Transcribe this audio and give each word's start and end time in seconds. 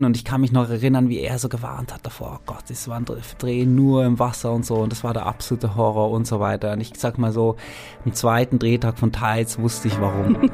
Und 0.00 0.16
ich 0.16 0.24
kann 0.24 0.40
mich 0.40 0.52
noch 0.52 0.70
erinnern, 0.70 1.08
wie 1.08 1.18
er 1.18 1.40
so 1.40 1.48
gewarnt 1.48 1.92
hat 1.92 2.06
davor, 2.06 2.38
oh 2.38 2.42
Gott, 2.46 2.62
das 2.68 2.86
war 2.86 3.00
ein 3.00 3.04
Drehen 3.04 3.74
nur 3.74 4.04
im 4.04 4.20
Wasser 4.20 4.52
und 4.52 4.64
so 4.64 4.76
und 4.76 4.92
das 4.92 5.02
war 5.02 5.12
der 5.12 5.26
absolute 5.26 5.74
Horror 5.74 6.12
und 6.12 6.24
so 6.24 6.38
weiter. 6.38 6.72
Und 6.72 6.80
ich 6.80 6.92
sag 6.96 7.18
mal 7.18 7.32
so, 7.32 7.56
am 8.04 8.14
zweiten 8.14 8.60
Drehtag 8.60 8.96
von 8.96 9.10
Tides 9.10 9.58
wusste 9.58 9.88
ich 9.88 10.00
warum. 10.00 10.36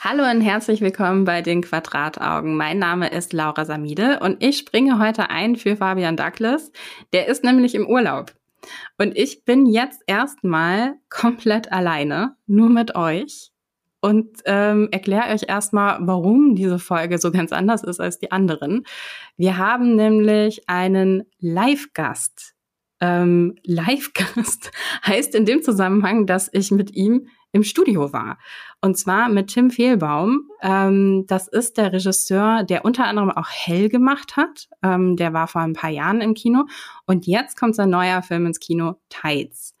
Hallo 0.00 0.30
und 0.30 0.40
herzlich 0.40 0.80
willkommen 0.80 1.26
bei 1.26 1.42
den 1.42 1.60
Quadrataugen. 1.60 2.56
Mein 2.56 2.78
Name 2.78 3.10
ist 3.10 3.34
Laura 3.34 3.66
Samide 3.66 4.20
und 4.20 4.42
ich 4.42 4.56
springe 4.56 4.98
heute 4.98 5.28
ein 5.28 5.56
für 5.56 5.76
Fabian 5.76 6.16
Douglas. 6.16 6.72
Der 7.12 7.28
ist 7.28 7.44
nämlich 7.44 7.74
im 7.74 7.86
Urlaub. 7.86 8.32
Und 8.96 9.14
ich 9.14 9.44
bin 9.44 9.66
jetzt 9.66 10.00
erstmal 10.06 10.94
komplett 11.10 11.70
alleine, 11.70 12.34
nur 12.46 12.70
mit 12.70 12.94
euch 12.94 13.50
und 14.00 14.28
ähm, 14.44 14.88
erkläre 14.92 15.32
euch 15.32 15.42
erstmal, 15.48 15.98
warum 16.00 16.54
diese 16.54 16.78
Folge 16.78 17.18
so 17.18 17.32
ganz 17.32 17.52
anders 17.52 17.82
ist 17.82 18.00
als 18.00 18.18
die 18.18 18.30
anderen. 18.30 18.84
Wir 19.36 19.58
haben 19.58 19.96
nämlich 19.96 20.68
einen 20.68 21.24
Live-Gast. 21.40 22.54
Ähm, 23.00 23.56
Live-Gast 23.64 24.70
heißt 25.06 25.34
in 25.34 25.46
dem 25.46 25.62
Zusammenhang, 25.62 26.26
dass 26.26 26.48
ich 26.52 26.70
mit 26.70 26.94
ihm 26.94 27.28
im 27.52 27.64
Studio 27.64 28.12
war. 28.12 28.38
Und 28.80 28.96
zwar 28.96 29.28
mit 29.28 29.48
Tim 29.48 29.70
Fehlbaum. 29.70 30.48
Ähm, 30.62 31.24
das 31.26 31.48
ist 31.48 31.76
der 31.76 31.92
Regisseur, 31.92 32.62
der 32.62 32.84
unter 32.84 33.06
anderem 33.06 33.30
auch 33.30 33.48
Hell 33.48 33.88
gemacht 33.88 34.36
hat. 34.36 34.68
Ähm, 34.82 35.16
der 35.16 35.32
war 35.32 35.48
vor 35.48 35.62
ein 35.62 35.72
paar 35.72 35.90
Jahren 35.90 36.20
im 36.20 36.34
Kino. 36.34 36.66
Und 37.06 37.26
jetzt 37.26 37.58
kommt 37.58 37.74
sein 37.74 37.90
neuer 37.90 38.22
Film 38.22 38.46
ins 38.46 38.60
Kino, 38.60 39.00
Tides. 39.08 39.74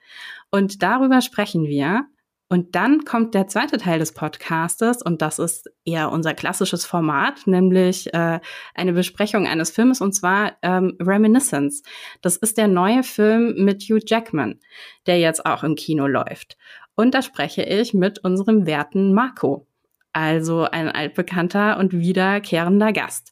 Und 0.50 0.82
darüber 0.82 1.20
sprechen 1.20 1.64
wir. 1.64 2.06
Und 2.50 2.74
dann 2.74 3.04
kommt 3.04 3.34
der 3.34 3.46
zweite 3.46 3.76
Teil 3.76 3.98
des 3.98 4.12
Podcastes 4.12 5.02
und 5.02 5.20
das 5.20 5.38
ist 5.38 5.70
eher 5.84 6.10
unser 6.10 6.32
klassisches 6.32 6.86
Format, 6.86 7.46
nämlich 7.46 8.12
äh, 8.14 8.40
eine 8.74 8.92
Besprechung 8.94 9.46
eines 9.46 9.70
Films 9.70 10.00
und 10.00 10.14
zwar 10.14 10.56
ähm, 10.62 10.96
Reminiscence. 10.98 11.82
Das 12.22 12.36
ist 12.36 12.56
der 12.56 12.68
neue 12.68 13.02
Film 13.02 13.54
mit 13.64 13.82
Hugh 13.82 14.00
Jackman, 14.04 14.60
der 15.06 15.18
jetzt 15.18 15.44
auch 15.44 15.62
im 15.62 15.74
Kino 15.74 16.06
läuft. 16.06 16.56
Und 16.94 17.14
da 17.14 17.20
spreche 17.20 17.62
ich 17.62 17.92
mit 17.92 18.24
unserem 18.24 18.64
werten 18.64 19.12
Marco, 19.12 19.66
also 20.14 20.62
ein 20.64 20.88
altbekannter 20.88 21.78
und 21.78 21.92
wiederkehrender 21.92 22.94
Gast. 22.94 23.30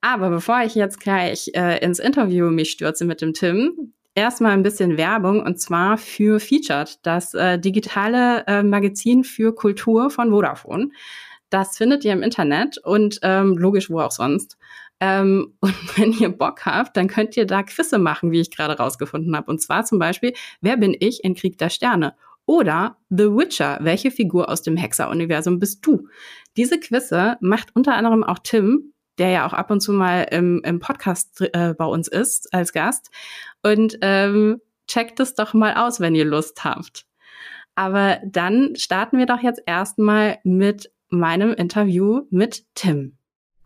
Aber 0.00 0.30
bevor 0.30 0.62
ich 0.62 0.76
jetzt 0.76 1.00
gleich 1.00 1.50
äh, 1.54 1.78
ins 1.84 1.98
Interview 1.98 2.50
mich 2.50 2.70
stürze 2.70 3.04
mit 3.04 3.20
dem 3.20 3.34
Tim, 3.34 3.92
erstmal 4.14 4.52
ein 4.52 4.62
bisschen 4.62 4.96
Werbung 4.96 5.42
und 5.42 5.60
zwar 5.60 5.98
für 5.98 6.40
Featured, 6.40 6.98
das 7.02 7.34
äh, 7.34 7.58
digitale 7.58 8.46
äh, 8.46 8.62
Magazin 8.62 9.24
für 9.24 9.54
Kultur 9.54 10.10
von 10.10 10.30
Vodafone. 10.30 10.90
Das 11.50 11.76
findet 11.76 12.04
ihr 12.04 12.12
im 12.12 12.22
Internet 12.22 12.78
und 12.78 13.18
ähm, 13.22 13.56
logisch 13.58 13.90
wo 13.90 14.00
auch 14.00 14.10
sonst. 14.10 14.56
Ähm, 15.00 15.54
und 15.60 15.98
wenn 15.98 16.12
ihr 16.12 16.30
Bock 16.30 16.64
habt, 16.64 16.96
dann 16.96 17.08
könnt 17.08 17.36
ihr 17.36 17.46
da 17.46 17.62
Quizze 17.62 17.98
machen, 17.98 18.30
wie 18.30 18.40
ich 18.40 18.50
gerade 18.50 18.76
rausgefunden 18.76 19.36
habe. 19.36 19.50
Und 19.50 19.60
zwar 19.60 19.84
zum 19.84 19.98
Beispiel, 19.98 20.32
wer 20.60 20.76
bin 20.76 20.96
ich 20.98 21.24
in 21.24 21.34
Krieg 21.34 21.58
der 21.58 21.70
Sterne? 21.70 22.14
Oder 22.44 22.96
The 23.08 23.30
Witcher, 23.30 23.78
welche 23.82 24.10
Figur 24.10 24.48
aus 24.48 24.62
dem 24.62 24.76
Hexer-Universum 24.76 25.58
bist 25.58 25.86
du? 25.86 26.08
Diese 26.56 26.80
Quizze 26.80 27.36
macht 27.40 27.68
unter 27.74 27.94
anderem 27.94 28.24
auch 28.24 28.40
Tim, 28.42 28.92
der 29.22 29.30
ja 29.30 29.46
auch 29.46 29.52
ab 29.52 29.70
und 29.70 29.80
zu 29.80 29.92
mal 29.92 30.22
im, 30.32 30.60
im 30.64 30.80
Podcast 30.80 31.42
äh, 31.52 31.74
bei 31.78 31.84
uns 31.84 32.08
ist 32.08 32.52
als 32.52 32.72
Gast. 32.72 33.08
Und 33.62 33.96
ähm, 34.00 34.60
checkt 34.88 35.20
es 35.20 35.36
doch 35.36 35.54
mal 35.54 35.74
aus, 35.74 36.00
wenn 36.00 36.16
ihr 36.16 36.24
Lust 36.24 36.64
habt. 36.64 37.06
Aber 37.76 38.18
dann 38.26 38.74
starten 38.74 39.18
wir 39.18 39.26
doch 39.26 39.40
jetzt 39.40 39.62
erstmal 39.64 40.38
mit 40.42 40.90
meinem 41.08 41.54
Interview 41.54 42.22
mit 42.30 42.64
Tim. 42.74 43.16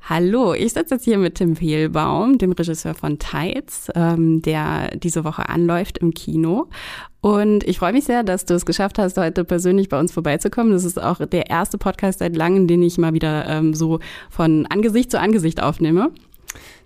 Hallo, 0.02 0.54
ich 0.54 0.72
sitze 0.72 0.94
jetzt 0.94 1.04
hier 1.04 1.18
mit 1.18 1.34
Tim 1.34 1.56
Fehlbaum, 1.56 2.38
dem 2.38 2.52
Regisseur 2.52 2.94
von 2.94 3.18
Tides, 3.18 3.90
ähm, 3.94 4.40
der 4.40 4.96
diese 4.96 5.24
Woche 5.24 5.48
anläuft 5.48 5.98
im 5.98 6.14
Kino. 6.14 6.68
Und 7.20 7.64
ich 7.64 7.80
freue 7.80 7.92
mich 7.92 8.04
sehr, 8.04 8.22
dass 8.22 8.44
du 8.44 8.54
es 8.54 8.64
geschafft 8.64 8.98
hast, 9.00 9.16
heute 9.18 9.44
persönlich 9.44 9.88
bei 9.88 9.98
uns 9.98 10.12
vorbeizukommen. 10.12 10.72
Das 10.72 10.84
ist 10.84 11.02
auch 11.02 11.18
der 11.26 11.50
erste 11.50 11.76
Podcast 11.76 12.20
seit 12.20 12.36
langem, 12.36 12.68
den 12.68 12.82
ich 12.82 12.98
mal 12.98 13.14
wieder 13.14 13.48
ähm, 13.48 13.74
so 13.74 13.98
von 14.30 14.66
Angesicht 14.66 15.10
zu 15.10 15.18
Angesicht 15.18 15.60
aufnehme. 15.60 16.12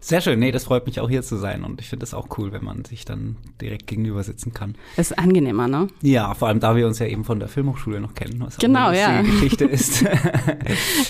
Sehr 0.03 0.23
schön, 0.23 0.39
nee, 0.39 0.51
das 0.51 0.65
freut 0.65 0.87
mich 0.87 0.99
auch 1.01 1.11
hier 1.11 1.23
zu 1.23 1.37
sein 1.37 1.63
und 1.63 1.79
ich 1.79 1.89
finde 1.89 2.05
es 2.05 2.15
auch 2.15 2.29
cool, 2.39 2.53
wenn 2.53 2.65
man 2.65 2.87
sich 2.87 3.05
dann 3.05 3.37
direkt 3.61 3.87
gegenüber 3.87 4.23
sitzen 4.23 4.55
kann. 4.55 4.75
Das 4.97 5.11
ist 5.11 5.19
angenehmer, 5.19 5.69
ne? 5.69 5.89
Ja, 6.01 6.33
vor 6.33 6.49
allem 6.49 6.59
da 6.59 6.75
wir 6.75 6.87
uns 6.87 6.99
ja 7.01 7.07
eben 7.07 7.25
von 7.25 7.39
der 7.39 7.49
Filmhochschule 7.49 8.01
noch 8.01 8.15
kennen, 8.15 8.37
was 8.41 8.57
genau, 8.57 8.85
auch 8.85 8.89
eine 8.89 8.99
ja. 8.99 9.21
Geschichte 9.21 9.65
ist. 9.67 10.07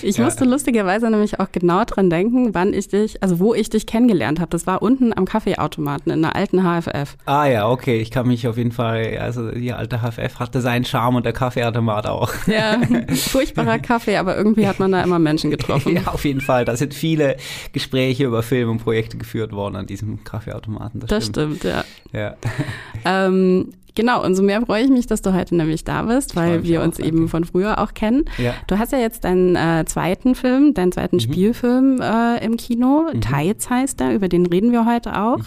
ich 0.03 0.17
ja. 0.17 0.25
musste 0.25 0.45
lustigerweise 0.45 1.09
nämlich 1.09 1.39
auch 1.39 1.53
genau 1.53 1.85
dran 1.85 2.11
denken, 2.11 2.53
wann 2.53 2.75
ich 2.75 2.89
dich, 2.89 3.23
also 3.23 3.39
wo 3.39 3.55
ich 3.55 3.71
dich 3.71 3.87
kennengelernt 3.87 4.41
habe. 4.41 4.51
Das 4.51 4.67
war 4.67 4.83
unten 4.83 5.17
am 5.17 5.25
Kaffeeautomaten 5.25 6.11
in 6.11 6.23
der 6.23 6.35
alten 6.35 6.63
HFF. 6.63 7.17
Ah 7.27 7.47
ja, 7.47 7.69
okay, 7.69 8.01
ich 8.01 8.11
kann 8.11 8.27
mich 8.27 8.49
auf 8.49 8.57
jeden 8.57 8.73
Fall, 8.73 9.19
also 9.19 9.53
die 9.53 9.73
alte 9.73 10.01
HFF 10.01 10.41
hatte 10.41 10.61
seinen 10.61 10.85
Charme 10.85 11.17
und 11.17 11.25
der 11.25 11.33
Kaffeeautomat 11.33 12.09
auch. 12.09 12.33
Ja, 12.49 12.81
furchtbarer 13.15 13.79
Kaffee, 13.79 14.17
aber 14.17 14.37
irgendwie 14.37 14.67
hat 14.67 14.81
man 14.81 14.91
da 14.91 15.01
immer 15.03 15.21
Menschen 15.21 15.51
getroffen. 15.51 15.95
ja, 15.95 16.09
auf 16.09 16.25
jeden 16.25 16.41
Fall. 16.41 16.65
Da 16.65 16.75
sind 16.75 16.93
viele 16.93 17.37
Gespräche 17.73 18.25
über 18.25 18.43
Film 18.43 18.71
und 18.71 18.80
Projekte 18.81 19.17
geführt 19.17 19.53
worden 19.53 19.77
an 19.77 19.87
diesem 19.87 20.25
Kaffeeautomaten. 20.25 21.01
Das, 21.01 21.09
das 21.09 21.27
stimmt. 21.27 21.59
stimmt, 21.59 21.85
ja. 22.13 22.19
ja. 22.19 22.37
ähm, 23.27 23.71
genau, 23.95 24.25
und 24.25 24.35
so 24.35 24.43
mehr 24.43 24.61
freue 24.63 24.85
ich 24.85 24.91
mich, 24.91 25.07
dass 25.07 25.23
du 25.23 25.33
heute 25.33 25.55
nämlich 25.55 25.85
da 25.85 26.03
bist, 26.03 26.37
weil 26.37 26.65
wir 26.65 26.81
auch, 26.81 26.85
uns 26.85 26.97
danke. 26.97 27.09
eben 27.09 27.29
von 27.29 27.45
früher 27.45 27.79
auch 27.79 27.95
kennen. 27.95 28.25
Ja. 28.39 28.55
Du 28.67 28.79
hast 28.79 28.93
ja 28.93 28.99
jetzt 28.99 29.25
deinen 29.25 29.57
äh, 29.57 29.85
zweiten 29.87 30.35
Film, 30.35 30.75
deinen 30.75 30.93
zweiten 30.93 31.17
mhm. 31.17 31.21
Spielfilm 31.21 32.01
äh, 32.01 32.45
im 32.45 32.57
Kino. 32.57 33.09
Mhm. 33.13 33.21
Tides 33.21 33.71
heißt 33.71 34.01
der, 34.01 34.15
über 34.15 34.29
den 34.29 34.47
reden 34.47 34.73
wir 34.73 34.87
heute 34.87 35.19
auch. 35.21 35.39
Mhm. 35.39 35.45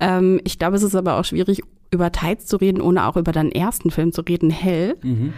Ähm, 0.00 0.40
ich 0.44 0.58
glaube, 0.58 0.76
es 0.76 0.82
ist 0.82 0.94
aber 0.94 1.18
auch 1.18 1.24
schwierig, 1.24 1.62
über 1.90 2.12
Tides 2.12 2.46
zu 2.46 2.56
reden, 2.56 2.80
ohne 2.80 3.06
auch 3.06 3.16
über 3.16 3.32
deinen 3.32 3.52
ersten 3.52 3.90
Film 3.90 4.12
zu 4.12 4.22
reden, 4.22 4.50
Hell. 4.50 4.96
Mhm. 5.02 5.32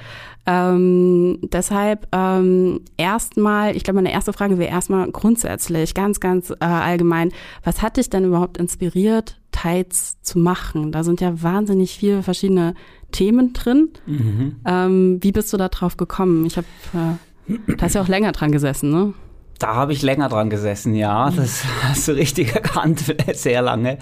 Ähm, 0.46 1.38
deshalb 1.42 2.08
ähm, 2.12 2.80
erstmal, 2.96 3.76
ich 3.76 3.84
glaube, 3.84 3.96
meine 3.96 4.12
erste 4.12 4.32
Frage 4.32 4.58
wäre 4.58 4.70
erstmal 4.70 5.10
grundsätzlich, 5.10 5.94
ganz, 5.94 6.18
ganz 6.18 6.50
äh, 6.50 6.64
allgemein, 6.64 7.30
was 7.62 7.82
hat 7.82 7.98
dich 7.98 8.08
denn 8.10 8.24
überhaupt 8.24 8.56
inspiriert, 8.56 9.38
Tides 9.52 10.20
zu 10.22 10.38
machen? 10.38 10.92
Da 10.92 11.04
sind 11.04 11.20
ja 11.20 11.42
wahnsinnig 11.42 11.96
viele 11.96 12.22
verschiedene 12.22 12.74
Themen 13.12 13.52
drin. 13.52 13.90
Mhm. 14.06 14.56
Ähm, 14.64 15.18
wie 15.20 15.32
bist 15.32 15.52
du 15.52 15.56
da 15.56 15.68
drauf 15.68 15.96
gekommen? 15.96 16.46
Ich 16.46 16.56
habe, 16.56 16.66
äh, 16.94 17.54
da 17.76 17.84
hast 17.84 17.94
ja 17.94 18.02
auch 18.02 18.08
länger 18.08 18.32
dran 18.32 18.50
gesessen, 18.50 18.90
ne? 18.90 19.12
Da 19.58 19.74
habe 19.74 19.92
ich 19.92 20.00
länger 20.00 20.30
dran 20.30 20.48
gesessen, 20.48 20.94
ja. 20.94 21.30
Das 21.30 21.64
hast 21.82 22.08
du 22.08 22.12
richtig 22.12 22.54
erkannt, 22.54 23.14
sehr 23.34 23.60
lange. 23.60 23.98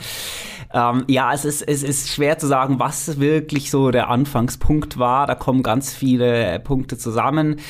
Ähm, 0.73 1.05
ja, 1.09 1.33
es 1.33 1.45
ist, 1.45 1.63
es 1.63 1.83
ist 1.83 2.09
schwer 2.09 2.39
zu 2.39 2.47
sagen, 2.47 2.79
was 2.79 3.19
wirklich 3.21 3.71
so 3.71 3.91
der 3.91 4.09
Anfangspunkt 4.09 4.99
war. 4.99 5.27
Da 5.27 5.35
kommen 5.35 5.63
ganz 5.63 5.95
viele 5.95 6.61
Punkte 6.61 6.99
zusammen. 6.99 7.61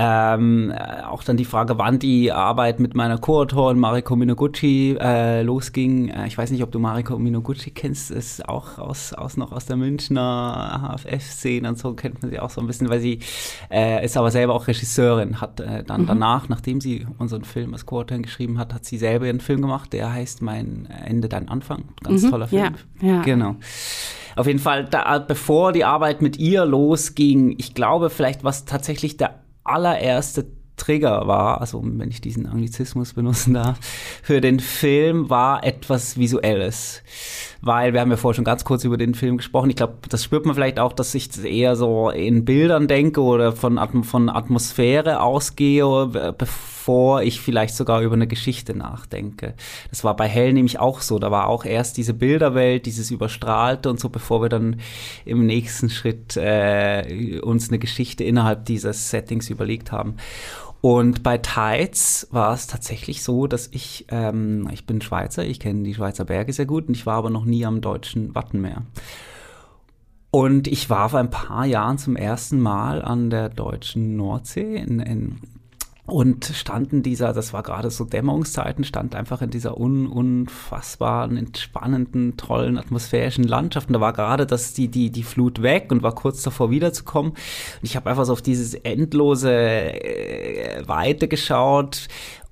Ähm, 0.00 0.72
auch 1.08 1.24
dann 1.24 1.36
die 1.36 1.44
Frage, 1.44 1.76
wann 1.76 1.98
die 1.98 2.30
Arbeit 2.30 2.78
mit 2.78 2.94
meiner 2.94 3.18
Co-Autorin 3.18 3.80
Mariko 3.80 4.14
Minoguchi 4.14 4.96
äh, 5.00 5.42
losging. 5.42 6.10
Äh, 6.10 6.28
ich 6.28 6.38
weiß 6.38 6.52
nicht, 6.52 6.62
ob 6.62 6.70
du 6.70 6.78
Mariko 6.78 7.18
Minoguchi 7.18 7.72
kennst, 7.72 8.12
ist 8.12 8.48
auch 8.48 8.78
aus, 8.78 9.12
aus 9.12 9.36
noch 9.36 9.50
aus 9.50 9.66
der 9.66 9.74
Münchner 9.74 10.94
HFF-Szene 11.02 11.68
und 11.68 11.78
so 11.78 11.94
kennt 11.94 12.22
man 12.22 12.30
sie 12.30 12.38
auch 12.38 12.50
so 12.50 12.60
ein 12.60 12.68
bisschen, 12.68 12.88
weil 12.90 13.00
sie 13.00 13.18
äh, 13.72 14.04
ist 14.04 14.16
aber 14.16 14.30
selber 14.30 14.54
auch 14.54 14.68
Regisseurin, 14.68 15.40
hat 15.40 15.58
äh, 15.58 15.82
dann 15.82 16.02
mhm. 16.02 16.06
danach, 16.06 16.48
nachdem 16.48 16.80
sie 16.80 17.04
unseren 17.18 17.42
Film 17.42 17.72
als 17.72 17.84
Co-Autorin 17.84 18.22
geschrieben 18.22 18.56
hat, 18.58 18.72
hat 18.72 18.84
sie 18.84 18.98
selber 18.98 19.26
einen 19.26 19.40
Film 19.40 19.62
gemacht, 19.62 19.92
der 19.92 20.12
heißt 20.12 20.42
Mein 20.42 20.86
Ende, 20.86 21.28
dein 21.28 21.48
Anfang. 21.48 21.86
Ganz 22.04 22.22
mhm. 22.22 22.30
toller 22.30 22.46
Film. 22.46 22.76
Ja, 23.00 23.08
ja. 23.08 23.22
Genau. 23.22 23.56
Auf 24.36 24.46
jeden 24.46 24.60
Fall, 24.60 24.84
da, 24.84 25.18
bevor 25.18 25.72
die 25.72 25.84
Arbeit 25.84 26.22
mit 26.22 26.36
ihr 26.36 26.64
losging, 26.64 27.56
ich 27.58 27.74
glaube 27.74 28.10
vielleicht, 28.10 28.44
was 28.44 28.64
tatsächlich 28.64 29.16
der 29.16 29.40
allererste 29.68 30.46
Trigger 30.76 31.26
war, 31.26 31.60
also 31.60 31.82
wenn 31.84 32.08
ich 32.08 32.20
diesen 32.20 32.46
Anglizismus 32.46 33.14
benutzen 33.14 33.54
darf, 33.54 33.78
für 34.22 34.40
den 34.40 34.60
Film 34.60 35.28
war 35.28 35.64
etwas 35.64 36.16
Visuelles. 36.16 37.02
Weil 37.60 37.92
wir 37.92 38.00
haben 38.00 38.10
ja 38.10 38.16
vorher 38.16 38.36
schon 38.36 38.44
ganz 38.44 38.64
kurz 38.64 38.84
über 38.84 38.96
den 38.96 39.14
Film 39.14 39.36
gesprochen. 39.36 39.70
Ich 39.70 39.76
glaube, 39.76 39.94
das 40.08 40.22
spürt 40.22 40.46
man 40.46 40.54
vielleicht 40.54 40.78
auch, 40.78 40.92
dass 40.92 41.14
ich 41.14 41.44
eher 41.44 41.74
so 41.74 42.10
in 42.10 42.44
Bildern 42.44 42.86
denke 42.86 43.20
oder 43.20 43.52
von, 43.52 43.78
von 44.04 44.28
Atmosphäre 44.28 45.20
ausgehe, 45.20 46.06
bevor 46.38 46.77
ich 47.22 47.40
vielleicht 47.40 47.74
sogar 47.74 48.00
über 48.00 48.14
eine 48.14 48.26
Geschichte 48.26 48.74
nachdenke. 48.74 49.54
Das 49.90 50.04
war 50.04 50.16
bei 50.16 50.26
Hell 50.26 50.52
nämlich 50.52 50.78
auch 50.78 51.00
so. 51.00 51.18
Da 51.18 51.30
war 51.30 51.48
auch 51.48 51.64
erst 51.64 51.96
diese 51.96 52.14
Bilderwelt, 52.14 52.86
dieses 52.86 53.10
Überstrahlte 53.10 53.90
und 53.90 54.00
so, 54.00 54.08
bevor 54.08 54.42
wir 54.42 54.48
dann 54.48 54.80
im 55.24 55.46
nächsten 55.46 55.90
Schritt 55.90 56.36
äh, 56.36 57.40
uns 57.42 57.68
eine 57.68 57.78
Geschichte 57.78 58.24
innerhalb 58.24 58.64
dieses 58.64 59.10
Settings 59.10 59.50
überlegt 59.50 59.92
haben. 59.92 60.16
Und 60.80 61.22
bei 61.22 61.38
Tides 61.38 62.28
war 62.30 62.54
es 62.54 62.68
tatsächlich 62.68 63.22
so, 63.22 63.46
dass 63.46 63.68
ich, 63.72 64.06
ähm, 64.10 64.68
ich 64.72 64.86
bin 64.86 65.00
Schweizer, 65.00 65.44
ich 65.44 65.58
kenne 65.58 65.82
die 65.82 65.94
Schweizer 65.94 66.24
Berge 66.24 66.52
sehr 66.52 66.66
gut 66.66 66.88
und 66.88 66.94
ich 66.94 67.04
war 67.04 67.16
aber 67.16 67.30
noch 67.30 67.44
nie 67.44 67.66
am 67.66 67.80
deutschen 67.80 68.34
Wattenmeer. 68.34 68.82
Und 70.30 70.68
ich 70.68 70.88
war 70.88 71.08
vor 71.08 71.18
ein 71.18 71.30
paar 71.30 71.64
Jahren 71.64 71.98
zum 71.98 72.14
ersten 72.14 72.60
Mal 72.60 73.02
an 73.02 73.30
der 73.30 73.48
deutschen 73.48 74.16
Nordsee 74.16 74.76
in, 74.76 75.00
in 75.00 75.38
und 76.08 76.46
standen 76.46 77.02
dieser, 77.02 77.34
das 77.34 77.52
war 77.52 77.62
gerade 77.62 77.90
so 77.90 78.04
Dämmerungszeiten, 78.04 78.82
stand 78.82 79.14
einfach 79.14 79.42
in 79.42 79.50
dieser 79.50 79.78
un, 79.78 80.06
unfassbaren, 80.06 81.36
entspannenden, 81.36 82.38
tollen 82.38 82.78
atmosphärischen 82.78 83.44
Landschaft. 83.44 83.88
Und 83.88 83.92
da 83.92 84.00
war 84.00 84.14
gerade 84.14 84.46
das, 84.46 84.72
die, 84.72 84.88
die, 84.88 85.10
die 85.10 85.22
Flut 85.22 85.60
weg 85.60 85.92
und 85.92 86.02
war 86.02 86.14
kurz 86.14 86.42
davor 86.42 86.70
wiederzukommen. 86.70 87.32
Und 87.32 87.38
ich 87.82 87.94
habe 87.94 88.08
einfach 88.08 88.24
so 88.24 88.32
auf 88.32 88.40
dieses 88.40 88.72
endlose 88.72 89.52
äh, 89.52 90.88
Weite 90.88 91.28
geschaut 91.28 92.08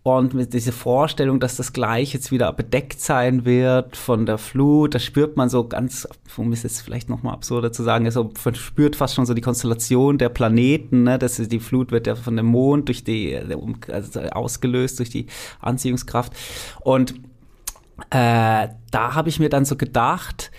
und 0.07 0.35
mit 0.35 0.55
dieser 0.55 0.73
Vorstellung, 0.73 1.41
dass 1.41 1.57
das 1.57 1.73
gleich 1.73 2.15
jetzt 2.15 2.31
wieder 2.31 2.53
bedeckt 2.53 3.01
sein 3.01 3.45
wird 3.45 3.97
von 3.97 4.25
der 4.25 4.39
Flut, 4.39 4.95
da 4.95 5.01
spürt 5.01 5.37
man 5.37 5.49
so 5.49 5.67
ganz, 5.67 6.07
um 6.37 6.53
es 6.53 6.63
jetzt 6.63 6.83
vielleicht 6.83 7.09
nochmal 7.09 7.35
absurder 7.35 7.73
zu 7.73 7.83
sagen, 7.83 8.05
also 8.05 8.31
man 8.45 8.55
spürt 8.55 8.95
fast 8.95 9.17
schon 9.17 9.27
so 9.27 9.35
die 9.35 9.41
Konstellation 9.41 10.17
der 10.19 10.29
Planeten, 10.29 11.03
ne? 11.03 11.19
dass 11.19 11.37
die 11.37 11.59
Flut 11.59 11.91
wird 11.91 12.07
ja 12.07 12.15
von 12.15 12.37
dem 12.37 12.47
Mond 12.47 12.87
durch 12.87 13.03
die, 13.03 13.37
also 13.37 14.21
ausgelöst 14.21 15.01
durch 15.01 15.11
die 15.11 15.27
Anziehungskraft. 15.61 16.33
Und 16.83 17.15
äh, 18.11 18.69
da 18.91 19.15
habe 19.15 19.29
ich 19.29 19.41
mir 19.41 19.49
dann 19.49 19.65
so 19.65 19.75
gedacht, 19.75 20.53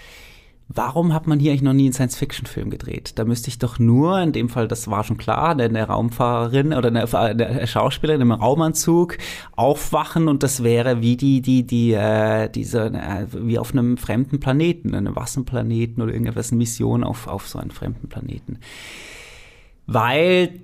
warum 0.70 1.14
hat 1.14 1.28
man 1.28 1.40
hier 1.40 1.52
eigentlich 1.52 1.62
noch 1.62 1.74
nie 1.74 1.86
einen 1.86 1.94
Science-Fiction-Film 1.94 2.70
gedreht? 2.70 3.14
Da 3.16 3.26
müsste 3.26 3.50
ich 3.50 3.58
doch 3.58 3.80
nur, 3.80 4.20
in 4.20 4.34
dem 4.34 4.50
Fall, 4.50 4.68
das 4.68 4.90
war 4.90 5.04
schon 5.04 5.18
klar, 5.18 5.58
eine, 5.58 5.84
Raumfahrerin 5.84 6.74
oder 6.74 6.90
eine, 6.90 7.12
eine, 7.14 7.68
Schauspielerin 7.68 8.22
im 8.22 8.32
Raumanzug 8.32 9.18
aufwachen 9.56 10.28
und 10.28 10.44
das 10.44 10.64
wäre 10.64 11.02
wie 11.02 11.16
die, 11.16 11.42
die, 11.42 11.66
die, 11.66 11.94
äh, 11.94 12.50
diese, 12.50 12.88
äh, 12.88 13.28
wie 13.32 13.60
auf 13.60 13.72
einem 13.72 13.98
fremden 13.98 14.40
Planeten, 14.40 14.94
einem 14.94 15.16
Wasserplaneten 15.16 16.04
oder 16.04 16.12
irgendetwas, 16.12 16.52
eine 16.52 16.58
Mission 16.58 17.04
auf, 17.04 17.28
auf 17.28 17.48
so 17.48 17.60
einen 17.60 17.72
fremden 17.72 18.10
Planeten. 18.10 18.60
Weil 19.86 20.60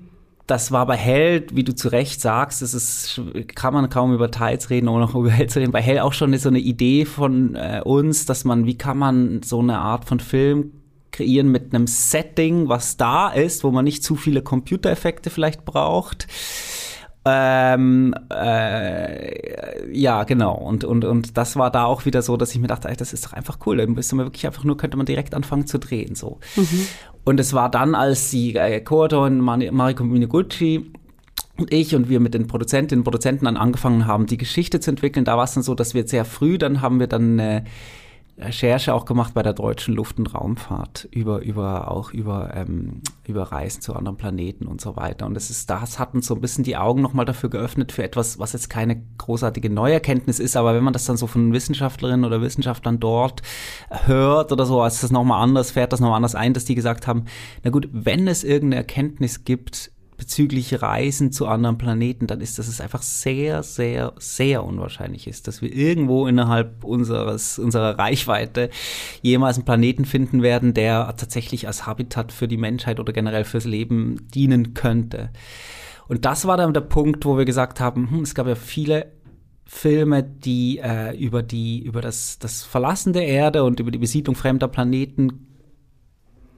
das 0.54 0.72
war 0.72 0.86
bei 0.86 0.96
Hell, 0.96 1.48
wie 1.52 1.64
du 1.64 1.74
zu 1.74 1.88
Recht 1.88 2.22
sagst, 2.22 2.62
es 2.62 2.76
ist, 2.76 3.20
kann 3.56 3.74
man 3.74 3.90
kaum 3.90 4.14
über 4.14 4.30
Teils 4.30 4.70
reden, 4.70 4.88
ohne 4.88 5.06
noch 5.06 5.16
über 5.16 5.32
Hell 5.32 5.50
zu 5.50 5.58
reden. 5.58 5.72
Bei 5.72 5.82
Hell 5.82 5.98
auch 5.98 6.14
schon 6.14 6.38
so 6.38 6.50
eine 6.50 6.60
Idee 6.60 7.06
von 7.06 7.56
äh, 7.56 7.82
uns, 7.84 8.28
dass 8.28 8.46
man, 8.46 8.68
wie 8.68 8.78
kann 8.78 9.00
man 9.00 9.42
so 9.42 9.62
eine 9.62 9.80
Art 9.80 10.06
von 10.06 10.20
Film 10.20 10.72
kreieren 11.12 11.50
mit 11.50 11.74
einem 11.74 11.88
Setting, 11.88 12.70
was 12.70 12.98
da 12.98 13.30
ist, 13.30 13.64
wo 13.64 13.72
man 13.72 13.84
nicht 13.84 14.04
zu 14.04 14.16
viele 14.16 14.44
Computereffekte 14.44 15.32
vielleicht 15.32 15.66
braucht 15.66 16.28
ähm, 17.25 18.14
äh, 18.31 19.98
ja, 19.98 20.24
genau. 20.24 20.56
Und, 20.56 20.84
und, 20.84 21.06
und 21.06 21.38
das 21.38 21.56
war 21.56 21.72
da 21.72 21.86
auch 21.86 22.06
wieder 22.06 22.22
so, 22.22 22.36
dass 22.36 22.54
ich 22.54 22.60
mir 22.60 22.68
dachte, 22.68 22.90
ey, 22.90 22.98
das 22.98 23.14
ist 23.14 23.25
doch 23.25 23.34
einfach 23.34 23.60
cool. 23.66 23.78
Dann 23.78 23.94
müsste 23.94 24.16
man 24.16 24.25
wirklich 24.25 24.46
einfach 24.46 24.64
nur, 24.64 24.75
könnte 24.75 24.98
man 24.98 25.06
direkt 25.06 25.34
anfangen 25.34 25.66
zu 25.66 25.80
drehen. 25.80 26.16
so. 26.16 26.40
Mhm. 26.56 26.88
Und 27.24 27.40
es 27.40 27.54
war 27.54 27.72
dann, 27.72 27.96
als 27.96 28.31
die 28.31 28.56
äh, 28.56 28.81
Co-Autorin 28.81 29.40
Mariko 29.40 30.04
Minaguchi 30.04 30.92
und 31.58 31.72
ich 31.72 31.96
und 31.96 32.10
wir 32.10 32.20
mit 32.20 32.34
den 32.34 32.48
Produzentinnen 32.48 33.02
und 33.02 33.04
Produzenten 33.06 33.46
dann 33.46 33.58
angefangen 33.58 34.06
haben, 34.06 34.26
die 34.26 34.38
Geschichte 34.38 34.81
zu 34.81 34.92
entwickeln, 34.92 35.24
da 35.24 35.38
war 35.38 35.46
es 35.46 35.54
dann 35.54 35.64
so, 35.64 35.76
dass 35.76 35.94
wir 35.94 36.06
sehr 36.08 36.26
früh, 36.26 36.58
dann 36.58 36.81
haben 36.81 37.00
wir 37.00 37.08
dann 37.08 37.40
äh, 37.40 37.64
Recherche 38.38 38.95
auch 38.95 39.06
gemacht 39.06 39.35
bei 39.35 39.44
der 39.44 39.53
deutschen 39.53 39.94
Luft- 39.94 40.18
und 40.18 40.33
Raumfahrt 40.33 41.07
über, 41.12 41.41
über 41.41 41.91
auch 41.91 42.12
über, 42.12 42.51
ähm, 42.56 43.01
über 43.27 43.44
Reisen 43.44 43.81
zu 43.81 43.94
anderen 43.94 44.18
Planeten 44.18 44.65
und 44.65 44.81
so 44.81 44.95
weiter. 44.95 45.27
Und 45.27 45.38
es 45.38 45.51
ist, 45.51 45.69
das 45.69 46.00
hat 46.00 46.15
uns 46.15 46.25
so 46.25 46.33
ein 46.33 46.41
bisschen 46.41 46.63
die 46.63 46.75
Augen 46.75 47.01
nochmal 47.01 47.25
dafür 47.25 47.51
geöffnet 47.51 47.91
für 47.91 48.03
etwas, 48.03 48.39
was 48.39 48.53
jetzt 48.53 48.69
keine 48.69 49.03
großartige 49.19 49.69
Neuerkenntnis 49.69 50.39
ist, 50.39 50.57
aber 50.57 50.74
wenn 50.74 50.83
man 50.83 50.94
das 50.94 51.06
dann 51.06 51.15
so 51.15 51.27
von 51.27 51.53
Wissenschaftlerinnen 51.53 52.25
oder 52.25 52.41
Wissenschaftlern 52.41 53.00
dort 53.00 53.44
hört 53.89 54.51
oder 54.51 54.65
so, 54.65 54.81
als 54.81 55.01
das 55.01 55.12
nochmal 55.12 55.44
anders, 55.44 55.71
fährt 55.71 55.94
das 55.94 56.00
nochmal 56.00 56.18
anders 56.18 56.35
ein, 56.35 56.53
dass 56.53 56.65
die 56.65 56.75
gesagt 56.75 57.06
haben, 57.06 57.25
na 57.63 57.69
gut, 57.69 57.88
wenn 57.91 58.27
es 58.27 58.44
irgendeine 58.44 58.77
Erkenntnis 58.77 59.44
gibt, 59.44 59.93
bezüglich 60.24 60.81
Reisen 60.81 61.34
zu 61.34 61.48
anderen 61.48 61.78
Planeten, 61.78 62.28
dann 62.28 62.40
ist, 62.40 62.58
dass 62.58 62.70
es 62.70 62.80
einfach 62.80 63.02
sehr, 63.02 63.62
sehr, 63.62 64.14
sehr 64.20 64.64
unwahrscheinlich 64.64 65.28
ist, 65.28 65.50
dass 65.50 65.62
wir 65.62 65.74
irgendwo 65.75 66.28
innerhalb 66.28 66.86
unseres, 66.86 67.60
unserer 67.60 68.00
Reichweite 68.00 68.70
jemals 69.22 69.58
einen 69.58 69.66
Planeten 69.66 70.06
finden 70.06 70.42
werden, 70.42 70.74
der 70.74 71.14
tatsächlich 71.18 71.68
als 71.68 71.86
Habitat 71.86 72.31
für 72.31 72.48
die 72.48 72.56
Menschheit 72.56 73.02
oder 73.02 73.12
generell 73.12 73.44
fürs 73.44 73.66
Leben 73.66 74.30
dienen 74.34 74.74
könnte. 74.74 75.30
Und 76.08 76.24
das 76.24 76.46
war 76.48 76.56
dann 76.56 76.74
der 76.74 76.81
Punkt, 76.81 77.26
wo 77.26 77.38
wir 77.38 77.44
gesagt 77.44 77.81
haben, 77.81 78.10
hm, 78.10 78.22
es 78.22 78.34
gab 78.34 78.48
ja 78.48 78.56
viele 78.56 79.12
Filme, 79.66 80.24
die 80.24 80.80
äh, 80.81 81.18
über 81.18 81.44
die 81.44 81.84
über 81.84 82.00
das 82.00 82.40
das 82.40 82.64
Verlassen 82.64 83.12
der 83.12 83.28
Erde 83.28 83.66
und 83.66 83.81
über 83.81 83.92
die 83.92 83.98
Besiedlung 83.98 84.36
fremder 84.36 84.69
Planeten 84.69 85.48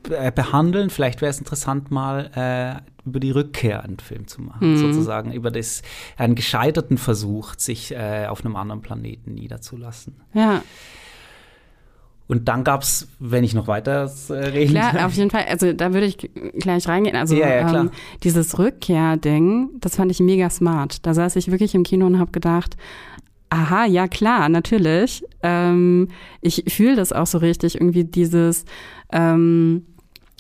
äh, 0.10 0.32
behandeln. 0.32 0.92
Vielleicht 0.92 1.22
wäre 1.22 1.32
es 1.32 1.40
interessant, 1.40 1.90
mal 1.90 2.30
äh, 2.36 2.95
über 3.06 3.20
die 3.20 3.32
Rückkehr 3.32 3.84
einen 3.84 4.00
Film 4.00 4.28
zu 4.28 4.42
machen, 4.42 4.74
mhm. 4.74 4.78
sozusagen 4.78 5.32
über 5.32 5.52
das, 5.52 5.82
einen 6.18 6.36
gescheiterten 6.36 6.98
Versuch, 6.98 7.54
sich 7.58 7.92
äh, 7.92 8.28
auf 8.28 8.44
einem 8.44 8.56
anderen 8.56 8.82
Planeten 8.82 9.34
niederzulassen. 9.34 10.16
Ja. 10.34 10.62
Und 12.28 12.48
dann 12.48 12.64
gab 12.64 12.82
es, 12.82 13.08
wenn 13.20 13.44
ich 13.44 13.54
noch 13.54 13.68
weiter 13.68 14.12
äh, 14.30 14.34
reden 14.34 14.72
Klar, 14.72 15.06
auf 15.06 15.14
jeden 15.14 15.30
Fall. 15.30 15.46
Also 15.48 15.74
da 15.74 15.94
würde 15.94 16.08
ich 16.08 16.18
gleich 16.58 16.88
reingehen. 16.88 17.16
Also 17.16 17.36
ja, 17.36 17.48
ja, 17.48 17.82
ähm, 17.82 17.92
dieses 18.24 18.58
Rückkehrding, 18.58 19.70
das 19.80 19.98
fand 19.98 20.12
ich 20.12 20.20
mega 20.20 20.50
smart. 20.50 21.06
Da 21.06 21.14
saß 21.14 21.36
ich 21.36 21.52
wirklich 21.52 21.76
im 21.76 21.84
Kino 21.84 22.08
und 22.08 22.18
habe 22.18 22.32
gedacht, 22.32 22.78
aha, 23.50 23.86
ja 23.86 24.08
klar, 24.08 24.50
natürlich. 24.50 25.24
Ähm, 25.44 26.08
ich 26.42 26.64
fühle 26.70 26.96
das 26.96 27.14
auch 27.14 27.28
so 27.28 27.38
richtig, 27.38 27.76
irgendwie 27.76 28.06
dieses 28.06 28.66
ähm, 29.12 29.86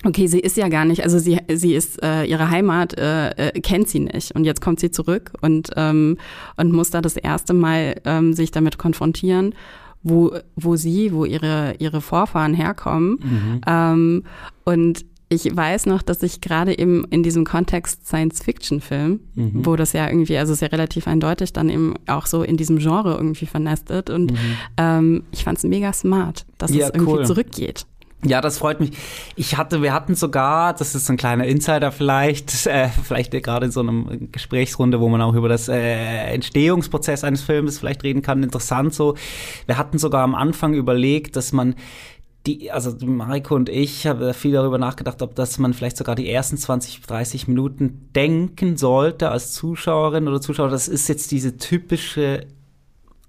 okay, 0.05 0.27
sie 0.27 0.39
ist 0.39 0.55
ja 0.55 0.69
gar 0.69 0.85
nicht, 0.85 1.03
also 1.03 1.19
sie, 1.19 1.39
sie 1.51 1.73
ist, 1.73 2.01
äh, 2.01 2.23
ihre 2.25 2.49
Heimat 2.49 2.97
äh, 2.97 3.29
äh, 3.31 3.59
kennt 3.59 3.89
sie 3.89 3.99
nicht 3.99 4.33
und 4.33 4.45
jetzt 4.45 4.61
kommt 4.61 4.79
sie 4.79 4.91
zurück 4.91 5.33
und, 5.41 5.71
ähm, 5.75 6.17
und 6.57 6.71
muss 6.71 6.91
da 6.91 7.01
das 7.01 7.17
erste 7.17 7.53
Mal 7.53 8.01
ähm, 8.05 8.33
sich 8.33 8.51
damit 8.51 8.77
konfrontieren, 8.77 9.55
wo, 10.03 10.37
wo 10.55 10.75
sie, 10.75 11.11
wo 11.11 11.25
ihre, 11.25 11.75
ihre 11.79 12.01
Vorfahren 12.01 12.53
herkommen. 12.53 13.19
Mhm. 13.21 13.61
Ähm, 13.65 14.23
und 14.63 15.05
ich 15.27 15.55
weiß 15.55 15.87
noch, 15.87 16.03
dass 16.03 16.21
ich 16.21 16.39
gerade 16.39 16.77
eben 16.77 17.03
in 17.09 17.23
diesem 17.23 17.45
Kontext 17.45 18.05
Science-Fiction-Film, 18.05 19.19
mhm. 19.33 19.65
wo 19.65 19.75
das 19.75 19.93
ja 19.93 20.07
irgendwie, 20.07 20.37
also 20.37 20.53
sehr 20.53 20.71
relativ 20.71 21.07
eindeutig 21.07 21.51
dann 21.51 21.69
eben 21.69 21.95
auch 22.05 22.27
so 22.27 22.43
in 22.43 22.57
diesem 22.57 22.77
Genre 22.77 23.15
irgendwie 23.15 23.47
vernestet 23.47 24.11
und 24.11 24.31
mhm. 24.31 24.37
ähm, 24.77 25.23
ich 25.31 25.43
fand 25.43 25.57
es 25.57 25.63
mega 25.63 25.91
smart, 25.93 26.45
dass 26.59 26.71
ja, 26.71 26.87
es 26.87 26.93
irgendwie 26.93 27.13
cool. 27.13 27.25
zurückgeht. 27.25 27.87
Ja, 28.25 28.41
das 28.41 28.57
freut 28.57 28.79
mich. 28.79 28.91
Ich 29.35 29.55
hatte, 29.55 29.83
wir 29.83 29.93
hatten 29.93 30.15
sogar, 30.15 30.73
das 30.73 30.95
ist 30.95 31.09
ein 31.09 31.17
kleiner 31.17 31.45
Insider 31.45 31.91
vielleicht, 31.91 32.65
äh, 32.65 32.89
vielleicht 32.89 33.31
gerade 33.31 33.67
in 33.67 33.71
so 33.71 33.81
einem 33.81 34.31
Gesprächsrunde, 34.31 34.99
wo 34.99 35.09
man 35.09 35.21
auch 35.21 35.35
über 35.35 35.47
das 35.47 35.67
äh, 35.67 36.33
Entstehungsprozess 36.33 37.23
eines 37.23 37.43
Films 37.43 37.77
vielleicht 37.77 38.03
reden 38.03 38.23
kann, 38.23 38.41
interessant 38.41 38.95
so. 38.95 39.15
Wir 39.67 39.77
hatten 39.77 39.99
sogar 39.99 40.23
am 40.23 40.33
Anfang 40.33 40.73
überlegt, 40.73 41.35
dass 41.35 41.51
man 41.51 41.75
die, 42.47 42.71
also 42.71 42.95
Mariko 43.05 43.55
und 43.55 43.69
ich 43.69 44.05
haben 44.05 44.33
viel 44.33 44.53
darüber 44.53 44.77
nachgedacht, 44.77 45.21
ob 45.21 45.35
das 45.35 45.57
man 45.57 45.73
vielleicht 45.73 45.97
sogar 45.97 46.15
die 46.15 46.29
ersten 46.29 46.57
20, 46.57 47.01
30 47.01 47.47
Minuten 47.47 48.09
denken 48.15 48.77
sollte 48.77 49.29
als 49.29 49.53
Zuschauerin 49.53 50.27
oder 50.27 50.41
Zuschauer. 50.41 50.69
Das 50.69 50.87
ist 50.87 51.07
jetzt 51.09 51.31
diese 51.31 51.57
typische 51.57 52.45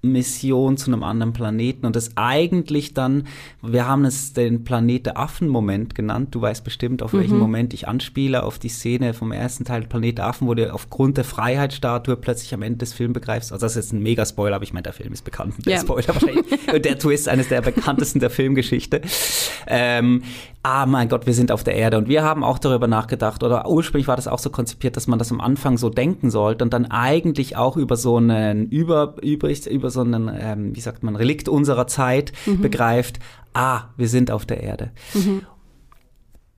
Mission 0.03 0.77
zu 0.77 0.91
einem 0.91 1.03
anderen 1.03 1.33
Planeten 1.33 1.87
und 1.87 1.97
das 1.97 2.13
eigentlich 2.17 2.95
dann, 2.95 3.27
wir 3.63 3.87
haben 3.87 4.05
es 4.05 4.33
den 4.33 4.65
Planet 4.65 5.07
der 5.07 5.19
Affen-Moment 5.19 5.95
genannt. 5.95 6.35
Du 6.35 6.41
weißt 6.41 6.65
bestimmt, 6.65 7.03
auf 7.03 7.13
mhm. 7.13 7.19
welchen 7.19 7.39
Moment 7.39 7.75
ich 7.75 7.89
anspiele, 7.89 8.43
auf 8.43 8.59
die 8.59 8.69
Szene 8.69 9.15
vom 9.15 9.33
ersten 9.33 9.65
Teil 9.65 9.83
Planet 9.83 10.19
der 10.19 10.27
Affen, 10.27 10.47
wo 10.47 10.55
du 10.55 10.73
aufgrund 10.73 11.17
der 11.17 11.25
Freiheitsstatue 11.25 12.17
plötzlich 12.17 12.55
am 12.55 12.63
Ende 12.63 12.79
des 12.79 12.93
Films 12.93 13.15
begreifst. 13.15 13.53
Also 13.53 13.65
das 13.65 13.73
ist 13.73 13.85
jetzt 13.85 13.93
ein 13.93 14.03
Mega-Spoiler, 14.03 14.57
aber 14.57 14.65
ich 14.65 14.73
meine, 14.73 14.85
der 14.85 14.93
Film 14.93 15.13
ist 15.13 15.25
bekannt. 15.25 15.55
Der 15.65 15.75
ja. 15.75 15.81
Spoiler 15.81 16.09
wahrscheinlich. 16.09 16.47
der 16.83 16.99
Twist 16.99 17.29
eines 17.29 17.49
der 17.49 17.61
bekanntesten 17.63 18.21
der 18.21 18.31
Filmgeschichte. 18.31 19.01
Ähm, 19.67 20.23
ah 20.63 20.87
mein 20.87 21.09
Gott, 21.09 21.27
wir 21.27 21.35
sind 21.35 21.53
auf 21.53 21.65
der 21.65 21.75
Erde. 21.75 21.99
Und 21.99 22.09
wir 22.09 22.23
haben 22.23 22.43
auch 22.43 22.59
darüber 22.59 22.87
nachgedacht, 22.87 23.43
oder 23.43 23.69
ursprünglich 23.69 24.09
war 24.09 24.17
das 24.17 24.29
auch 24.29 24.39
so 24.39 24.51
konzipiert, 24.51 24.97
dass 24.97 25.07
man 25.07 25.19
das 25.19 25.31
am 25.31 25.41
Anfang 25.41 25.79
so 25.79 25.91
denken 25.91 26.31
sollte 26.31 26.65
und 26.65 26.73
dann 26.73 26.87
eigentlich 26.87 27.57
auch 27.57 27.77
über 27.77 27.97
so 27.97 28.17
einen, 28.17 28.69
über, 28.69 29.15
über, 29.23 29.49
über 29.49 29.86
so 29.91 30.01
einen, 30.01 30.31
ähm, 30.39 30.75
wie 30.75 30.81
sagt 30.81 31.03
man, 31.03 31.17
Relikt 31.17 31.49
unserer 31.49 31.87
Zeit 31.87 32.33
mhm. 32.47 32.61
begreift, 32.61 33.19
ah, 33.55 33.85
wir 33.97 34.09
sind 34.09 34.31
auf 34.31 34.47
der 34.47 34.63
Erde. 34.63 34.93
Mhm. 35.15 35.43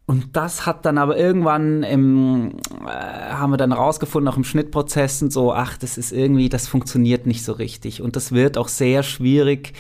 Und 0.06 0.36
das 0.36 0.64
hat 0.64 0.86
dann 0.86 0.96
aber 0.96 1.18
irgendwann 1.18 1.82
im, 1.82 2.56
äh, 2.86 2.88
haben 2.88 3.50
wir 3.50 3.58
dann 3.58 3.72
rausgefunden, 3.72 4.32
auch 4.32 4.38
im 4.38 4.44
Schnittprozess 4.44 5.20
und 5.22 5.32
so, 5.32 5.52
ach, 5.52 5.76
das 5.76 5.98
ist 5.98 6.12
irgendwie, 6.12 6.48
das 6.48 6.66
funktioniert 6.66 7.26
nicht 7.26 7.44
so 7.44 7.52
richtig. 7.52 8.00
Und 8.00 8.16
das 8.16 8.32
wird 8.32 8.56
auch 8.56 8.68
sehr 8.68 9.02
schwierig, 9.02 9.74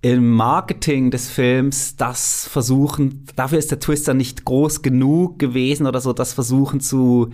im 0.00 0.30
Marketing 0.30 1.12
des 1.12 1.30
Films 1.30 1.96
das 1.96 2.48
versuchen, 2.48 3.24
dafür 3.36 3.58
ist 3.58 3.70
der 3.70 3.78
Twister 3.78 4.14
nicht 4.14 4.44
groß 4.44 4.82
genug 4.82 5.38
gewesen 5.38 5.86
oder 5.86 6.00
so, 6.00 6.12
das 6.12 6.32
versuchen 6.32 6.80
zu, 6.80 7.30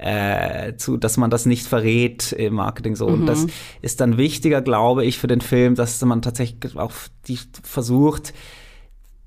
äh, 0.00 0.76
zu, 0.76 0.96
dass 0.96 1.16
man 1.16 1.30
das 1.30 1.44
nicht 1.44 1.66
verrät 1.66 2.32
im 2.32 2.54
Marketing 2.54 2.96
so. 2.96 3.08
Mhm. 3.08 3.14
Und 3.14 3.26
das 3.26 3.46
ist 3.82 4.00
dann 4.00 4.16
wichtiger, 4.16 4.62
glaube 4.62 5.04
ich, 5.04 5.18
für 5.18 5.26
den 5.26 5.40
Film, 5.40 5.74
dass 5.74 6.02
man 6.02 6.22
tatsächlich 6.22 6.76
auch 6.76 6.92
die 7.28 7.38
versucht, 7.62 8.32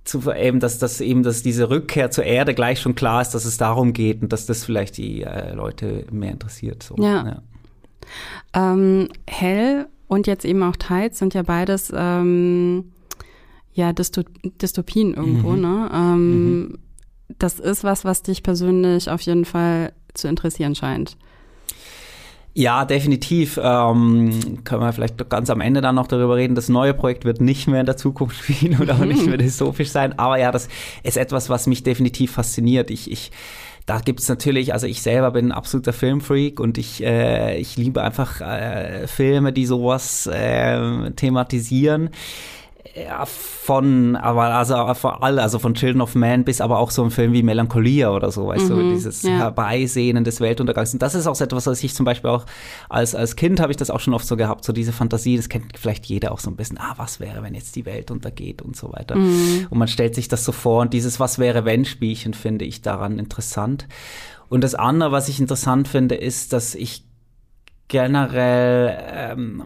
zu 0.03 0.31
eben, 0.31 0.59
dass 0.59 0.79
das 0.79 0.99
eben, 0.99 1.23
dass 1.23 1.43
diese 1.43 1.69
Rückkehr 1.69 2.11
zur 2.11 2.25
Erde 2.25 2.53
gleich 2.53 2.81
schon 2.81 2.95
klar 2.95 3.21
ist, 3.21 3.31
dass 3.31 3.45
es 3.45 3.57
darum 3.57 3.93
geht 3.93 4.21
und 4.21 4.33
dass 4.33 4.45
das 4.45 4.65
vielleicht 4.65 4.97
die 4.97 5.21
äh, 5.21 5.53
Leute 5.53 6.05
mehr 6.11 6.31
interessiert. 6.31 6.83
So. 6.83 6.95
Ja. 6.97 7.25
ja. 7.25 7.41
Ähm, 8.53 9.09
Hell 9.27 9.87
und 10.07 10.27
jetzt 10.27 10.43
eben 10.43 10.61
auch 10.63 10.75
Tides 10.75 11.19
sind 11.19 11.33
ja 11.33 11.43
beides 11.43 11.93
ähm, 11.95 12.91
ja 13.73 13.93
Dysto 13.93 14.23
Dystopien 14.61 15.13
irgendwo, 15.13 15.51
mhm. 15.51 15.61
ne? 15.61 15.89
Ähm, 15.93 16.59
mhm. 16.59 16.77
Das 17.39 17.59
ist 17.59 17.83
was, 17.83 18.03
was 18.05 18.21
dich 18.21 18.43
persönlich 18.43 19.09
auf 19.09 19.21
jeden 19.21 19.45
Fall 19.45 19.93
zu 20.13 20.27
interessieren 20.27 20.75
scheint. 20.75 21.17
Ja, 22.55 22.85
definitiv. 22.85 23.59
Ähm, 23.61 24.63
können 24.63 24.81
wir 24.81 24.93
vielleicht 24.93 25.27
ganz 25.29 25.49
am 25.49 25.59
Ende 25.59 25.81
dann 25.81 25.95
noch 25.95 26.07
darüber 26.07 26.35
reden. 26.35 26.53
Das 26.53 26.69
neue 26.69 26.93
Projekt 26.93 27.25
wird 27.25 27.41
nicht 27.41 27.67
mehr 27.67 27.79
in 27.79 27.87
der 27.87 27.97
Zukunft 27.97 28.37
spielen 28.43 28.79
oder 28.79 28.95
auch 28.95 29.05
nicht 29.05 29.25
mehr 29.25 29.37
dystopisch 29.39 29.89
sein. 29.89 30.17
Aber 30.19 30.37
ja, 30.37 30.51
das 30.51 30.69
ist 31.01 31.17
etwas, 31.17 31.49
was 31.49 31.65
mich 31.65 31.81
definitiv 31.81 32.31
fasziniert. 32.33 32.91
Ich, 32.91 33.11
ich 33.11 33.31
da 33.85 33.99
gibt's 33.99 34.29
natürlich, 34.29 34.71
also 34.71 34.87
ich 34.87 35.01
selber 35.01 35.31
bin 35.31 35.47
ein 35.47 35.51
absoluter 35.51 35.91
Filmfreak 35.91 36.59
und 36.59 36.77
ich, 36.77 37.03
äh, 37.03 37.57
ich 37.57 37.75
liebe 37.75 38.01
einfach 38.01 38.39
äh, 38.39 39.07
Filme, 39.07 39.51
die 39.51 39.65
sowas 39.65 40.27
äh, 40.27 41.11
thematisieren 41.11 42.11
ja, 42.95 43.25
von, 43.25 44.15
aber 44.15 44.43
also 44.53 44.93
von 44.93 45.13
alle, 45.21 45.41
also 45.41 45.57
von 45.57 45.73
Children 45.73 46.01
of 46.01 46.15
Man 46.15 46.43
bis 46.43 46.61
aber 46.61 46.79
auch 46.79 46.91
so 46.91 47.03
ein 47.03 47.11
Film 47.11 47.31
wie 47.31 47.41
Melancholia 47.41 48.11
oder 48.11 48.29
so, 48.29 48.47
weißt 48.47 48.69
mhm, 48.69 48.75
du, 48.75 48.89
dieses 48.93 49.23
ja. 49.23 49.31
Herbeisehnen 49.31 50.23
des 50.23 50.41
Weltuntergangs. 50.41 50.93
Und 50.93 51.01
das 51.01 51.15
ist 51.15 51.25
auch 51.25 51.35
so 51.35 51.45
etwas, 51.45 51.65
was 51.65 51.83
ich 51.83 51.95
zum 51.95 52.05
Beispiel 52.05 52.29
auch 52.29 52.45
als, 52.89 53.15
als 53.15 53.35
Kind 53.35 53.61
habe 53.61 53.71
ich 53.71 53.77
das 53.77 53.89
auch 53.89 54.01
schon 54.01 54.13
oft 54.13 54.27
so 54.27 54.35
gehabt, 54.35 54.65
so 54.65 54.73
diese 54.73 54.91
Fantasie, 54.91 55.37
das 55.37 55.49
kennt 55.49 55.77
vielleicht 55.77 56.05
jeder 56.05 56.33
auch 56.33 56.39
so 56.39 56.49
ein 56.49 56.55
bisschen, 56.55 56.77
ah, 56.77 56.93
was 56.97 57.19
wäre, 57.19 57.41
wenn 57.41 57.55
jetzt 57.55 57.75
die 57.75 57.85
Welt 57.85 58.11
untergeht 58.11 58.61
und 58.61 58.75
so 58.75 58.91
weiter. 58.91 59.15
Mhm. 59.15 59.67
Und 59.69 59.77
man 59.77 59.87
stellt 59.87 60.13
sich 60.13 60.27
das 60.27 60.43
so 60.43 60.51
vor 60.51 60.81
und 60.81 60.93
dieses 60.93 61.19
Was 61.19 61.39
wäre, 61.39 61.65
wenn 61.65 61.85
Spielchen 61.85 62.33
finde 62.33 62.65
ich 62.65 62.81
daran 62.81 63.17
interessant. 63.17 63.87
Und 64.49 64.63
das 64.63 64.75
andere, 64.75 65.11
was 65.11 65.29
ich 65.29 65.39
interessant 65.39 65.87
finde, 65.87 66.15
ist, 66.15 66.53
dass 66.53 66.75
ich 66.75 67.05
generell 67.89 68.97
ähm, 69.13 69.63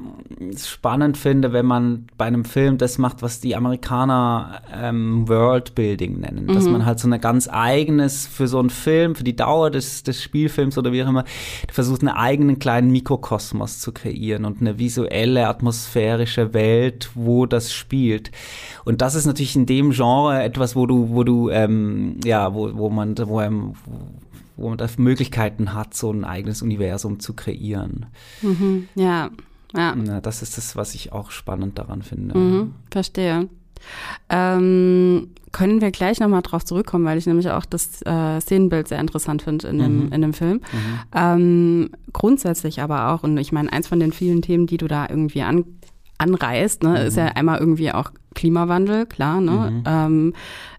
spannend 0.58 1.18
finde, 1.18 1.54
wenn 1.54 1.66
man 1.66 2.08
bei 2.18 2.26
einem 2.26 2.44
Film 2.44 2.78
das 2.78 2.98
macht, 2.98 3.22
was 3.22 3.40
die 3.40 3.56
Amerikaner 3.56 4.62
ähm, 4.74 5.28
Worldbuilding 5.30 6.20
nennen. 6.20 6.46
Mhm. 6.46 6.54
Dass 6.54 6.66
man 6.66 6.86
halt 6.86 7.00
so 7.00 7.10
ein 7.10 7.22
ganz 7.22 7.48
eigenes 7.50 8.28
für 8.28 8.48
so 8.48 8.60
einen 8.60 8.70
Film, 8.70 9.16
für 9.16 9.24
die 9.24 9.36
Dauer 9.36 9.72
des, 9.72 10.04
des 10.04 10.22
Spielfilms 10.22 10.78
oder 10.78 10.92
wie 10.92 11.04
auch 11.04 11.08
immer, 11.08 11.24
versucht, 11.72 12.02
einen 12.02 12.10
eigenen 12.10 12.60
kleinen 12.60 12.92
Mikrokosmos 12.92 13.80
zu 13.80 13.94
kreieren 13.94 14.46
und 14.46 14.60
eine 14.60 14.78
visuelle, 14.78 15.48
atmosphärische 15.48 16.54
Welt, 16.54 17.12
wo 17.14 17.46
das 17.46 17.72
spielt. 17.72 18.32
Und 18.84 19.02
das 19.02 19.16
ist 19.16 19.26
natürlich 19.26 19.56
in 19.56 19.66
dem 19.66 19.92
Genre 19.92 20.44
etwas, 20.44 20.76
wo 20.76 20.86
du, 20.86 21.10
wo 21.12 21.24
du, 21.24 21.50
ähm, 21.50 22.20
ja, 22.26 22.54
wo, 22.54 22.72
wo 22.74 22.90
man, 22.90 23.16
wo, 23.18 23.40
ähm, 23.40 23.74
wo 24.58 24.70
man 24.70 24.78
da 24.78 24.88
Möglichkeiten 24.98 25.74
hat, 25.74 25.94
so 25.94 26.12
ein 26.12 26.26
eigenes 26.26 26.62
Universum 26.62 27.20
zu 27.20 27.34
kreieren. 27.34 28.08
Mhm, 28.42 28.88
ja, 28.96 29.30
ja. 29.76 29.96
ja. 29.96 30.22
Das 30.22 30.42
ist 30.42 30.58
das, 30.58 30.76
was 30.76 30.96
ich 30.96 31.14
auch 31.14 31.32
spannend 31.32 31.78
daran 31.78 32.02
finde. 32.02 32.38
Mhm, 32.38 32.74
verstehe. 32.92 33.48
Ähm, 34.30 35.30
können 35.52 35.82
wir 35.82 35.92
gleich 35.92 36.20
nochmal 36.20 36.42
drauf 36.42 36.66
zurückkommen, 36.66 37.06
weil 37.06 37.18
ich 37.18 37.26
nämlich 37.26 37.50
auch 37.50 37.66
das 37.66 38.02
äh, 38.06 38.42
Szenenbild 38.42 38.88
sehr 38.88 39.00
interessant 39.00 39.42
finde 39.42 39.68
in, 39.68 39.80
dem, 39.80 40.06
mhm. 40.06 40.12
in 40.12 40.22
dem 40.22 40.34
Film. 40.34 40.58
Mhm. 40.58 41.00
Ähm, 41.14 41.90
grundsätzlich 42.12 42.82
aber 42.82 43.12
auch, 43.12 43.24
und 43.24 43.38
ich 43.38 43.52
meine, 43.52 43.72
eins 43.72 43.88
von 43.88 44.00
den 44.00 44.12
vielen 44.12 44.42
Themen, 44.42 44.68
die 44.68 44.78
du 44.78 44.88
da 44.88 45.08
irgendwie 45.10 45.44
an, 45.44 45.66
anreißt, 46.18 46.84
ne, 46.84 47.06
ist 47.06 47.18
ja 47.18 47.26
mhm. 47.26 47.32
einmal 47.36 47.60
irgendwie 47.60 47.92
auch 47.92 48.12
Klimawandel, 48.36 49.06
klar, 49.06 49.42
ne? 49.42 49.72
Mhm. 49.72 49.84
Ähm, 49.86 50.34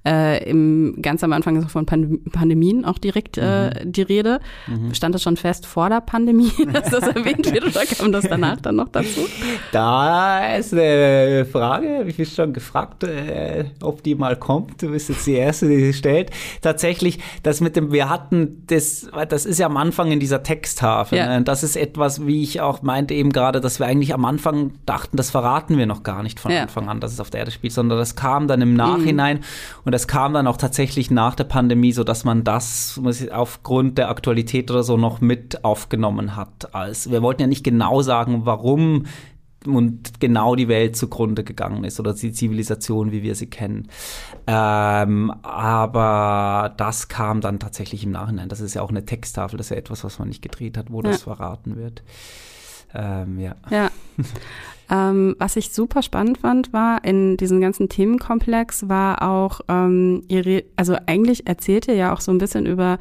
äh, 0.09 0.49
im, 0.49 0.97
ganz 1.03 1.23
am 1.25 1.33
Anfang 1.33 1.57
ist 1.57 1.67
auch 1.67 1.71
von 1.71 1.85
Pandem 1.85 2.25
Pandemien 2.31 2.85
auch 2.85 2.99
direkt 2.99 3.37
äh, 3.37 3.85
mhm. 3.85 3.93
die 3.93 4.03
Rede. 4.03 4.41
Mhm. 4.67 4.95
Stand 4.95 5.15
das 5.15 5.23
schon 5.23 5.37
fest 5.37 5.67
vor 5.67 5.89
der 5.89 6.01
Pandemie, 6.01 6.53
dass 6.73 6.91
das 6.91 7.09
erwähnt 7.09 7.53
wird 7.53 7.65
oder 7.65 7.85
kam 7.85 8.13
das 8.13 8.27
danach 8.29 8.61
dann 8.61 8.77
noch 8.77 8.89
dazu? 8.89 9.27
Da 9.73 10.57
ist 10.57 10.73
eine 10.73 11.47
Frage, 11.51 12.03
wie 12.05 12.13
viel 12.13 12.27
schon 12.27 12.53
gefragt, 12.53 13.05
äh, 13.05 13.67
ob 13.83 14.03
die 14.03 14.15
mal 14.15 14.37
kommt. 14.37 14.83
Du 14.83 14.91
bist 14.91 15.09
jetzt 15.09 15.27
die 15.27 15.35
Erste, 15.35 15.69
die 15.69 15.79
sie 15.79 15.93
stellt. 15.93 16.31
Tatsächlich, 16.63 17.19
das 17.43 17.61
mit 17.61 17.77
dem, 17.77 17.93
wir 17.93 18.09
hatten 18.09 18.63
das, 18.67 19.09
das 19.29 19.47
ist 19.47 19.59
ja 19.59 19.67
am 19.67 19.77
Anfang 19.77 20.13
in 20.13 20.21
dieser 20.21 20.43
Texttafel. 20.43 21.19
Ja. 21.19 21.39
Ne? 21.39 21.43
Das 21.43 21.63
ist 21.63 21.77
etwas, 21.77 22.27
wie 22.27 22.43
ich 22.43 22.61
auch 22.61 22.83
meinte 22.83 23.15
eben 23.15 23.31
gerade, 23.31 23.61
dass 23.61 23.79
wir 23.79 23.87
eigentlich 23.87 24.15
am 24.15 24.25
Anfang 24.25 24.73
dachten, 24.87 25.17
das 25.17 25.31
verraten 25.31 25.77
wir 25.77 25.87
noch 25.87 26.03
gar 26.03 26.23
nicht 26.23 26.41
von 26.41 26.53
ja. 26.53 26.63
Anfang 26.63 26.89
an, 26.89 27.01
dass 27.01 27.13
es 27.13 27.21
auf 27.21 27.31
der 27.31 27.38
Erde 27.39 27.51
spielt, 27.51 27.73
sondern 27.73 27.99
das 27.99 28.17
kam 28.17 28.49
dann 28.49 28.61
im 28.61 28.75
Nachhinein 28.75 29.39
mhm. 29.39 29.43
und 29.85 29.93
das 29.93 30.07
kam 30.07 30.35
dann 30.35 30.47
auch 30.47 30.57
tatsächlich 30.57 31.11
nach 31.11 31.35
der 31.35 31.45
Pandemie, 31.45 31.93
so 31.93 32.05
dass 32.05 32.25
man 32.25 32.45
das 32.45 33.01
aufgrund 33.33 33.99
der 33.99 34.11
Aktualität 34.11 34.71
oder 34.71 34.83
so 34.83 34.97
noch 34.97 35.21
mit 35.21 35.65
aufgenommen 35.65 36.37
hat. 36.37 36.75
Als 36.75 37.11
wir 37.11 37.23
wollten 37.23 37.43
ja 37.43 37.49
nicht 37.49 37.65
genau 37.65 38.03
sagen, 38.03 38.43
warum 38.45 39.05
und 39.67 40.21
genau 40.21 40.55
die 40.55 40.69
Welt 40.69 40.97
zugrunde 40.97 41.45
gegangen 41.45 41.85
ist 41.85 41.99
oder 41.99 42.15
die 42.15 42.33
Zivilisation, 42.33 43.11
wie 43.11 43.23
wir 43.23 43.35
sie 43.35 43.49
kennen. 43.49 43.89
Ähm, 44.47 45.33
aber 45.43 46.75
das 46.77 47.09
kam 47.09 47.41
dann 47.41 47.59
tatsächlich 47.59 48.05
im 48.05 48.13
Nachhinein. 48.13 48.49
Das 48.49 48.61
ist 48.61 48.75
ja 48.75 48.83
auch 48.83 48.91
eine 48.91 49.05
Texttafel, 49.05 49.57
das 49.57 49.67
ist 49.67 49.71
ja 49.71 49.77
etwas, 49.77 50.05
was 50.05 50.19
man 50.19 50.29
nicht 50.29 50.43
gedreht 50.43 50.79
hat, 50.79 50.91
wo 50.91 51.03
ja. 51.03 51.11
das 51.11 51.23
verraten 51.23 51.77
wird. 51.77 52.03
Ähm, 52.95 53.39
ja. 53.41 53.57
ja. 53.71 53.91
Ähm, 54.91 55.37
was 55.39 55.57
ich 55.57 55.71
super 55.71 56.03
spannend 56.03 56.39
fand, 56.39 56.73
war 56.73 57.05
in 57.05 57.37
diesem 57.37 57.61
ganzen 57.61 57.89
Themenkomplex 57.89 58.89
war 58.89 59.23
auch, 59.23 59.61
ähm, 59.69 60.23
ihre, 60.29 60.65
also 60.77 60.97
eigentlich 61.07 61.47
erzählt 61.47 61.89
ihr 61.89 61.95
ja 61.95 62.15
auch 62.15 62.21
so 62.21 62.33
ein 62.33 62.39
bisschen 62.39 62.67
über 62.67 62.99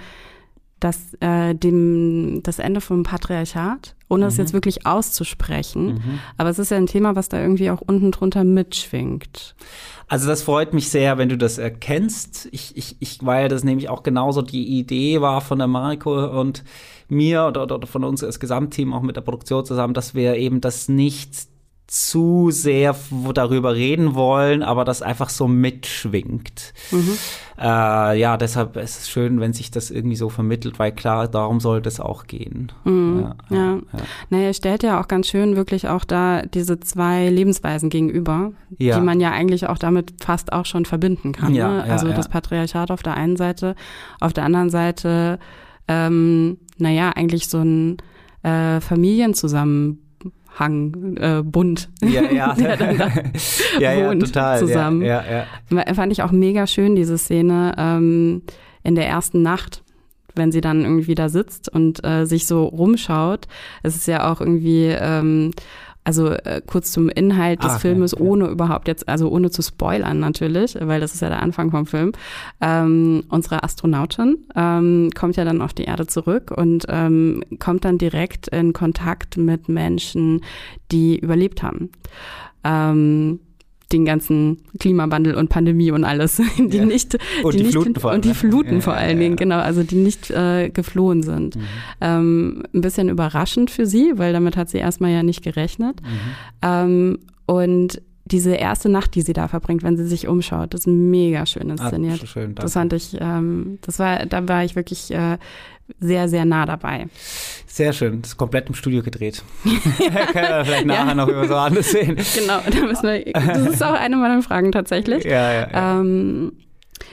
das, 0.79 1.15
äh, 1.22 1.56
dem, 1.56 2.41
das 2.44 2.60
Ende 2.60 2.82
vom 2.82 3.03
Patriarchat, 3.03 3.96
ohne 4.10 4.25
mhm. 4.25 4.27
es 4.27 4.38
jetzt 4.38 4.53
wirklich 4.53 4.86
auszusprechen. 4.86 5.96
Mhm. 5.96 6.20
Aber 6.38 6.50
es 6.50 6.60
ist 6.60 6.70
ja 6.70 6.77
ein 6.77 6.86
Thema, 6.86 7.15
was 7.15 7.29
da 7.29 7.41
irgendwie 7.41 7.72
auch 7.72 7.82
unten 7.82 8.12
drunter 8.12 8.44
mitschwingt. 8.44 9.56
Also 10.08 10.27
das 10.27 10.44
freut 10.44 10.74
mich 10.74 10.89
sehr, 10.89 11.17
wenn 11.17 11.29
du 11.29 11.38
das 11.38 11.58
erkennst. 11.58 12.48
Ich, 12.51 12.77
ich, 12.77 12.96
ich, 13.00 13.25
weil 13.25 13.50
das 13.50 13.63
nämlich 13.63 13.89
auch 13.89 14.03
genauso 14.03 14.41
die 14.41 14.79
Idee 14.79 15.20
war 15.20 15.41
von 15.41 15.58
der 15.58 15.67
Mariko 15.67 16.39
und 16.39 16.63
mir 17.10 17.46
oder, 17.48 17.63
oder 17.63 17.88
von 17.88 18.03
uns 18.03 18.24
als 18.24 18.39
Gesamtteam 18.39 18.94
auch 18.94 19.01
mit 19.01 19.15
der 19.15 19.22
Produktion 19.22 19.65
zusammen, 19.65 19.94
dass 19.94 20.13
wir 20.13 20.36
eben 20.36 20.62
das 20.62 20.89
nicht 20.89 21.48
zu 21.88 22.51
sehr 22.51 22.94
darüber 23.34 23.74
reden 23.74 24.13
wollen, 24.13 24.62
aber 24.62 24.84
das 24.84 25.01
einfach 25.01 25.29
so 25.29 25.48
mitschwingt. 25.48 26.74
Mhm. 26.91 27.17
Äh, 27.58 28.20
ja, 28.20 28.36
deshalb 28.36 28.75
ist 28.75 29.00
es 29.00 29.10
schön, 29.10 29.39
wenn 29.39 29.53
sich 29.53 29.72
das 29.72 29.89
irgendwie 29.89 30.17
so 30.17 30.27
vermittelt, 30.27 30.79
weil 30.79 30.91
klar, 30.91 31.29
darum 31.29 31.62
sollte 31.62 31.88
es 31.88 32.01
auch 32.01 32.27
gehen. 32.27 32.74
Mhm. 32.84 33.22
Ja, 33.22 33.36
ja. 33.50 33.58
ja. 33.58 33.74
ja. 33.75 34.00
Naja, 34.29 34.53
stellt 34.53 34.84
ja 34.84 35.00
auch 35.00 35.08
ganz 35.08 35.27
schön 35.27 35.56
wirklich 35.56 35.88
auch 35.88 36.03
da 36.03 36.41
diese 36.41 36.77
zwei 36.82 37.29
Lebensweisen 37.29 37.89
gegenüber, 37.89 38.51
ja. 38.77 39.00
die 39.00 39.06
man 39.06 39.22
ja 39.22 39.32
eigentlich 39.32 39.67
auch 39.67 39.77
damit 39.77 40.13
fast 40.22 40.51
auch 40.51 40.65
schon 40.65 40.84
verbinden 40.84 41.32
kann. 41.32 41.56
Ja, 41.56 41.70
ne? 41.70 41.84
Also 41.86 42.10
das 42.10 42.27
Patriarchat 42.27 42.91
auf 42.91 43.01
der 43.01 43.15
einen 43.15 43.38
Seite, 43.38 43.75
auf 44.20 44.34
der 44.34 44.44
anderen 44.44 44.70
Seite, 44.70 45.39
ähm, 45.88 46.58
naja, 46.77 47.12
eigentlich 47.15 47.48
so 47.48 47.60
ein 47.60 47.98
äh, 48.44 48.82
Familienzusammenbruch 48.82 50.07
Hang, 50.60 51.18
äh, 51.18 51.44
bunt. 51.44 51.90
Ja, 52.02 52.24
ja. 52.32 52.56
ja, 53.80 53.94
ja, 53.94 54.16
total. 54.16 54.60
Zusammen. 54.60 55.02
Ja, 55.02 55.24
ja, 55.30 55.46
ja. 55.86 55.94
Fand 55.94 56.12
ich 56.12 56.24
auch 56.24 56.32
mega 56.32 56.66
schön, 56.68 56.96
diese 56.96 57.18
Szene 57.18 57.76
ähm, 57.78 58.42
in 58.84 58.96
der 58.96 59.08
ersten 59.08 59.42
Nacht, 59.42 59.84
wenn 60.36 60.52
sie 60.52 60.62
dann 60.62 60.84
irgendwie 60.84 61.16
da 61.16 61.30
sitzt 61.30 61.70
und 61.70 62.04
äh, 62.06 62.26
sich 62.26 62.48
so 62.48 62.66
rumschaut. 62.66 63.48
Es 63.84 63.96
ist 63.96 64.08
ja 64.08 64.32
auch 64.32 64.42
irgendwie 64.42 64.96
ähm, 65.00 65.52
also 66.08 66.30
äh, 66.30 66.62
kurz 66.66 66.94
zum 66.94 67.10
Inhalt 67.10 67.62
des 67.64 67.74
ah, 67.74 67.80
Filmes, 67.80 68.14
okay, 68.14 68.24
ohne 68.24 68.48
überhaupt 68.48 68.88
jetzt, 68.88 69.10
also 69.10 69.30
ohne 69.30 69.52
zu 69.52 69.62
spoilern 69.62 70.20
natürlich, 70.20 70.78
weil 70.80 71.02
das 71.02 71.14
ist 71.14 71.20
ja 71.20 71.28
der 71.28 71.42
Anfang 71.42 71.70
vom 71.70 71.86
Film. 71.86 72.14
Ähm, 72.62 73.26
unsere 73.28 73.62
Astronautin 73.62 74.38
ähm, 74.56 75.10
kommt 75.14 75.36
ja 75.36 75.44
dann 75.44 75.62
auf 75.62 75.74
die 75.74 75.84
Erde 75.84 76.08
zurück 76.08 76.54
und 76.56 76.86
ähm, 76.88 77.44
kommt 77.60 77.84
dann 77.84 77.98
direkt 77.98 78.48
in 78.48 78.72
Kontakt 78.72 79.36
mit 79.36 79.68
Menschen, 79.68 80.46
die 80.94 81.20
überlebt 81.20 81.62
haben. 81.62 81.90
Ähm, 82.64 83.42
den 83.91 84.06
ganzen 84.06 84.58
Klimawandel 84.79 85.36
und 85.36 85.50
Pandemie 85.50 85.91
und 85.91 86.03
alles, 86.03 86.41
die 86.58 86.77
ja. 86.77 86.86
nicht 86.86 87.17
und 87.44 87.53
die, 87.53 87.60
die 87.60 87.63
nicht, 87.63 87.74
Fluten 87.74 87.96
vor 87.96 88.12
allem, 88.12 88.17
und 88.17 88.25
die 88.25 88.34
Fluten 88.34 88.75
ja, 88.75 88.82
vor 88.82 88.94
allen 88.94 89.20
Dingen, 89.20 89.36
genau, 89.36 89.60
also 89.60 89.84
die 89.84 89.96
nicht 89.96 90.29
äh, 90.29 90.70
geflohen 90.70 91.24
sind. 91.24 91.56
Mhm. 91.56 91.62
Ähm, 92.01 92.63
ein 92.74 92.82
bisschen 92.82 93.10
überraschend 93.10 93.72
für 93.72 93.86
sie, 93.86 94.13
weil 94.15 94.34
damit 94.34 94.58
hat 94.58 94.70
sie 94.70 94.77
erstmal 94.77 95.12
ja 95.12 95.24
nicht 95.24 95.44
gerechnet. 95.44 96.01
Mhm. 96.01 96.17
Ähm, 96.62 97.20
und 97.46 98.01
diese 98.25 98.56
erste 98.56 98.89
Nacht, 98.89 99.15
die 99.15 99.22
sie 99.22 99.34
da 99.34 99.48
verbringt, 99.48 99.84
wenn 99.84 99.96
sie 99.96 100.06
sich 100.06 100.27
umschaut, 100.27 100.74
das 100.74 100.82
ist 100.82 100.88
mega 100.88 101.46
schön 101.46 101.70
ah, 101.70 101.74
inszeniert. 101.74 102.20
Ah, 102.24 102.25
schön, 102.25 102.56
das 102.56 102.74
fand 102.74 102.91
ich, 102.94 103.15
ähm, 103.20 103.79
das 103.82 104.00
war, 104.00 104.25
da 104.25 104.48
war 104.48 104.65
ich 104.65 104.75
wirklich 104.75 105.12
äh, 105.12 105.38
sehr, 106.00 106.27
sehr 106.29 106.46
nah 106.46 106.65
dabei. 106.65 107.08
Sehr 107.65 107.94
schön. 107.94 108.22
Das 108.22 108.32
ist 108.32 108.38
komplett 108.38 108.67
im 108.67 108.75
Studio 108.75 109.03
gedreht. 109.03 109.44
Können 109.63 110.34
wir 110.34 110.65
vielleicht 110.65 110.86
nachher 110.86 111.08
ja. 111.08 111.15
noch 111.15 111.27
über 111.27 111.48
so 111.48 111.56
anderes 111.56 111.91
sehen. 111.91 112.17
Genau, 112.36 112.60
da 112.70 112.86
müssen 112.86 113.03
wir, 113.03 113.32
das 113.34 113.67
ist 113.67 113.84
auch 113.84 113.94
eine 113.94 114.15
meiner 114.15 114.41
Fragen 114.41 114.72
tatsächlich. 114.72 115.24
Ja, 115.24 115.51
ja, 115.53 115.70
ja. 115.72 116.00
Ähm, 116.00 116.53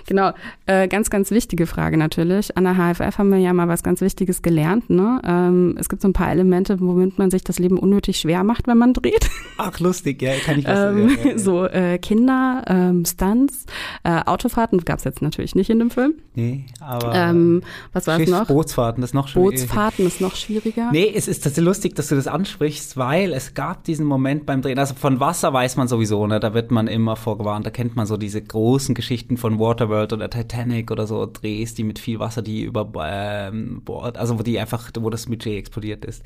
Genau, 0.07 0.33
äh, 0.67 0.89
ganz, 0.89 1.11
ganz 1.11 1.31
wichtige 1.31 1.67
Frage 1.67 1.97
natürlich. 1.97 2.57
An 2.57 2.65
der 2.65 2.75
HFF 2.75 3.19
haben 3.19 3.31
wir 3.31 3.39
ja 3.39 3.53
mal 3.53 3.69
was 3.69 3.83
ganz 3.83 4.01
Wichtiges 4.01 4.43
gelernt. 4.43 4.91
Ne? 4.91 5.21
Ähm, 5.25 5.77
es 5.79 5.89
gibt 5.89 6.03
so 6.03 6.09
ein 6.09 6.13
paar 6.13 6.31
Elemente, 6.31 6.81
womit 6.81 7.19
man 7.19 7.31
sich 7.31 7.45
das 7.45 7.59
Leben 7.59 7.79
unnötig 7.79 8.19
schwer 8.19 8.45
macht, 8.45 8.67
wenn 8.67 8.79
man 8.79 8.93
dreht. 8.93 9.31
Ach, 9.59 9.79
lustig, 9.81 10.21
ja, 10.21 10.35
kann 10.45 10.59
ich 10.59 10.67
was 10.67 10.95
ähm, 10.95 11.09
ja, 11.09 11.31
ja. 11.31 11.39
So 11.39 11.65
äh, 11.65 11.99
Kinder, 11.99 12.65
ähm, 12.67 13.05
Stunts, 13.05 13.67
äh, 14.03 14.21
Autofahrten 14.25 14.85
gab 14.85 14.99
es 14.99 15.05
jetzt 15.05 15.23
natürlich 15.23 15.55
nicht 15.55 15.71
in 15.71 15.79
dem 15.79 15.91
Film. 15.91 16.15
Nee, 16.35 16.67
aber 16.81 17.15
ähm, 17.15 17.63
was 17.93 18.07
war 18.07 18.21
es 18.21 18.29
noch? 18.29 18.47
Bootsfahrten, 18.47 19.01
das 19.01 19.11
ist 19.11 19.15
noch 19.15 19.29
schwieriger. 19.29 19.51
Bootsfahrten 19.63 20.07
ist 20.07 20.21
noch 20.21 20.35
schwieriger. 20.37 20.91
Nee, 20.93 21.13
es 21.15 21.29
ist 21.29 21.45
tatsächlich 21.45 21.65
lustig, 21.65 21.95
dass 21.95 22.09
du 22.09 22.17
das 22.17 22.27
ansprichst, 22.27 22.97
weil 22.97 23.33
es 23.33 23.55
gab 23.55 23.85
diesen 23.85 24.05
Moment 24.07 24.45
beim 24.45 24.61
Drehen, 24.61 24.79
also 24.79 24.95
von 24.95 25.21
Wasser 25.21 25.53
weiß 25.53 25.77
man 25.77 25.89
sowieso, 25.89 26.27
ne? 26.27 26.41
da 26.41 26.53
wird 26.53 26.71
man 26.71 26.89
immer 26.89 27.17
vorgewarnt, 27.17 27.65
da 27.65 27.71
kennt 27.71 27.97
man 27.97 28.07
so 28.07 28.17
diese 28.17 28.43
großen 28.43 28.95
Geschichten 28.95 29.37
von 29.37 29.59
Waterworld 29.59 29.94
oder 30.03 30.29
Titanic 30.31 30.91
oder 30.91 31.07
so 31.07 31.27
Drehs, 31.27 31.75
die 31.75 31.85
mit 31.85 31.99
viel 31.99 32.19
Wasser, 32.19 32.43
die 32.43 32.63
über 32.63 32.91
ähm, 33.05 33.83
Bord, 33.85 34.19
also 34.19 34.39
wo 34.39 34.43
die 34.43 34.59
einfach, 34.59 34.91
wo 34.99 35.11
das 35.11 35.27
Budget 35.27 35.59
explodiert 35.59 36.05
ist. 36.05 36.23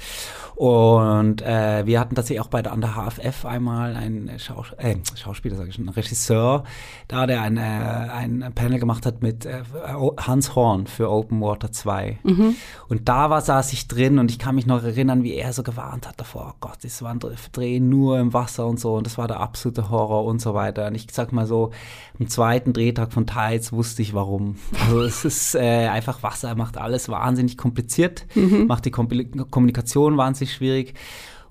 Und 0.54 1.42
äh, 1.42 1.86
wir 1.86 2.00
hatten 2.00 2.14
tatsächlich 2.14 2.40
auch 2.40 2.48
bei 2.48 2.62
der, 2.62 2.72
an 2.72 2.80
der 2.80 2.94
HFF 2.96 3.44
einmal 3.44 3.94
einen 3.96 4.38
Schaus 4.38 4.72
äh, 4.78 4.96
Schauspieler, 5.16 5.56
sage 5.56 5.68
ich 5.68 5.74
schon, 5.76 5.86
einen 5.88 5.94
Regisseur, 5.94 6.64
da 7.06 7.26
der 7.26 7.42
ein, 7.42 7.56
äh, 7.56 7.60
ein 7.60 8.52
Panel 8.54 8.78
gemacht 8.78 9.06
hat 9.06 9.22
mit 9.22 9.46
äh, 9.46 9.62
Hans 10.18 10.54
Horn 10.54 10.86
für 10.86 11.10
Open 11.10 11.40
Water 11.40 11.72
2. 11.72 12.18
Mhm. 12.22 12.56
Und 12.88 13.08
da 13.08 13.30
war, 13.30 13.40
saß 13.40 13.72
ich 13.72 13.88
drin 13.88 14.18
und 14.18 14.30
ich 14.30 14.38
kann 14.38 14.54
mich 14.54 14.66
noch 14.66 14.82
erinnern, 14.82 15.22
wie 15.22 15.34
er 15.34 15.52
so 15.52 15.62
gewarnt 15.62 16.08
hat 16.08 16.18
davor, 16.18 16.54
oh 16.54 16.56
Gott, 16.60 16.78
das 16.82 17.02
war 17.02 17.10
ein 17.10 17.20
Dreh 17.52 17.80
nur 17.80 18.18
im 18.18 18.32
Wasser 18.32 18.66
und 18.66 18.80
so 18.80 18.94
und 18.94 19.06
das 19.06 19.18
war 19.18 19.28
der 19.28 19.40
absolute 19.40 19.90
Horror 19.90 20.24
und 20.24 20.40
so 20.40 20.54
weiter. 20.54 20.86
Und 20.86 20.94
ich 20.94 21.06
sag 21.10 21.32
mal 21.32 21.46
so, 21.46 21.70
am 22.18 22.28
zweiten 22.28 22.72
Drehtag 22.72 23.12
von 23.12 23.26
Tides 23.58 23.72
wusste 23.72 24.02
ich 24.02 24.14
warum. 24.14 24.56
Also 24.80 25.02
es 25.02 25.24
ist 25.24 25.54
äh, 25.54 25.88
einfach 25.88 26.22
Wasser, 26.22 26.54
macht 26.54 26.76
alles 26.76 27.08
wahnsinnig 27.08 27.56
kompliziert, 27.56 28.26
mhm. 28.34 28.66
macht 28.66 28.84
die 28.84 28.90
Kommunikation 28.90 30.16
wahnsinnig 30.16 30.54
schwierig. 30.54 30.94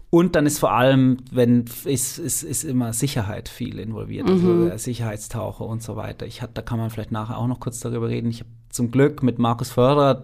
Und 0.10 0.36
dann 0.36 0.46
ist 0.46 0.60
vor 0.60 0.72
allem, 0.72 1.18
wenn 1.32 1.66
ist, 1.84 2.18
ist, 2.18 2.44
ist 2.44 2.64
immer 2.64 2.94
Sicherheit 2.94 3.50
viel 3.50 3.78
involviert, 3.78 4.30
also 4.30 4.48
mhm. 4.48 4.72
also 4.72 4.78
Sicherheitstaucher 4.78 5.66
und 5.66 5.84
so 5.84 5.98
weiter. 5.98 6.26
Ich 6.26 6.42
hatte, 6.42 6.54
da 6.54 6.62
kann 6.62 6.80
man 6.80 6.90
vielleicht 6.90 7.12
nachher 7.12 7.38
auch 7.38 7.48
noch 7.48 7.60
kurz 7.60 7.82
darüber 7.82 8.08
reden. 8.08 8.30
Ich 8.30 8.40
habe 8.40 8.50
zum 8.70 8.90
Glück 8.90 9.22
mit 9.22 9.38
Markus 9.38 9.70
Förderer 9.70 10.24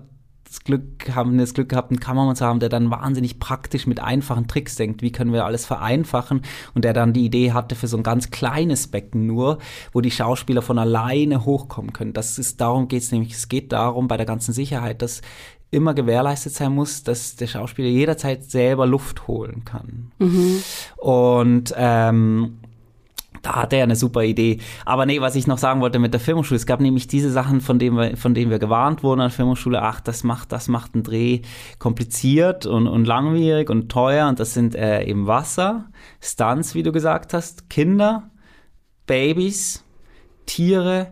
das 0.53 0.63
Glück 0.63 1.15
haben 1.15 1.39
das 1.39 1.55
Glück 1.55 1.69
gehabt, 1.69 1.89
einen 1.89 1.99
Kameramann 1.99 2.35
zu 2.35 2.45
haben, 2.45 2.59
der 2.59 2.69
dann 2.69 2.91
wahnsinnig 2.91 3.39
praktisch 3.39 3.87
mit 3.87 3.99
einfachen 3.99 4.47
Tricks 4.47 4.75
denkt, 4.75 5.01
wie 5.01 5.11
können 5.11 5.33
wir 5.33 5.45
alles 5.45 5.65
vereinfachen 5.65 6.43
und 6.75 6.85
der 6.85 6.93
dann 6.93 7.11
die 7.11 7.25
Idee 7.25 7.53
hatte 7.53 7.73
für 7.73 7.87
so 7.87 7.97
ein 7.97 8.03
ganz 8.03 8.29
kleines 8.29 8.87
Becken 8.87 9.25
nur, 9.25 9.57
wo 9.93 10.01
die 10.01 10.11
Schauspieler 10.11 10.61
von 10.61 10.77
alleine 10.77 11.43
hochkommen 11.43 11.91
können. 11.91 12.13
Das 12.13 12.37
ist 12.37 12.61
darum 12.61 12.87
geht 12.87 13.01
es 13.01 13.11
nämlich. 13.11 13.33
Es 13.33 13.49
geht 13.49 13.71
darum 13.71 14.07
bei 14.07 14.15
der 14.15 14.27
ganzen 14.27 14.53
Sicherheit, 14.53 15.01
dass 15.01 15.21
immer 15.71 15.95
gewährleistet 15.95 16.53
sein 16.53 16.71
muss, 16.71 17.01
dass 17.01 17.35
der 17.35 17.47
Schauspieler 17.47 17.89
jederzeit 17.89 18.43
selber 18.43 18.85
Luft 18.85 19.27
holen 19.27 19.65
kann. 19.65 20.11
Mhm. 20.19 20.63
Und 20.97 21.73
ähm, 21.75 22.59
da 23.43 23.57
hat 23.57 23.73
er 23.73 23.83
eine 23.83 23.95
super 23.95 24.23
Idee. 24.23 24.59
Aber 24.85 25.05
nee, 25.05 25.21
was 25.21 25.35
ich 25.35 25.45
noch 25.45 25.57
sagen 25.59 25.81
wollte 25.81 25.99
mit 25.99 26.13
der 26.13 26.21
Filmhochschule, 26.21 26.55
es 26.55 26.65
gab 26.65 26.79
nämlich 26.79 27.07
diese 27.07 27.29
Sachen, 27.29 27.61
von 27.61 27.77
denen 27.77 27.97
wir, 27.97 28.17
von 28.17 28.33
denen 28.33 28.49
wir 28.49 28.57
gewarnt 28.57 29.03
wurden 29.03 29.21
an 29.21 29.27
der 29.27 29.35
Filmhochschule, 29.35 29.81
ach, 29.81 29.99
das 29.99 30.23
macht, 30.23 30.51
das 30.51 30.67
macht 30.69 30.95
einen 30.95 31.03
Dreh 31.03 31.41
kompliziert 31.77 32.65
und, 32.65 32.87
und 32.87 33.05
langwierig 33.05 33.69
und 33.69 33.89
teuer 33.89 34.29
und 34.29 34.39
das 34.39 34.53
sind 34.53 34.75
äh, 34.75 35.03
eben 35.03 35.27
Wasser, 35.27 35.89
Stunts, 36.21 36.73
wie 36.73 36.83
du 36.83 36.91
gesagt 36.91 37.33
hast, 37.33 37.69
Kinder, 37.69 38.31
Babys, 39.05 39.83
Tiere, 40.45 41.11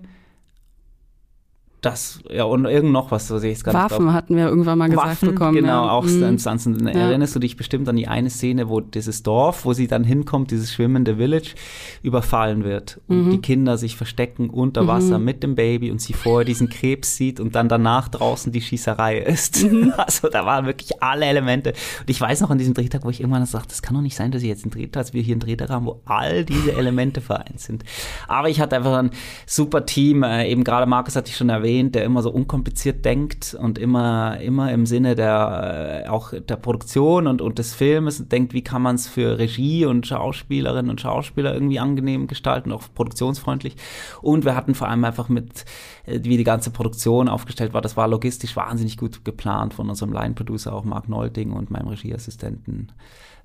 das, 1.81 2.19
ja, 2.29 2.43
und 2.43 2.65
irgend 2.65 2.91
noch 2.91 3.09
was, 3.09 3.27
so 3.27 3.39
sehe 3.39 3.51
ich 3.51 3.57
es 3.57 3.63
gar 3.63 3.73
Waffen 3.73 4.05
nicht. 4.05 4.13
hatten 4.13 4.35
wir 4.35 4.45
irgendwann 4.47 4.77
mal 4.77 4.87
gesagt 4.87 5.07
Waffen, 5.07 5.29
bekommen. 5.29 5.55
Genau, 5.55 5.85
ja. 5.85 5.91
auch 5.91 6.03
mhm. 6.03 6.37
Stanzen. 6.37 6.85
Erinnerst 6.85 7.35
du 7.35 7.39
dich 7.39 7.57
bestimmt 7.57 7.89
an 7.89 7.95
die 7.95 8.07
eine 8.07 8.29
Szene, 8.29 8.69
wo 8.69 8.81
dieses 8.81 9.23
Dorf, 9.23 9.65
wo 9.65 9.73
sie 9.73 9.87
dann 9.87 10.03
hinkommt, 10.03 10.51
dieses 10.51 10.71
schwimmende 10.71 11.15
Village, 11.15 11.55
überfallen 12.03 12.63
wird 12.63 13.01
und 13.07 13.25
mhm. 13.25 13.31
die 13.31 13.39
Kinder 13.39 13.79
sich 13.79 13.95
verstecken 13.95 14.51
unter 14.51 14.85
Wasser 14.85 15.17
mhm. 15.17 15.25
mit 15.25 15.41
dem 15.41 15.55
Baby 15.55 15.89
und 15.89 15.99
sie 15.99 16.13
vorher 16.13 16.45
diesen 16.45 16.69
Krebs 16.69 17.15
sieht 17.15 17.39
und 17.39 17.55
dann 17.55 17.67
danach 17.67 18.09
draußen 18.09 18.51
die 18.51 18.61
Schießerei 18.61 19.17
ist. 19.17 19.63
Mhm. 19.63 19.93
Also 20.01 20.29
da 20.29 20.45
waren 20.45 20.65
wirklich 20.65 21.01
alle 21.01 21.25
Elemente. 21.25 21.73
Und 21.99 22.09
ich 22.09 22.19
weiß 22.19 22.41
noch 22.41 22.49
an 22.49 22.57
diesem 22.57 22.73
Drehtag, 22.73 23.05
wo 23.05 23.09
ich 23.09 23.21
irgendwann 23.21 23.45
sagte, 23.45 23.69
das 23.69 23.81
kann 23.81 23.93
doch 23.93 24.01
nicht 24.01 24.15
sein, 24.15 24.31
dass 24.31 24.41
ich 24.41 24.47
jetzt 24.47 24.63
einen 24.63 24.71
Drehtag, 24.71 24.93
dass 24.93 25.13
wir 25.13 25.21
hier 25.21 25.33
einen 25.33 25.41
Drehtag 25.41 25.69
haben, 25.69 25.85
wo 25.85 26.01
all 26.05 26.43
diese 26.43 26.73
Elemente 26.73 27.21
vereint 27.21 27.59
sind. 27.59 27.83
Aber 28.27 28.49
ich 28.49 28.59
hatte 28.59 28.75
einfach 28.75 28.97
ein 28.97 29.11
super 29.45 29.85
Team, 29.85 30.23
äh, 30.23 30.49
eben 30.49 30.63
gerade 30.63 30.85
Markus 30.85 31.15
hatte 31.15 31.29
ich 31.29 31.37
schon 31.37 31.49
erwähnt, 31.49 31.70
erwähnt, 31.71 31.95
der 31.95 32.03
immer 32.03 32.21
so 32.21 32.31
unkompliziert 32.31 33.05
denkt 33.05 33.55
und 33.59 33.77
immer, 33.77 34.39
immer 34.41 34.71
im 34.71 34.85
Sinne 34.85 35.15
der, 35.15 36.03
äh, 36.05 36.09
auch 36.09 36.33
der 36.33 36.55
Produktion 36.57 37.27
und, 37.27 37.41
und 37.41 37.59
des 37.59 37.73
Filmes 37.73 38.27
denkt, 38.27 38.53
wie 38.53 38.63
kann 38.63 38.81
man 38.81 38.95
es 38.95 39.07
für 39.07 39.37
Regie 39.37 39.85
und 39.85 40.05
Schauspielerinnen 40.05 40.91
und 40.91 41.01
Schauspieler 41.01 41.53
irgendwie 41.53 41.79
angenehm 41.79 42.27
gestalten, 42.27 42.71
auch 42.71 42.83
produktionsfreundlich. 42.93 43.75
Und 44.21 44.45
wir 44.45 44.55
hatten 44.55 44.75
vor 44.75 44.89
allem 44.89 45.03
einfach 45.05 45.29
mit, 45.29 45.65
äh, 46.05 46.19
wie 46.23 46.37
die 46.37 46.43
ganze 46.43 46.71
Produktion 46.71 47.29
aufgestellt 47.29 47.73
war, 47.73 47.81
das 47.81 47.95
war 47.97 48.07
logistisch 48.07 48.55
wahnsinnig 48.55 48.97
gut 48.97 49.23
geplant 49.23 49.73
von 49.73 49.89
unserem 49.89 50.11
Line-Producer, 50.11 50.73
auch 50.73 50.83
Mark 50.83 51.07
Nolding 51.07 51.51
und 51.51 51.71
meinem 51.71 51.87
Regieassistenten 51.87 52.91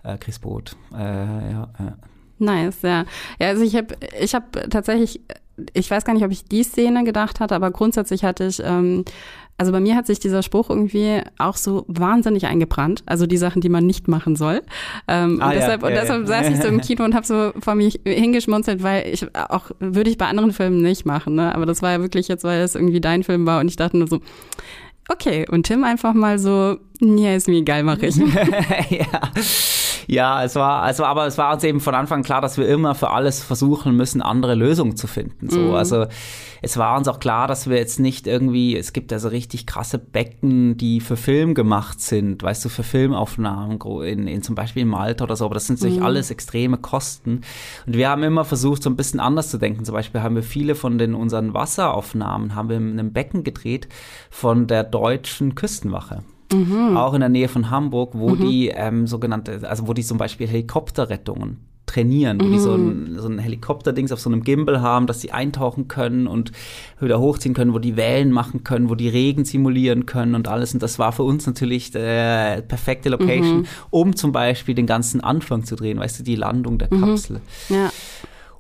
äh, 0.02 0.18
Chris 0.18 0.38
Boot. 0.38 0.76
Äh, 0.92 1.52
ja, 1.52 1.68
äh. 1.78 1.92
Nice, 2.38 2.82
ja. 2.82 3.06
Ja, 3.38 3.48
also 3.48 3.62
ich 3.62 3.74
habe 3.76 3.94
ich 4.20 4.34
hab 4.34 4.52
tatsächlich 4.68 5.20
ich 5.72 5.90
weiß 5.90 6.04
gar 6.04 6.14
nicht, 6.14 6.24
ob 6.24 6.30
ich 6.30 6.44
die 6.44 6.62
Szene 6.62 7.04
gedacht 7.04 7.40
hatte, 7.40 7.54
aber 7.54 7.70
grundsätzlich 7.70 8.24
hatte 8.24 8.46
ich, 8.46 8.60
ähm, 8.64 9.04
also 9.58 9.72
bei 9.72 9.80
mir 9.80 9.96
hat 9.96 10.06
sich 10.06 10.20
dieser 10.20 10.42
Spruch 10.42 10.68
irgendwie 10.68 11.22
auch 11.38 11.56
so 11.56 11.84
wahnsinnig 11.88 12.46
eingebrannt. 12.46 13.02
Also 13.06 13.26
die 13.26 13.38
Sachen, 13.38 13.62
die 13.62 13.70
man 13.70 13.86
nicht 13.86 14.06
machen 14.06 14.36
soll. 14.36 14.62
Ähm, 15.08 15.40
ah, 15.40 15.48
und 15.48 15.54
deshalb, 15.54 15.82
ja, 15.82 15.88
und 15.88 15.94
deshalb 15.94 16.20
ja. 16.22 16.26
saß 16.26 16.48
ich 16.50 16.60
so 16.60 16.68
im 16.68 16.80
Kino 16.82 17.04
und 17.04 17.14
habe 17.14 17.26
so 17.26 17.52
vor 17.60 17.74
mich 17.74 18.00
hingeschmunzelt, 18.04 18.82
weil 18.82 19.08
ich 19.08 19.26
auch, 19.34 19.70
würde 19.80 20.10
ich 20.10 20.18
bei 20.18 20.26
anderen 20.26 20.52
Filmen 20.52 20.82
nicht 20.82 21.06
machen, 21.06 21.36
ne? 21.36 21.54
Aber 21.54 21.64
das 21.64 21.80
war 21.80 21.92
ja 21.92 22.00
wirklich 22.00 22.28
jetzt, 22.28 22.44
weil 22.44 22.60
es 22.60 22.74
irgendwie 22.74 23.00
dein 23.00 23.22
Film 23.22 23.46
war 23.46 23.60
und 23.60 23.68
ich 23.68 23.76
dachte 23.76 23.96
nur 23.96 24.08
so, 24.08 24.20
okay, 25.08 25.46
und 25.50 25.64
Tim 25.64 25.84
einfach 25.84 26.12
mal 26.12 26.38
so, 26.38 26.76
ja, 27.00 27.34
ist 27.34 27.48
mir 27.48 27.58
egal, 27.58 27.82
mache 27.82 28.06
ich. 28.06 28.16
ja. 28.90 29.06
Ja, 30.08 30.44
es 30.44 30.54
war, 30.54 30.88
es 30.88 30.98
war, 31.00 31.08
aber 31.08 31.26
es 31.26 31.36
war 31.36 31.52
uns 31.52 31.64
eben 31.64 31.80
von 31.80 31.94
Anfang 31.94 32.22
klar, 32.22 32.40
dass 32.40 32.58
wir 32.58 32.68
immer 32.68 32.94
für 32.94 33.10
alles 33.10 33.42
versuchen 33.42 33.96
müssen, 33.96 34.22
andere 34.22 34.54
Lösungen 34.54 34.96
zu 34.96 35.08
finden. 35.08 35.50
So, 35.50 35.58
mhm. 35.58 35.74
also 35.74 36.06
es 36.62 36.76
war 36.76 36.96
uns 36.96 37.08
auch 37.08 37.18
klar, 37.18 37.48
dass 37.48 37.68
wir 37.68 37.76
jetzt 37.76 37.98
nicht 37.98 38.26
irgendwie, 38.26 38.76
es 38.76 38.92
gibt 38.92 39.12
also 39.12 39.28
richtig 39.28 39.66
krasse 39.66 39.98
Becken, 39.98 40.76
die 40.76 41.00
für 41.00 41.16
Film 41.16 41.54
gemacht 41.54 42.00
sind, 42.00 42.42
weißt 42.42 42.64
du, 42.64 42.68
für 42.68 42.84
Filmaufnahmen 42.84 43.80
in, 44.04 44.28
in 44.28 44.42
zum 44.42 44.54
Beispiel 44.54 44.82
in 44.82 44.88
Malta 44.88 45.24
oder 45.24 45.34
so, 45.34 45.44
aber 45.44 45.54
das 45.54 45.66
sind 45.66 45.80
natürlich 45.80 46.00
mhm. 46.00 46.06
alles 46.06 46.30
extreme 46.30 46.78
Kosten. 46.78 47.40
Und 47.86 47.96
wir 47.96 48.08
haben 48.08 48.22
immer 48.22 48.44
versucht, 48.44 48.84
so 48.84 48.90
ein 48.90 48.96
bisschen 48.96 49.18
anders 49.18 49.50
zu 49.50 49.58
denken. 49.58 49.84
Zum 49.84 49.94
Beispiel 49.94 50.22
haben 50.22 50.36
wir 50.36 50.44
viele 50.44 50.76
von 50.76 50.98
den 50.98 51.14
unseren 51.14 51.52
Wasseraufnahmen 51.52 52.54
haben 52.54 52.68
wir 52.68 52.76
in 52.76 52.92
einem 52.92 53.12
Becken 53.12 53.42
gedreht 53.42 53.88
von 54.30 54.66
der 54.68 54.84
deutschen 54.84 55.54
Küstenwache. 55.56 56.22
Mhm. 56.52 56.96
Auch 56.96 57.14
in 57.14 57.20
der 57.20 57.28
Nähe 57.28 57.48
von 57.48 57.70
Hamburg, 57.70 58.10
wo 58.14 58.30
mhm. 58.30 58.40
die 58.40 58.68
ähm, 58.68 59.06
sogenannte, 59.06 59.68
also 59.68 59.88
wo 59.88 59.92
die 59.92 60.04
zum 60.04 60.18
Beispiel 60.18 60.46
Helikopterrettungen 60.46 61.58
trainieren, 61.86 62.40
wo 62.40 62.48
die 62.48 62.58
so 62.58 62.74
ein, 62.74 63.12
mhm. 63.12 63.18
so 63.18 63.28
ein 63.28 63.38
Helikopterdings 63.38 64.10
auf 64.10 64.20
so 64.20 64.28
einem 64.28 64.42
Gimbal 64.42 64.80
haben, 64.80 65.06
dass 65.06 65.20
sie 65.20 65.30
eintauchen 65.30 65.86
können 65.86 66.26
und 66.26 66.50
wieder 67.00 67.20
hochziehen 67.20 67.54
können, 67.54 67.72
wo 67.74 67.78
die 67.78 67.96
Wellen 67.96 68.32
machen 68.32 68.64
können, 68.64 68.90
wo 68.90 68.96
die 68.96 69.08
Regen 69.08 69.44
simulieren 69.44 70.04
können 70.04 70.34
und 70.34 70.48
alles. 70.48 70.74
Und 70.74 70.82
das 70.82 70.98
war 70.98 71.12
für 71.12 71.22
uns 71.22 71.46
natürlich 71.46 71.92
der 71.92 72.62
perfekte 72.62 73.08
Location, 73.08 73.58
mhm. 73.58 73.66
um 73.90 74.16
zum 74.16 74.32
Beispiel 74.32 74.74
den 74.74 74.86
ganzen 74.86 75.20
Anfang 75.20 75.64
zu 75.64 75.76
drehen, 75.76 75.98
weißt 75.98 76.18
du, 76.18 76.24
die 76.24 76.36
Landung 76.36 76.78
der 76.78 76.92
mhm. 76.92 77.00
Kapsel. 77.00 77.40
Ja 77.68 77.90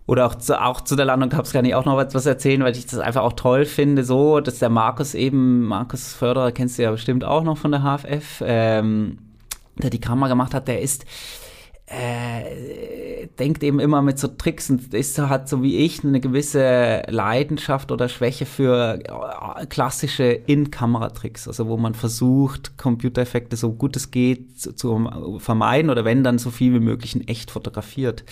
oder 0.06 0.26
auch 0.26 0.36
zu, 0.36 0.60
auch 0.60 0.80
zu 0.80 0.94
der 0.96 1.06
Landung 1.06 1.30
Cups 1.30 1.52
kann 1.52 1.64
ich 1.64 1.74
auch 1.74 1.84
noch 1.84 1.98
etwas 2.00 2.26
erzählen, 2.26 2.62
weil 2.62 2.76
ich 2.76 2.86
das 2.86 3.00
einfach 3.00 3.22
auch 3.22 3.32
toll 3.32 3.64
finde, 3.64 4.04
so, 4.04 4.40
dass 4.40 4.60
der 4.60 4.68
Markus 4.68 5.14
eben, 5.14 5.64
Markus 5.64 6.14
Förderer 6.14 6.52
kennst 6.52 6.78
du 6.78 6.84
ja 6.84 6.90
bestimmt 6.92 7.24
auch 7.24 7.42
noch 7.42 7.58
von 7.58 7.72
der 7.72 7.82
HFF, 7.82 8.42
ähm, 8.46 9.18
der 9.76 9.90
die 9.90 10.00
Kamera 10.00 10.28
gemacht 10.28 10.54
hat, 10.54 10.68
der 10.68 10.80
ist, 10.80 11.04
äh, 11.86 13.26
denkt 13.38 13.62
eben 13.62 13.80
immer 13.80 14.02
mit 14.02 14.18
so 14.18 14.28
Tricks 14.28 14.70
und 14.70 14.92
ist 14.94 15.18
hat 15.18 15.48
so 15.48 15.62
wie 15.62 15.76
ich 15.78 16.02
eine 16.02 16.20
gewisse 16.20 17.02
Leidenschaft 17.08 17.92
oder 17.92 18.08
Schwäche 18.08 18.46
für 18.46 19.00
äh, 19.04 19.66
klassische 19.66 20.24
In-Kamera-Tricks, 20.24 21.46
also 21.48 21.66
wo 21.66 21.76
man 21.76 21.94
versucht, 21.94 22.76
Computereffekte 22.78 23.56
so 23.56 23.72
gut 23.72 23.96
es 23.96 24.10
geht 24.10 24.58
zu, 24.58 24.72
zu 24.72 25.38
vermeiden 25.38 25.90
oder 25.90 26.04
wenn 26.04 26.24
dann 26.24 26.38
so 26.38 26.50
viel 26.50 26.74
wie 26.74 26.80
möglich 26.80 27.14
in 27.14 27.26
echt 27.26 27.50
fotografiert. 27.50 28.24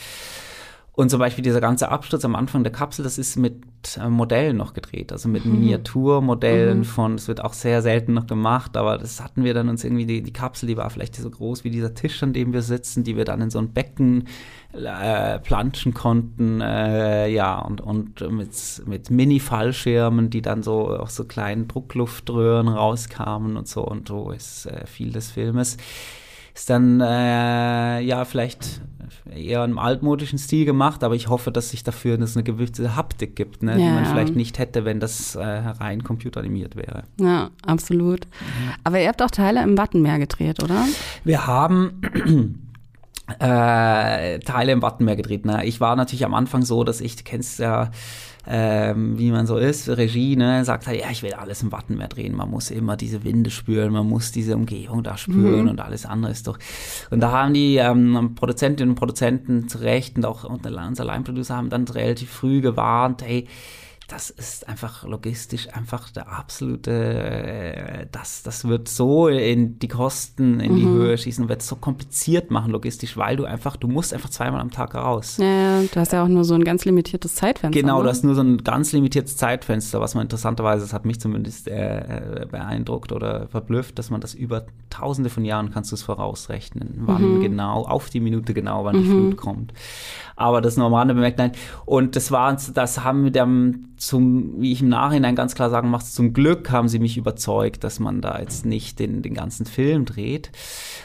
Und 0.96 1.10
zum 1.10 1.18
Beispiel 1.18 1.42
dieser 1.42 1.60
ganze 1.60 1.88
Absturz 1.88 2.24
am 2.24 2.36
Anfang 2.36 2.62
der 2.62 2.72
Kapsel, 2.72 3.02
das 3.02 3.18
ist 3.18 3.34
mit 3.34 3.64
äh, 4.00 4.08
Modellen 4.08 4.56
noch 4.56 4.74
gedreht, 4.74 5.10
also 5.10 5.28
mit 5.28 5.44
mhm. 5.44 5.54
Miniaturmodellen 5.54 6.78
mhm. 6.78 6.84
von, 6.84 7.14
es 7.16 7.26
wird 7.26 7.42
auch 7.42 7.52
sehr 7.52 7.82
selten 7.82 8.14
noch 8.14 8.28
gemacht, 8.28 8.76
aber 8.76 8.96
das 8.96 9.20
hatten 9.20 9.42
wir 9.42 9.54
dann 9.54 9.68
uns 9.68 9.82
irgendwie, 9.82 10.06
die, 10.06 10.22
die 10.22 10.32
Kapsel, 10.32 10.68
die 10.68 10.76
war 10.76 10.88
vielleicht 10.90 11.16
so 11.16 11.28
groß 11.28 11.64
wie 11.64 11.70
dieser 11.70 11.94
Tisch, 11.94 12.22
an 12.22 12.32
dem 12.32 12.52
wir 12.52 12.62
sitzen, 12.62 13.02
die 13.02 13.16
wir 13.16 13.24
dann 13.24 13.40
in 13.40 13.50
so 13.50 13.58
ein 13.58 13.72
Becken 13.72 14.28
äh, 14.72 15.40
planschen 15.40 15.94
konnten, 15.94 16.60
äh, 16.60 17.26
ja, 17.26 17.58
und, 17.58 17.80
und 17.80 18.20
mit, 18.30 18.52
mit 18.86 19.10
Mini-Fallschirmen, 19.10 20.30
die 20.30 20.42
dann 20.42 20.62
so 20.62 20.90
aus 20.90 21.16
so 21.16 21.24
kleinen 21.24 21.66
Druckluftröhren 21.66 22.68
rauskamen 22.68 23.56
und 23.56 23.66
so, 23.66 23.84
und 23.84 24.06
so 24.06 24.30
ist 24.30 24.66
äh, 24.66 24.86
viel 24.86 25.10
des 25.10 25.32
Filmes 25.32 25.76
ist 26.54 26.70
dann 26.70 27.00
äh, 27.00 28.00
ja 28.00 28.24
vielleicht 28.24 28.80
eher 29.34 29.64
im 29.64 29.78
altmodischen 29.78 30.38
Stil 30.38 30.64
gemacht, 30.64 31.02
aber 31.02 31.14
ich 31.14 31.28
hoffe, 31.28 31.50
dass 31.50 31.70
sich 31.70 31.82
dafür 31.82 32.16
das 32.16 32.36
eine 32.36 32.44
gewisse 32.44 32.94
Haptik 32.96 33.36
gibt, 33.36 33.62
ne, 33.62 33.72
ja. 33.72 33.78
die 33.78 33.92
man 33.92 34.06
vielleicht 34.06 34.36
nicht 34.36 34.58
hätte, 34.58 34.84
wenn 34.84 35.00
das 35.00 35.34
äh, 35.34 35.44
rein 35.44 36.04
computeranimiert 36.04 36.76
wäre. 36.76 37.04
Ja, 37.20 37.50
absolut. 37.66 38.26
Aber 38.84 39.00
ihr 39.00 39.08
habt 39.08 39.22
auch 39.22 39.30
Teile 39.30 39.62
im 39.62 39.76
Wattenmeer 39.76 40.18
gedreht, 40.18 40.62
oder? 40.62 40.84
Wir 41.24 41.46
haben 41.46 42.00
äh, 43.38 44.38
Teile 44.40 44.72
im 44.72 44.82
Wattenmeer 44.82 45.16
gedreht. 45.16 45.46
Ne? 45.46 45.64
Ich 45.64 45.80
war 45.80 45.96
natürlich 45.96 46.24
am 46.24 46.34
Anfang 46.34 46.62
so, 46.62 46.84
dass 46.84 47.00
ich, 47.00 47.16
du 47.16 47.24
kennst 47.24 47.58
ja 47.58 47.90
ähm, 48.46 49.18
wie 49.18 49.30
man 49.30 49.46
so 49.46 49.56
ist, 49.56 49.88
Regie, 49.88 50.36
ne, 50.36 50.64
sagt 50.64 50.86
halt, 50.86 51.00
ja, 51.00 51.10
ich 51.10 51.22
will 51.22 51.32
alles 51.32 51.62
im 51.62 51.72
Wattenmeer 51.72 52.08
drehen. 52.08 52.36
Man 52.36 52.50
muss 52.50 52.70
immer 52.70 52.96
diese 52.96 53.24
Winde 53.24 53.50
spüren, 53.50 53.92
man 53.92 54.08
muss 54.08 54.32
diese 54.32 54.56
Umgebung 54.56 55.02
da 55.02 55.16
spüren 55.16 55.62
mhm. 55.62 55.70
und 55.70 55.80
alles 55.80 56.04
andere 56.06 56.32
ist 56.32 56.46
doch. 56.46 56.58
Und 57.10 57.20
da 57.20 57.32
haben 57.32 57.54
die 57.54 57.76
ähm, 57.76 58.34
Produzentinnen 58.34 58.90
und 58.90 58.98
Produzenten 58.98 59.68
zu 59.68 59.78
Recht 59.78 60.16
und 60.16 60.26
auch 60.26 60.44
unser 60.44 60.70
Line-Producer 60.70 61.56
haben 61.56 61.70
dann 61.70 61.88
relativ 61.88 62.30
früh 62.30 62.60
gewarnt, 62.60 63.22
hey, 63.24 63.46
das 64.14 64.30
ist 64.30 64.68
einfach 64.68 65.02
logistisch 65.02 65.74
einfach 65.74 66.08
der 66.08 66.28
absolute, 66.28 66.92
äh, 66.92 68.06
das, 68.12 68.44
das 68.44 68.64
wird 68.64 68.86
so 68.86 69.26
in 69.26 69.80
die 69.80 69.88
Kosten 69.88 70.60
in 70.60 70.72
mhm. 70.72 70.76
die 70.76 70.84
Höhe 70.84 71.18
schießen, 71.18 71.48
wird 71.48 71.62
es 71.62 71.66
so 71.66 71.74
kompliziert 71.74 72.52
machen 72.52 72.70
logistisch, 72.70 73.16
weil 73.16 73.36
du 73.36 73.44
einfach, 73.44 73.76
du 73.76 73.88
musst 73.88 74.14
einfach 74.14 74.30
zweimal 74.30 74.60
am 74.60 74.70
Tag 74.70 74.94
raus. 74.94 75.38
Ja, 75.38 75.82
du 75.82 75.96
hast 75.96 76.12
ja 76.12 76.22
auch 76.22 76.28
nur 76.28 76.44
so 76.44 76.54
ein 76.54 76.62
ganz 76.62 76.84
limitiertes 76.84 77.34
Zeitfenster. 77.34 77.80
Genau, 77.80 77.98
ne? 77.98 78.04
du 78.04 78.08
hast 78.10 78.22
nur 78.22 78.36
so 78.36 78.42
ein 78.42 78.58
ganz 78.58 78.92
limitiertes 78.92 79.36
Zeitfenster, 79.36 80.00
was 80.00 80.14
man 80.14 80.22
interessanterweise, 80.22 80.84
das 80.84 80.92
hat 80.92 81.04
mich 81.06 81.18
zumindest 81.18 81.66
äh, 81.66 82.46
beeindruckt 82.48 83.10
oder 83.10 83.48
verblüfft, 83.48 83.98
dass 83.98 84.10
man 84.10 84.20
das 84.20 84.32
über 84.32 84.66
tausende 84.90 85.28
von 85.28 85.44
Jahren 85.44 85.72
kannst 85.72 85.90
du 85.90 85.96
es 85.96 86.02
vorausrechnen, 86.02 87.02
wann 87.06 87.38
mhm. 87.38 87.40
genau, 87.40 87.82
auf 87.82 88.10
die 88.10 88.20
Minute 88.20 88.54
genau, 88.54 88.84
wann 88.84 88.96
mhm. 88.96 89.02
die 89.02 89.10
Flut 89.10 89.36
kommt. 89.36 89.72
Aber 90.36 90.60
das 90.60 90.76
normale 90.76 91.14
bemerkt, 91.14 91.38
nein. 91.38 91.52
Und 91.84 92.16
das 92.16 92.30
war, 92.30 92.56
das 92.74 93.04
haben 93.04 93.24
wir 93.24 93.30
dann 93.30 93.88
zum, 93.96 94.60
wie 94.60 94.72
ich 94.72 94.82
im 94.82 94.88
Nachhinein 94.88 95.36
ganz 95.36 95.54
klar 95.54 95.70
sagen 95.70 95.90
muss, 95.90 96.12
zum 96.12 96.32
Glück 96.32 96.70
haben 96.70 96.88
sie 96.88 96.98
mich 96.98 97.16
überzeugt, 97.16 97.84
dass 97.84 98.00
man 98.00 98.20
da 98.20 98.38
jetzt 98.40 98.66
nicht 98.66 98.98
den, 98.98 99.22
den 99.22 99.34
ganzen 99.34 99.66
Film 99.66 100.04
dreht. 100.04 100.50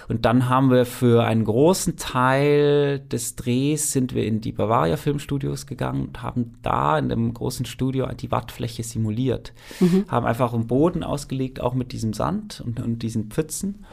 Und 0.07 0.25
dann 0.25 0.49
haben 0.49 0.71
wir 0.71 0.85
für 0.85 1.23
einen 1.23 1.45
großen 1.45 1.95
Teil 1.97 2.99
des 2.99 3.35
Drehs 3.35 3.91
sind 3.91 4.15
wir 4.15 4.25
in 4.25 4.41
die 4.41 4.51
Bavaria 4.51 4.97
Filmstudios 4.97 5.67
gegangen 5.67 6.07
und 6.07 6.23
haben 6.23 6.55
da 6.63 6.97
in 6.97 7.09
dem 7.09 7.33
großen 7.33 7.65
Studio 7.65 8.07
die 8.07 8.31
Wattfläche 8.31 8.83
simuliert. 8.83 9.53
Mhm. 9.79 10.05
Haben 10.07 10.25
einfach 10.25 10.53
einen 10.53 10.67
Boden 10.67 11.03
ausgelegt, 11.03 11.61
auch 11.61 11.75
mit 11.75 11.91
diesem 11.91 12.13
Sand 12.13 12.61
und, 12.65 12.79
und 12.79 13.03
diesen 13.03 13.29
Pfützen. 13.29 13.85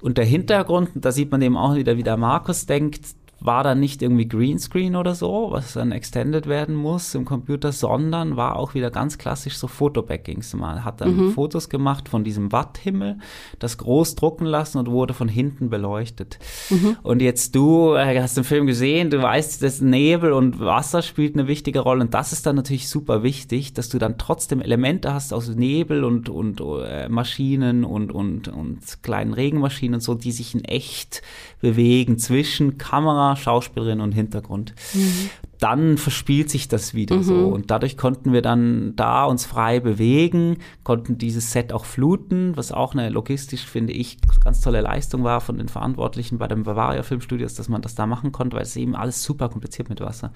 Und 0.00 0.16
der 0.16 0.24
Hintergrund, 0.24 0.90
da 0.94 1.12
sieht 1.12 1.30
man 1.30 1.42
eben 1.42 1.56
auch 1.56 1.74
wieder, 1.74 1.96
wie 1.96 2.02
der 2.02 2.16
Markus 2.16 2.66
denkt, 2.66 3.04
war 3.40 3.64
dann 3.64 3.80
nicht 3.80 4.02
irgendwie 4.02 4.28
Greenscreen 4.28 4.96
oder 4.96 5.14
so, 5.14 5.48
was 5.50 5.72
dann 5.72 5.92
extended 5.92 6.46
werden 6.46 6.74
muss 6.74 7.14
im 7.14 7.24
Computer, 7.24 7.72
sondern 7.72 8.36
war 8.36 8.56
auch 8.56 8.74
wieder 8.74 8.90
ganz 8.90 9.16
klassisch 9.16 9.56
so 9.56 9.66
Fotobackings. 9.66 10.54
Man 10.54 10.84
hat 10.84 11.00
dann 11.00 11.16
mhm. 11.16 11.32
Fotos 11.32 11.70
gemacht 11.70 12.08
von 12.08 12.22
diesem 12.22 12.52
Watthimmel, 12.52 13.18
das 13.58 13.78
groß 13.78 14.14
drucken 14.14 14.44
lassen 14.44 14.78
und 14.78 14.90
wurde 14.90 15.14
von 15.14 15.28
hinten 15.28 15.70
beleuchtet. 15.70 16.38
Mhm. 16.68 16.96
Und 17.02 17.22
jetzt 17.22 17.54
du 17.54 17.94
äh, 17.94 18.20
hast 18.20 18.36
den 18.36 18.44
Film 18.44 18.66
gesehen, 18.66 19.08
du 19.08 19.22
weißt, 19.22 19.62
dass 19.62 19.80
Nebel 19.80 20.32
und 20.32 20.60
Wasser 20.60 21.00
spielt 21.00 21.34
eine 21.34 21.48
wichtige 21.48 21.80
Rolle 21.80 22.02
und 22.02 22.12
das 22.12 22.32
ist 22.32 22.46
dann 22.46 22.56
natürlich 22.56 22.88
super 22.88 23.22
wichtig, 23.22 23.72
dass 23.72 23.88
du 23.88 23.98
dann 23.98 24.18
trotzdem 24.18 24.60
Elemente 24.60 25.14
hast 25.14 25.32
aus 25.32 25.48
Nebel 25.48 26.04
und, 26.04 26.28
und 26.28 26.60
äh, 26.60 27.08
Maschinen 27.08 27.84
und, 27.84 28.12
und, 28.12 28.48
und 28.48 29.02
kleinen 29.02 29.32
Regenmaschinen 29.32 29.94
und 29.94 30.00
so, 30.00 30.14
die 30.14 30.32
sich 30.32 30.54
in 30.54 30.64
echt 30.64 31.22
bewegen 31.60 32.18
zwischen 32.18 32.76
Kamera, 32.78 33.29
Schauspielerin 33.36 34.00
und 34.00 34.12
Hintergrund. 34.12 34.74
Mhm. 34.94 35.30
Dann 35.58 35.98
verspielt 35.98 36.50
sich 36.50 36.68
das 36.68 36.94
wieder 36.94 37.16
mhm. 37.16 37.22
so 37.22 37.46
und 37.48 37.70
dadurch 37.70 37.96
konnten 37.96 38.32
wir 38.32 38.42
dann 38.42 38.94
da 38.96 39.24
uns 39.24 39.44
frei 39.44 39.80
bewegen, 39.80 40.58
konnten 40.84 41.18
dieses 41.18 41.52
Set 41.52 41.72
auch 41.72 41.84
fluten, 41.84 42.56
was 42.56 42.72
auch 42.72 42.94
eine 42.94 43.08
logistisch, 43.10 43.64
finde 43.64 43.92
ich, 43.92 44.18
ganz 44.42 44.60
tolle 44.60 44.80
Leistung 44.80 45.24
war 45.24 45.40
von 45.40 45.58
den 45.58 45.68
Verantwortlichen 45.68 46.38
bei 46.38 46.48
dem 46.48 46.62
Bavaria 46.62 47.02
Filmstudios, 47.02 47.54
dass 47.54 47.68
man 47.68 47.82
das 47.82 47.94
da 47.94 48.06
machen 48.06 48.32
konnte, 48.32 48.56
weil 48.56 48.64
es 48.64 48.76
eben 48.76 48.96
alles 48.96 49.22
super 49.22 49.48
kompliziert 49.48 49.88
mit 49.88 50.00
Wasser. 50.00 50.32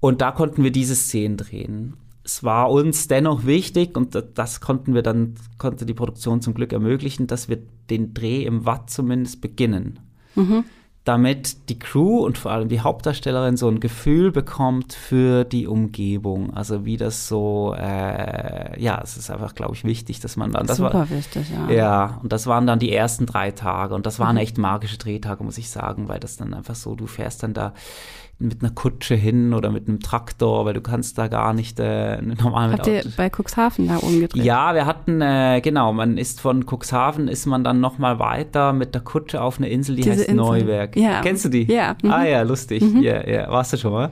Und 0.00 0.20
da 0.20 0.32
konnten 0.32 0.64
wir 0.64 0.72
diese 0.72 0.96
Szenen 0.96 1.36
drehen 1.36 1.94
es 2.24 2.44
war 2.44 2.70
uns 2.70 3.08
dennoch 3.08 3.44
wichtig 3.44 3.96
und 3.96 4.16
das 4.34 4.60
konnten 4.60 4.94
wir 4.94 5.02
dann, 5.02 5.34
konnte 5.58 5.86
die 5.86 5.94
Produktion 5.94 6.40
zum 6.40 6.54
Glück 6.54 6.72
ermöglichen, 6.72 7.26
dass 7.26 7.48
wir 7.48 7.58
den 7.88 8.14
Dreh 8.14 8.44
im 8.44 8.66
Watt 8.66 8.90
zumindest 8.90 9.40
beginnen. 9.40 9.98
Mhm. 10.34 10.64
Damit 11.04 11.70
die 11.70 11.78
Crew 11.78 12.18
und 12.18 12.36
vor 12.36 12.50
allem 12.50 12.68
die 12.68 12.80
Hauptdarstellerin 12.80 13.56
so 13.56 13.68
ein 13.68 13.80
Gefühl 13.80 14.30
bekommt 14.30 14.92
für 14.92 15.44
die 15.44 15.66
Umgebung. 15.66 16.54
Also 16.54 16.84
wie 16.84 16.98
das 16.98 17.26
so, 17.26 17.74
äh, 17.76 18.78
ja, 18.80 19.00
es 19.02 19.16
ist 19.16 19.30
einfach, 19.30 19.54
glaube 19.54 19.74
ich, 19.74 19.84
wichtig, 19.84 20.20
dass 20.20 20.36
man 20.36 20.52
dann. 20.52 20.66
Das 20.66 20.76
Super 20.76 20.92
war, 20.92 21.10
wichtig, 21.10 21.46
ja. 21.50 21.74
Ja, 21.74 22.20
und 22.22 22.32
das 22.32 22.46
waren 22.46 22.66
dann 22.66 22.78
die 22.78 22.92
ersten 22.92 23.24
drei 23.24 23.50
Tage 23.50 23.94
und 23.94 24.04
das 24.04 24.18
waren 24.18 24.36
mhm. 24.36 24.42
echt 24.42 24.58
magische 24.58 24.98
Drehtage, 24.98 25.42
muss 25.42 25.56
ich 25.56 25.70
sagen, 25.70 26.08
weil 26.08 26.20
das 26.20 26.36
dann 26.36 26.52
einfach 26.52 26.74
so, 26.74 26.94
du 26.94 27.06
fährst 27.06 27.42
dann 27.42 27.54
da 27.54 27.72
mit 28.40 28.62
einer 28.62 28.72
Kutsche 28.72 29.14
hin 29.14 29.52
oder 29.52 29.70
mit 29.70 29.86
einem 29.86 30.00
Traktor, 30.00 30.64
weil 30.64 30.74
du 30.74 30.80
kannst 30.80 31.18
da 31.18 31.28
gar 31.28 31.52
nicht 31.52 31.78
äh, 31.78 32.20
normal 32.22 32.72
Habt 32.72 32.86
ihr 32.86 33.04
bei 33.16 33.30
Cuxhaven 33.30 33.88
da 33.88 33.98
oben 33.98 34.20
gedreht? 34.20 34.42
Ja, 34.42 34.74
wir 34.74 34.86
hatten, 34.86 35.20
äh, 35.20 35.60
genau, 35.62 35.92
man 35.92 36.16
ist 36.16 36.40
von 36.40 36.64
Cuxhaven, 36.64 37.28
ist 37.28 37.46
man 37.46 37.62
dann 37.62 37.80
nochmal 37.80 38.18
weiter 38.18 38.72
mit 38.72 38.94
der 38.94 39.02
Kutsche 39.02 39.42
auf 39.42 39.58
eine 39.58 39.68
Insel, 39.68 39.96
die 39.96 40.02
Diese 40.02 40.12
heißt 40.16 40.28
Insel. 40.28 40.36
Neuwerk. 40.36 40.96
Ja. 40.96 41.20
Kennst 41.20 41.44
du 41.44 41.50
die? 41.50 41.64
Ja. 41.64 41.96
Mhm. 42.02 42.10
Ah 42.10 42.24
ja, 42.24 42.42
lustig. 42.42 42.82
Mhm. 42.82 43.02
Ja, 43.02 43.28
ja. 43.28 43.50
Warst 43.50 43.74
du 43.74 43.76
schon 43.76 43.92
mal? 43.92 44.10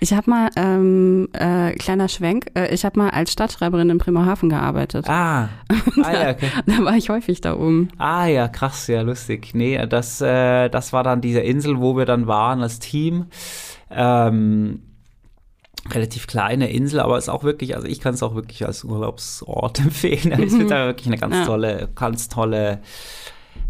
Ich 0.00 0.12
habe 0.12 0.30
mal, 0.30 0.50
ähm, 0.56 1.28
äh, 1.32 1.72
kleiner 1.72 2.08
Schwenk, 2.08 2.50
äh, 2.54 2.72
ich 2.72 2.84
habe 2.84 2.98
mal 2.98 3.10
als 3.10 3.32
Stadtschreiberin 3.32 3.90
in 3.90 3.98
Bremerhaven 3.98 4.48
gearbeitet. 4.48 5.08
Ah, 5.08 5.48
ah 6.02 6.12
ja, 6.12 6.30
okay. 6.30 6.50
da 6.66 6.84
war 6.84 6.96
ich 6.96 7.10
häufig 7.10 7.40
da 7.40 7.56
oben. 7.56 7.88
Ah 7.98 8.26
ja, 8.26 8.48
krass, 8.48 8.86
ja, 8.86 9.02
lustig. 9.02 9.54
Nee, 9.54 9.84
das, 9.86 10.20
äh, 10.20 10.68
das 10.68 10.92
war 10.92 11.02
dann 11.02 11.20
diese 11.20 11.40
Insel, 11.40 11.80
wo 11.80 11.96
wir 11.96 12.06
dann 12.06 12.26
waren 12.26 12.62
als 12.62 12.78
Team. 12.78 13.26
Ähm, 13.90 14.82
relativ 15.90 16.26
kleine 16.26 16.70
Insel, 16.70 17.00
aber 17.00 17.16
es 17.16 17.24
ist 17.24 17.28
auch 17.30 17.44
wirklich, 17.44 17.74
also 17.74 17.86
ich 17.86 18.00
kann 18.00 18.14
es 18.14 18.22
auch 18.22 18.34
wirklich 18.34 18.66
als 18.66 18.84
Urlaubsort 18.84 19.80
empfehlen. 19.80 20.36
Mhm. 20.36 20.44
Es 20.44 20.58
wird 20.58 20.70
da 20.70 20.86
wirklich 20.86 21.06
eine 21.08 21.18
ganz 21.18 21.34
ja. 21.34 21.44
tolle, 21.44 21.88
ganz 21.94 22.28
tolle 22.28 22.80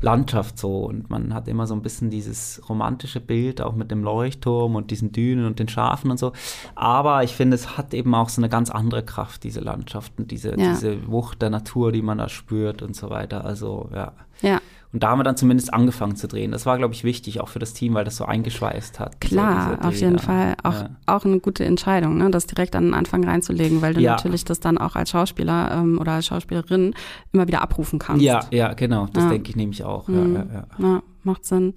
Landschaft 0.00 0.58
so 0.58 0.84
und 0.84 1.11
man 1.11 1.34
hat 1.34 1.48
immer 1.48 1.66
so 1.66 1.74
ein 1.74 1.82
bisschen 1.82 2.11
dieses 2.11 2.62
romantische 2.68 3.20
Bild 3.20 3.61
auch 3.61 3.74
mit 3.74 3.90
dem 3.90 4.04
Leuchtturm 4.04 4.76
und 4.76 4.90
diesen 4.90 5.12
Dünen 5.12 5.44
und 5.44 5.58
den 5.58 5.68
Schafen 5.68 6.11
und 6.11 6.18
so. 6.18 6.32
Aber 6.74 7.24
ich 7.24 7.34
finde, 7.34 7.56
es 7.56 7.76
hat 7.76 7.94
eben 7.94 8.14
auch 8.14 8.28
so 8.28 8.40
eine 8.40 8.48
ganz 8.48 8.70
andere 8.70 9.02
Kraft, 9.02 9.44
diese 9.44 9.61
Landschaften, 9.61 10.28
diese, 10.28 10.50
ja. 10.50 10.70
diese 10.70 11.08
Wucht 11.08 11.42
der 11.42 11.50
Natur, 11.50 11.92
die 11.92 12.02
man 12.02 12.18
da 12.18 12.28
spürt 12.28 12.82
und 12.82 12.94
so 12.94 13.11
weiter. 13.11 13.44
Also 13.44 13.88
ja. 13.92 14.12
Ja. 14.40 14.61
Und 14.92 15.03
da 15.03 15.11
haben 15.11 15.18
wir 15.18 15.24
dann 15.24 15.37
zumindest 15.37 15.72
angefangen 15.74 16.16
zu 16.16 16.29
drehen. 16.29 16.51
Das 16.51 16.64
war, 16.64 16.79
glaube 16.79 16.94
ich, 16.94 17.05
wichtig, 17.05 17.40
auch 17.40 17.48
für 17.48 17.59
das 17.59 17.74
Team, 17.74 17.94
weil 17.94 18.05
das 18.05 18.16
so 18.16 18.24
eingeschweißt 18.24 18.98
hat. 18.98 19.20
Klar, 19.20 19.79
auf 19.83 19.94
jeden 19.94 20.18
Fall. 20.18 20.55
Auch, 20.62 20.72
ja. 20.72 20.90
auch 21.07 21.24
eine 21.24 21.40
gute 21.40 21.64
Entscheidung, 21.64 22.16
ne? 22.16 22.31
das 22.31 22.46
direkt 22.46 22.74
an 22.74 22.85
den 22.85 22.94
Anfang 22.94 23.22
reinzulegen, 23.24 23.83
weil 23.83 23.92
du 23.94 24.01
ja. 24.01 24.12
natürlich 24.12 24.44
das 24.44 24.61
dann 24.61 24.79
auch 24.79 24.96
als 24.96 25.11
Schauspieler 25.11 25.72
ähm, 25.72 25.98
oder 25.98 26.12
als 26.12 26.27
Schauspielerin 26.27 26.94
immer 27.33 27.46
wieder 27.46 27.61
abrufen 27.61 27.98
kannst. 27.98 28.22
Ja, 28.22 28.40
ja, 28.51 28.72
genau. 28.72 29.07
Das 29.12 29.24
ja. 29.24 29.31
denke 29.31 29.51
ich 29.51 29.57
nämlich 29.57 29.85
auch. 29.85 30.09
Mhm. 30.09 30.37
Ja, 30.53 30.64
ja, 30.79 31.03
macht 31.22 31.44
Sinn. 31.44 31.74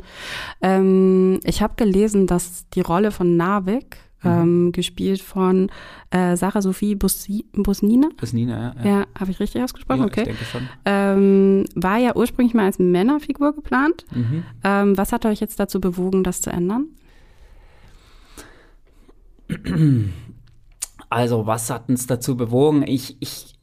Ähm, 0.61 1.39
ich 1.43 1.61
habe 1.61 1.73
gelesen, 1.75 2.27
dass 2.27 2.69
die 2.69 2.81
Rolle 2.81 3.11
von 3.11 3.35
Narvik 3.35 3.97
mhm. 4.23 4.29
ähm, 4.29 4.71
gespielt 4.71 5.21
von 5.21 5.69
äh, 6.11 6.35
Sarah 6.35 6.61
Sophie 6.61 6.95
Bussi 6.95 7.45
Busnina. 7.53 8.09
Busnina, 8.17 8.75
ja. 8.77 8.83
Ja, 8.83 8.99
ja 8.99 9.05
habe 9.19 9.31
ich 9.31 9.39
richtig 9.39 9.63
ausgesprochen? 9.63 10.01
Ja, 10.01 10.05
okay. 10.05 10.21
Ich 10.21 10.27
denke 10.27 10.45
schon. 10.45 10.69
Ähm, 10.85 11.65
war 11.75 11.97
ja 11.97 12.15
ursprünglich 12.15 12.53
mal 12.53 12.65
als 12.65 12.79
Männerfigur 12.79 13.53
geplant. 13.53 14.05
Mhm. 14.13 14.43
Ähm, 14.63 14.97
was 14.97 15.11
hat 15.11 15.25
euch 15.25 15.39
jetzt 15.39 15.59
dazu 15.59 15.79
bewogen, 15.81 16.23
das 16.23 16.41
zu 16.41 16.49
ändern? 16.49 16.87
Also, 21.09 21.45
was 21.45 21.69
hat 21.69 21.89
uns 21.89 22.07
dazu 22.07 22.37
bewogen? 22.37 22.83
Ich, 22.87 23.17
ich, 23.19 23.55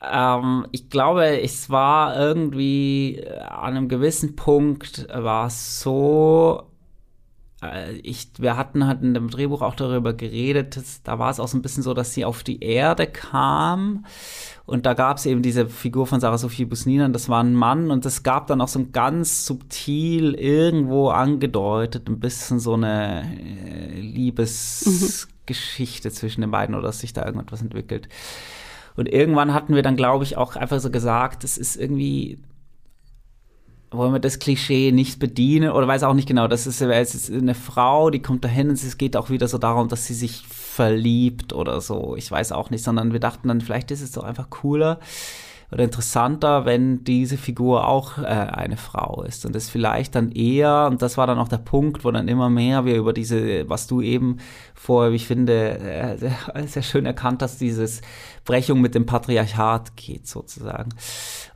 ähm, 0.00 0.66
ich 0.72 0.88
glaube, 0.88 1.42
es 1.42 1.68
war 1.68 2.18
irgendwie 2.18 3.22
an 3.48 3.76
einem 3.76 3.88
gewissen 3.88 4.34
Punkt 4.34 5.06
war 5.12 5.48
es 5.48 5.80
so 5.80 6.62
äh, 6.62 6.67
ich, 8.02 8.30
wir 8.38 8.56
hatten 8.56 8.86
halt 8.86 9.02
in 9.02 9.14
dem 9.14 9.30
Drehbuch 9.30 9.62
auch 9.62 9.74
darüber 9.74 10.12
geredet, 10.12 10.76
dass, 10.76 11.02
da 11.02 11.18
war 11.18 11.30
es 11.30 11.40
auch 11.40 11.48
so 11.48 11.58
ein 11.58 11.62
bisschen 11.62 11.82
so, 11.82 11.92
dass 11.92 12.14
sie 12.14 12.24
auf 12.24 12.44
die 12.44 12.62
Erde 12.62 13.08
kam 13.08 14.04
und 14.64 14.86
da 14.86 14.94
gab 14.94 15.16
es 15.16 15.26
eben 15.26 15.42
diese 15.42 15.66
Figur 15.66 16.06
von 16.06 16.20
Sarah 16.20 16.38
Sophie 16.38 16.66
Busnina, 16.66 17.08
das 17.08 17.28
war 17.28 17.42
ein 17.42 17.54
Mann 17.54 17.90
und 17.90 18.06
es 18.06 18.22
gab 18.22 18.46
dann 18.46 18.60
auch 18.60 18.68
so 18.68 18.78
ein 18.78 18.92
ganz 18.92 19.44
subtil 19.44 20.34
irgendwo 20.34 21.08
angedeutet, 21.08 22.08
ein 22.08 22.20
bisschen 22.20 22.60
so 22.60 22.74
eine 22.74 23.22
äh, 23.22 23.98
Liebesgeschichte 23.98 26.10
mhm. 26.10 26.12
zwischen 26.12 26.42
den 26.42 26.52
beiden 26.52 26.76
oder 26.76 26.86
dass 26.88 27.00
sich 27.00 27.12
da 27.12 27.24
irgendetwas 27.24 27.62
entwickelt. 27.62 28.08
Und 28.94 29.08
irgendwann 29.08 29.52
hatten 29.54 29.74
wir 29.74 29.82
dann, 29.82 29.96
glaube 29.96 30.22
ich, 30.24 30.36
auch 30.36 30.54
einfach 30.54 30.78
so 30.80 30.90
gesagt, 30.90 31.44
es 31.44 31.56
ist 31.56 31.76
irgendwie 31.76 32.38
wollen 33.90 34.12
wir 34.12 34.20
das 34.20 34.38
Klischee 34.38 34.92
nicht 34.92 35.18
bedienen 35.18 35.70
oder 35.70 35.88
weiß 35.88 36.02
auch 36.02 36.14
nicht 36.14 36.28
genau, 36.28 36.46
das 36.46 36.66
ist, 36.66 36.80
es 36.80 37.14
ist 37.14 37.32
eine 37.32 37.54
Frau, 37.54 38.10
die 38.10 38.20
kommt 38.20 38.44
dahin 38.44 38.68
und 38.68 38.74
es 38.74 38.98
geht 38.98 39.16
auch 39.16 39.30
wieder 39.30 39.48
so 39.48 39.58
darum, 39.58 39.88
dass 39.88 40.06
sie 40.06 40.14
sich 40.14 40.42
verliebt 40.46 41.52
oder 41.52 41.80
so. 41.80 42.14
Ich 42.16 42.30
weiß 42.30 42.52
auch 42.52 42.70
nicht, 42.70 42.84
sondern 42.84 43.12
wir 43.12 43.20
dachten 43.20 43.48
dann, 43.48 43.60
vielleicht 43.60 43.90
ist 43.90 44.02
es 44.02 44.12
doch 44.12 44.24
einfach 44.24 44.50
cooler, 44.50 45.00
oder 45.70 45.84
interessanter, 45.84 46.64
wenn 46.64 47.04
diese 47.04 47.36
Figur 47.36 47.86
auch 47.86 48.16
äh, 48.16 48.22
eine 48.22 48.78
Frau 48.78 49.22
ist. 49.22 49.44
Und 49.44 49.54
das 49.54 49.68
vielleicht 49.68 50.14
dann 50.14 50.32
eher, 50.32 50.88
und 50.90 51.02
das 51.02 51.18
war 51.18 51.26
dann 51.26 51.38
auch 51.38 51.48
der 51.48 51.58
Punkt, 51.58 52.04
wo 52.04 52.10
dann 52.10 52.26
immer 52.26 52.48
mehr 52.48 52.86
wir 52.86 52.96
über 52.96 53.12
diese, 53.12 53.68
was 53.68 53.86
du 53.86 54.00
eben 54.00 54.38
vorher, 54.74 55.12
wie 55.12 55.16
ich 55.16 55.26
finde, 55.26 55.78
äh, 55.78 56.16
sehr, 56.16 56.38
sehr 56.66 56.82
schön 56.82 57.04
erkannt 57.04 57.42
hast, 57.42 57.60
dieses 57.60 58.00
Brechung 58.46 58.80
mit 58.80 58.94
dem 58.94 59.04
Patriarchat 59.04 59.94
geht 59.94 60.26
sozusagen. 60.26 60.88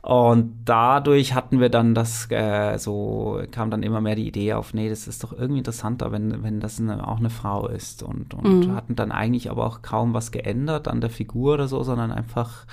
Und 0.03 0.59
dadurch 0.63 1.33
hatten 1.33 1.59
wir 1.59 1.69
dann 1.69 1.95
das, 1.95 2.27
äh, 2.29 2.77
so 2.77 3.41
kam 3.49 3.71
dann 3.71 3.81
immer 3.81 3.99
mehr 3.99 4.15
die 4.15 4.27
Idee 4.27 4.53
auf, 4.53 4.75
nee, 4.75 4.89
das 4.89 5.07
ist 5.07 5.23
doch 5.23 5.33
irgendwie 5.33 5.59
interessanter, 5.59 6.11
wenn, 6.11 6.43
wenn 6.43 6.59
das 6.59 6.79
eine, 6.79 7.07
auch 7.07 7.17
eine 7.17 7.31
Frau 7.31 7.67
ist. 7.67 8.03
Und, 8.03 8.35
und 8.35 8.67
mhm. 8.67 8.75
hatten 8.75 8.95
dann 8.95 9.11
eigentlich 9.11 9.49
aber 9.49 9.65
auch 9.65 9.81
kaum 9.81 10.13
was 10.13 10.31
geändert 10.31 10.87
an 10.87 11.01
der 11.01 11.09
Figur 11.09 11.55
oder 11.55 11.67
so, 11.67 11.81
sondern 11.81 12.11
einfach 12.11 12.67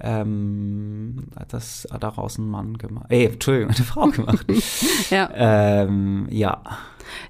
ähm, 0.00 1.24
das 1.48 1.86
daraus 2.00 2.38
ein 2.38 2.48
Mann 2.48 2.78
gemacht. 2.78 3.06
Ey, 3.08 3.26
Entschuldigung, 3.26 3.74
eine 3.74 3.84
Frau 3.84 4.06
gemacht. 4.06 4.46
ja. 5.10 5.30
Ähm, 5.34 6.26
ja. 6.30 6.62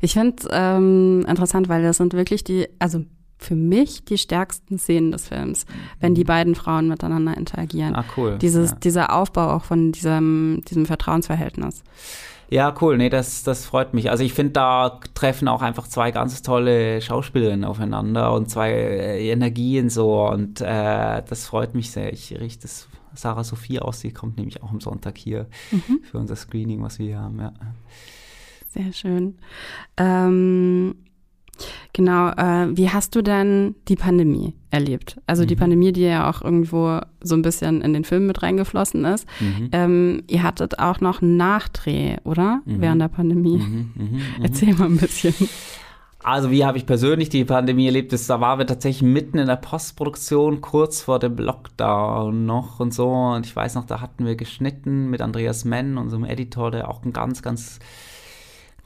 Ich 0.01 0.15
finde 0.15 0.37
es 0.39 0.49
ähm, 0.51 1.25
interessant, 1.29 1.69
weil 1.69 1.83
das 1.83 1.97
sind 1.97 2.13
wirklich 2.13 2.45
die, 2.45 2.69
also 2.79 3.05
für 3.39 3.55
mich 3.55 4.05
die 4.05 4.19
stärksten 4.19 4.79
Szenen 4.79 5.13
des 5.13 5.29
Films, 5.29 5.65
wenn 6.01 6.15
die 6.15 6.25
mhm. 6.25 6.29
beiden 6.29 6.55
Frauen 6.55 6.89
miteinander 6.89 7.37
interagieren. 7.37 7.95
Ah, 7.95 8.05
cool. 8.17 8.37
Dieses, 8.39 8.71
ja. 8.73 8.77
Dieser 8.77 9.15
Aufbau 9.15 9.53
auch 9.53 9.65
von 9.65 9.93
diesem, 9.93 10.63
diesem 10.69 10.87
Vertrauensverhältnis. 10.87 11.83
Ja, 12.51 12.75
cool. 12.81 12.97
Nee, 12.97 13.11
das, 13.11 13.43
das 13.43 13.67
freut 13.67 13.93
mich. 13.93 14.11
Also 14.11 14.25
ich 14.25 14.33
finde, 14.33 14.53
da 14.53 15.01
treffen 15.15 15.49
auch 15.49 15.61
einfach 15.61 15.87
zwei 15.87 16.11
ganz 16.11 16.41
tolle 16.43 17.03
Schauspielerinnen 17.03 17.65
aufeinander 17.65 18.33
und 18.33 18.49
zwei 18.49 18.73
äh, 18.73 19.31
Energien 19.31 19.91
so. 19.91 20.27
Und 20.27 20.61
äh, 20.63 21.23
das 21.29 21.47
freut 21.47 21.75
mich 21.75 21.91
sehr. 21.91 22.13
Ich 22.13 22.33
richte 22.39 22.63
das 22.63 22.89
Sarah 23.15 23.45
Sophie 23.45 23.81
aus. 23.81 24.01
Die 24.01 24.13
kommt 24.13 24.39
nämlich 24.39 24.63
auch 24.63 24.71
am 24.71 24.81
Sonntag 24.81 25.19
hier 25.19 25.47
mhm. 25.71 26.01
für 26.03 26.19
unser 26.19 26.37
Screening, 26.37 26.83
was 26.83 26.99
wir 26.99 27.07
hier 27.07 27.21
haben. 27.21 27.39
Ja. 27.39 27.53
Sehr 28.71 28.93
schön. 28.93 29.39
Ähm, 29.99 30.95
Genau, 31.93 32.31
äh, 32.31 32.77
wie 32.77 32.91
hast 32.91 33.15
du 33.15 33.23
denn 33.23 33.75
die 33.89 33.97
Pandemie 33.97 34.55
erlebt? 34.71 35.21
Also 35.27 35.43
mhm. 35.43 35.47
die 35.49 35.57
Pandemie, 35.57 35.93
die 35.93 36.03
ja 36.03 36.31
auch 36.31 36.43
irgendwo 36.43 37.01
so 37.21 37.35
ein 37.35 37.43
bisschen 37.43 37.81
in 37.83 37.93
den 37.93 38.05
Film 38.05 38.27
mit 38.27 38.43
reingeflossen 38.43 39.05
ist. 39.05 39.27
Mhm. 39.41 39.69
Ähm, 39.73 40.23
ihr 40.29 40.43
hattet 40.43 40.79
auch 40.79 41.01
noch 41.01 41.23
einen 41.23 41.37
Nachdreh, 41.37 42.17
oder? 42.25 42.61
Mhm. 42.65 42.81
Während 42.81 43.03
der 43.03 43.09
Pandemie. 43.09 43.59
Mhm, 43.59 43.93
mhm, 43.95 44.05
mhm. 44.05 44.21
Erzähl 44.43 44.75
mal 44.75 44.87
ein 44.87 44.99
bisschen. 44.99 45.35
Also 46.23 46.51
wie 46.51 46.65
habe 46.65 46.77
ich 46.77 46.85
persönlich 46.85 47.29
die 47.29 47.45
Pandemie 47.45 47.87
erlebt? 47.87 48.13
Da 48.13 48.41
waren 48.41 48.59
wir 48.59 48.67
tatsächlich 48.67 49.03
mitten 49.03 49.39
in 49.39 49.47
der 49.47 49.57
Postproduktion, 49.57 50.61
kurz 50.61 51.01
vor 51.01 51.21
dem 51.21 51.37
Lockdown 51.37 52.45
noch 52.45 52.81
und 52.81 52.93
so. 52.93 53.09
Und 53.09 53.47
ich 53.47 53.55
weiß 53.55 53.77
noch, 53.77 53.87
da 53.87 54.01
hatten 54.01 54.27
wir 54.27 54.35
geschnitten 54.35 55.11
mit 55.11 55.23
Andreas 55.23 55.65
Menn, 55.65 55.97
unserem 55.97 56.25
Editor, 56.25 56.73
der 56.73 56.91
auch 56.91 57.05
ein 57.05 57.13
ganz, 57.13 57.41
ganz 57.41 57.79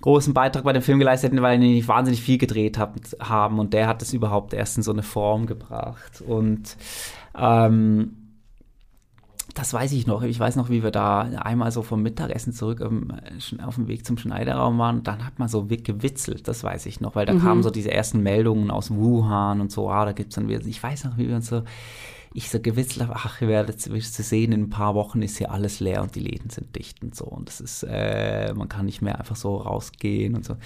großen 0.03 0.35
Beitrag 0.35 0.65
bei 0.65 0.73
dem 0.75 0.83
Film 0.83 0.99
geleistet 0.99 1.33
hätten, 1.33 1.43
weil 1.43 1.59
die 1.59 1.69
nicht 1.69 1.88
wahnsinnig 1.88 2.21
viel 2.21 2.37
gedreht 2.37 2.77
hab, 2.77 2.97
haben 3.21 3.59
und 3.59 3.73
der 3.73 3.87
hat 3.87 4.03
es 4.03 4.12
überhaupt 4.12 4.53
erst 4.53 4.77
in 4.77 4.83
so 4.83 4.93
eine 4.93 5.03
Form 5.03 5.47
gebracht. 5.47 6.21
Und 6.21 6.77
ähm, 7.35 8.17
das 9.55 9.73
weiß 9.75 9.93
ich 9.93 10.07
noch. 10.07 10.23
Ich 10.23 10.38
weiß 10.38 10.57
noch, 10.57 10.71
wie 10.71 10.83
wir 10.83 10.91
da 10.91 11.21
einmal 11.21 11.73
so 11.73 11.83
vom 11.83 12.03
Mittagessen 12.03 12.53
zurück 12.53 12.81
auf, 12.81 12.93
auf 13.65 13.75
dem 13.75 13.88
Weg 13.88 14.07
zum 14.07 14.17
Schneiderraum 14.17 14.79
waren. 14.79 14.99
Und 14.99 15.07
dann 15.07 15.27
hat 15.27 15.38
man 15.38 15.49
so 15.49 15.65
gewitzelt, 15.65 16.49
das 16.49 16.65
weiß 16.65 16.87
ich 16.87 17.01
noch, 17.01 17.15
weil 17.15 17.27
da 17.27 17.35
mhm. 17.35 17.41
kamen 17.41 17.62
so 17.62 17.71
diese 17.71 17.91
ersten 17.91 18.23
Meldungen 18.23 18.71
aus 18.71 18.91
Wuhan 18.91 19.61
und 19.61 19.71
so, 19.71 19.91
ah, 19.91 20.05
da 20.05 20.12
gibt 20.12 20.31
es 20.31 20.37
dann 20.37 20.49
wieder, 20.49 20.65
ich 20.65 20.83
weiß 20.83 21.05
noch, 21.05 21.19
wie 21.19 21.29
wir 21.29 21.37
uns 21.37 21.49
so 21.49 21.62
ich 22.35 22.51
so 22.51 22.59
habe, 23.03 23.14
ach, 23.16 23.40
ihr 23.40 23.49
werdet 23.49 23.81
zu 24.12 24.23
sehen, 24.23 24.53
in 24.53 24.62
ein 24.62 24.71
paar 24.71 24.95
Wochen 24.95 25.23
ist 25.23 25.38
hier 25.38 25.51
alles 25.51 25.81
leer 25.81 26.03
und 26.03 26.14
die 26.14 26.21
Läden 26.21 26.51
sind 26.51 26.75
dicht 26.77 27.03
und 27.03 27.14
so. 27.14 27.25
Und 27.25 27.49
das 27.49 27.61
ist, 27.61 27.85
äh, 27.88 28.53
man 28.55 28.68
kann 28.68 28.87
nicht 28.87 29.03
mehr 29.03 29.18
einfach 29.18 29.37
so 29.37 29.57
rausgehen 29.57 30.35
und 30.35 30.45
so. 30.45 30.57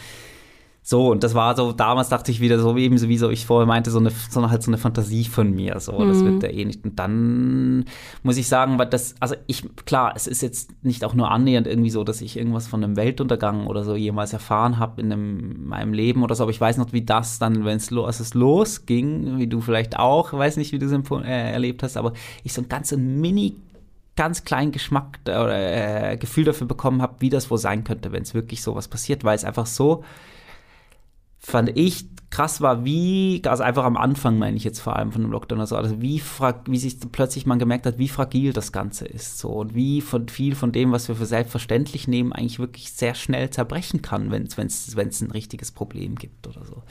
So, 0.89 1.09
und 1.11 1.25
das 1.25 1.35
war 1.35 1.57
so, 1.57 1.73
damals 1.73 2.11
dachte 2.11 2.31
ich 2.31 2.39
wieder 2.39 2.61
so, 2.61 2.77
eben 2.77 2.97
so, 2.97 3.09
wie 3.09 3.19
so 3.19 3.29
ich 3.29 3.45
vorher 3.45 3.67
meinte, 3.67 3.91
so 3.91 3.99
eine, 3.99 4.13
so 4.31 4.49
halt 4.49 4.63
so 4.63 4.71
eine 4.71 4.79
Fantasie 4.79 5.25
von 5.25 5.53
mir, 5.53 5.81
so, 5.81 5.99
mhm. 5.99 6.09
das 6.09 6.23
wird 6.23 6.45
ja 6.45 6.49
eh 6.49 6.65
nicht. 6.65 6.85
Und 6.85 6.97
dann 7.01 7.87
muss 8.23 8.37
ich 8.37 8.47
sagen, 8.47 8.79
weil 8.79 8.87
das, 8.87 9.17
also 9.19 9.35
ich, 9.49 9.65
klar, 9.85 10.13
es 10.15 10.29
ist 10.29 10.43
jetzt 10.43 10.85
nicht 10.85 11.05
auch 11.05 11.15
nur 11.15 11.33
annähernd 11.33 11.67
irgendwie 11.67 11.91
so, 11.91 12.05
dass 12.05 12.21
ich 12.21 12.37
irgendwas 12.37 12.69
von 12.69 12.85
einem 12.85 12.95
Weltuntergang 12.95 13.67
oder 13.67 13.83
so 13.83 13.97
jemals 13.97 14.33
erfahren 14.33 14.79
habe 14.79 15.01
in 15.01 15.13
einem, 15.13 15.67
meinem 15.67 15.93
Leben 15.93 16.23
oder 16.23 16.37
so, 16.37 16.45
aber 16.45 16.53
ich 16.53 16.61
weiß 16.61 16.77
noch, 16.77 16.93
wie 16.93 17.05
das 17.05 17.41
dann, 17.41 17.65
wenn 17.65 17.79
es 17.79 17.91
los, 17.91 18.07
als 18.07 18.21
es 18.21 18.35
losging, 18.35 19.39
wie 19.39 19.49
du 19.49 19.61
vielleicht 19.61 19.99
auch, 19.99 20.33
weiß 20.33 20.57
nicht, 20.57 20.71
wie 20.71 20.79
du 20.79 20.87
es 20.87 20.93
äh, 20.93 21.53
erlebt 21.53 21.83
hast, 21.83 21.97
aber 21.97 22.13
ich 22.45 22.53
so 22.53 22.63
ein 22.63 22.69
ganz 22.69 22.93
mini 22.93 23.57
ganz 24.15 24.45
kleinen 24.45 24.71
Geschmack 24.71 25.19
oder 25.25 26.13
äh, 26.13 26.17
Gefühl 26.17 26.45
dafür 26.45 26.69
bekommen 26.69 27.03
habe, 27.03 27.17
wie 27.19 27.29
das 27.29 27.51
wohl 27.51 27.59
sein 27.59 27.83
könnte, 27.83 28.13
wenn 28.13 28.23
es 28.23 28.35
wirklich 28.35 28.63
sowas 28.63 28.87
passiert, 28.87 29.25
weil 29.25 29.35
es 29.35 29.45
einfach 29.45 29.67
so 29.67 30.05
fand 31.47 31.77
ich 31.77 32.07
krass 32.29 32.61
war, 32.61 32.85
wie, 32.85 33.41
also 33.47 33.63
einfach 33.63 33.85
am 33.85 33.97
Anfang 33.97 34.37
meine 34.37 34.57
ich 34.57 34.65
jetzt 34.65 34.81
vor 34.81 34.97
allem 34.97 35.13
von 35.13 35.23
dem 35.23 35.31
Lockdown, 35.31 35.61
also, 35.61 35.77
also 35.77 36.03
wie, 36.03 36.21
wie 36.67 36.77
sich 36.77 36.99
plötzlich 37.13 37.47
man 37.47 37.61
gemerkt 37.61 37.87
hat, 37.87 37.99
wie 37.99 38.09
fragil 38.09 38.53
das 38.53 38.73
Ganze 38.73 39.07
ist 39.07 39.39
so 39.39 39.51
und 39.51 39.75
wie 39.75 40.01
von 40.01 40.29
viel 40.29 40.57
von 40.57 40.73
dem, 40.73 40.91
was 40.91 41.07
wir 41.07 41.15
für 41.15 41.25
selbstverständlich 41.25 42.09
nehmen, 42.09 42.33
eigentlich 42.33 42.59
wirklich 42.59 42.93
sehr 42.93 43.15
schnell 43.15 43.51
zerbrechen 43.51 44.03
kann, 44.03 44.33
wenn 44.33 44.43
es 44.45 45.23
ein 45.23 45.31
richtiges 45.31 45.71
Problem 45.71 46.17
gibt 46.17 46.49
oder 46.49 46.65
so. 46.65 46.83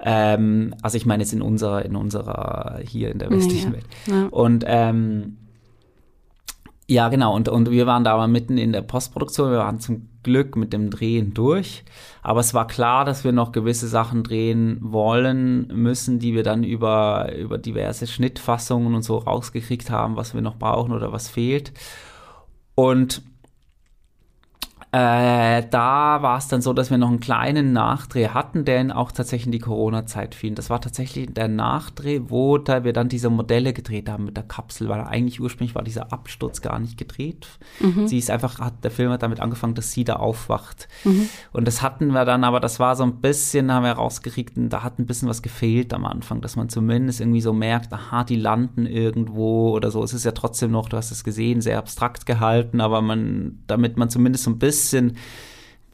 Ähm, 0.00 0.74
also 0.82 0.98
ich 0.98 1.06
meine 1.06 1.22
jetzt 1.22 1.32
in 1.32 1.40
unserer, 1.40 1.84
in 1.84 1.96
unserer, 1.96 2.80
hier 2.86 3.10
in 3.10 3.18
der 3.18 3.30
westlichen 3.30 3.70
ja, 3.70 3.76
Welt. 3.76 3.86
Ja. 4.06 4.26
Und 4.26 4.64
ähm, 4.66 5.38
ja, 6.86 7.08
genau. 7.08 7.34
Und, 7.34 7.48
und 7.48 7.70
wir 7.70 7.86
waren 7.86 8.04
da 8.04 8.12
aber 8.12 8.28
mitten 8.28 8.58
in 8.58 8.72
der 8.72 8.82
Postproduktion. 8.82 9.50
Wir 9.50 9.58
waren 9.58 9.80
zum 9.80 10.10
Glück 10.24 10.56
mit 10.56 10.72
dem 10.72 10.90
Drehen 10.90 11.32
durch. 11.34 11.84
Aber 12.22 12.40
es 12.40 12.54
war 12.54 12.66
klar, 12.66 13.04
dass 13.04 13.22
wir 13.22 13.30
noch 13.30 13.52
gewisse 13.52 13.86
Sachen 13.86 14.24
drehen 14.24 14.78
wollen 14.80 15.68
müssen, 15.68 16.18
die 16.18 16.34
wir 16.34 16.42
dann 16.42 16.64
über, 16.64 17.32
über 17.36 17.58
diverse 17.58 18.08
Schnittfassungen 18.08 18.94
und 18.94 19.02
so 19.02 19.18
rausgekriegt 19.18 19.90
haben, 19.90 20.16
was 20.16 20.34
wir 20.34 20.40
noch 20.40 20.56
brauchen 20.56 20.92
oder 20.92 21.12
was 21.12 21.28
fehlt. 21.28 21.72
Und 22.74 23.22
äh, 24.94 25.66
da 25.70 26.22
war 26.22 26.38
es 26.38 26.46
dann 26.46 26.62
so, 26.62 26.72
dass 26.72 26.88
wir 26.88 26.98
noch 26.98 27.08
einen 27.08 27.18
kleinen 27.18 27.72
Nachdreh 27.72 28.28
hatten, 28.28 28.64
der 28.64 28.80
in 28.80 28.92
auch 28.92 29.10
tatsächlich 29.10 29.46
in 29.46 29.52
die 29.52 29.58
Corona-Zeit 29.58 30.36
fiel. 30.36 30.54
Das 30.54 30.70
war 30.70 30.80
tatsächlich 30.80 31.34
der 31.34 31.48
Nachdreh, 31.48 32.20
wo 32.28 32.58
da 32.58 32.84
wir 32.84 32.92
dann 32.92 33.08
diese 33.08 33.28
Modelle 33.28 33.72
gedreht 33.72 34.08
haben 34.08 34.26
mit 34.26 34.36
der 34.36 34.44
Kapsel, 34.44 34.88
weil 34.88 35.00
eigentlich 35.00 35.40
ursprünglich 35.40 35.74
war 35.74 35.82
dieser 35.82 36.12
Absturz 36.12 36.62
gar 36.62 36.78
nicht 36.78 36.96
gedreht. 36.96 37.48
Mhm. 37.80 38.06
Sie 38.06 38.18
ist 38.18 38.30
einfach, 38.30 38.60
hat, 38.60 38.84
der 38.84 38.92
Film 38.92 39.10
hat 39.10 39.24
damit 39.24 39.40
angefangen, 39.40 39.74
dass 39.74 39.90
sie 39.90 40.04
da 40.04 40.14
aufwacht. 40.14 40.86
Mhm. 41.02 41.28
Und 41.52 41.66
das 41.66 41.82
hatten 41.82 42.12
wir 42.12 42.24
dann, 42.24 42.44
aber 42.44 42.60
das 42.60 42.78
war 42.78 42.94
so 42.94 43.02
ein 43.02 43.16
bisschen, 43.16 43.72
haben 43.72 43.82
wir 43.82 43.92
rausgekriegt, 43.92 44.52
da 44.54 44.84
hat 44.84 45.00
ein 45.00 45.06
bisschen 45.06 45.28
was 45.28 45.42
gefehlt 45.42 45.92
am 45.92 46.04
Anfang, 46.04 46.40
dass 46.40 46.54
man 46.54 46.68
zumindest 46.68 47.20
irgendwie 47.20 47.40
so 47.40 47.52
merkt, 47.52 47.92
aha, 47.92 48.22
die 48.22 48.36
landen 48.36 48.86
irgendwo 48.86 49.70
oder 49.70 49.90
so. 49.90 50.04
Es 50.04 50.14
ist 50.14 50.24
ja 50.24 50.32
trotzdem 50.32 50.70
noch, 50.70 50.88
du 50.88 50.96
hast 50.96 51.10
es 51.10 51.24
gesehen, 51.24 51.62
sehr 51.62 51.78
abstrakt 51.78 52.26
gehalten, 52.26 52.80
aber 52.80 53.02
man, 53.02 53.58
damit 53.66 53.96
man 53.96 54.08
zumindest 54.08 54.44
so 54.44 54.50
ein 54.50 54.60
bisschen 54.60 54.83
bisschen 54.84 55.16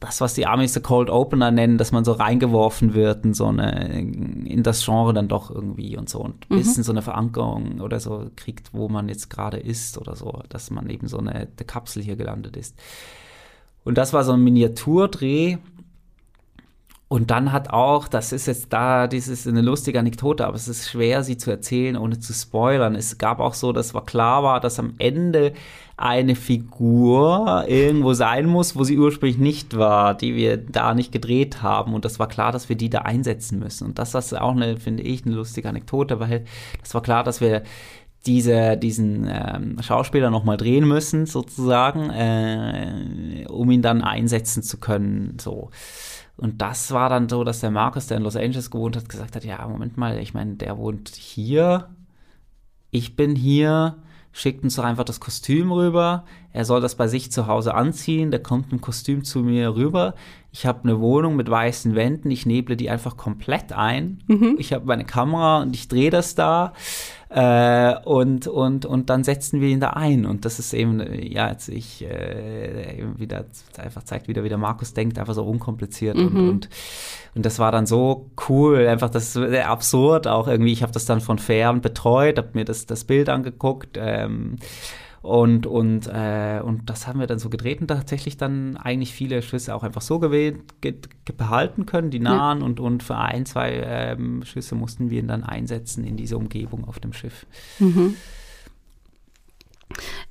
das, 0.01 0.19
was 0.19 0.33
die 0.33 0.47
Amis 0.47 0.73
The 0.73 0.79
Cold 0.79 1.11
Opener 1.11 1.51
nennen, 1.51 1.77
dass 1.77 1.91
man 1.91 2.03
so 2.03 2.13
reingeworfen 2.13 2.95
wird 2.95 3.23
in 3.23 3.33
so 3.35 3.45
eine, 3.45 3.99
in 3.99 4.63
das 4.63 4.83
Genre 4.83 5.13
dann 5.13 5.27
doch 5.27 5.51
irgendwie 5.51 5.95
und 5.95 6.09
so 6.09 6.19
und 6.19 6.49
ein 6.49 6.55
mhm. 6.55 6.57
bisschen 6.57 6.83
so 6.83 6.91
eine 6.91 7.03
Verankerung 7.03 7.79
oder 7.81 7.99
so 7.99 8.29
kriegt, 8.35 8.73
wo 8.73 8.89
man 8.89 9.09
jetzt 9.09 9.29
gerade 9.29 9.57
ist 9.57 9.99
oder 9.99 10.15
so, 10.15 10.41
dass 10.49 10.71
man 10.71 10.89
eben 10.89 11.07
so 11.07 11.19
eine, 11.19 11.33
eine 11.35 11.47
Kapsel 11.67 12.01
hier 12.01 12.15
gelandet 12.15 12.57
ist. 12.57 12.75
Und 13.83 13.97
das 13.99 14.11
war 14.11 14.23
so 14.23 14.33
ein 14.33 14.43
Miniaturdreh 14.43 15.57
und 17.11 17.29
dann 17.29 17.51
hat 17.51 17.71
auch, 17.71 18.07
das 18.07 18.31
ist 18.31 18.45
jetzt 18.45 18.71
da, 18.71 19.05
das 19.05 19.27
ist 19.27 19.45
eine 19.45 19.59
lustige 19.59 19.99
Anekdote, 19.99 20.47
aber 20.47 20.55
es 20.55 20.69
ist 20.69 20.89
schwer, 20.89 21.25
sie 21.25 21.35
zu 21.35 21.51
erzählen, 21.51 21.97
ohne 21.97 22.19
zu 22.19 22.31
spoilern. 22.31 22.95
Es 22.95 23.17
gab 23.17 23.41
auch 23.41 23.53
so, 23.53 23.73
dass 23.73 23.93
war 23.93 24.05
klar 24.05 24.43
war, 24.43 24.61
dass 24.61 24.79
am 24.79 24.93
Ende 24.97 25.51
eine 25.97 26.35
Figur 26.35 27.65
irgendwo 27.67 28.13
sein 28.13 28.45
muss, 28.45 28.77
wo 28.77 28.85
sie 28.85 28.97
ursprünglich 28.97 29.39
nicht 29.39 29.75
war, 29.75 30.15
die 30.15 30.37
wir 30.37 30.55
da 30.55 30.93
nicht 30.93 31.11
gedreht 31.11 31.61
haben. 31.61 31.95
Und 31.95 32.05
das 32.05 32.17
war 32.17 32.29
klar, 32.29 32.53
dass 32.53 32.69
wir 32.69 32.77
die 32.77 32.89
da 32.89 32.99
einsetzen 32.99 33.59
müssen. 33.59 33.87
Und 33.87 33.99
das 33.99 34.15
ist 34.15 34.33
auch 34.33 34.55
eine, 34.55 34.77
finde 34.77 35.03
ich, 35.03 35.25
eine 35.25 35.35
lustige 35.35 35.67
Anekdote, 35.67 36.21
weil 36.21 36.45
das 36.79 36.93
war 36.93 37.01
klar, 37.01 37.25
dass 37.25 37.41
wir 37.41 37.63
diese, 38.25 38.77
diesen 38.77 39.27
ähm, 39.29 39.81
Schauspieler 39.81 40.29
nochmal 40.29 40.55
drehen 40.55 40.87
müssen, 40.87 41.25
sozusagen, 41.25 42.09
äh, 42.09 43.45
um 43.49 43.69
ihn 43.69 43.81
dann 43.81 44.01
einsetzen 44.01 44.63
zu 44.63 44.77
können. 44.77 45.39
So. 45.41 45.71
Und 46.41 46.59
das 46.59 46.91
war 46.91 47.07
dann 47.07 47.29
so, 47.29 47.43
dass 47.43 47.59
der 47.59 47.69
Markus, 47.69 48.07
der 48.07 48.17
in 48.17 48.23
Los 48.23 48.35
Angeles 48.35 48.71
gewohnt 48.71 48.97
hat, 48.97 49.07
gesagt 49.07 49.35
hat, 49.35 49.45
ja, 49.45 49.65
Moment 49.67 49.97
mal, 49.97 50.17
ich 50.17 50.33
meine, 50.33 50.55
der 50.55 50.77
wohnt 50.77 51.09
hier, 51.09 51.89
ich 52.89 53.15
bin 53.15 53.35
hier, 53.35 53.97
schickt 54.31 54.63
uns 54.63 54.75
doch 54.75 54.83
einfach 54.83 55.03
das 55.03 55.19
Kostüm 55.19 55.71
rüber. 55.71 56.25
Er 56.51 56.65
soll 56.65 56.81
das 56.81 56.95
bei 56.95 57.07
sich 57.07 57.31
zu 57.31 57.47
Hause 57.47 57.75
anziehen. 57.75 58.31
Der 58.31 58.41
kommt 58.41 58.71
im 58.71 58.81
Kostüm 58.81 59.23
zu 59.23 59.39
mir 59.39 59.75
rüber. 59.75 60.15
Ich 60.51 60.65
habe 60.65 60.83
eine 60.83 60.99
Wohnung 60.99 61.35
mit 61.35 61.49
weißen 61.49 61.95
Wänden. 61.95 62.31
Ich 62.31 62.45
neble 62.45 62.75
die 62.75 62.89
einfach 62.89 63.17
komplett 63.17 63.71
ein. 63.71 64.23
Mhm. 64.27 64.55
Ich 64.57 64.73
habe 64.73 64.85
meine 64.85 65.05
Kamera 65.05 65.61
und 65.61 65.75
ich 65.75 65.87
drehe 65.87 66.09
das 66.09 66.33
da. 66.33 66.73
Äh, 67.33 67.95
und, 68.03 68.47
und, 68.47 68.85
und 68.85 69.09
dann 69.09 69.23
setzen 69.23 69.61
wir 69.61 69.69
ihn 69.69 69.79
da 69.79 69.91
ein. 69.91 70.25
Und 70.25 70.43
das 70.43 70.59
ist 70.59 70.73
eben, 70.73 71.01
ja, 71.23 71.49
jetzt 71.49 71.69
ich 71.69 72.03
äh, 72.03 73.05
wieder 73.15 73.45
einfach 73.77 74.03
zeigt 74.03 74.27
wieder, 74.27 74.43
wie 74.43 74.49
der 74.49 74.57
Markus 74.57 74.93
denkt, 74.93 75.17
einfach 75.17 75.33
so 75.33 75.45
unkompliziert. 75.45 76.17
Mhm. 76.17 76.25
Und, 76.25 76.49
und, 76.49 76.69
und 77.35 77.45
das 77.45 77.57
war 77.57 77.71
dann 77.71 77.85
so 77.85 78.29
cool, 78.49 78.85
einfach 78.85 79.09
das 79.09 79.37
ist 79.37 79.55
absurd 79.59 80.27
auch 80.27 80.49
irgendwie. 80.49 80.73
Ich 80.73 80.83
habe 80.83 80.91
das 80.91 81.05
dann 81.05 81.21
von 81.21 81.39
fern 81.39 81.79
betreut, 81.79 82.37
habe 82.37 82.49
mir 82.53 82.65
das, 82.65 82.85
das 82.85 83.05
Bild 83.05 83.29
angeguckt. 83.29 83.97
Ähm, 83.97 84.57
und, 85.21 85.67
und, 85.67 86.07
äh, 86.07 86.61
und 86.63 86.89
das 86.89 87.05
haben 87.05 87.19
wir 87.19 87.27
dann 87.27 87.37
so 87.37 87.49
gedreht 87.49 87.79
und 87.79 87.87
tatsächlich 87.87 88.37
dann 88.37 88.75
eigentlich 88.77 89.13
viele 89.13 89.43
Schüsse 89.43 89.75
auch 89.75 89.83
einfach 89.83 90.01
so 90.01 90.17
gewählt, 90.17 90.81
ge 90.81 90.95
behalten 91.37 91.85
können, 91.85 92.09
die 92.09 92.19
nahen. 92.19 92.59
Ja. 92.59 92.65
Und, 92.65 92.79
und 92.79 93.03
für 93.03 93.15
ein, 93.15 93.45
zwei 93.45 93.83
ähm, 93.85 94.43
Schüsse 94.43 94.75
mussten 94.75 95.11
wir 95.11 95.19
ihn 95.19 95.27
dann 95.27 95.43
einsetzen 95.43 96.03
in 96.03 96.17
diese 96.17 96.37
Umgebung 96.37 96.85
auf 96.87 96.99
dem 96.99 97.13
Schiff. 97.13 97.45
Mhm. 97.79 98.15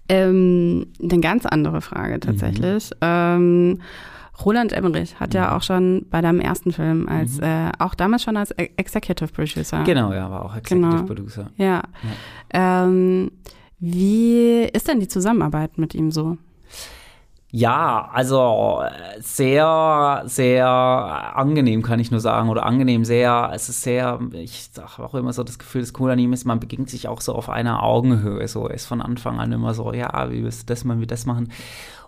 Ähm, 0.08 0.86
eine 1.00 1.20
ganz 1.20 1.46
andere 1.46 1.80
Frage 1.80 2.18
tatsächlich. 2.18 2.90
Mhm. 2.90 2.96
Ähm, 3.00 3.78
Roland 4.44 4.72
Emmerich 4.72 5.20
hat 5.20 5.34
ja 5.34 5.48
mhm. 5.48 5.56
auch 5.56 5.62
schon 5.62 6.06
bei 6.10 6.20
deinem 6.20 6.40
ersten 6.40 6.72
Film 6.72 7.08
als, 7.08 7.36
mhm. 7.36 7.44
äh, 7.44 7.72
auch 7.78 7.94
damals 7.94 8.24
schon 8.24 8.36
als 8.36 8.50
Executive 8.50 9.30
Producer. 9.32 9.84
Genau, 9.84 10.12
ja, 10.12 10.28
war 10.30 10.44
auch 10.44 10.56
Executive 10.56 10.90
genau. 10.90 11.02
Producer. 11.04 11.50
Ja. 11.56 11.82
ja. 12.52 12.84
Ähm, 12.84 13.30
wie 13.80 14.64
ist 14.72 14.88
denn 14.88 15.00
die 15.00 15.08
Zusammenarbeit 15.08 15.78
mit 15.78 15.94
ihm 15.94 16.10
so? 16.10 16.36
Ja, 17.52 18.08
also 18.12 18.84
sehr, 19.18 20.22
sehr 20.26 20.68
angenehm, 20.68 21.82
kann 21.82 21.98
ich 21.98 22.12
nur 22.12 22.20
sagen. 22.20 22.48
Oder 22.48 22.64
angenehm, 22.64 23.04
sehr, 23.04 23.50
es 23.52 23.68
ist 23.68 23.82
sehr, 23.82 24.20
ich 24.32 24.70
habe 24.76 25.04
auch 25.04 25.14
immer 25.14 25.32
so 25.32 25.42
das 25.42 25.58
Gefühl, 25.58 25.80
das 25.80 25.92
Coole 25.92 26.12
an 26.12 26.18
ihm 26.20 26.32
ist, 26.32 26.44
man 26.44 26.60
begegnet 26.60 26.90
sich 26.90 27.08
auch 27.08 27.20
so 27.20 27.34
auf 27.34 27.48
einer 27.48 27.82
Augenhöhe. 27.82 28.46
So, 28.46 28.68
ist 28.68 28.86
von 28.86 29.02
Anfang 29.02 29.40
an 29.40 29.50
immer 29.50 29.74
so, 29.74 29.92
ja, 29.92 30.30
wie 30.30 30.44
wirst 30.44 30.62
du 30.62 30.66
das 30.66 30.84
machen, 30.84 31.00
wie 31.00 31.08
das 31.08 31.26
machen. 31.26 31.50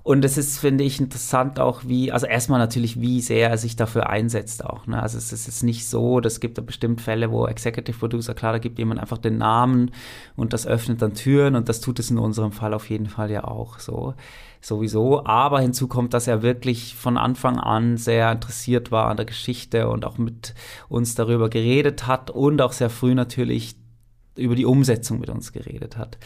Und 0.04 0.24
es 0.24 0.36
ist, 0.36 0.58
finde 0.58 0.82
ich, 0.82 0.98
interessant 0.98 1.60
auch, 1.60 1.82
wie, 1.86 2.10
also 2.10 2.26
erstmal 2.26 2.58
natürlich, 2.58 3.00
wie 3.00 3.20
sehr 3.20 3.50
er 3.50 3.58
sich 3.58 3.76
dafür 3.76 4.10
einsetzt 4.10 4.64
auch. 4.64 4.88
Ne? 4.88 5.00
Also 5.00 5.16
es 5.16 5.32
ist 5.32 5.46
jetzt 5.46 5.62
nicht 5.62 5.88
so, 5.88 6.18
das 6.18 6.40
gibt 6.40 6.58
da 6.58 6.62
bestimmt 6.62 7.00
Fälle, 7.00 7.30
wo 7.30 7.46
Executive 7.46 7.96
Producer, 7.96 8.34
klar, 8.34 8.52
da 8.52 8.58
gibt 8.58 8.78
jemand 8.80 8.98
einfach 9.00 9.18
den 9.18 9.38
Namen 9.38 9.92
und 10.34 10.52
das 10.52 10.66
öffnet 10.66 11.00
dann 11.02 11.14
Türen 11.14 11.54
und 11.54 11.68
das 11.68 11.80
tut 11.80 12.00
es 12.00 12.10
in 12.10 12.18
unserem 12.18 12.50
Fall 12.50 12.74
auf 12.74 12.90
jeden 12.90 13.06
Fall 13.06 13.30
ja 13.30 13.44
auch 13.44 13.78
so. 13.78 14.14
Sowieso. 14.60 15.24
Aber 15.24 15.60
hinzu 15.60 15.88
kommt, 15.88 16.14
dass 16.14 16.28
er 16.28 16.42
wirklich 16.42 16.94
von 16.94 17.16
Anfang 17.16 17.58
an 17.58 17.96
sehr 17.96 18.30
interessiert 18.30 18.92
war 18.92 19.08
an 19.08 19.16
der 19.16 19.26
Geschichte 19.26 19.88
und 19.88 20.04
auch 20.04 20.18
mit 20.18 20.54
uns 20.88 21.16
darüber 21.16 21.48
geredet 21.48 22.06
hat 22.06 22.30
und 22.30 22.62
auch 22.62 22.72
sehr 22.72 22.90
früh 22.90 23.14
natürlich 23.14 23.76
über 24.36 24.54
die 24.54 24.66
Umsetzung 24.66 25.20
mit 25.20 25.30
uns 25.30 25.52
geredet 25.52 25.96
hat. 25.96 26.16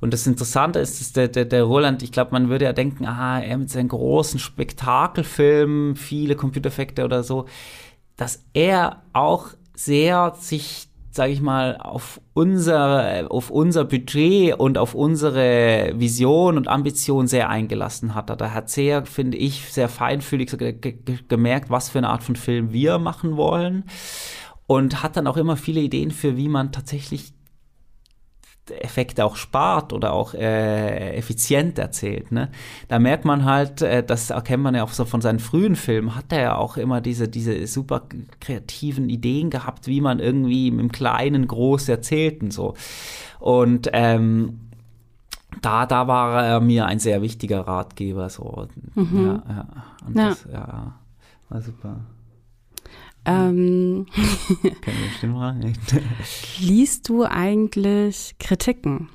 Und 0.00 0.12
das 0.14 0.26
Interessante 0.26 0.78
ist, 0.78 1.00
dass 1.00 1.12
der, 1.12 1.28
der, 1.28 1.44
der 1.44 1.64
Roland, 1.64 2.02
ich 2.02 2.12
glaube, 2.12 2.32
man 2.32 2.48
würde 2.48 2.64
ja 2.64 2.72
denken, 2.72 3.04
ah, 3.06 3.40
er 3.40 3.58
mit 3.58 3.70
seinen 3.70 3.88
großen 3.88 4.38
Spektakelfilmen, 4.38 5.96
viele 5.96 6.36
Computereffekte 6.36 7.04
oder 7.04 7.22
so, 7.22 7.46
dass 8.16 8.44
er 8.54 9.02
auch 9.12 9.48
sehr 9.74 10.34
sich 10.38 10.90
sage 11.12 11.32
ich 11.32 11.40
mal, 11.40 11.76
auf 11.76 12.20
unser, 12.34 13.26
auf 13.30 13.50
unser 13.50 13.84
Budget 13.84 14.54
und 14.54 14.78
auf 14.78 14.94
unsere 14.94 15.92
Vision 15.96 16.56
und 16.56 16.68
Ambition 16.68 17.26
sehr 17.26 17.48
eingelassen 17.48 18.14
hat. 18.14 18.30
Er 18.30 18.54
hat 18.54 18.70
sehr, 18.70 19.04
finde 19.04 19.36
ich, 19.36 19.72
sehr 19.72 19.88
feinfühlig 19.88 20.56
ge 20.56 20.72
ge 20.72 20.98
gemerkt, 21.26 21.68
was 21.68 21.90
für 21.90 21.98
eine 21.98 22.10
Art 22.10 22.22
von 22.22 22.36
Film 22.36 22.72
wir 22.72 22.98
machen 22.98 23.36
wollen 23.36 23.84
und 24.66 25.02
hat 25.02 25.16
dann 25.16 25.26
auch 25.26 25.36
immer 25.36 25.56
viele 25.56 25.80
Ideen 25.80 26.12
für, 26.12 26.36
wie 26.36 26.48
man 26.48 26.70
tatsächlich 26.70 27.32
Effekte 28.70 29.24
auch 29.24 29.36
spart 29.36 29.92
oder 29.92 30.12
auch 30.12 30.34
äh, 30.34 31.16
effizient 31.16 31.78
erzählt. 31.78 32.32
Ne? 32.32 32.50
Da 32.88 32.98
merkt 32.98 33.24
man 33.24 33.44
halt, 33.44 33.82
äh, 33.82 34.02
das 34.02 34.30
erkennt 34.30 34.62
man 34.62 34.74
ja 34.74 34.84
auch 34.84 34.92
so 34.92 35.04
von 35.04 35.20
seinen 35.20 35.38
frühen 35.38 35.76
Filmen, 35.76 36.14
hat 36.14 36.32
er 36.32 36.40
ja 36.40 36.56
auch 36.56 36.76
immer 36.76 37.00
diese, 37.00 37.28
diese 37.28 37.66
super 37.66 38.02
kreativen 38.40 39.08
Ideen 39.08 39.50
gehabt, 39.50 39.86
wie 39.86 40.00
man 40.00 40.18
irgendwie 40.18 40.68
im 40.68 40.92
Kleinen 40.92 41.46
groß 41.46 41.88
erzählt 41.88 42.42
und 42.42 42.52
so. 42.52 42.74
Und 43.38 43.88
ähm, 43.92 44.60
da, 45.62 45.86
da 45.86 46.06
war 46.06 46.44
er 46.44 46.60
mir 46.60 46.86
ein 46.86 46.98
sehr 46.98 47.22
wichtiger 47.22 47.60
Ratgeber. 47.60 48.28
So. 48.28 48.68
Mhm. 48.94 49.26
Ja, 49.26 49.42
ja. 49.48 49.66
Und 50.06 50.16
ja. 50.16 50.28
Das, 50.28 50.46
ja, 50.52 50.94
war 51.48 51.60
super. 51.60 52.00
Ähm, 53.24 54.06
liest 56.60 57.08
du 57.08 57.24
eigentlich 57.24 58.34
Kritiken? 58.38 59.08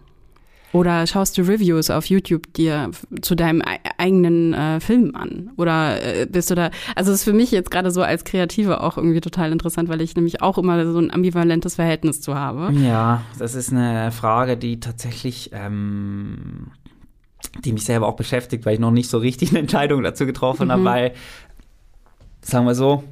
Oder 0.75 1.07
schaust 1.07 1.37
du 1.37 1.43
Reviews 1.43 1.89
auf 1.89 2.07
YouTube 2.07 2.51
dir 2.51 2.91
zu 3.21 3.35
deinem 3.35 3.61
eigenen 3.97 4.53
äh, 4.53 4.81
Film 4.81 5.15
an? 5.15 5.51
Oder 5.55 6.03
äh, 6.03 6.25
bist 6.25 6.51
du 6.51 6.55
da, 6.55 6.69
also 6.95 7.13
es 7.13 7.19
ist 7.19 7.23
für 7.23 7.31
mich 7.31 7.51
jetzt 7.51 7.71
gerade 7.71 7.91
so 7.91 8.01
als 8.01 8.25
Kreative 8.25 8.81
auch 8.81 8.97
irgendwie 8.97 9.21
total 9.21 9.53
interessant, 9.53 9.87
weil 9.87 10.01
ich 10.01 10.17
nämlich 10.17 10.41
auch 10.41 10.57
immer 10.57 10.85
so 10.91 10.99
ein 10.99 11.11
ambivalentes 11.11 11.75
Verhältnis 11.75 12.19
zu 12.19 12.35
habe. 12.35 12.73
Ja, 12.73 13.21
das 13.39 13.55
ist 13.55 13.71
eine 13.71 14.11
Frage, 14.11 14.57
die 14.57 14.81
tatsächlich, 14.81 15.51
ähm, 15.53 16.71
die 17.63 17.71
mich 17.71 17.85
selber 17.85 18.07
auch 18.07 18.17
beschäftigt, 18.17 18.65
weil 18.65 18.73
ich 18.73 18.81
noch 18.81 18.91
nicht 18.91 19.09
so 19.09 19.17
richtig 19.17 19.51
eine 19.51 19.59
Entscheidung 19.59 20.03
dazu 20.03 20.25
getroffen 20.25 20.67
mhm. 20.67 20.71
habe, 20.71 20.83
weil, 20.83 21.13
sagen 22.41 22.65
wir 22.65 22.75
so, 22.75 23.05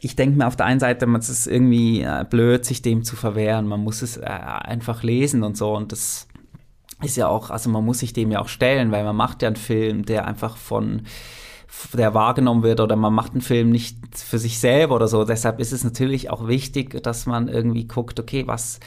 ich 0.00 0.16
denke 0.16 0.38
mir 0.38 0.46
auf 0.46 0.56
der 0.56 0.66
einen 0.66 0.80
Seite, 0.80 1.06
es 1.18 1.28
ist 1.28 1.46
irgendwie 1.46 2.00
äh, 2.00 2.24
blöd, 2.28 2.64
sich 2.64 2.82
dem 2.82 3.04
zu 3.04 3.16
verwehren. 3.16 3.66
Man 3.66 3.80
muss 3.80 4.02
es 4.02 4.16
äh, 4.16 4.24
einfach 4.24 5.02
lesen 5.02 5.42
und 5.42 5.56
so. 5.56 5.76
Und 5.76 5.92
das 5.92 6.26
ist 7.02 7.16
ja 7.16 7.28
auch, 7.28 7.50
also 7.50 7.68
man 7.70 7.84
muss 7.84 7.98
sich 7.98 8.12
dem 8.12 8.30
ja 8.30 8.40
auch 8.40 8.48
stellen, 8.48 8.92
weil 8.92 9.04
man 9.04 9.16
macht 9.16 9.42
ja 9.42 9.48
einen 9.48 9.56
Film, 9.56 10.04
der 10.04 10.26
einfach 10.26 10.56
von 10.56 11.02
der 11.92 12.14
wahrgenommen 12.14 12.62
wird 12.62 12.80
oder 12.80 12.96
man 12.96 13.14
macht 13.14 13.32
einen 13.32 13.42
Film 13.42 13.70
nicht 13.70 13.96
für 14.16 14.38
sich 14.38 14.58
selber 14.58 14.96
oder 14.96 15.08
so. 15.08 15.24
Deshalb 15.24 15.60
ist 15.60 15.72
es 15.72 15.84
natürlich 15.84 16.30
auch 16.30 16.48
wichtig, 16.48 17.02
dass 17.02 17.26
man 17.26 17.48
irgendwie 17.48 17.86
guckt, 17.86 18.18
okay, 18.18 18.46
was, 18.46 18.80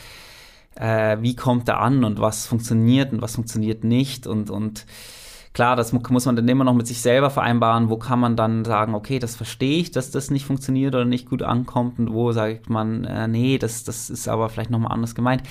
äh, 0.75 1.17
wie 1.21 1.35
kommt 1.35 1.69
er 1.69 1.79
an 1.79 2.03
und 2.03 2.19
was 2.19 2.45
funktioniert 2.45 3.13
und 3.13 3.21
was 3.21 3.35
funktioniert 3.35 3.83
nicht 3.83 4.27
und, 4.27 4.49
und 4.49 4.85
Klar, 5.53 5.75
das 5.75 5.93
muss 5.93 6.25
man 6.25 6.35
dann 6.35 6.47
immer 6.47 6.63
noch 6.63 6.73
mit 6.73 6.87
sich 6.87 7.01
selber 7.01 7.29
vereinbaren. 7.29 7.89
Wo 7.89 7.97
kann 7.97 8.19
man 8.19 8.35
dann 8.35 8.65
sagen, 8.65 8.95
okay, 8.95 9.19
das 9.19 9.35
verstehe 9.35 9.79
ich, 9.79 9.91
dass 9.91 10.09
das 10.09 10.31
nicht 10.31 10.45
funktioniert 10.45 10.95
oder 10.95 11.05
nicht 11.05 11.29
gut 11.29 11.43
ankommt 11.43 11.99
und 11.99 12.11
wo 12.11 12.31
sagt 12.31 12.71
man, 12.71 13.03
äh, 13.05 13.27
nee, 13.27 13.59
das, 13.59 13.83
das 13.83 14.09
ist 14.09 14.27
aber 14.27 14.49
vielleicht 14.49 14.71
nochmal 14.71 14.91
anders 14.91 15.13
gemeint. 15.13 15.43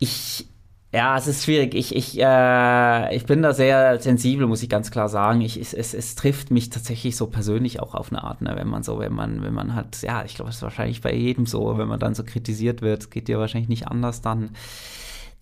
Ich, 0.00 0.48
ja, 0.92 1.16
es 1.16 1.28
ist 1.28 1.44
schwierig. 1.44 1.76
Ich, 1.76 1.94
ich, 1.94 2.18
äh, 2.20 3.14
ich 3.14 3.24
bin 3.24 3.42
da 3.42 3.52
sehr 3.54 4.00
sensibel, 4.00 4.48
muss 4.48 4.64
ich 4.64 4.68
ganz 4.68 4.90
klar 4.90 5.08
sagen. 5.08 5.42
Ich, 5.42 5.60
es, 5.60 5.74
es, 5.74 5.94
es 5.94 6.16
trifft 6.16 6.50
mich 6.50 6.68
tatsächlich 6.70 7.16
so 7.16 7.28
persönlich 7.28 7.78
auch 7.78 7.94
auf 7.94 8.10
eine 8.10 8.24
Art, 8.24 8.42
ne? 8.42 8.54
wenn 8.56 8.68
man 8.68 8.82
so, 8.82 8.98
wenn 8.98 9.12
man, 9.12 9.42
wenn 9.42 9.54
man 9.54 9.76
hat, 9.76 10.02
ja, 10.02 10.24
ich 10.24 10.34
glaube, 10.34 10.50
es 10.50 10.56
ist 10.56 10.62
wahrscheinlich 10.62 11.02
bei 11.02 11.14
jedem 11.14 11.46
so, 11.46 11.78
wenn 11.78 11.86
man 11.86 12.00
dann 12.00 12.16
so 12.16 12.24
kritisiert 12.24 12.82
wird, 12.82 13.12
geht 13.12 13.28
dir 13.28 13.38
wahrscheinlich 13.38 13.68
nicht 13.68 13.86
anders 13.86 14.22
dann 14.22 14.50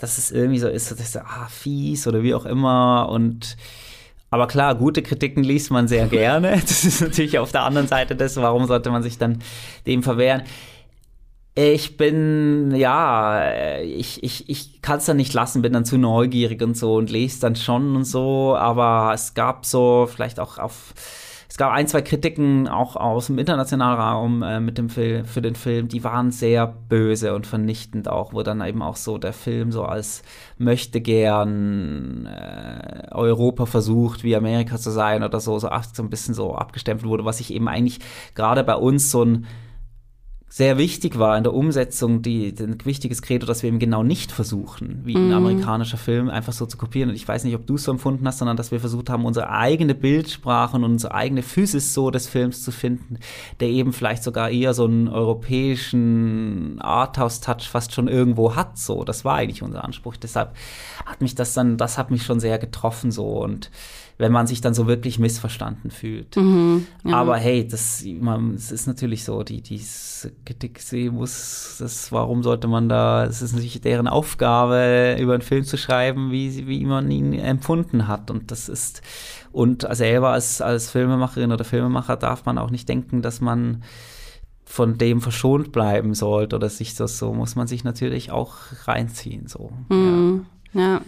dass 0.03 0.19
es 0.19 0.31
irgendwie 0.31 0.59
so 0.59 0.69
ist, 0.69 0.91
dass 0.91 1.01
ich 1.01 1.11
so, 1.11 1.21
ah, 1.21 1.49
fies 1.49 2.07
oder 2.07 2.23
wie 2.23 2.35
auch 2.35 2.47
immer 2.47 3.09
und 3.11 3.57
aber 4.33 4.47
klar, 4.47 4.77
gute 4.77 5.03
Kritiken 5.03 5.43
liest 5.43 5.71
man 5.71 5.89
sehr 5.89 6.07
gerne. 6.07 6.51
Das 6.61 6.85
ist 6.85 7.01
natürlich 7.01 7.39
auf 7.39 7.51
der 7.53 7.65
anderen 7.65 7.89
Seite 7.89 8.15
des, 8.15 8.37
warum 8.37 8.67
sollte 8.67 8.91
man 8.91 9.03
sich 9.03 9.19
dann 9.19 9.41
dem 9.87 10.03
verwehren? 10.03 10.43
Ich 11.57 11.97
bin, 11.97 12.73
ja, 12.77 13.81
ich, 13.81 14.23
ich, 14.23 14.49
ich 14.49 14.83
kann 14.83 14.99
es 14.99 15.07
dann 15.07 15.17
nicht 15.17 15.35
lassen, 15.35 15.63
bin 15.63 15.73
dann 15.73 15.85
zu 15.85 15.99
neugierig 15.99 16.63
und 16.63 16.77
so 16.77 16.95
und 16.95 17.11
lese 17.11 17.41
dann 17.41 17.57
schon 17.57 17.97
und 17.97 18.05
so, 18.05 18.57
aber 18.57 19.11
es 19.13 19.35
gab 19.35 19.67
so 19.67 20.09
vielleicht 20.11 20.39
auch 20.39 20.59
auf 20.59 20.95
es 21.51 21.57
gab 21.57 21.73
ein, 21.73 21.89
zwei 21.89 22.01
Kritiken 22.01 22.69
auch 22.69 22.95
aus 22.95 23.27
dem 23.27 23.37
internationalen 23.37 24.01
Raum 24.01 24.43
äh, 24.45 24.61
mit 24.61 24.79
dem 24.79 24.89
Film, 24.89 25.25
für 25.25 25.43
den 25.43 25.57
Film, 25.57 25.89
die 25.89 26.05
waren 26.05 26.31
sehr 26.31 26.69
böse 26.69 27.35
und 27.35 27.45
vernichtend 27.45 28.07
auch, 28.09 28.33
wo 28.33 28.45
dann 28.45 28.65
eben 28.65 28.83
auch 28.83 28.95
so 28.95 29.19
der 29.19 29.33
Film 29.33 29.73
so 29.73 29.85
als 29.85 30.23
möchte 30.59 31.01
gern 31.01 32.27
äh, 32.27 33.09
Europa 33.11 33.67
versucht, 33.67 34.23
wie 34.23 34.37
Amerika 34.37 34.79
zu 34.79 34.93
sein 34.93 35.25
oder 35.25 35.41
so, 35.41 35.59
so, 35.59 35.69
so 35.93 36.03
ein 36.05 36.11
bisschen 36.11 36.35
so 36.35 36.55
abgestempelt 36.55 37.11
wurde, 37.11 37.25
was 37.25 37.41
ich 37.41 37.53
eben 37.53 37.67
eigentlich 37.67 37.99
gerade 38.37 38.63
bei 38.63 38.77
uns 38.77 39.11
so 39.11 39.25
ein 39.25 39.47
sehr 40.53 40.79
wichtig 40.79 41.17
war 41.17 41.39
in 41.39 41.45
der 41.45 41.55
Umsetzung, 41.55 42.23
die, 42.23 42.53
ein 42.59 42.85
wichtiges 42.85 43.23
Credo, 43.23 43.47
dass 43.47 43.63
wir 43.63 43.69
eben 43.69 43.79
genau 43.79 44.03
nicht 44.03 44.33
versuchen, 44.33 45.01
wie 45.05 45.15
ein 45.15 45.29
mhm. 45.29 45.35
amerikanischer 45.35 45.97
Film 45.97 46.29
einfach 46.29 46.53
so 46.53 46.67
zu 46.67 46.77
kopieren. 46.77 47.09
Und 47.09 47.15
ich 47.15 47.27
weiß 47.27 47.45
nicht, 47.45 47.55
ob 47.55 47.69
du 47.69 47.77
es 47.77 47.85
so 47.85 47.93
empfunden 47.93 48.27
hast, 48.27 48.39
sondern 48.39 48.57
dass 48.57 48.73
wir 48.73 48.81
versucht 48.81 49.11
haben, 49.11 49.25
unsere 49.25 49.49
eigene 49.51 49.95
Bildsprache 49.95 50.77
und 50.77 50.83
unsere 50.83 51.15
eigene 51.15 51.43
Physis 51.43 51.95
so 51.95 52.11
des 52.11 52.27
Films 52.27 52.65
zu 52.65 52.73
finden, 52.73 53.21
der 53.61 53.69
eben 53.69 53.93
vielleicht 53.93 54.25
sogar 54.25 54.51
eher 54.51 54.75
so 54.75 54.87
einen 54.87 55.07
europäischen 55.07 56.81
Arthouse-Touch 56.81 57.69
fast 57.69 57.95
schon 57.95 58.09
irgendwo 58.09 58.57
hat. 58.57 58.77
So, 58.77 59.05
das 59.05 59.25
war 59.25 59.37
eigentlich 59.37 59.63
unser 59.63 59.85
Anspruch. 59.85 60.17
Deshalb 60.17 60.57
hat 61.07 61.21
mich 61.21 61.37
das 61.37 61.55
dann, 61.55 61.77
das 61.77 61.97
hat 61.97 62.11
mich 62.11 62.25
schon 62.25 62.41
sehr 62.41 62.59
getroffen 62.59 63.13
so 63.13 63.41
und 63.41 63.71
wenn 64.21 64.33
man 64.33 64.47
sich 64.47 64.61
dann 64.61 64.75
so 64.75 64.87
wirklich 64.87 65.19
missverstanden 65.19 65.91
fühlt. 65.91 66.37
Mhm, 66.37 66.87
ja. 67.05 67.15
Aber 67.15 67.39
hey, 67.39 67.67
das, 67.67 68.05
man, 68.21 68.55
es 68.55 68.71
ist 68.71 68.87
natürlich 68.87 69.25
so, 69.25 69.43
die, 69.43 69.63
die 69.63 69.81
Kritik 70.45 70.83
muss, 71.11 71.77
das, 71.79 72.13
warum 72.13 72.43
sollte 72.43 72.69
man 72.69 72.91
da, 72.91 73.25
es 73.25 73.41
ist 73.41 73.55
natürlich 73.55 73.81
deren 73.81 74.07
Aufgabe, 74.07 75.17
über 75.19 75.33
einen 75.33 75.43
Film 75.43 75.65
zu 75.65 75.79
schreiben, 75.79 76.31
wie, 76.31 76.67
wie 76.67 76.85
man 76.85 77.11
ihn 77.11 77.33
empfunden 77.33 78.09
hat. 78.09 78.31
Und 78.31 78.51
das 78.51 78.69
ist, 78.69 79.01
und 79.53 79.89
selber 79.91 80.33
als, 80.33 80.61
als 80.61 80.91
Filmemacherin 80.91 81.51
oder 81.51 81.65
Filmemacher 81.65 82.19
darf 82.19 82.45
man 82.45 82.59
auch 82.59 82.71
nicht 82.71 82.91
denken, 82.91 83.23
dass 83.23 83.41
man 83.41 83.83
von 84.67 84.99
dem 84.99 85.23
verschont 85.23 85.73
bleiben 85.73 86.13
sollte 86.13 86.57
oder 86.57 86.69
sich 86.69 86.95
das 86.95 87.17
so, 87.17 87.33
muss 87.33 87.57
man 87.57 87.67
sich 87.67 87.85
natürlich 87.85 88.31
auch 88.31 88.57
reinziehen, 88.85 89.47
so. 89.47 89.73
Mhm, 89.89 90.45
ja. 90.75 91.01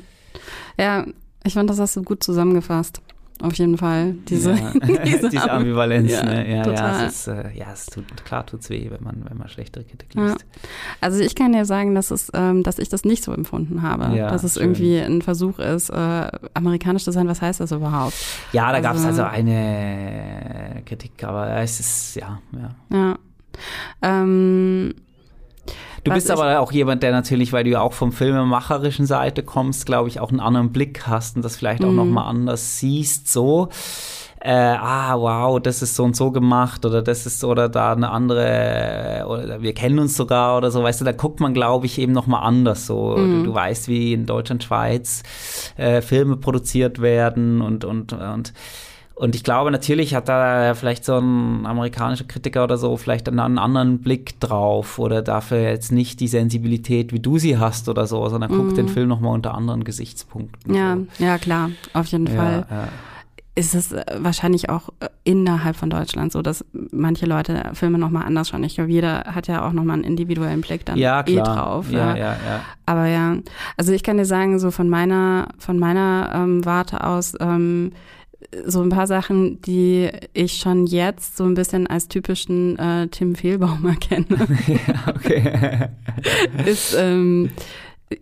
ja. 0.79 1.05
Ich 1.45 1.55
fand, 1.55 1.69
das 1.71 1.79
hast 1.79 1.97
du 1.97 2.03
gut 2.03 2.23
zusammengefasst. 2.23 3.01
Auf 3.43 3.55
jeden 3.55 3.77
Fall. 3.77 4.13
Diese, 4.29 4.53
ja. 4.53 4.73
diese, 5.05 5.29
diese 5.29 5.51
Ambivalenz. 5.51 6.13
Ja, 6.13 6.23
ne? 6.23 6.49
ja, 6.49 6.71
ja, 6.71 7.07
es, 7.07 7.13
ist, 7.13 7.27
äh, 7.27 7.51
ja, 7.55 7.73
es 7.73 7.87
tut, 7.87 8.05
klar 8.25 8.47
tut 8.47 8.61
es 8.61 8.71
weh, 8.71 8.89
wenn 8.89 9.03
man, 9.03 9.25
wenn 9.29 9.37
man 9.37 9.49
schlechtere 9.49 9.83
Kritik 9.83 10.15
liest. 10.15 10.41
Ja. 10.41 10.69
Also 11.01 11.21
ich 11.21 11.35
kann 11.35 11.53
dir 11.53 11.65
sagen, 11.65 11.97
dass, 11.97 12.13
es, 12.13 12.31
ähm, 12.35 12.63
dass 12.63 12.79
ich 12.79 12.89
das 12.89 13.05
nicht 13.05 13.25
so 13.25 13.33
empfunden 13.33 13.83
habe. 13.83 14.17
Ja, 14.17 14.31
dass 14.31 14.45
es 14.45 14.55
schön. 14.55 14.63
irgendwie 14.63 14.99
ein 14.99 15.23
Versuch 15.23 15.59
ist, 15.59 15.91
äh, 15.91 16.29
amerikanisch 16.55 17.03
zu 17.03 17.11
sein. 17.11 17.27
Was 17.27 17.43
heißt 17.43 17.59
das 17.59 17.73
überhaupt? 17.73 18.15
Ja, 18.53 18.69
da 18.69 18.77
also, 18.77 18.83
gab 18.83 18.97
es 18.97 19.05
also 19.05 19.25
eine 19.25 20.83
Kritik, 20.87 21.25
aber 21.25 21.57
es 21.57 21.81
ist, 21.81 22.15
ja. 22.15 22.41
Ja. 22.53 22.97
ja. 22.97 23.19
Ähm, 24.03 24.95
Du 26.05 26.13
bist 26.13 26.31
aber 26.31 26.59
auch 26.61 26.73
jemand, 26.73 27.03
der 27.03 27.13
natürlich, 27.13 27.53
weil 27.53 27.65
du 27.65 27.71
ja 27.71 27.81
auch 27.81 27.93
vom 27.93 28.11
filmemacherischen 28.13 29.07
Seite 29.07 29.43
kommst, 29.43 29.87
glaube 29.87 30.09
ich, 30.09 30.19
auch 30.19 30.31
einen 30.31 30.41
anderen 30.41 30.73
Blick 30.73 31.07
hast 31.07 31.37
und 31.37 31.43
das 31.43 31.57
vielleicht 31.57 31.85
auch 31.85 31.91
mhm. 31.91 31.97
nochmal 31.97 32.29
anders 32.29 32.79
siehst, 32.79 33.31
so. 33.31 33.69
Äh, 34.45 34.51
ah, 34.51 35.17
wow, 35.17 35.61
das 35.61 35.83
ist 35.83 35.95
so 35.95 36.03
und 36.03 36.17
so 36.17 36.33
gemacht 36.33 36.85
oder 36.85 37.01
das 37.01 37.27
ist 37.27 37.45
oder 37.45 37.69
da 37.69 37.93
eine 37.93 38.11
andere 38.11 39.25
oder 39.29 39.63
wir 39.63 39.73
kennen 39.73 40.01
uns 40.01 40.17
sogar 40.17 40.57
oder 40.57 40.73
so, 40.73 40.83
weißt 40.83 41.01
du, 41.01 41.05
da 41.05 41.13
guckt 41.13 41.39
man, 41.39 41.55
glaube 41.55 41.87
ich, 41.87 41.99
eben 41.99 42.11
nochmal 42.11 42.43
anders 42.43 42.89
so. 42.89 43.17
Mhm. 43.17 43.45
Du, 43.45 43.51
du, 43.51 43.55
weißt, 43.55 43.87
wie 43.87 44.13
in 44.13 44.27
Deutschland, 44.27 44.65
Schweiz 44.65 45.23
äh, 45.77 46.01
Filme 46.03 46.37
produziert 46.37 47.01
werden 47.01 47.61
und 47.61 47.85
und 47.85 48.15
und 48.15 48.53
und 49.23 49.37
ich 49.37 49.45
glaube, 49.45 49.71
natürlich 49.71 50.17
hat 50.17 50.29
da 50.29 50.75
vielleicht 50.75 51.05
so 51.05 51.17
ein 51.17 51.65
amerikanischer 51.65 52.25
Kritiker 52.25 52.65
oder 52.65 52.77
so 52.77 52.97
vielleicht 52.97 53.29
einen, 53.29 53.39
anderen 53.57 54.01
Blick 54.01 54.41
drauf 54.41 54.99
oder 54.99 55.23
dafür 55.23 55.59
jetzt 55.59 55.93
nicht 55.93 56.19
die 56.19 56.27
Sensibilität, 56.27 57.13
wie 57.13 57.21
du 57.21 57.39
sie 57.39 57.57
hast 57.57 57.89
oder 57.89 58.09
so, 58.09 58.29
sondern 58.29 58.51
mhm. 58.51 58.57
guckt 58.57 58.77
den 58.77 58.89
Film 58.89 59.09
nochmal 59.09 59.33
unter 59.33 59.55
anderen 59.55 59.85
Gesichtspunkten. 59.85 60.75
Ja, 60.75 60.97
so. 60.97 61.25
ja, 61.25 61.39
klar, 61.39 61.71
auf 61.93 62.07
jeden 62.07 62.27
ja, 62.27 62.33
Fall. 62.33 62.67
Ja. 62.69 62.89
Ist 63.55 63.77
es 63.77 63.93
äh, 63.93 64.05
wahrscheinlich 64.19 64.71
auch 64.71 64.89
äh, 64.99 65.09
innerhalb 65.23 65.77
von 65.77 65.89
Deutschland 65.89 66.33
so, 66.33 66.43
dass 66.43 66.65
manche 66.91 67.27
Leute 67.27 67.71
Filme 67.75 67.99
nochmal 67.99 68.25
anders 68.25 68.49
schauen. 68.49 68.65
Ich 68.65 68.75
glaube, 68.75 68.91
jeder 68.91 69.23
hat 69.27 69.47
ja 69.47 69.65
auch 69.65 69.73
nochmal 69.73 69.95
einen 69.95 70.05
individuellen 70.05 70.63
Blick 70.63 70.85
dann 70.85 70.99
ja, 70.99 71.25
eh 71.25 71.37
drauf. 71.37 71.93
Ja, 71.93 72.17
ja, 72.17 72.33
ja, 72.45 72.61
Aber 72.87 73.07
ja, 73.07 73.37
also 73.77 73.93
ich 73.93 74.03
kann 74.03 74.17
dir 74.17 74.25
sagen, 74.25 74.59
so 74.59 74.73
von 74.73 74.89
meiner, 74.89 75.47
von 75.59 75.79
meiner 75.79 76.33
ähm, 76.35 76.65
Warte 76.65 77.05
aus, 77.05 77.35
ähm, 77.39 77.93
so 78.67 78.83
ein 78.83 78.89
paar 78.89 79.07
Sachen, 79.07 79.61
die 79.63 80.11
ich 80.33 80.55
schon 80.59 80.87
jetzt 80.87 81.37
so 81.37 81.45
ein 81.45 81.55
bisschen 81.55 81.87
als 81.87 82.09
typischen 82.09 82.79
äh, 82.79 83.09
Tim 83.09 83.35
Fehlbaum 83.35 83.85
erkenne. 83.89 84.27
ja, 84.67 85.15
okay. 85.15 85.89
ist 86.67 86.95
ähm, 86.99 87.51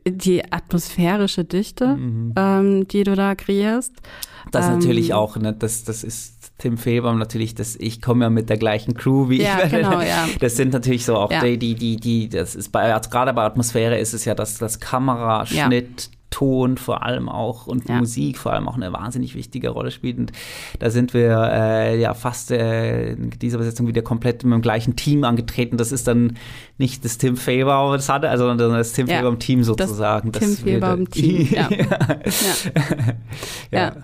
die 0.06 0.52
atmosphärische 0.52 1.44
Dichte, 1.44 1.96
mhm. 1.96 2.34
ähm, 2.36 2.88
die 2.88 3.02
du 3.02 3.16
da 3.16 3.34
kreierst. 3.34 3.92
Das 4.52 4.66
ähm, 4.66 4.74
natürlich 4.74 5.14
auch, 5.14 5.36
ne, 5.36 5.52
das, 5.52 5.84
das 5.84 6.04
ist 6.04 6.52
Tim 6.58 6.76
Fehlbaum 6.76 7.18
natürlich, 7.18 7.54
das, 7.54 7.76
ich 7.76 8.02
komme 8.02 8.24
ja 8.24 8.30
mit 8.30 8.48
der 8.50 8.58
gleichen 8.58 8.94
Crew 8.94 9.28
wie 9.28 9.42
ja, 9.42 9.64
ich. 9.64 9.70
Genau, 9.70 10.00
ja. 10.00 10.28
Das 10.40 10.56
sind 10.56 10.72
natürlich 10.72 11.04
so 11.04 11.16
auch 11.16 11.30
ja. 11.30 11.42
die, 11.42 11.58
die, 11.58 11.74
die, 11.74 11.96
die, 11.96 12.28
das 12.28 12.54
ist 12.54 12.70
bei, 12.70 12.92
also 12.94 13.10
gerade 13.10 13.32
bei 13.32 13.42
Atmosphäre 13.42 13.98
ist 13.98 14.12
es 14.12 14.24
ja 14.24 14.34
das, 14.34 14.58
das 14.58 14.78
Kameraschnitt, 14.78 16.10
Ton 16.30 16.78
vor 16.78 17.04
allem 17.04 17.28
auch 17.28 17.66
und 17.66 17.88
ja. 17.88 17.96
Musik 17.96 18.38
vor 18.38 18.52
allem 18.52 18.68
auch 18.68 18.76
eine 18.76 18.92
wahnsinnig 18.92 19.34
wichtige 19.34 19.70
Rolle 19.70 19.90
spielt. 19.90 20.18
Und 20.18 20.32
da 20.78 20.90
sind 20.90 21.12
wir 21.12 21.50
äh, 21.52 22.00
ja 22.00 22.14
fast 22.14 22.50
äh, 22.50 23.12
in 23.12 23.30
dieser 23.30 23.58
Besetzung 23.58 23.88
wieder 23.88 24.02
komplett 24.02 24.44
mit 24.44 24.52
dem 24.52 24.62
gleichen 24.62 24.96
Team 24.96 25.24
angetreten. 25.24 25.76
Das 25.76 25.92
ist 25.92 26.06
dann 26.06 26.36
nicht 26.78 27.04
das 27.04 27.18
Tim 27.18 27.36
Faber, 27.36 27.92
das 27.94 28.08
hatte, 28.08 28.30
also 28.30 28.52
das 28.54 28.92
Tim 28.92 29.06
ja. 29.06 29.16
Faber 29.16 29.38
Team 29.38 29.64
sozusagen. 29.64 30.32
Das 30.32 30.62
Tim 30.62 30.80
Faber 30.80 31.04
Team, 31.10 31.48
ja. 31.50 31.68
ja. 31.70 31.86
ja. 33.70 33.72
ja. 33.72 33.96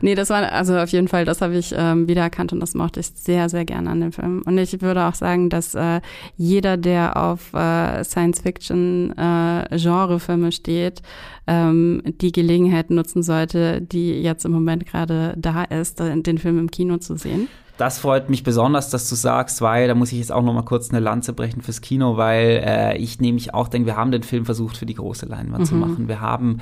Nee, 0.00 0.14
das 0.14 0.30
war 0.30 0.52
also 0.52 0.76
auf 0.76 0.90
jeden 0.90 1.08
Fall, 1.08 1.24
das 1.24 1.40
habe 1.40 1.56
ich 1.56 1.74
ähm, 1.76 2.06
wiedererkannt 2.08 2.52
und 2.52 2.60
das 2.60 2.74
mochte 2.74 3.00
ich 3.00 3.06
sehr, 3.14 3.48
sehr 3.48 3.64
gerne 3.64 3.90
an 3.90 4.00
dem 4.00 4.12
Film. 4.12 4.42
Und 4.44 4.58
ich 4.58 4.80
würde 4.80 5.06
auch 5.06 5.14
sagen, 5.14 5.50
dass 5.50 5.74
äh, 5.74 6.00
jeder, 6.36 6.76
der 6.76 7.16
auf 7.16 7.52
äh, 7.54 8.04
Science-Fiction-Genre-Filme 8.04 10.48
äh, 10.48 10.52
steht, 10.52 11.02
ähm, 11.46 12.02
die 12.04 12.32
Gelegenheit 12.32 12.90
nutzen 12.90 13.22
sollte, 13.22 13.80
die 13.80 14.20
jetzt 14.20 14.44
im 14.44 14.52
Moment 14.52 14.86
gerade 14.86 15.34
da 15.36 15.64
ist, 15.64 16.00
den 16.00 16.38
Film 16.38 16.58
im 16.58 16.70
Kino 16.70 16.98
zu 16.98 17.16
sehen. 17.16 17.48
Das 17.80 17.98
freut 17.98 18.28
mich 18.28 18.42
besonders, 18.42 18.90
dass 18.90 19.08
du 19.08 19.14
sagst, 19.14 19.62
weil 19.62 19.88
da 19.88 19.94
muss 19.94 20.12
ich 20.12 20.18
jetzt 20.18 20.32
auch 20.32 20.42
noch 20.42 20.52
mal 20.52 20.66
kurz 20.66 20.90
eine 20.90 21.00
Lanze 21.00 21.32
brechen 21.32 21.62
fürs 21.62 21.80
Kino, 21.80 22.18
weil 22.18 22.62
äh, 22.62 22.98
ich 22.98 23.20
nämlich 23.20 23.54
auch 23.54 23.68
denke, 23.68 23.86
wir 23.86 23.96
haben 23.96 24.10
den 24.10 24.22
Film 24.22 24.44
versucht 24.44 24.76
für 24.76 24.84
die 24.84 24.96
große 24.96 25.24
Leinwand 25.24 25.60
mhm. 25.60 25.64
zu 25.64 25.74
machen. 25.76 26.06
Wir 26.06 26.20
haben 26.20 26.58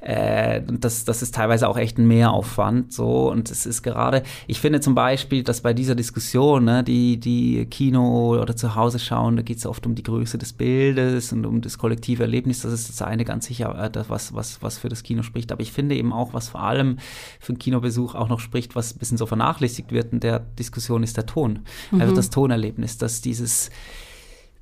äh, 0.00 0.62
das, 0.66 1.04
das 1.04 1.22
ist 1.22 1.34
teilweise 1.34 1.68
auch 1.68 1.76
echt 1.76 1.98
ein 1.98 2.06
Mehraufwand. 2.06 2.92
So. 2.92 3.30
Und 3.30 3.50
es 3.50 3.66
ist 3.66 3.82
gerade, 3.82 4.22
ich 4.46 4.60
finde 4.60 4.80
zum 4.80 4.94
Beispiel, 4.94 5.42
dass 5.42 5.60
bei 5.60 5.74
dieser 5.74 5.94
Diskussion, 5.94 6.64
ne, 6.64 6.82
die, 6.82 7.18
die 7.18 7.66
Kino 7.66 8.40
oder 8.40 8.56
zu 8.56 8.74
Hause 8.74 8.98
schauen, 8.98 9.36
da 9.36 9.42
geht 9.42 9.58
es 9.58 9.66
oft 9.66 9.86
um 9.86 9.94
die 9.94 10.02
Größe 10.02 10.38
des 10.38 10.52
Bildes 10.52 11.32
und 11.32 11.44
um 11.44 11.60
das 11.60 11.78
kollektive 11.78 12.22
Erlebnis. 12.22 12.62
Das 12.62 12.72
ist 12.72 12.88
das 12.88 13.02
eine 13.02 13.24
ganz 13.24 13.46
sicher, 13.46 13.84
äh, 13.84 13.90
das, 13.90 14.08
was, 14.08 14.34
was, 14.34 14.62
was 14.62 14.78
für 14.78 14.88
das 14.88 15.02
Kino 15.02 15.22
spricht. 15.22 15.52
Aber 15.52 15.62
ich 15.62 15.72
finde 15.72 15.96
eben 15.96 16.12
auch, 16.12 16.32
was 16.32 16.48
vor 16.48 16.62
allem 16.62 16.98
für 17.38 17.50
einen 17.50 17.58
Kinobesuch 17.58 18.14
auch 18.14 18.28
noch 18.28 18.40
spricht, 18.40 18.74
was 18.74 18.94
ein 18.94 18.98
bisschen 18.98 19.18
so 19.18 19.26
vernachlässigt 19.26 19.92
wird 19.92 20.12
in 20.12 20.20
der 20.20 20.40
Diskussion, 20.40 21.02
ist 21.02 21.16
der 21.16 21.26
Ton. 21.26 21.60
Mhm. 21.90 22.00
Also 22.00 22.14
das 22.14 22.30
Tonerlebnis, 22.30 22.98
dass 22.98 23.20
dieses 23.20 23.70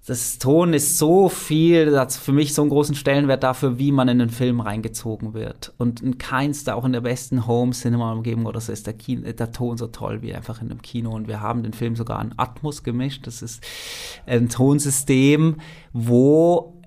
das 0.09 0.39
Ton 0.39 0.73
ist 0.73 0.97
so 0.97 1.29
viel, 1.29 1.99
hat 1.99 2.15
für 2.15 2.33
mich 2.33 2.55
so 2.55 2.63
einen 2.63 2.71
großen 2.71 2.95
Stellenwert 2.95 3.43
dafür, 3.43 3.79
wie 3.79 3.93
man 3.93 4.09
in 4.09 4.19
den 4.19 4.31
Film 4.31 4.61
reingezogen 4.61 5.35
wird. 5.35 5.75
Und 5.77 6.01
in 6.01 6.17
keinster, 6.17 6.77
auch 6.77 6.87
in 6.87 6.93
der 6.93 7.03
besten 7.03 7.47
Home-Cinema-Umgebung 7.47 8.47
oder 8.47 8.59
so, 8.59 8.73
ist 8.73 8.87
der, 8.87 8.95
Kino, 8.95 9.31
der 9.31 9.53
Ton 9.53 9.77
so 9.77 9.87
toll 9.89 10.23
wie 10.23 10.35
einfach 10.35 10.63
in 10.63 10.71
einem 10.71 10.81
Kino. 10.81 11.11
Und 11.11 11.29
wir 11.29 11.43
haben 11.43 11.63
den 11.63 11.75
Film 11.75 11.95
sogar 11.95 12.21
an 12.21 12.33
Atmos 12.39 12.83
gemischt. 12.83 13.27
Das 13.27 13.43
ist 13.43 13.63
ein 14.25 14.49
Tonsystem, 14.49 15.57
wo 15.93 16.73
äh, 16.75 16.78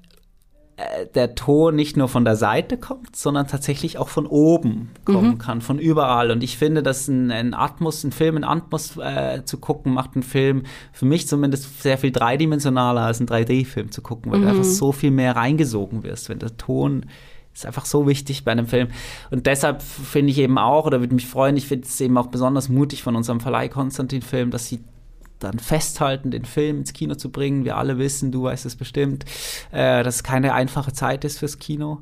der 1.15 1.35
Ton 1.35 1.75
nicht 1.75 1.97
nur 1.97 2.07
von 2.07 2.25
der 2.25 2.35
Seite 2.35 2.77
kommt, 2.77 3.15
sondern 3.15 3.47
tatsächlich 3.47 3.97
auch 3.97 4.09
von 4.09 4.25
oben 4.25 4.91
kommen 5.05 5.31
mhm. 5.31 5.37
kann, 5.37 5.61
von 5.61 5.79
überall. 5.79 6.31
Und 6.31 6.43
ich 6.43 6.57
finde, 6.57 6.83
dass 6.83 7.07
ein, 7.07 7.31
ein 7.31 7.53
Atmos, 7.53 8.03
ein 8.03 8.11
Film 8.11 8.37
in 8.37 8.43
Atmos 8.43 8.97
äh, 8.97 9.43
zu 9.45 9.57
gucken, 9.57 9.93
macht 9.93 10.15
einen 10.15 10.23
Film 10.23 10.63
für 10.93 11.05
mich 11.05 11.27
zumindest 11.27 11.81
sehr 11.81 11.97
viel 11.97 12.11
dreidimensionaler 12.11 13.01
als 13.01 13.19
ein 13.19 13.27
3D-Film 13.27 13.91
zu 13.91 14.01
gucken, 14.01 14.31
weil 14.31 14.39
mhm. 14.39 14.43
du 14.43 14.49
einfach 14.49 14.63
so 14.63 14.91
viel 14.91 15.11
mehr 15.11 15.35
reingesogen 15.35 16.03
wirst, 16.03 16.29
wenn 16.29 16.39
der 16.39 16.57
Ton 16.57 17.05
ist 17.53 17.65
einfach 17.65 17.85
so 17.85 18.07
wichtig 18.07 18.45
bei 18.45 18.51
einem 18.51 18.67
Film. 18.67 18.87
Und 19.29 19.45
deshalb 19.45 19.81
finde 19.81 20.31
ich 20.31 20.37
eben 20.37 20.57
auch, 20.57 20.85
oder 20.85 21.01
würde 21.01 21.15
mich 21.15 21.27
freuen, 21.27 21.57
ich 21.57 21.67
finde 21.67 21.85
es 21.85 21.99
eben 21.99 22.17
auch 22.17 22.27
besonders 22.27 22.69
mutig 22.69 23.03
von 23.03 23.15
unserem 23.15 23.39
Verleih 23.39 23.67
Konstantin 23.67 24.21
Film, 24.21 24.51
dass 24.51 24.67
sie 24.67 24.79
dann 25.43 25.59
festhalten, 25.59 26.31
den 26.31 26.45
Film 26.45 26.79
ins 26.79 26.93
Kino 26.93 27.15
zu 27.15 27.31
bringen. 27.31 27.65
Wir 27.65 27.77
alle 27.77 27.97
wissen, 27.97 28.31
du 28.31 28.43
weißt 28.43 28.65
es 28.65 28.75
bestimmt, 28.75 29.25
äh, 29.71 30.03
dass 30.03 30.15
es 30.15 30.23
keine 30.23 30.53
einfache 30.53 30.93
Zeit 30.93 31.25
ist 31.25 31.39
fürs 31.39 31.59
Kino. 31.59 32.01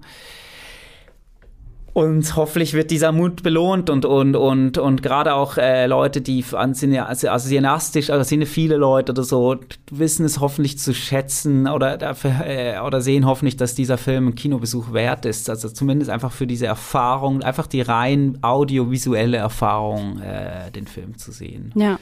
Und 1.94 2.36
hoffentlich 2.36 2.74
wird 2.74 2.92
dieser 2.92 3.12
Mut 3.12 3.42
belohnt 3.44 3.90
und, 3.90 4.06
und, 4.06 4.36
und, 4.36 4.78
und 4.78 5.04
gerade 5.04 5.34
auch 5.34 5.58
äh, 5.58 5.88
Leute, 5.88 6.22
die 6.22 6.46
an 6.54 6.74
also, 7.06 7.30
also 7.30 7.50
cineastisch, 7.50 8.10
also 8.10 8.24
sind 8.24 8.46
viele 8.46 8.78
Leute 8.78 9.12
oder 9.12 9.24
so, 9.24 9.58
wissen 9.92 10.26
es 10.26 10.40
hoffentlich 10.40 10.78
zu 10.78 10.94
schätzen 10.94 11.68
oder, 11.68 11.98
äh, 12.46 12.80
oder 12.80 13.02
sehen 13.02 13.26
hoffentlich, 13.26 13.58
dass 13.58 13.76
dieser 13.76 13.98
Film 13.98 14.30
ein 14.30 14.36
Kinobesuch 14.36 14.94
wert 14.94 15.26
ist. 15.26 15.50
Also 15.50 15.68
zumindest 15.68 16.12
einfach 16.12 16.32
für 16.32 16.48
diese 16.48 16.68
Erfahrung, 16.68 17.42
einfach 17.42 17.68
die 17.68 17.82
rein 17.82 18.38
audiovisuelle 18.42 19.38
Erfahrung, 19.38 20.20
äh, 20.20 20.72
den 20.72 20.88
Film 20.88 21.18
zu 21.18 21.32
sehen. 21.32 21.74
Ja. 21.76 22.00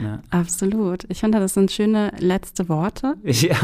Ja. 0.00 0.20
Absolut. 0.30 1.04
Ich 1.08 1.20
finde, 1.20 1.38
das 1.38 1.54
sind 1.54 1.70
schöne 1.70 2.12
letzte 2.18 2.68
Worte. 2.68 3.14
Ja, 3.42 3.56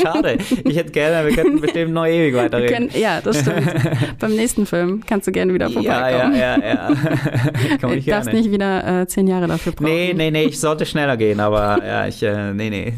schade. 0.00 0.38
Ich 0.64 0.76
hätte 0.76 0.92
gerne, 0.92 1.26
wir 1.26 1.34
könnten 1.34 1.60
bestimmt 1.60 1.92
noch 1.92 2.06
ewig 2.06 2.36
weiterreden. 2.36 2.88
Können, 2.88 3.02
ja, 3.02 3.20
das 3.20 3.40
stimmt. 3.40 3.66
Beim 4.20 4.36
nächsten 4.36 4.64
Film 4.64 5.02
kannst 5.04 5.26
du 5.26 5.32
gerne 5.32 5.52
wieder 5.52 5.70
vorbeikommen. 5.70 6.36
Ja, 6.36 6.56
ja, 6.56 6.64
ja. 6.64 6.90
ja. 6.90 7.78
Komm 7.80 7.94
ich 7.94 8.04
darfst 8.04 8.32
nicht 8.32 8.50
wieder 8.52 9.02
äh, 9.02 9.06
zehn 9.08 9.26
Jahre 9.26 9.48
dafür 9.48 9.72
brauchen. 9.72 9.86
Nee, 9.86 10.12
nee, 10.14 10.30
nee, 10.30 10.44
ich 10.44 10.60
sollte 10.60 10.86
schneller 10.86 11.16
gehen, 11.16 11.40
aber 11.40 11.84
ja, 11.84 12.06
ich, 12.06 12.22
äh, 12.22 12.52
nee, 12.52 12.70
nee. 12.70 12.92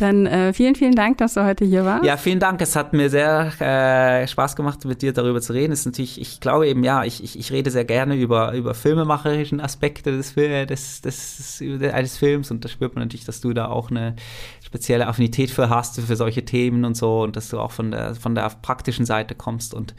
Dann 0.00 0.26
äh, 0.26 0.52
vielen, 0.52 0.74
vielen 0.74 0.94
Dank, 0.94 1.18
dass 1.18 1.34
du 1.34 1.44
heute 1.44 1.64
hier 1.64 1.84
warst. 1.84 2.04
Ja, 2.04 2.16
vielen 2.16 2.40
Dank. 2.40 2.60
Es 2.60 2.76
hat 2.76 2.92
mir 2.92 3.08
sehr 3.08 3.52
äh, 3.60 4.26
Spaß 4.26 4.56
gemacht, 4.56 4.84
mit 4.84 5.00
dir 5.00 5.12
darüber 5.12 5.40
zu 5.40 5.52
reden. 5.52 5.72
Es 5.72 5.80
ist 5.80 5.86
natürlich, 5.86 6.20
ich 6.20 6.40
glaube 6.40 6.68
eben, 6.68 6.84
ja, 6.84 7.04
ich, 7.04 7.22
ich, 7.22 7.38
ich 7.38 7.52
rede 7.52 7.70
sehr 7.70 7.84
gerne 7.84 8.16
über, 8.16 8.52
über 8.52 8.74
filmemacherischen 8.74 9.60
Aspekte 9.60 10.10
des 10.10 10.32
Films 10.32 10.39
des, 10.48 11.00
des, 11.00 11.62
eines 11.92 12.16
Films 12.16 12.50
und 12.50 12.64
da 12.64 12.68
spürt 12.68 12.94
man 12.94 13.04
natürlich, 13.04 13.24
dass 13.24 13.40
du 13.40 13.52
da 13.52 13.68
auch 13.68 13.90
eine 13.90 14.16
spezielle 14.62 15.06
Affinität 15.06 15.50
für 15.50 15.68
hast, 15.68 16.00
für 16.00 16.16
solche 16.16 16.44
Themen 16.44 16.84
und 16.84 16.96
so 16.96 17.22
und 17.22 17.36
dass 17.36 17.48
du 17.48 17.58
auch 17.58 17.72
von 17.72 17.90
der, 17.90 18.14
von 18.14 18.34
der 18.34 18.48
praktischen 18.62 19.06
Seite 19.06 19.34
kommst 19.34 19.74
und 19.74 19.94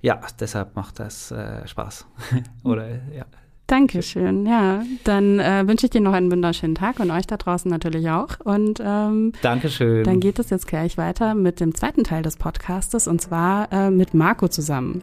ja, 0.00 0.20
deshalb 0.40 0.74
macht 0.74 0.98
das 0.98 1.30
äh, 1.30 1.66
Spaß. 1.66 2.06
Oder 2.64 2.88
ja. 3.14 3.24
Dankeschön, 3.72 4.44
ja. 4.44 4.82
Dann 5.02 5.40
äh, 5.40 5.66
wünsche 5.66 5.86
ich 5.86 5.90
dir 5.90 6.02
noch 6.02 6.12
einen 6.12 6.30
wunderschönen 6.30 6.74
Tag 6.74 7.00
und 7.00 7.10
euch 7.10 7.26
da 7.26 7.38
draußen 7.38 7.70
natürlich 7.70 8.10
auch. 8.10 8.38
Und 8.44 8.82
ähm, 8.84 9.32
Dankeschön. 9.40 10.04
Dann 10.04 10.20
geht 10.20 10.38
es 10.38 10.50
jetzt 10.50 10.66
gleich 10.66 10.98
weiter 10.98 11.34
mit 11.34 11.58
dem 11.58 11.74
zweiten 11.74 12.04
Teil 12.04 12.22
des 12.22 12.36
Podcastes 12.36 13.08
und 13.08 13.22
zwar 13.22 13.72
äh, 13.72 13.90
mit 13.90 14.12
Marco 14.12 14.48
zusammen. 14.48 15.02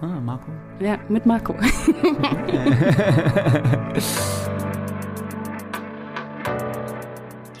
Ah, 0.00 0.18
Marco. 0.18 0.50
Ja, 0.80 0.98
mit 1.08 1.24
Marco. 1.24 1.54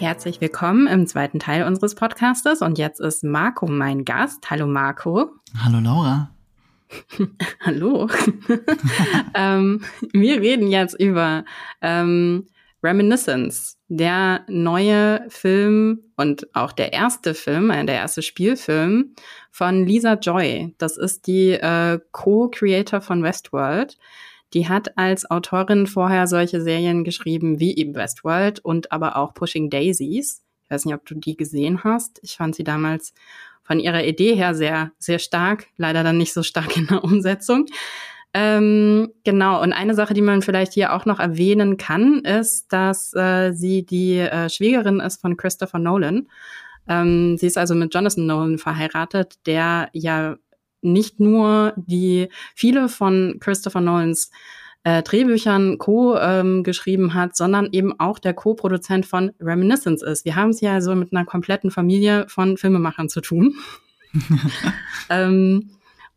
Herzlich 0.00 0.40
willkommen 0.40 0.88
im 0.88 1.06
zweiten 1.06 1.38
Teil 1.38 1.62
unseres 1.62 1.94
Podcastes 1.94 2.60
und 2.60 2.76
jetzt 2.76 2.98
ist 3.00 3.22
Marco 3.22 3.68
mein 3.68 4.04
Gast. 4.04 4.50
Hallo 4.50 4.66
Marco. 4.66 5.30
Hallo 5.64 5.78
Laura. 5.78 6.30
Hallo. 7.60 8.08
ähm, 9.34 9.82
wir 10.12 10.40
reden 10.40 10.68
jetzt 10.68 10.98
über 10.98 11.44
ähm, 11.80 12.46
Reminiscence, 12.82 13.78
der 13.88 14.44
neue 14.48 15.24
Film 15.28 16.00
und 16.16 16.54
auch 16.54 16.72
der 16.72 16.92
erste 16.92 17.34
Film, 17.34 17.70
äh, 17.70 17.84
der 17.84 17.96
erste 17.96 18.22
Spielfilm 18.22 19.14
von 19.50 19.86
Lisa 19.86 20.14
Joy. 20.14 20.74
Das 20.78 20.96
ist 20.96 21.26
die 21.26 21.50
äh, 21.50 21.98
Co-Creator 22.12 23.00
von 23.00 23.22
Westworld. 23.22 23.98
Die 24.54 24.68
hat 24.68 24.96
als 24.98 25.30
Autorin 25.30 25.86
vorher 25.86 26.26
solche 26.26 26.60
Serien 26.60 27.04
geschrieben 27.04 27.60
wie 27.60 27.76
eben 27.76 27.94
Westworld 27.94 28.58
und 28.60 28.90
aber 28.90 29.16
auch 29.16 29.34
Pushing 29.34 29.70
Daisies. 29.70 30.42
Ich 30.64 30.70
weiß 30.70 30.84
nicht, 30.86 30.94
ob 30.94 31.04
du 31.04 31.14
die 31.14 31.36
gesehen 31.36 31.84
hast. 31.84 32.18
Ich 32.22 32.36
fand 32.36 32.54
sie 32.54 32.64
damals 32.64 33.12
von 33.70 33.78
ihrer 33.78 34.04
Idee 34.04 34.34
her 34.34 34.52
sehr, 34.52 34.90
sehr 34.98 35.20
stark, 35.20 35.68
leider 35.76 36.02
dann 36.02 36.18
nicht 36.18 36.32
so 36.32 36.42
stark 36.42 36.76
in 36.76 36.88
der 36.88 37.04
Umsetzung. 37.04 37.66
Ähm, 38.34 39.12
genau, 39.22 39.62
und 39.62 39.72
eine 39.72 39.94
Sache, 39.94 40.12
die 40.12 40.22
man 40.22 40.42
vielleicht 40.42 40.72
hier 40.72 40.92
auch 40.92 41.04
noch 41.04 41.20
erwähnen 41.20 41.76
kann, 41.76 42.18
ist, 42.24 42.72
dass 42.72 43.14
äh, 43.14 43.52
sie 43.52 43.86
die 43.86 44.18
äh, 44.18 44.48
Schwiegerin 44.50 44.98
ist 44.98 45.20
von 45.20 45.36
Christopher 45.36 45.78
Nolan. 45.78 46.26
Ähm, 46.88 47.36
sie 47.38 47.46
ist 47.46 47.58
also 47.58 47.76
mit 47.76 47.94
Jonathan 47.94 48.26
Nolan 48.26 48.58
verheiratet, 48.58 49.34
der 49.46 49.88
ja 49.92 50.36
nicht 50.82 51.20
nur 51.20 51.72
die 51.76 52.28
viele 52.56 52.88
von 52.88 53.36
Christopher 53.38 53.80
Nolans 53.80 54.32
äh, 54.84 55.02
Drehbüchern 55.02 55.78
Co. 55.78 56.16
Ähm, 56.16 56.62
geschrieben 56.62 57.14
hat, 57.14 57.36
sondern 57.36 57.68
eben 57.72 57.98
auch 57.98 58.18
der 58.18 58.34
Co-Produzent 58.34 59.06
von 59.06 59.32
Reminiscence 59.40 60.02
ist. 60.02 60.24
Wir 60.24 60.36
haben 60.36 60.50
es 60.50 60.60
ja 60.60 60.74
also 60.74 60.94
mit 60.94 61.12
einer 61.12 61.24
kompletten 61.24 61.70
Familie 61.70 62.26
von 62.28 62.56
Filmemachern 62.56 63.08
zu 63.08 63.20
tun. 63.20 63.54
ähm, 65.10 65.70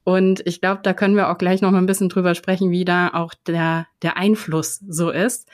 und 0.03 0.41
ich 0.45 0.59
glaube, 0.59 0.81
da 0.83 0.93
können 0.93 1.15
wir 1.15 1.29
auch 1.29 1.37
gleich 1.37 1.61
noch 1.61 1.71
mal 1.71 1.77
ein 1.77 1.85
bisschen 1.85 2.09
drüber 2.09 2.35
sprechen, 2.35 2.71
wie 2.71 2.85
da 2.85 3.09
auch 3.13 3.33
der, 3.47 3.87
der 4.01 4.17
Einfluss 4.17 4.81
so 4.87 5.09
ist. 5.09 5.47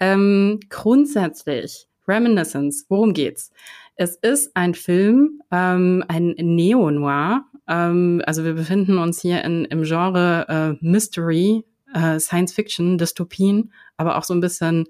Ähm, 0.00 0.60
grundsätzlich, 0.68 1.86
Reminiscence, 2.08 2.86
worum 2.88 3.14
geht's? 3.14 3.52
Es 3.96 4.16
ist 4.16 4.56
ein 4.56 4.74
Film, 4.74 5.40
ähm, 5.52 6.04
ein 6.08 6.34
Neo-Noir. 6.36 7.44
Ähm, 7.68 8.20
also 8.26 8.44
wir 8.44 8.54
befinden 8.54 8.98
uns 8.98 9.20
hier 9.20 9.44
in, 9.44 9.64
im 9.66 9.84
Genre 9.84 10.46
äh, 10.80 10.84
Mystery, 10.84 11.64
äh, 11.94 12.20
Science 12.20 12.52
Fiction, 12.52 12.98
Dystopien, 12.98 13.72
aber 13.96 14.18
auch 14.18 14.24
so 14.24 14.34
ein 14.34 14.40
bisschen 14.40 14.86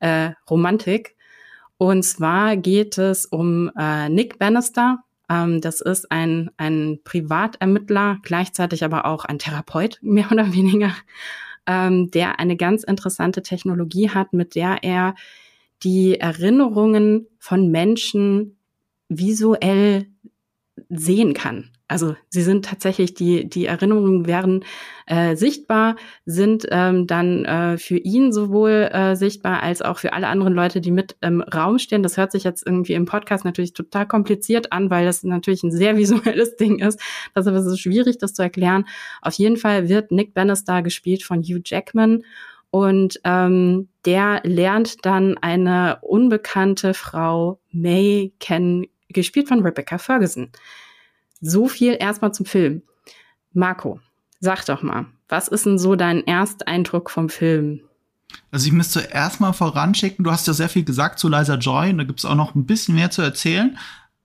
äh, 0.00 0.30
Romantik. 0.48 1.16
Und 1.76 2.02
zwar 2.04 2.56
geht 2.56 2.98
es 2.98 3.26
um 3.26 3.70
äh, 3.76 4.08
Nick 4.08 4.38
Bannister. 4.38 5.00
Ähm, 5.28 5.60
das 5.60 5.80
ist 5.80 6.10
ein, 6.10 6.50
ein 6.56 7.00
Privatermittler, 7.04 8.18
gleichzeitig 8.22 8.84
aber 8.84 9.04
auch 9.04 9.24
ein 9.24 9.38
Therapeut, 9.38 9.98
mehr 10.02 10.30
oder 10.30 10.52
weniger, 10.52 10.94
ähm, 11.66 12.10
der 12.10 12.38
eine 12.38 12.56
ganz 12.56 12.84
interessante 12.84 13.42
Technologie 13.42 14.10
hat, 14.10 14.32
mit 14.32 14.54
der 14.54 14.82
er 14.82 15.14
die 15.82 16.18
Erinnerungen 16.20 17.26
von 17.38 17.70
Menschen 17.70 18.56
visuell 19.08 20.06
sehen 20.88 21.34
kann. 21.34 21.73
Also 21.86 22.16
sie 22.30 22.40
sind 22.40 22.64
tatsächlich, 22.64 23.12
die, 23.12 23.46
die 23.46 23.66
Erinnerungen 23.66 24.26
werden 24.26 24.64
äh, 25.06 25.36
sichtbar, 25.36 25.96
sind 26.24 26.66
ähm, 26.70 27.06
dann 27.06 27.44
äh, 27.44 27.76
für 27.76 27.98
ihn 27.98 28.32
sowohl 28.32 28.88
äh, 28.90 29.16
sichtbar 29.16 29.62
als 29.62 29.82
auch 29.82 29.98
für 29.98 30.14
alle 30.14 30.28
anderen 30.28 30.54
Leute, 30.54 30.80
die 30.80 30.90
mit 30.90 31.16
im 31.20 31.42
Raum 31.42 31.78
stehen. 31.78 32.02
Das 32.02 32.16
hört 32.16 32.32
sich 32.32 32.42
jetzt 32.42 32.66
irgendwie 32.66 32.94
im 32.94 33.04
Podcast 33.04 33.44
natürlich 33.44 33.74
total 33.74 34.08
kompliziert 34.08 34.72
an, 34.72 34.88
weil 34.88 35.04
das 35.04 35.24
natürlich 35.24 35.62
ein 35.62 35.72
sehr 35.72 35.96
visuelles 35.98 36.56
Ding 36.56 36.78
ist. 36.78 36.98
Das 37.34 37.46
ist 37.46 37.64
so 37.64 37.76
schwierig, 37.76 38.16
das 38.16 38.32
zu 38.32 38.42
erklären. 38.42 38.86
Auf 39.20 39.34
jeden 39.34 39.58
Fall 39.58 39.88
wird 39.90 40.10
Nick 40.10 40.32
Bannister 40.32 40.80
gespielt 40.80 41.22
von 41.22 41.42
Hugh 41.42 41.60
Jackman 41.62 42.24
und 42.70 43.20
ähm, 43.24 43.88
der 44.06 44.40
lernt 44.42 45.04
dann 45.04 45.36
eine 45.38 45.98
unbekannte 46.00 46.94
Frau 46.94 47.60
May 47.70 48.32
kennen, 48.40 48.86
gespielt 49.10 49.48
von 49.48 49.60
Rebecca 49.60 49.98
Ferguson. 49.98 50.50
So 51.46 51.68
viel 51.68 51.96
erstmal 52.00 52.32
zum 52.32 52.46
Film. 52.46 52.82
Marco, 53.52 54.00
sag 54.40 54.64
doch 54.64 54.82
mal, 54.82 55.06
was 55.28 55.48
ist 55.48 55.66
denn 55.66 55.78
so 55.78 55.94
dein 55.94 56.26
Ersteindruck 56.26 57.10
vom 57.10 57.28
Film? 57.28 57.82
Also 58.50 58.66
ich 58.66 58.72
müsste 58.72 59.02
zuerst 59.02 59.40
mal 59.40 59.52
voranschicken, 59.52 60.24
du 60.24 60.30
hast 60.30 60.46
ja 60.46 60.54
sehr 60.54 60.70
viel 60.70 60.84
gesagt 60.84 61.18
zu 61.18 61.28
Liza 61.28 61.56
Joy 61.56 61.90
und 61.90 61.98
da 61.98 62.04
gibt 62.04 62.20
es 62.20 62.24
auch 62.24 62.34
noch 62.34 62.54
ein 62.54 62.64
bisschen 62.64 62.94
mehr 62.94 63.10
zu 63.10 63.20
erzählen. 63.20 63.76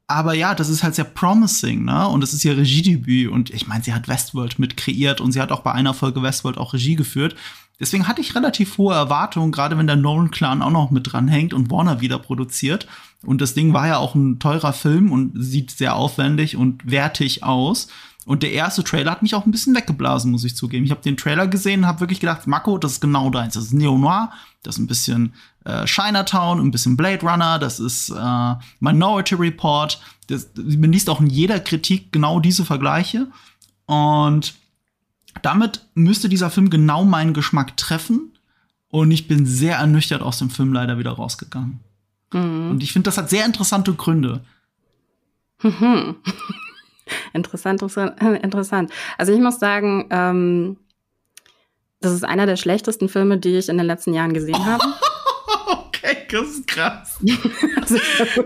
Aber 0.08 0.34
ja, 0.34 0.56
das 0.56 0.70
ist 0.70 0.82
halt 0.82 0.96
sehr 0.96 1.06
promising, 1.06 1.84
ne? 1.84 2.08
Und 2.08 2.24
es 2.24 2.34
ist 2.34 2.44
ihr 2.46 2.58
Regiedebüt. 2.58 3.30
Und 3.30 3.52
ich 3.52 3.68
meine, 3.68 3.84
sie 3.84 3.94
hat 3.94 4.08
Westworld 4.08 4.58
mit 4.58 4.78
kreiert 4.78 5.20
und 5.20 5.34
sie 5.34 5.42
hat 5.42 5.52
auch 5.52 5.62
bei 5.62 5.74
einer 5.74 5.94
Folge 5.94 6.24
Westworld 6.24 6.58
auch 6.58 6.74
Regie 6.74 6.96
geführt. 6.96 7.36
Deswegen 7.80 8.08
hatte 8.08 8.22
ich 8.22 8.36
relativ 8.36 8.78
hohe 8.78 8.94
Erwartungen, 8.94 9.52
gerade 9.52 9.78
wenn 9.78 9.88
der 9.88 9.96
Nolan-Clan 9.96 10.62
auch 10.62 10.72
noch 10.72 10.92
mit 10.92 11.12
dranhängt 11.12 11.54
und 11.54 11.72
Warner 11.72 12.02
wieder 12.02 12.20
produziert. 12.20 12.88
Und 13.26 13.42
das 13.42 13.54
Ding 13.54 13.74
war 13.74 13.88
ja 13.88 13.98
auch 13.98 14.16
ein 14.16 14.40
teurer 14.40 14.74
Film 14.74 15.12
und 15.12 15.32
sieht 15.36 15.72
sehr 15.72 15.96
aufwendig 15.96 16.58
und 16.58 16.90
wertig 16.90 17.44
aus. 17.44 17.88
Und 18.26 18.44
der 18.44 18.52
erste 18.52 18.84
Trailer 18.84 19.12
hat 19.12 19.22
mich 19.22 19.34
auch 19.34 19.46
ein 19.46 19.52
bisschen 19.52 19.76
weggeblasen, 19.76 20.32
muss 20.32 20.44
ich 20.44 20.56
zugeben. 20.56 20.86
Ich 20.86 20.92
habe 20.92 21.02
den 21.02 21.18
Trailer 21.18 21.48
gesehen 21.48 21.82
und 21.82 21.88
habe 21.88 22.02
wirklich 22.02 22.20
gedacht, 22.20 22.48
Marco, 22.48 22.78
das 22.78 22.94
ist 22.94 23.02
genau 23.02 23.30
deins. 23.30 23.56
Das 23.56 23.64
ist 23.64 23.74
Neo-Noir, 23.74 24.32
das 24.62 24.76
ist 24.76 24.82
ein 24.82 24.88
bisschen 24.88 25.34
äh, 25.66 25.86
Chinatown, 25.86 26.60
ein 26.60 26.72
bisschen 26.72 26.98
Blade 26.98 27.26
Runner, 27.26 27.58
das 27.60 27.80
ist 27.80 28.10
äh, 28.10 28.54
Minority 28.82 29.36
Report. 29.36 30.00
Das, 30.28 30.50
man 30.56 30.92
liest 30.92 31.10
auch 31.10 31.22
in 31.22 31.28
jeder 31.28 31.60
Kritik 31.60 32.12
genau 32.12 32.40
diese 32.40 32.66
Vergleiche. 32.66 33.28
Und 33.88 34.54
damit 35.42 35.86
müsste 35.94 36.30
dieser 36.30 36.50
Film 36.50 36.70
genau 36.70 37.04
meinen 37.06 37.34
Geschmack 37.34 37.78
treffen. 37.78 38.34
Und 38.90 39.12
ich 39.12 39.28
bin 39.28 39.46
sehr 39.46 39.78
ernüchtert 39.78 40.22
aus 40.22 40.40
dem 40.40 40.50
Film 40.50 40.74
leider 40.74 40.98
wieder 40.98 41.12
rausgegangen. 41.12 41.80
Mhm. 42.34 42.72
Und 42.72 42.84
ich 42.84 42.94
finde, 42.94 43.06
das 43.06 43.18
hat 43.18 43.30
sehr 43.30 43.46
interessante 43.46 43.94
Gründe. 43.94 44.44
Mhm. 45.62 46.16
interessant, 47.34 47.82
interessant. 48.42 48.92
Also 49.18 49.34
ich 49.34 49.40
muss 49.40 49.60
sagen, 49.60 50.08
ähm, 50.10 50.78
das 52.02 52.14
ist 52.14 52.24
einer 52.24 52.46
der 52.46 52.56
schlechtesten 52.56 53.10
Filme, 53.10 53.38
die 53.38 53.58
ich 53.58 53.70
in 53.70 53.78
den 53.78 53.88
letzten 53.88 54.14
Jahren 54.14 54.34
gesehen 54.34 54.66
habe. 54.66 54.84
okay, 55.68 56.18
das 56.32 56.48
ist 56.48 56.68
krass. 56.68 57.20
also 57.82 57.98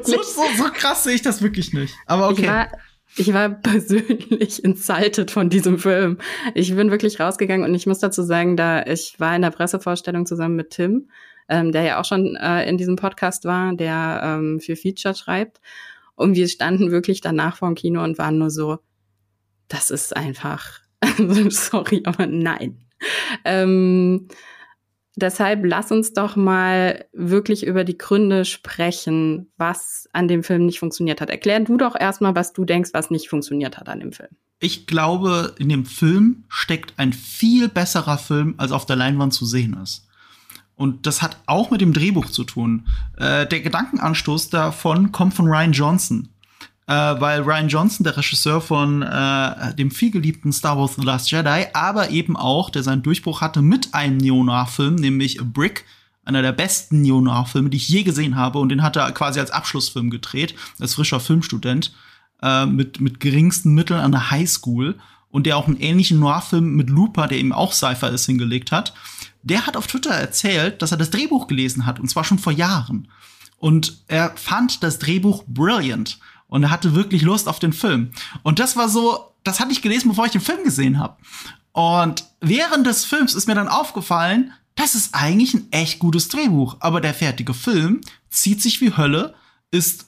so, 0.04 0.24
so, 0.24 0.44
so, 0.58 0.64
krass 0.74 1.04
sehe 1.04 1.16
ich 1.16 1.22
das 1.22 1.42
wirklich 1.42 1.74
nicht. 1.74 1.94
Aber 2.06 2.30
okay. 2.30 2.42
Ich 2.42 2.48
war, 2.48 2.68
ich 3.16 3.34
war 3.34 3.50
persönlich 3.62 4.64
insulted 4.64 5.32
von 5.32 5.50
diesem 5.50 5.80
Film. 5.80 6.18
Ich 6.54 6.76
bin 6.76 6.92
wirklich 6.92 7.20
rausgegangen 7.20 7.68
und 7.68 7.76
ich 7.76 7.88
muss 7.88 8.00
dazu 8.00 8.24
sagen, 8.24 8.58
da 8.58 8.86
ich 8.86 9.20
war 9.20 9.36
in 9.36 9.42
der 9.42 9.52
Pressevorstellung 9.52 10.26
zusammen 10.26 10.56
mit 10.56 10.72
Tim, 10.72 11.10
ähm, 11.50 11.72
der 11.72 11.84
ja 11.84 12.00
auch 12.00 12.06
schon 12.06 12.36
äh, 12.36 12.68
in 12.68 12.78
diesem 12.78 12.96
Podcast 12.96 13.46
war, 13.46 13.76
der 13.76 14.22
ähm, 14.24 14.60
für 14.60 14.76
Feature 14.76 15.16
schreibt. 15.16 15.60
Und 16.16 16.36
wir 16.36 16.48
standen 16.48 16.92
wirklich 16.92 17.22
danach 17.22 17.58
vor 17.58 17.70
dem 17.70 17.76
Kino 17.76 18.04
und 18.04 18.18
waren 18.18 18.38
nur 18.38 18.50
so, 18.50 18.80
das 19.68 19.90
ist 19.90 20.16
einfach, 20.16 20.82
sorry, 21.50 22.04
aber 22.06 22.28
nein. 22.28 22.80
Ähm, 23.44 24.28
Deshalb 25.16 25.64
lass 25.64 25.92
uns 25.92 26.14
doch 26.14 26.36
mal 26.36 27.06
wirklich 27.14 27.66
über 27.66 27.84
die 27.84 27.98
Gründe 27.98 28.46
sprechen, 28.46 29.52
was 29.58 30.08
an 30.12 30.28
dem 30.28 30.44
Film 30.44 30.66
nicht 30.66 30.80
funktioniert 30.80 31.22
hat. 31.22 31.30
Erklär 31.30 31.60
du 31.60 31.78
doch 31.78 31.96
erstmal, 32.00 32.36
was 32.36 32.52
du 32.54 32.66
denkst, 32.66 32.92
was 32.94 33.12
nicht 33.12 33.30
funktioniert 33.30 33.78
hat 33.78 33.90
an 33.90 34.00
dem 34.00 34.12
Film. 34.12 34.32
Ich 34.60 34.88
glaube, 34.88 35.54
in 35.60 35.70
dem 35.70 35.86
Film 35.86 36.46
steckt 36.50 36.94
ein 36.98 37.14
viel 37.14 37.68
besserer 37.68 38.18
Film, 38.18 38.56
als 38.58 38.72
auf 38.72 38.86
der 38.86 38.96
Leinwand 38.96 39.34
zu 39.34 39.46
sehen 39.46 39.78
ist. 39.84 40.08
Und 40.76 41.06
das 41.06 41.22
hat 41.22 41.38
auch 41.46 41.70
mit 41.70 41.82
dem 41.82 41.94
Drehbuch 41.94 42.26
zu 42.28 42.44
tun. 42.44 42.88
Äh, 43.18 43.46
der 43.46 43.62
Gedankenanstoß 43.62 44.50
davon 44.50 45.12
kommt 45.12 45.36
von 45.36 45.48
Ryan 45.48 45.74
Johnson 45.74 46.30
äh, 46.88 46.94
weil 46.94 47.42
Ryan 47.42 47.70
Johnson, 47.70 48.04
der 48.04 48.18
Regisseur 48.18 48.62
von 48.62 49.02
äh, 49.02 49.74
dem 49.76 49.92
vielgeliebten 49.92 50.52
Star 50.52 50.78
Wars 50.78 50.96
The 50.96 51.04
Last 51.04 51.32
Jedi, 51.32 51.68
aber 51.74 52.10
eben 52.10 52.36
auch, 52.36 52.70
der 52.70 52.84
seinen 52.84 53.04
Durchbruch 53.04 53.42
hatte 53.42 53.62
mit 53.62 53.94
einem 53.94 54.18
Neo-Noir-Film, 54.18 54.96
nämlich 54.96 55.40
A 55.40 55.44
Brick, 55.46 55.86
einer 56.26 56.42
der 56.42 56.52
besten 56.52 57.02
Neo-Noir-Filme, 57.02 57.70
die 57.70 57.78
ich 57.78 57.90
je 57.90 58.04
gesehen 58.04 58.36
habe, 58.36 58.60
und 58.60 58.70
den 58.70 58.84
hat 58.84 58.96
er 58.96 59.12
quasi 59.12 59.40
als 59.40 59.52
Abschlussfilm 59.52 60.10
gedreht, 60.10 60.56
als 60.80 60.96
frischer 60.96 61.20
Filmstudent, 61.20 61.94
äh, 62.42 62.66
mit, 62.66 63.00
mit 63.00 63.20
geringsten 63.20 63.74
Mitteln 63.74 64.00
an 64.00 64.12
der 64.12 64.32
Highschool 64.32 64.96
und 65.30 65.46
der 65.46 65.58
auch 65.58 65.68
einen 65.68 65.80
ähnlichen 65.80 66.20
Noir-Film 66.20 66.76
mit 66.76 66.90
Looper, 66.90 67.28
der 67.28 67.40
eben 67.40 67.54
auch 67.54 67.74
Cypher 67.74 68.12
ist, 68.12 68.26
hingelegt 68.26 68.72
hat. 68.72 68.94
Der 69.42 69.66
hat 69.66 69.76
auf 69.76 69.88
Twitter 69.88 70.12
erzählt, 70.12 70.82
dass 70.82 70.92
er 70.92 70.98
das 70.98 71.10
Drehbuch 71.10 71.48
gelesen 71.48 71.86
hat, 71.86 72.00
und 72.00 72.10
zwar 72.10 72.24
schon 72.24 72.40
vor 72.40 72.54
Jahren. 72.54 73.08
Und 73.58 74.04
er 74.08 74.32
fand 74.36 74.84
das 74.84 75.00
Drehbuch 75.00 75.44
brilliant 75.48 76.20
und 76.54 76.62
er 76.62 76.70
hatte 76.70 76.94
wirklich 76.94 77.24
Lust 77.24 77.48
auf 77.48 77.58
den 77.58 77.74
Film. 77.74 78.12
Und 78.44 78.60
das 78.60 78.78
war 78.78 78.88
so, 78.88 79.34
das 79.44 79.60
hatte 79.60 79.72
ich 79.72 79.82
gelesen, 79.82 80.10
bevor 80.10 80.28
ich 80.28 80.34
den 80.34 80.40
Film 80.40 80.64
gesehen 80.64 81.00
habe. 81.00 81.18
Und 81.72 82.26
während 82.42 82.86
des 82.86 83.06
Films 83.06 83.34
ist 83.34 83.48
mir 83.48 83.56
dann 83.56 83.68
aufgefallen, 83.68 84.54
das 84.76 84.94
ist 84.94 85.16
eigentlich 85.16 85.56
ein 85.56 85.68
echt 85.72 85.98
gutes 85.98 86.30
Drehbuch, 86.30 86.78
aber 86.80 87.02
der 87.02 87.16
fertige 87.16 87.56
Film 87.56 88.02
zieht 88.30 88.62
sich 88.62 88.82
wie 88.82 88.96
Hölle, 88.96 89.34
ist 89.72 90.06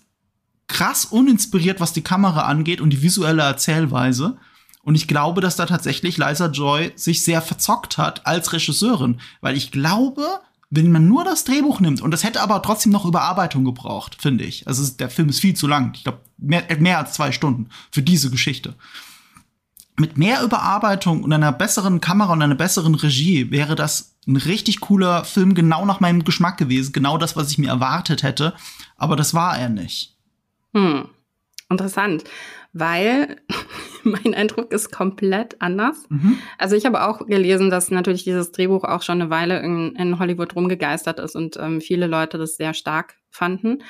krass 0.68 1.06
uninspiriert, 1.06 1.80
was 1.80 1.94
die 1.94 2.04
Kamera 2.04 2.42
angeht 2.42 2.80
und 2.80 2.92
die 2.92 3.02
visuelle 3.02 3.42
Erzählweise. 3.42 4.38
Und 4.84 4.94
ich 4.94 5.08
glaube, 5.08 5.42
dass 5.42 5.56
da 5.56 5.66
tatsächlich 5.66 6.20
Liza 6.20 6.46
Joy 6.46 6.94
sich 6.96 7.24
sehr 7.24 7.42
verzockt 7.42 7.98
hat 7.98 8.28
als 8.28 8.54
Regisseurin, 8.54 9.20
weil 9.42 9.58
ich 9.58 9.72
glaube, 9.72 10.42
wenn 10.76 10.92
man 10.92 11.08
nur 11.08 11.24
das 11.24 11.44
Drehbuch 11.44 11.80
nimmt, 11.80 12.02
und 12.02 12.12
das 12.12 12.24
hätte 12.24 12.42
aber 12.42 12.62
trotzdem 12.62 12.92
noch 12.92 13.06
Überarbeitung 13.06 13.64
gebraucht, 13.64 14.18
finde 14.20 14.44
ich. 14.44 14.68
Also 14.68 14.90
der 14.98 15.10
Film 15.10 15.30
ist 15.30 15.40
viel 15.40 15.56
zu 15.56 15.68
lang. 15.68 15.94
Ich 15.96 16.04
glaube, 16.04 16.20
mehr, 16.38 16.64
mehr 16.80 17.00
als 17.00 17.14
zwei 17.14 17.32
Stunden 17.32 17.70
für 17.92 18.02
diese 18.02 18.30
Geschichte. 18.30 18.76
Mit 19.98 20.18
mehr 20.18 20.44
Überarbeitung 20.44 21.24
und 21.24 21.32
einer 21.32 21.52
besseren 21.52 22.02
Kamera 22.02 22.34
und 22.34 22.42
einer 22.42 22.56
besseren 22.56 22.96
Regie 22.96 23.50
wäre 23.52 23.76
das 23.76 24.16
ein 24.28 24.36
richtig 24.36 24.82
cooler 24.82 25.24
Film, 25.24 25.54
genau 25.54 25.86
nach 25.86 26.00
meinem 26.00 26.24
Geschmack 26.24 26.58
gewesen. 26.58 26.92
Genau 26.92 27.18
das, 27.18 27.36
was 27.36 27.52
ich 27.52 27.58
mir 27.58 27.70
erwartet 27.70 28.24
hätte. 28.24 28.54
Aber 28.98 29.16
das 29.16 29.34
war 29.34 29.58
er 29.58 29.70
nicht. 29.70 30.16
Hm. 30.74 31.08
Interessant 31.70 32.26
weil 32.76 33.38
mein 34.04 34.36
Eindruck 34.36 34.72
ist 34.74 34.92
komplett 34.92 35.62
anders. 35.62 36.06
Mhm. 36.10 36.38
Also 36.58 36.76
ich 36.76 36.86
habe 36.86 37.08
auch 37.08 37.26
gelesen, 37.26 37.70
dass 37.70 37.90
natürlich 37.90 38.26
dieses 38.26 38.52
Drehbuch 38.52 38.84
auch 38.84 39.02
schon 39.02 39.22
eine 39.22 39.30
Weile 39.30 39.62
in, 39.62 39.96
in 39.96 40.20
Hollywood 40.20 40.56
rumgegeistert 40.56 41.20
ist 41.20 41.36
und 41.36 41.58
ähm, 41.58 41.80
viele 41.80 42.06
Leute 42.06 42.38
das 42.38 42.58
sehr 42.58 42.74
stark 42.74 43.16
fanden. 43.30 43.82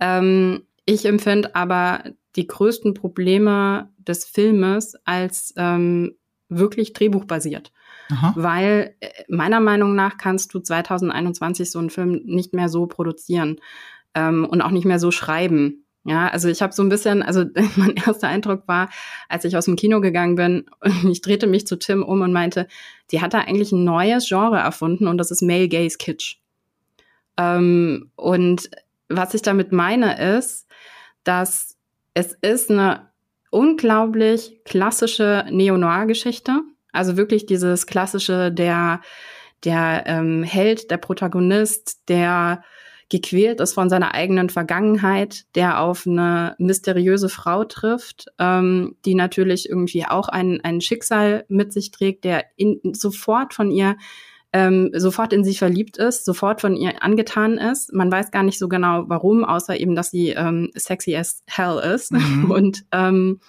Ähm, 0.00 0.62
ich 0.86 1.04
empfinde 1.04 1.54
aber 1.54 2.04
die 2.34 2.46
größten 2.46 2.94
Probleme 2.94 3.90
des 3.98 4.24
Filmes 4.24 4.96
als 5.04 5.52
ähm, 5.58 6.16
wirklich 6.48 6.94
drehbuchbasiert. 6.94 7.70
Aha. 8.10 8.32
Weil 8.34 8.96
äh, 9.00 9.08
meiner 9.28 9.60
Meinung 9.60 9.94
nach 9.94 10.16
kannst 10.16 10.54
du 10.54 10.60
2021 10.60 11.70
so 11.70 11.78
einen 11.78 11.90
Film 11.90 12.22
nicht 12.24 12.54
mehr 12.54 12.70
so 12.70 12.86
produzieren 12.86 13.60
ähm, 14.14 14.46
und 14.46 14.62
auch 14.62 14.70
nicht 14.70 14.86
mehr 14.86 14.98
so 14.98 15.10
schreiben. 15.10 15.84
Ja, 16.04 16.28
also 16.28 16.48
ich 16.48 16.62
habe 16.62 16.72
so 16.72 16.82
ein 16.82 16.88
bisschen, 16.88 17.22
also 17.22 17.44
mein 17.76 17.94
erster 17.96 18.28
Eindruck 18.28 18.66
war, 18.66 18.90
als 19.28 19.44
ich 19.44 19.56
aus 19.56 19.66
dem 19.66 19.76
Kino 19.76 20.00
gegangen 20.00 20.34
bin, 20.34 20.66
ich 21.10 21.20
drehte 21.20 21.46
mich 21.46 21.66
zu 21.66 21.76
Tim 21.76 22.02
um 22.02 22.22
und 22.22 22.32
meinte, 22.32 22.66
die 23.10 23.20
hat 23.20 23.34
da 23.34 23.40
eigentlich 23.40 23.72
ein 23.72 23.84
neues 23.84 24.28
Genre 24.28 24.58
erfunden 24.58 25.06
und 25.06 25.18
das 25.18 25.30
ist 25.30 25.42
Male 25.42 25.68
Gaze 25.68 25.98
Kitsch. 25.98 26.36
Ähm, 27.36 28.10
und 28.16 28.70
was 29.08 29.34
ich 29.34 29.42
damit 29.42 29.72
meine 29.72 30.36
ist, 30.36 30.66
dass 31.24 31.76
es 32.14 32.32
ist 32.40 32.70
eine 32.70 33.08
unglaublich 33.50 34.60
klassische 34.64 35.46
Neo-Noir-Geschichte. 35.50 36.60
Also 36.90 37.16
wirklich 37.16 37.46
dieses 37.46 37.86
klassische, 37.86 38.50
der, 38.50 39.00
der 39.64 40.04
ähm, 40.06 40.42
Held, 40.42 40.90
der 40.90 40.96
Protagonist, 40.96 42.08
der 42.08 42.64
gequält 43.12 43.60
ist 43.60 43.74
von 43.74 43.90
seiner 43.90 44.14
eigenen 44.14 44.48
Vergangenheit, 44.48 45.44
der 45.54 45.80
auf 45.82 46.06
eine 46.06 46.56
mysteriöse 46.58 47.28
Frau 47.28 47.62
trifft, 47.64 48.28
ähm, 48.38 48.96
die 49.04 49.14
natürlich 49.14 49.68
irgendwie 49.68 50.06
auch 50.06 50.28
ein, 50.28 50.62
ein 50.62 50.80
Schicksal 50.80 51.44
mit 51.48 51.74
sich 51.74 51.90
trägt, 51.90 52.24
der 52.24 52.46
in, 52.56 52.80
sofort 52.94 53.52
von 53.52 53.70
ihr 53.70 53.96
ähm, 54.54 54.90
sofort 54.94 55.34
in 55.34 55.44
sie 55.44 55.54
verliebt 55.54 55.98
ist, 55.98 56.24
sofort 56.24 56.62
von 56.62 56.74
ihr 56.74 57.02
angetan 57.02 57.58
ist. 57.58 57.92
Man 57.92 58.10
weiß 58.10 58.30
gar 58.30 58.42
nicht 58.42 58.58
so 58.58 58.68
genau 58.68 59.04
warum, 59.08 59.44
außer 59.44 59.78
eben, 59.78 59.94
dass 59.94 60.10
sie 60.10 60.30
ähm, 60.30 60.70
sexy 60.74 61.14
as 61.14 61.42
hell 61.46 61.78
ist. 61.94 62.12
Mhm. 62.12 62.50
Und 62.50 62.84
ähm, 62.92 63.40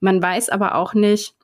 man 0.00 0.22
weiß 0.22 0.50
aber 0.50 0.74
auch 0.74 0.92
nicht, 0.92 1.34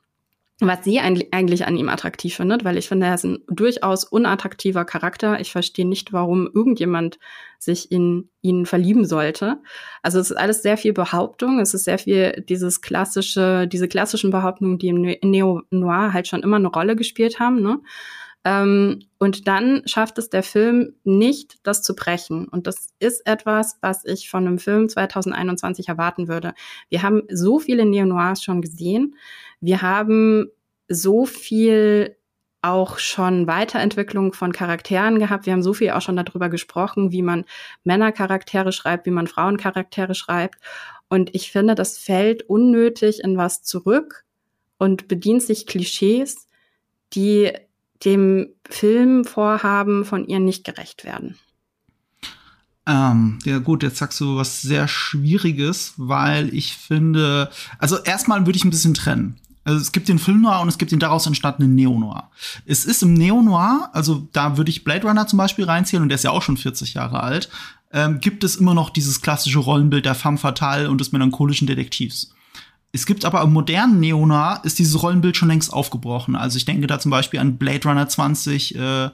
was 0.61 0.83
sie 0.83 0.99
eigentlich 0.99 1.65
an 1.65 1.77
ihm 1.77 1.87
attraktiv 1.87 2.35
findet, 2.35 2.65
weil 2.65 2.77
ich 2.77 2.89
finde, 2.89 3.07
er 3.07 3.15
ist 3.15 3.23
ein 3.23 3.39
durchaus 3.47 4.03
unattraktiver 4.03 4.83
Charakter. 4.83 5.39
Ich 5.39 5.51
verstehe 5.51 5.87
nicht, 5.87 6.11
warum 6.11 6.49
irgendjemand 6.53 7.17
sich 7.59 7.91
in 7.91 8.29
ihn 8.41 8.65
verlieben 8.65 9.05
sollte. 9.05 9.61
Also 10.01 10.19
es 10.19 10.31
ist 10.31 10.37
alles 10.37 10.61
sehr 10.61 10.75
viel 10.75 10.91
Behauptung. 10.91 11.59
Es 11.59 11.73
ist 11.73 11.85
sehr 11.85 11.97
viel 11.97 12.43
dieses 12.49 12.81
klassische, 12.81 13.67
diese 13.67 13.87
klassischen 13.87 14.31
Behauptungen, 14.31 14.77
die 14.77 14.89
im 14.89 15.01
Neo-Noir 15.01 16.11
halt 16.11 16.27
schon 16.27 16.43
immer 16.43 16.57
eine 16.57 16.67
Rolle 16.67 16.97
gespielt 16.97 17.39
haben. 17.39 17.61
Ne? 17.61 17.79
Ähm, 18.49 19.01
und 19.19 19.47
dann 19.47 19.83
schafft 19.85 20.17
es 20.17 20.31
der 20.31 20.41
Film 20.41 20.95
nicht, 21.03 21.59
das 21.61 21.83
zu 21.83 21.95
brechen. 21.95 22.47
Und 22.47 22.65
das 22.65 22.89
ist 22.97 23.27
etwas, 23.27 23.77
was 23.81 24.03
ich 24.05 24.27
von 24.27 24.47
einem 24.47 24.57
Film 24.57 24.89
2021 24.89 25.87
erwarten 25.87 26.27
würde. 26.27 26.55
Wir 26.89 27.03
haben 27.03 27.21
so 27.29 27.59
viele 27.59 27.85
Neo-Noirs 27.85 28.43
schon 28.43 28.61
gesehen. 28.61 29.15
Wir 29.61 29.83
haben 29.83 30.49
so 30.87 31.27
viel 31.27 32.15
auch 32.63 32.97
schon 32.97 33.45
Weiterentwicklung 33.45 34.33
von 34.33 34.51
Charakteren 34.51 35.19
gehabt. 35.19 35.45
Wir 35.45 35.53
haben 35.53 35.61
so 35.61 35.73
viel 35.73 35.91
auch 35.91 36.01
schon 36.01 36.15
darüber 36.15 36.49
gesprochen, 36.49 37.11
wie 37.11 37.21
man 37.21 37.45
Männercharaktere 37.83 38.71
schreibt, 38.71 39.05
wie 39.05 39.11
man 39.11 39.27
Frauencharaktere 39.27 40.15
schreibt. 40.15 40.55
Und 41.07 41.35
ich 41.35 41.51
finde, 41.51 41.75
das 41.75 41.99
fällt 41.99 42.49
unnötig 42.49 43.23
in 43.23 43.37
was 43.37 43.61
zurück 43.61 44.25
und 44.79 45.07
bedient 45.07 45.43
sich 45.43 45.67
Klischees, 45.67 46.47
die 47.13 47.53
dem 48.05 48.47
Filmvorhaben 48.69 50.05
von 50.05 50.25
ihr 50.25 50.39
nicht 50.39 50.63
gerecht 50.63 51.03
werden. 51.03 51.37
Ähm, 52.87 53.39
ja 53.43 53.59
gut, 53.59 53.83
jetzt 53.83 53.97
sagst 53.97 54.19
du 54.19 54.37
was 54.37 54.61
sehr 54.61 54.87
Schwieriges, 54.87 55.93
weil 55.97 56.53
ich 56.53 56.75
finde, 56.75 57.51
also 57.77 57.97
erstmal 57.97 58.45
würde 58.45 58.57
ich 58.57 58.65
ein 58.65 58.71
bisschen 58.71 58.95
trennen. 58.95 59.39
Also 59.63 59.79
es 59.79 59.91
gibt 59.91 60.07
den 60.07 60.17
Film 60.17 60.41
Noir 60.41 60.61
und 60.61 60.69
es 60.69 60.79
gibt 60.79 60.91
den 60.91 60.99
daraus 60.99 61.27
entstandenen 61.27 61.75
Neo 61.75 61.99
Noir. 61.99 62.31
Es 62.65 62.85
ist 62.85 63.03
im 63.03 63.13
Neo 63.13 63.41
Noir, 63.43 63.89
also 63.93 64.27
da 64.31 64.57
würde 64.57 64.71
ich 64.71 64.83
Blade 64.83 65.05
Runner 65.05 65.27
zum 65.27 65.37
Beispiel 65.37 65.65
reinziehen 65.65 66.01
und 66.01 66.09
der 66.09 66.15
ist 66.15 66.23
ja 66.23 66.31
auch 66.31 66.41
schon 66.41 66.57
40 66.57 66.95
Jahre 66.95 67.21
alt, 67.21 67.49
ähm, 67.91 68.19
gibt 68.19 68.43
es 68.43 68.55
immer 68.55 68.73
noch 68.73 68.89
dieses 68.89 69.21
klassische 69.21 69.59
Rollenbild 69.59 70.05
der 70.05 70.15
femme 70.15 70.37
fatale 70.37 70.89
und 70.89 70.99
des 70.99 71.11
melancholischen 71.11 71.67
Detektivs. 71.67 72.33
Es 72.91 73.05
gibt 73.05 73.23
aber 73.25 73.41
im 73.41 73.53
modernen 73.53 73.99
Neo 73.99 74.25
Noir 74.25 74.61
ist 74.63 74.79
dieses 74.79 75.01
Rollenbild 75.01 75.37
schon 75.37 75.49
längst 75.49 75.71
aufgebrochen. 75.71 76.35
Also 76.35 76.57
ich 76.57 76.65
denke 76.65 76.87
da 76.87 76.99
zum 76.99 77.11
Beispiel 77.11 77.39
an 77.39 77.57
Blade 77.57 77.87
Runner 77.87 78.07
20, 78.07 78.75
äh, 78.75 79.09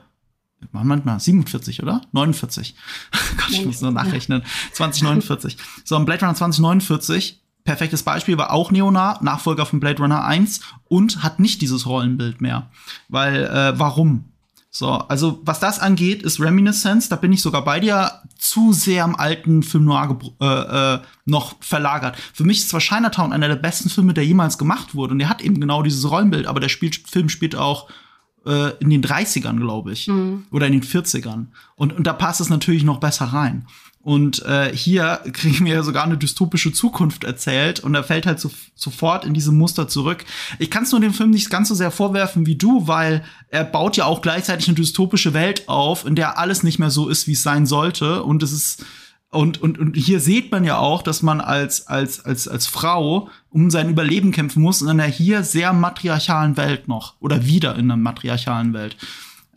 manchmal 0.72 1.20
47, 1.20 1.84
oder? 1.84 2.02
49. 2.14 2.76
Gott, 3.38 3.50
ich 3.52 3.66
muss 3.66 3.82
nur 3.82 3.92
nachrechnen. 3.92 4.44
2049. 4.72 5.58
So, 5.84 5.98
im 5.98 6.06
Blade 6.06 6.22
Runner 6.22 6.36
2049 6.36 7.42
perfektes 7.66 8.04
Beispiel 8.04 8.38
war 8.38 8.54
auch 8.54 8.72
Neonar, 8.72 9.22
Nachfolger 9.22 9.66
von 9.66 9.80
Blade 9.82 10.02
Runner 10.02 10.24
1 10.24 10.62
und 10.86 11.24
hat 11.24 11.40
nicht 11.40 11.62
dieses 11.62 11.86
Rollenbild 11.86 12.40
mehr. 12.40 12.70
Weil, 13.10 13.46
äh, 13.46 13.78
warum? 13.78 14.26
So, 14.76 14.90
also 14.90 15.40
was 15.46 15.62
das 15.62 15.80
angeht, 15.80 16.22
ist 16.22 16.42
Reminiscence, 16.42 17.08
da 17.08 17.16
bin 17.16 17.32
ich 17.32 17.42
sogar 17.42 17.64
bei 17.64 17.80
dir, 17.80 18.12
zu 18.38 18.74
sehr 18.74 19.06
am 19.06 19.16
alten 19.16 19.64
Film 19.64 19.86
Noir 19.86 20.20
äh, 20.42 20.46
äh, 20.96 21.00
noch 21.24 21.56
verlagert. 21.62 22.18
Für 22.34 22.44
mich 22.44 22.58
ist 22.58 22.68
zwar 22.72 22.82
Chinatown 22.82 23.32
einer 23.32 23.48
der 23.48 23.56
besten 23.56 23.90
Filme, 23.90 24.14
der 24.14 24.26
jemals 24.26 24.58
gemacht 24.58 24.94
wurde, 24.94 25.14
und 25.14 25.20
der 25.20 25.30
hat 25.30 25.42
eben 25.42 25.62
genau 25.62 25.82
dieses 25.82 26.12
Rollenbild, 26.12 26.46
aber 26.46 26.60
der 26.60 26.68
spielt, 26.68 26.98
Film 27.08 27.30
spielt 27.30 27.56
auch 27.56 27.90
äh, 28.46 28.72
in 28.80 28.90
den 28.90 29.02
30ern, 29.02 29.62
glaube 29.62 29.94
ich, 29.94 30.10
mhm. 30.10 30.44
oder 30.52 30.68
in 30.68 30.74
den 30.74 30.84
40ern. 30.84 31.46
Und, 31.78 31.94
und 31.94 32.06
da 32.06 32.12
passt 32.12 32.42
es 32.42 32.50
natürlich 32.50 32.84
noch 32.84 33.00
besser 33.00 33.28
rein. 33.28 33.68
Und 34.06 34.46
äh, 34.46 34.72
hier 34.72 35.22
kriegen 35.34 35.66
wir 35.66 35.82
sogar 35.82 36.04
eine 36.04 36.16
dystopische 36.16 36.72
Zukunft 36.72 37.24
erzählt 37.24 37.80
und 37.80 37.96
er 37.96 38.04
fällt 38.04 38.28
halt 38.28 38.40
so, 38.40 38.52
sofort 38.76 39.26
in 39.26 39.34
diese 39.34 39.52
Muster 39.52 39.88
zurück. 39.88 40.26
Ich 40.60 40.70
kann 40.70 40.84
es 40.84 40.92
nur 40.92 41.02
dem 41.02 41.12
Film 41.12 41.32
nicht 41.32 41.50
ganz 41.50 41.70
so 41.70 41.74
sehr 41.74 41.90
vorwerfen 41.90 42.46
wie 42.46 42.56
du, 42.56 42.88
weil 42.88 43.24
er 43.50 43.64
baut 43.64 43.98
ja 43.98 44.06
auch 44.06 44.22
gleichzeitig 44.22 44.68
eine 44.68 44.76
dystopische 44.76 45.34
Welt 45.34 45.68
auf, 45.68 46.06
in 46.06 46.14
der 46.14 46.38
alles 46.38 46.62
nicht 46.62 46.78
mehr 46.78 46.92
so 46.92 47.10
ist, 47.10 47.26
wie 47.26 47.32
es 47.32 47.42
sein 47.42 47.66
sollte. 47.66 48.22
Und 48.22 48.44
es 48.44 48.52
ist 48.52 48.86
und, 49.32 49.60
und, 49.64 49.80
und 49.80 49.96
hier 49.96 50.20
sieht 50.20 50.52
man 50.52 50.66
ja 50.66 50.78
auch, 50.78 51.02
dass 51.02 51.24
man 51.24 51.42
als, 51.42 51.88
als, 51.88 52.24
als, 52.24 52.48
als 52.48 52.68
Frau 52.68 53.30
um 53.50 53.72
sein 53.72 53.90
Überleben 53.90 54.32
kämpfen 54.32 54.62
muss 54.62 54.84
in 54.84 54.88
einer 54.88 55.06
hier 55.06 55.42
sehr 55.42 55.74
matriarchalen 55.74 56.58
Welt 56.58 56.88
noch. 56.88 57.16
Oder 57.22 57.48
wieder 57.48 57.74
in 57.74 57.86
einer 57.86 57.98
matriarchalen 57.98 58.74
Welt 58.74 58.98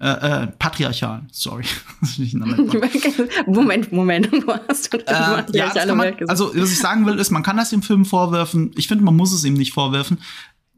äh, 0.00 0.44
äh, 0.44 0.46
patriarchal, 0.58 1.22
sorry. 1.32 1.64
Moment, 3.46 3.90
Moment, 3.90 4.30
wo 4.46 4.54
hast 4.68 4.92
du 4.92 4.98
äh, 4.98 5.44
ja, 5.52 5.94
man, 5.94 6.14
Also, 6.28 6.52
was 6.54 6.70
ich 6.70 6.78
sagen 6.78 7.04
will, 7.04 7.18
ist, 7.18 7.30
man 7.30 7.42
kann 7.42 7.56
das 7.56 7.70
dem 7.70 7.82
Film 7.82 8.04
vorwerfen. 8.04 8.70
Ich 8.76 8.86
finde, 8.86 9.04
man 9.04 9.16
muss 9.16 9.32
es 9.32 9.44
ihm 9.44 9.54
nicht 9.54 9.72
vorwerfen. 9.72 10.18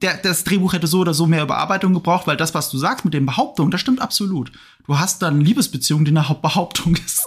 Der, 0.00 0.16
das 0.16 0.44
Drehbuch 0.44 0.72
hätte 0.72 0.86
so 0.86 1.00
oder 1.00 1.12
so 1.12 1.26
mehr 1.26 1.42
Überarbeitung 1.42 1.92
gebraucht, 1.92 2.26
weil 2.26 2.38
das, 2.38 2.54
was 2.54 2.70
du 2.70 2.78
sagst 2.78 3.04
mit 3.04 3.12
den 3.12 3.26
Behauptungen, 3.26 3.70
das 3.70 3.82
stimmt 3.82 4.00
absolut. 4.00 4.50
Du 4.86 4.98
hast 4.98 5.20
dann 5.20 5.34
eine 5.34 5.44
Liebesbeziehung, 5.44 6.06
die 6.06 6.12
eine 6.12 6.26
Hauptbehauptung 6.26 6.96
ist. 6.96 7.26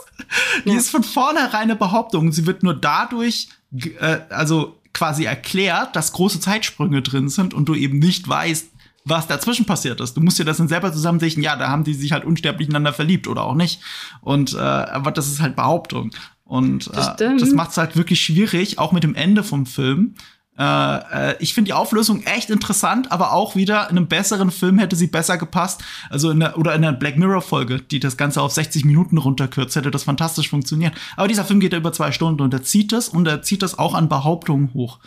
Die 0.65 0.69
ja. 0.69 0.77
ist 0.77 0.89
von 0.89 1.03
vornherein 1.03 1.61
eine 1.63 1.75
Behauptung. 1.75 2.31
Sie 2.31 2.47
wird 2.47 2.63
nur 2.63 2.73
dadurch, 2.73 3.49
äh, 3.99 4.21
also 4.29 4.79
quasi 4.93 5.25
erklärt, 5.25 5.95
dass 5.95 6.13
große 6.13 6.39
Zeitsprünge 6.39 7.03
drin 7.03 7.29
sind 7.29 7.53
und 7.53 7.65
du 7.69 7.75
eben 7.75 7.99
nicht 7.99 8.27
weißt, 8.27 8.69
was 9.05 9.27
dazwischen 9.27 9.65
passiert 9.65 9.99
ist. 9.99 10.15
Du 10.15 10.21
musst 10.21 10.39
dir 10.39 10.45
das 10.45 10.57
dann 10.57 10.67
selber 10.67 10.91
zusammensichern, 10.93 11.43
ja, 11.43 11.55
da 11.55 11.69
haben 11.69 11.83
die 11.83 11.93
sich 11.93 12.11
halt 12.11 12.25
unsterblich 12.25 12.67
ineinander 12.67 12.93
verliebt 12.93 13.27
oder 13.27 13.43
auch 13.43 13.55
nicht. 13.55 13.81
Und 14.21 14.53
äh, 14.53 14.57
aber 14.59 15.11
das 15.11 15.27
ist 15.27 15.41
halt 15.41 15.55
Behauptung. 15.55 16.11
Und 16.45 16.87
äh, 16.87 17.37
das 17.37 17.51
macht 17.51 17.71
es 17.71 17.77
halt 17.77 17.95
wirklich 17.95 18.21
schwierig, 18.21 18.77
auch 18.77 18.91
mit 18.91 19.03
dem 19.03 19.15
Ende 19.15 19.43
vom 19.43 19.65
Film. 19.65 20.15
Äh, 20.57 21.31
äh, 21.31 21.35
ich 21.39 21.53
finde 21.53 21.69
die 21.69 21.73
Auflösung 21.73 22.23
echt 22.23 22.49
interessant, 22.49 23.11
aber 23.11 23.33
auch 23.33 23.55
wieder 23.55 23.89
in 23.89 23.97
einem 23.97 24.07
besseren 24.07 24.51
Film 24.51 24.77
hätte 24.77 24.95
sie 24.95 25.07
besser 25.07 25.37
gepasst. 25.37 25.83
Also 26.09 26.29
in 26.29 26.39
der, 26.39 26.57
oder 26.57 26.75
in 26.75 26.83
der 26.83 26.91
Black 26.91 27.17
Mirror 27.17 27.41
Folge, 27.41 27.81
die 27.81 27.99
das 27.99 28.17
Ganze 28.17 28.41
auf 28.41 28.51
60 28.51 28.85
Minuten 28.85 29.17
runterkürzt, 29.17 29.75
hätte 29.75 29.91
das 29.91 30.03
fantastisch 30.03 30.49
funktioniert. 30.49 30.93
Aber 31.17 31.27
dieser 31.27 31.45
Film 31.45 31.59
geht 31.59 31.73
ja 31.73 31.79
über 31.79 31.91
zwei 31.91 32.11
Stunden 32.11 32.41
und 32.41 32.53
er 32.53 32.63
zieht 32.63 32.93
es 32.93 33.09
und 33.09 33.27
er 33.27 33.41
zieht 33.41 33.63
das 33.63 33.79
auch 33.79 33.95
an 33.95 34.09
Behauptungen 34.09 34.73
hoch. 34.73 34.99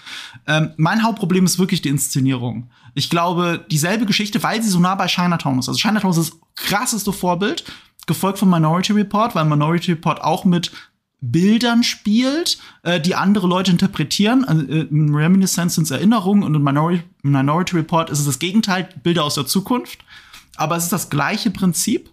Ähm, 0.47 0.73
mein 0.77 1.03
Hauptproblem 1.03 1.45
ist 1.45 1.59
wirklich 1.59 1.83
die 1.83 1.91
Inszenierung. 1.91 2.71
Ich 2.95 3.11
glaube, 3.11 3.65
dieselbe 3.71 4.07
Geschichte, 4.07 4.43
weil 4.43 4.63
sie 4.63 4.71
so 4.71 4.81
nah 4.81 4.95
bei 4.95 5.07
Chinatown 5.07 5.59
ist. 5.59 5.69
Also 5.69 5.79
Chinatown 5.79 6.11
ist 6.11 6.19
das 6.19 6.41
krasseste 6.57 7.13
Vorbild, 7.13 7.65
gefolgt 8.07 8.39
von 8.39 8.51
Minority 8.51 8.93
Report, 8.93 9.35
weil 9.35 9.45
Minority 9.45 9.93
Report 9.93 10.23
auch 10.23 10.45
mit 10.45 10.73
Bildern 11.21 11.83
spielt, 11.83 12.59
äh, 12.83 13.01
die 13.01 13.15
andere 13.15 13.47
Leute 13.47 13.71
interpretieren. 13.71 14.45
Also, 14.45 14.63
äh, 14.67 14.83
in 14.83 15.15
Reminiscence 15.15 15.75
sind 15.75 15.91
Erinnerungen 15.91 16.43
und 16.43 16.55
in 16.55 16.63
Minority, 16.63 17.03
Minority 17.23 17.77
Report 17.77 18.11
ist 18.11 18.21
es 18.21 18.27
das 18.27 18.39
Gegenteil, 18.39 18.89
Bilder 19.03 19.25
aus 19.25 19.35
der 19.35 19.47
Zukunft. 19.47 20.05
Aber 20.57 20.77
es 20.77 20.85
ist 20.85 20.93
das 20.93 21.11
gleiche 21.11 21.51
Prinzip. 21.51 22.11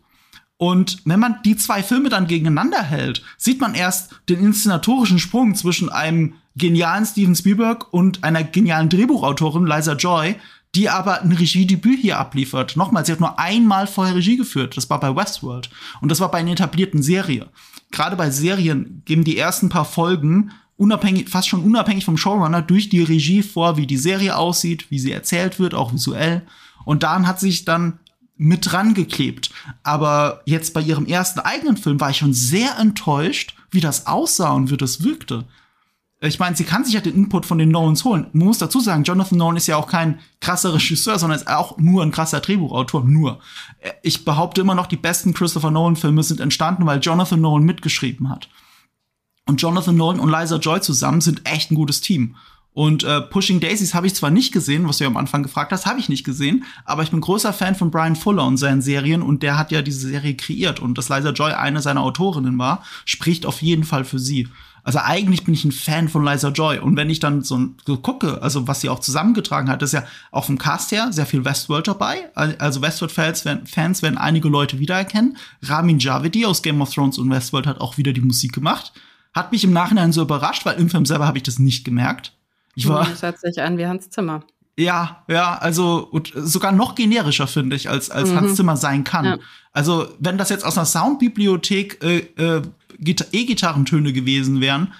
Und 0.58 1.00
wenn 1.06 1.20
man 1.20 1.42
die 1.44 1.58
zwei 1.58 1.84
Filme 1.84 2.10
dann 2.10 2.28
gegeneinander 2.28 2.82
hält, 2.82 3.24
sieht 3.38 3.60
man 3.60 3.76
erst 3.76 4.16
den 4.30 4.40
inszenatorischen 4.40 5.20
Sprung 5.20 5.56
zwischen 5.56 5.90
einem 5.90 6.36
genialen 6.56 7.06
Steven 7.06 7.36
Spielberg 7.36 7.92
und 7.94 8.24
einer 8.24 8.44
genialen 8.44 8.90
Drehbuchautorin, 8.90 9.66
Liza 9.66 9.94
Joy, 9.94 10.36
die 10.76 10.90
aber 10.90 11.22
ein 11.22 11.32
Regiedebüt 11.32 12.00
hier 12.00 12.18
abliefert. 12.18 12.76
Nochmal, 12.76 13.06
sie 13.06 13.12
hat 13.12 13.20
nur 13.20 13.38
einmal 13.38 13.86
vorher 13.86 14.16
Regie 14.16 14.38
geführt. 14.38 14.76
Das 14.76 14.90
war 14.90 15.00
bei 15.00 15.16
Westworld. 15.16 15.70
Und 16.02 16.10
das 16.10 16.20
war 16.20 16.32
bei 16.32 16.40
einer 16.40 16.52
etablierten 16.52 17.04
Serie. 17.04 17.48
Gerade 17.92 18.16
bei 18.16 18.32
Serien 18.32 19.04
geben 19.06 19.24
die 19.24 19.38
ersten 19.38 19.70
paar 19.70 19.86
Folgen 19.86 20.52
unabhängig, 20.78 21.30
fast 21.30 21.48
schon 21.48 21.64
unabhängig 21.64 22.06
vom 22.06 22.18
Showrunner 22.18 22.64
durch 22.64 22.90
die 22.90 23.04
Regie 23.04 23.44
vor, 23.44 23.78
wie 23.78 23.86
die 23.86 23.98
Serie 23.98 24.36
aussieht, 24.36 24.90
wie 24.90 25.00
sie 25.00 25.12
erzählt 25.12 25.60
wird, 25.60 25.76
auch 25.76 25.94
visuell. 25.94 26.42
Und 26.86 27.04
daran 27.04 27.28
hat 27.28 27.40
sich 27.40 27.66
dann 27.66 28.00
mit 28.36 28.72
dran 28.72 28.96
geklebt. 28.96 29.52
Aber 29.84 30.42
jetzt 30.46 30.74
bei 30.74 30.82
ihrem 30.82 31.06
ersten 31.06 31.40
eigenen 31.40 31.78
Film 31.78 32.00
war 32.00 32.10
ich 32.10 32.18
schon 32.18 32.34
sehr 32.34 32.78
enttäuscht, 32.80 33.56
wie 33.70 33.80
das 33.80 34.08
aussah 34.08 34.52
und 34.52 34.72
wie 34.72 34.78
das 34.78 35.04
wirkte. 35.04 35.46
Ich 36.26 36.40
meine, 36.40 36.56
sie 36.56 36.64
kann 36.64 36.86
sich 36.86 36.94
ja 36.94 37.02
den 37.02 37.16
Input 37.16 37.46
von 37.46 37.58
den 37.58 37.70
Nolans 37.70 38.06
holen. 38.06 38.28
Man 38.32 38.48
muss 38.48 38.58
dazu 38.58 38.80
sagen, 38.80 39.04
Jonathan 39.04 39.38
Nolan 39.38 39.58
ist 39.58 39.68
ja 39.68 39.76
auch 39.76 39.88
kein 39.88 40.20
krasser 40.40 40.74
Regisseur, 40.74 41.20
sondern 41.20 41.38
ist 41.38 41.50
auch 41.50 41.78
nur 41.78 42.02
ein 42.02 42.12
krasser 42.12 42.40
Drehbuchautor. 42.40 43.04
Nur. 43.04 43.40
Ich 44.04 44.24
behaupte 44.24 44.62
immer 44.62 44.74
noch, 44.74 44.88
die 44.88 44.96
besten 44.96 45.34
Christopher 45.34 45.70
Nolan-Filme 45.70 46.24
sind 46.24 46.40
entstanden, 46.40 46.86
weil 46.86 47.02
Jonathan 47.02 47.42
Nolan 47.42 47.66
mitgeschrieben 47.66 48.30
hat. 48.30 48.48
Und 49.46 49.62
Jonathan 49.62 49.98
Nolan 49.98 50.22
und 50.22 50.32
Liza 50.32 50.56
Joy 50.58 50.80
zusammen 50.80 51.20
sind 51.20 51.42
echt 51.44 51.72
ein 51.72 51.76
gutes 51.76 52.00
Team. 52.00 52.38
Und 52.72 53.04
äh, 53.04 53.22
Pushing 53.22 53.60
Daisies 53.60 53.94
habe 53.94 54.08
ich 54.08 54.16
zwar 54.16 54.32
nicht 54.32 54.52
gesehen, 54.52 54.88
was 54.88 54.98
du 54.98 55.04
ja 55.04 55.10
am 55.10 55.18
Anfang 55.18 55.44
gefragt 55.44 55.72
hast, 55.72 55.86
habe 55.86 56.00
ich 56.00 56.10
nicht 56.10 56.24
gesehen, 56.24 56.64
aber 56.86 57.04
ich 57.04 57.12
bin 57.12 57.22
großer 57.22 57.54
Fan 57.54 57.76
von 57.76 57.92
Brian 57.92 58.16
Fuller 58.16 58.46
und 58.46 58.58
seinen 58.58 58.82
Serien 58.82 59.22
und 59.22 59.44
der 59.44 59.60
hat 59.60 59.72
ja 59.72 59.84
diese 59.84 60.08
Serie 60.08 60.36
kreiert 60.36 60.80
und 60.80 60.98
dass 60.98 61.10
Liza 61.10 61.30
Joy 61.30 61.52
eine 61.52 61.82
seiner 61.82 62.02
Autorinnen 62.02 62.58
war, 62.58 62.84
spricht 63.06 63.46
auf 63.46 63.62
jeden 63.62 63.84
Fall 63.84 64.06
für 64.06 64.18
sie. 64.18 64.48
Also 64.84 65.00
eigentlich 65.00 65.46
bin 65.46 65.54
ich 65.54 65.64
ein 65.64 65.72
Fan 65.72 66.10
von 66.10 66.26
Liza 66.26 66.50
Joy. 66.50 66.80
Und 66.80 66.98
wenn 66.98 67.10
ich 67.10 67.20
dann 67.20 67.42
so, 67.42 67.68
so 67.86 67.98
gucke, 67.98 68.42
also 68.42 68.68
was 68.68 68.82
sie 68.82 68.90
auch 68.90 69.00
zusammengetragen 69.00 69.70
hat, 69.70 69.82
ist 69.82 69.94
ja 69.94 70.04
auch 70.32 70.46
vom 70.46 70.58
Cast 70.58 70.92
her 70.92 71.08
sehr 71.12 71.26
viel 71.26 71.46
Westworld 71.46 71.88
dabei. 71.88 72.30
Also 72.36 72.82
Westworld-Fans 72.82 73.46
werden, 73.46 73.66
Fans 73.66 74.02
werden 74.02 74.18
einige 74.18 74.50
Leute 74.50 74.80
wiedererkennen. 74.80 75.38
Ramin 75.62 76.00
Javedi 76.00 76.46
aus 76.46 76.62
Game 76.62 76.82
of 76.82 76.94
Thrones 76.94 77.18
und 77.18 77.30
Westworld 77.30 77.66
hat 77.66 77.80
auch 77.80 77.98
wieder 77.98 78.12
die 78.12 78.22
Musik 78.22 78.52
gemacht. 78.52 78.92
Hat 79.34 79.52
mich 79.52 79.64
im 79.64 79.72
Nachhinein 79.72 80.12
so 80.12 80.22
überrascht, 80.22 80.66
weil 80.66 80.80
im 80.80 80.90
Film 80.90 81.06
selber 81.06 81.26
habe 81.26 81.38
ich 81.38 81.44
das 81.44 81.60
nicht 81.60 81.86
gemerkt. 81.86 82.34
Ich 82.76 82.88
war. 82.88 83.08
Das 83.08 83.22
hört 83.22 83.40
sich 83.40 83.62
an 83.62 83.78
wie 83.78 83.86
Hans 83.86 84.10
Zimmer. 84.10 84.44
Ja, 84.76 85.24
ja, 85.28 85.56
also 85.56 86.10
sogar 86.34 86.72
noch 86.72 86.96
generischer 86.96 87.46
finde 87.46 87.76
ich, 87.76 87.90
als, 87.90 88.10
als 88.10 88.32
mhm. 88.32 88.36
Hans 88.38 88.56
Zimmer 88.56 88.76
sein 88.76 89.04
kann. 89.04 89.26
Ja. 89.26 89.38
Also, 89.72 90.08
wenn 90.20 90.38
das 90.38 90.50
jetzt 90.50 90.66
aus 90.66 90.78
einer 90.78 90.86
Soundbibliothek 90.86 92.04
äh, 92.04 92.18
äh, 92.18 92.62
E-Gitarrentöne 93.00 94.14
gewesen 94.14 94.62
wären, 94.62 94.94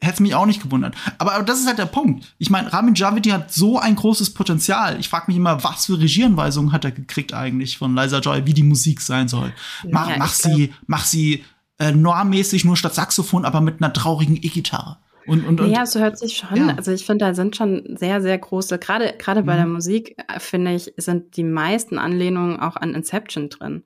hätte 0.00 0.14
es 0.14 0.20
mich 0.20 0.34
auch 0.34 0.46
nicht 0.46 0.62
gewundert. 0.62 0.94
Aber, 1.18 1.34
aber, 1.34 1.44
das 1.44 1.60
ist 1.60 1.66
halt 1.66 1.78
der 1.78 1.86
Punkt. 1.86 2.34
Ich 2.38 2.50
meine, 2.50 2.72
Ramin 2.72 2.94
Javidi 2.94 3.30
hat 3.30 3.52
so 3.52 3.78
ein 3.78 3.96
großes 3.96 4.30
Potenzial. 4.30 4.98
Ich 5.00 5.08
frage 5.08 5.24
mich 5.28 5.36
immer, 5.36 5.64
was 5.64 5.86
für 5.86 5.98
Regieanweisungen 5.98 6.72
hat 6.72 6.84
er 6.84 6.92
gekriegt 6.92 7.34
eigentlich 7.34 7.78
von 7.78 7.96
Liza 7.96 8.20
Joy, 8.20 8.46
wie 8.46 8.54
die 8.54 8.62
Musik 8.62 9.00
sein 9.00 9.28
soll. 9.28 9.52
Mach, 9.90 10.08
ja, 10.08 10.16
mach 10.18 10.32
sie, 10.32 10.72
mach 10.86 11.04
sie 11.04 11.44
äh, 11.78 11.92
normmäßig 11.92 12.64
nur 12.64 12.76
statt 12.76 12.94
Saxophon, 12.94 13.44
aber 13.44 13.60
mit 13.60 13.82
einer 13.82 13.92
traurigen 13.92 14.36
E-Gitarre. 14.36 14.98
Und, 15.26 15.44
und, 15.46 15.60
und, 15.60 15.70
ja, 15.70 15.84
so 15.84 16.00
hört 16.00 16.18
sich 16.18 16.38
schon. 16.38 16.56
Ja. 16.56 16.74
Also 16.76 16.90
ich 16.90 17.04
finde, 17.04 17.26
da 17.26 17.34
sind 17.34 17.54
schon 17.54 17.96
sehr, 17.98 18.22
sehr 18.22 18.38
große, 18.38 18.78
gerade 18.78 19.14
gerade 19.18 19.42
bei 19.42 19.54
mhm. 19.54 19.58
der 19.58 19.66
Musik, 19.66 20.16
äh, 20.26 20.40
finde 20.40 20.74
ich, 20.74 20.94
sind 20.96 21.36
die 21.36 21.44
meisten 21.44 21.98
Anlehnungen 21.98 22.58
auch 22.60 22.76
an 22.76 22.94
Inception 22.94 23.50
drin. 23.50 23.82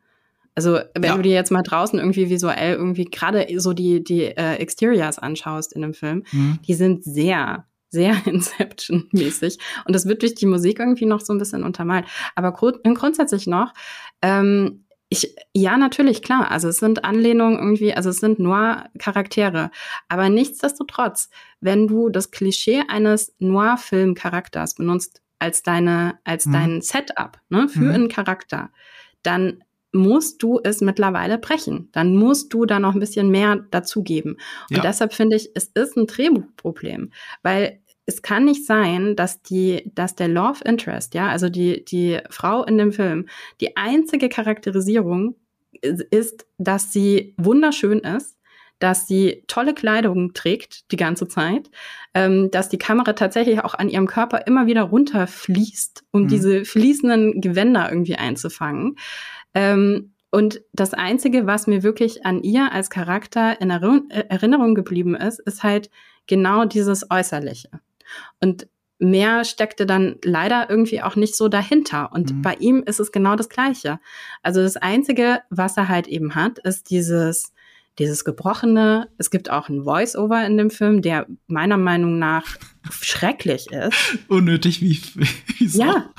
Also 0.55 0.81
wenn 0.95 1.11
ja. 1.11 1.17
du 1.17 1.23
dir 1.23 1.33
jetzt 1.33 1.51
mal 1.51 1.63
draußen 1.63 1.99
irgendwie 1.99 2.29
visuell 2.29 2.75
irgendwie 2.75 3.07
gerade 3.07 3.47
so 3.59 3.73
die, 3.73 4.05
die 4.05 4.25
äh, 4.25 4.57
Exteriors 4.57 5.19
anschaust 5.19 5.73
in 5.73 5.83
dem 5.83 5.95
Film, 5.95 6.25
mhm. 6.33 6.59
die 6.67 6.75
sind 6.75 7.05
sehr, 7.05 7.67
sehr 7.89 8.15
Inception-mäßig. 8.27 9.59
Und 9.87 9.95
das 9.95 10.07
wird 10.07 10.23
durch 10.23 10.35
die 10.35 10.47
Musik 10.47 10.79
irgendwie 10.79 11.07
noch 11.07 11.21
so 11.21 11.33
ein 11.33 11.39
bisschen 11.39 11.65
untermalt. 11.65 12.07
Aber 12.35 12.53
grund 12.53 12.83
grundsätzlich 12.85 13.47
noch, 13.47 13.73
ähm, 14.21 14.85
ich, 15.13 15.37
ja, 15.53 15.77
natürlich, 15.77 16.23
klar. 16.23 16.51
Also 16.51 16.69
es 16.69 16.79
sind 16.79 17.05
Anlehnungen 17.05 17.59
irgendwie, 17.59 17.93
also 17.93 18.09
es 18.09 18.17
sind 18.17 18.39
Noir-Charaktere. 18.39 19.71
Aber 20.09 20.31
nichtsdestotrotz, 20.31 21.29
wenn 21.61 21.87
du 21.87 22.09
das 22.09 22.31
Klischee 22.31 22.83
eines 22.89 23.35
Noir-Film-Charakters 23.39 24.75
benutzt 24.75 25.21
als 25.39 25.63
deine, 25.63 26.19
als 26.25 26.47
mhm. 26.47 26.53
dein 26.53 26.81
Setup, 26.81 27.39
ne, 27.51 27.69
für 27.69 27.81
mhm. 27.81 27.91
einen 27.91 28.09
Charakter, 28.09 28.71
dann 29.23 29.63
musst 29.93 30.43
du 30.43 30.61
es 30.63 30.81
mittlerweile 30.81 31.39
brechen. 31.39 31.89
Dann 31.93 32.17
musst 32.17 32.53
du 32.53 32.65
da 32.65 32.81
noch 32.81 32.95
ein 32.95 33.01
bisschen 33.01 33.31
mehr 33.31 33.57
dazugeben. 33.71 34.39
Und 34.71 34.77
ja. 34.77 34.83
deshalb 34.83 35.13
finde 35.13 35.37
ich, 35.37 35.51
es 35.55 35.67
ist 35.75 35.97
ein 35.97 36.07
Drehbuchproblem, 36.07 37.13
weil 37.43 37.81
es 38.07 38.23
kann 38.23 38.45
nicht 38.45 38.67
sein, 38.67 39.15
dass 39.15 39.43
die, 39.43 39.91
dass 39.95 40.17
der 40.17 40.29
Love 40.29 40.65
Interest, 40.65 41.15
ja, 41.15 41.29
also 41.29 41.49
die, 41.49 41.85
die 41.85 42.19
Frau 42.31 42.65
in 42.65 42.79
dem 42.79 42.93
Film, 42.93 43.29
die 43.61 43.77
einzige 43.77 44.29
Charakterisierung 44.29 45.37
ist, 45.81 46.47
dass 46.59 46.93
sie 46.93 47.35
wunderschön 47.39 48.01
ist, 48.01 48.39
dass 48.83 49.07
sie 49.07 49.45
tolle 49.47 49.75
Kleidung 49.75 50.33
trägt 50.33 50.91
die 50.91 50.97
ganze 50.97 51.29
Zeit, 51.29 51.71
ähm, 52.15 52.51
dass 52.51 52.69
die 52.69 52.79
Kamera 52.79 53.13
tatsächlich 53.13 53.63
auch 53.63 53.75
an 53.75 53.89
ihrem 53.89 54.09
Körper 54.09 54.47
immer 54.49 54.67
wieder 54.67 54.83
runterfließt, 54.83 56.05
um 56.11 56.23
mhm. 56.23 56.29
diese 56.29 56.65
fließenden 56.65 57.41
Gewänder 57.41 57.89
irgendwie 57.89 58.17
einzufangen. 58.17 58.97
Ähm, 59.55 60.13
Und 60.31 60.63
das 60.73 60.95
Einzige, 60.95 61.47
was 61.47 61.67
mir 61.67 61.83
wirklich 61.83 62.25
an 62.25 62.43
ihr 62.43 62.73
als 62.73 62.89
Charakter 62.89 63.61
in 63.61 63.71
Erinnerung 63.71 64.75
geblieben 64.75 65.15
ist, 65.15 65.41
ist 65.41 65.63
halt 65.63 65.91
genau 66.27 66.65
dieses 66.65 67.11
Äußerliche. 67.11 67.69
Und 68.41 68.67
mehr 68.99 69.45
steckte 69.45 69.85
dann 69.85 70.17
leider 70.25 70.71
irgendwie 70.71 71.03
auch 71.03 71.17
nicht 71.17 71.37
so 71.37 71.49
dahinter. 71.49 72.13
Und 72.13 72.33
mhm. 72.33 72.43
bei 72.43 72.55
ihm 72.55 72.83
ist 72.83 73.01
es 73.01 73.13
genau 73.13 73.37
das 73.37 73.49
Gleiche. 73.49 73.99
Also 74.43 74.63
das 74.63 74.77
Einzige, 74.77 75.41
was 75.51 75.77
er 75.77 75.89
halt 75.89 76.07
eben 76.07 76.35
hat, 76.35 76.59
ist 76.61 76.89
dieses, 76.91 77.53
dieses 77.99 78.25
Gebrochene. 78.25 79.09
Es 79.19 79.31
gibt 79.31 79.51
auch 79.51 79.69
ein 79.69 79.85
Voice-Over 79.85 80.47
in 80.47 80.57
dem 80.57 80.71
Film, 80.71 81.03
der 81.03 81.27
meiner 81.47 81.77
Meinung 81.77 82.19
nach 82.19 82.47
schrecklich 82.91 83.71
ist. 83.71 84.19
Unnötig 84.29 84.81
wie, 84.81 84.99
wie 85.59 85.67
so. 85.69 85.83
Ja. 85.83 86.11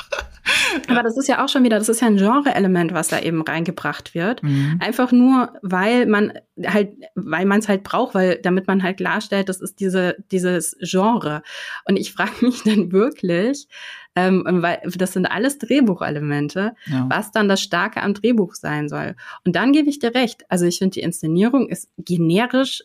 Aber 0.88 1.04
das 1.04 1.18
ist 1.18 1.28
ja 1.28 1.44
auch 1.44 1.50
schon 1.50 1.64
wieder, 1.64 1.80
das 1.80 1.90
ist 1.90 2.02
ja 2.02 2.08
ein 2.08 2.18
Genre-Element, 2.18 2.94
was 2.94 3.10
da 3.10 3.20
eben 3.20 3.42
reingebracht 3.42 4.14
wird. 4.14 4.44
Mhm. 4.44 4.80
Einfach 4.80 5.12
nur, 5.12 5.54
weil 5.62 6.06
man 6.06 6.34
halt, 6.66 6.94
weil 7.16 7.46
man 7.46 7.60
es 7.60 7.68
halt 7.68 7.84
braucht, 7.84 8.16
weil 8.16 8.40
damit 8.42 8.68
man 8.68 8.84
halt 8.84 8.98
klarstellt, 8.98 9.50
das 9.50 9.62
ist 9.62 9.80
diese, 9.80 10.16
dieses 10.32 10.78
Genre. 10.80 11.42
Und 11.86 11.98
ich 11.98 12.14
frage 12.14 12.32
mich 12.42 12.64
dann 12.64 12.92
wirklich, 12.92 13.68
ähm, 14.16 14.44
weil 14.46 14.82
das 14.96 15.14
sind 15.14 15.26
alles 15.26 15.58
Drehbuchelemente, 15.58 16.76
ja. 16.86 17.06
was 17.10 17.32
dann 17.32 17.50
das 17.50 17.62
Starke 17.62 18.02
am 18.02 18.14
Drehbuch 18.14 18.56
sein 18.56 18.90
soll. 18.90 19.16
Und 19.46 19.56
dann 19.56 19.72
gebe 19.72 19.90
ich 19.90 20.00
dir 20.00 20.14
recht. 20.14 20.46
Also 20.50 20.66
ich 20.66 20.78
finde, 20.78 20.94
die 20.94 21.02
Inszenierung 21.02 21.68
ist 21.68 21.90
generisch 21.98 22.84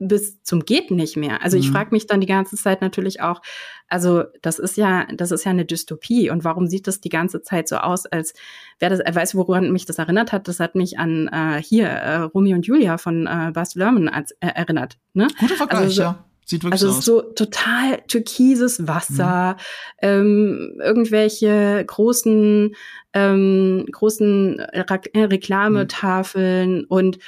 bis 0.00 0.42
zum 0.42 0.64
geht 0.64 0.90
nicht 0.90 1.16
mehr. 1.16 1.42
Also 1.42 1.58
ich 1.58 1.68
mhm. 1.68 1.74
frage 1.74 1.90
mich 1.92 2.06
dann 2.06 2.20
die 2.20 2.26
ganze 2.26 2.56
Zeit 2.56 2.80
natürlich 2.80 3.20
auch, 3.20 3.42
also 3.86 4.24
das 4.42 4.58
ist 4.58 4.76
ja, 4.76 5.06
das 5.14 5.30
ist 5.30 5.44
ja 5.44 5.50
eine 5.50 5.66
Dystopie 5.66 6.30
und 6.30 6.42
warum 6.42 6.66
sieht 6.66 6.86
das 6.86 7.00
die 7.00 7.10
ganze 7.10 7.42
Zeit 7.42 7.68
so 7.68 7.76
aus, 7.76 8.06
als 8.06 8.32
wäre 8.78 8.96
das, 8.96 9.14
weißt 9.14 9.34
du, 9.34 9.38
woran 9.38 9.70
mich 9.70 9.84
das 9.84 9.98
erinnert 9.98 10.32
hat? 10.32 10.48
Das 10.48 10.58
hat 10.58 10.74
mich 10.74 10.98
an 10.98 11.28
äh, 11.28 11.62
hier 11.62 11.86
äh, 11.86 12.16
Romeo 12.22 12.56
und 12.56 12.66
Julia 12.66 12.98
von 12.98 13.26
äh, 13.26 13.50
Bas 13.52 13.74
Lerman 13.74 14.08
als, 14.08 14.32
äh, 14.40 14.48
erinnert. 14.48 14.96
Ne? 15.12 15.28
Guter 15.38 15.56
Vergleich, 15.56 15.82
also 15.82 15.94
so, 15.94 16.02
ja. 16.02 16.24
Sieht 16.50 16.64
wirklich 16.64 16.82
also 16.82 16.90
so, 16.90 17.00
so 17.00 17.22
total 17.32 18.02
türkises 18.08 18.88
Wasser, 18.88 19.56
mhm. 20.02 20.02
ähm, 20.02 20.80
irgendwelche 20.82 21.84
großen, 21.86 22.74
ähm, 23.12 23.86
großen 23.92 24.58
Reklametafeln 24.58 26.78
mhm. 26.78 26.86
und 26.88 27.18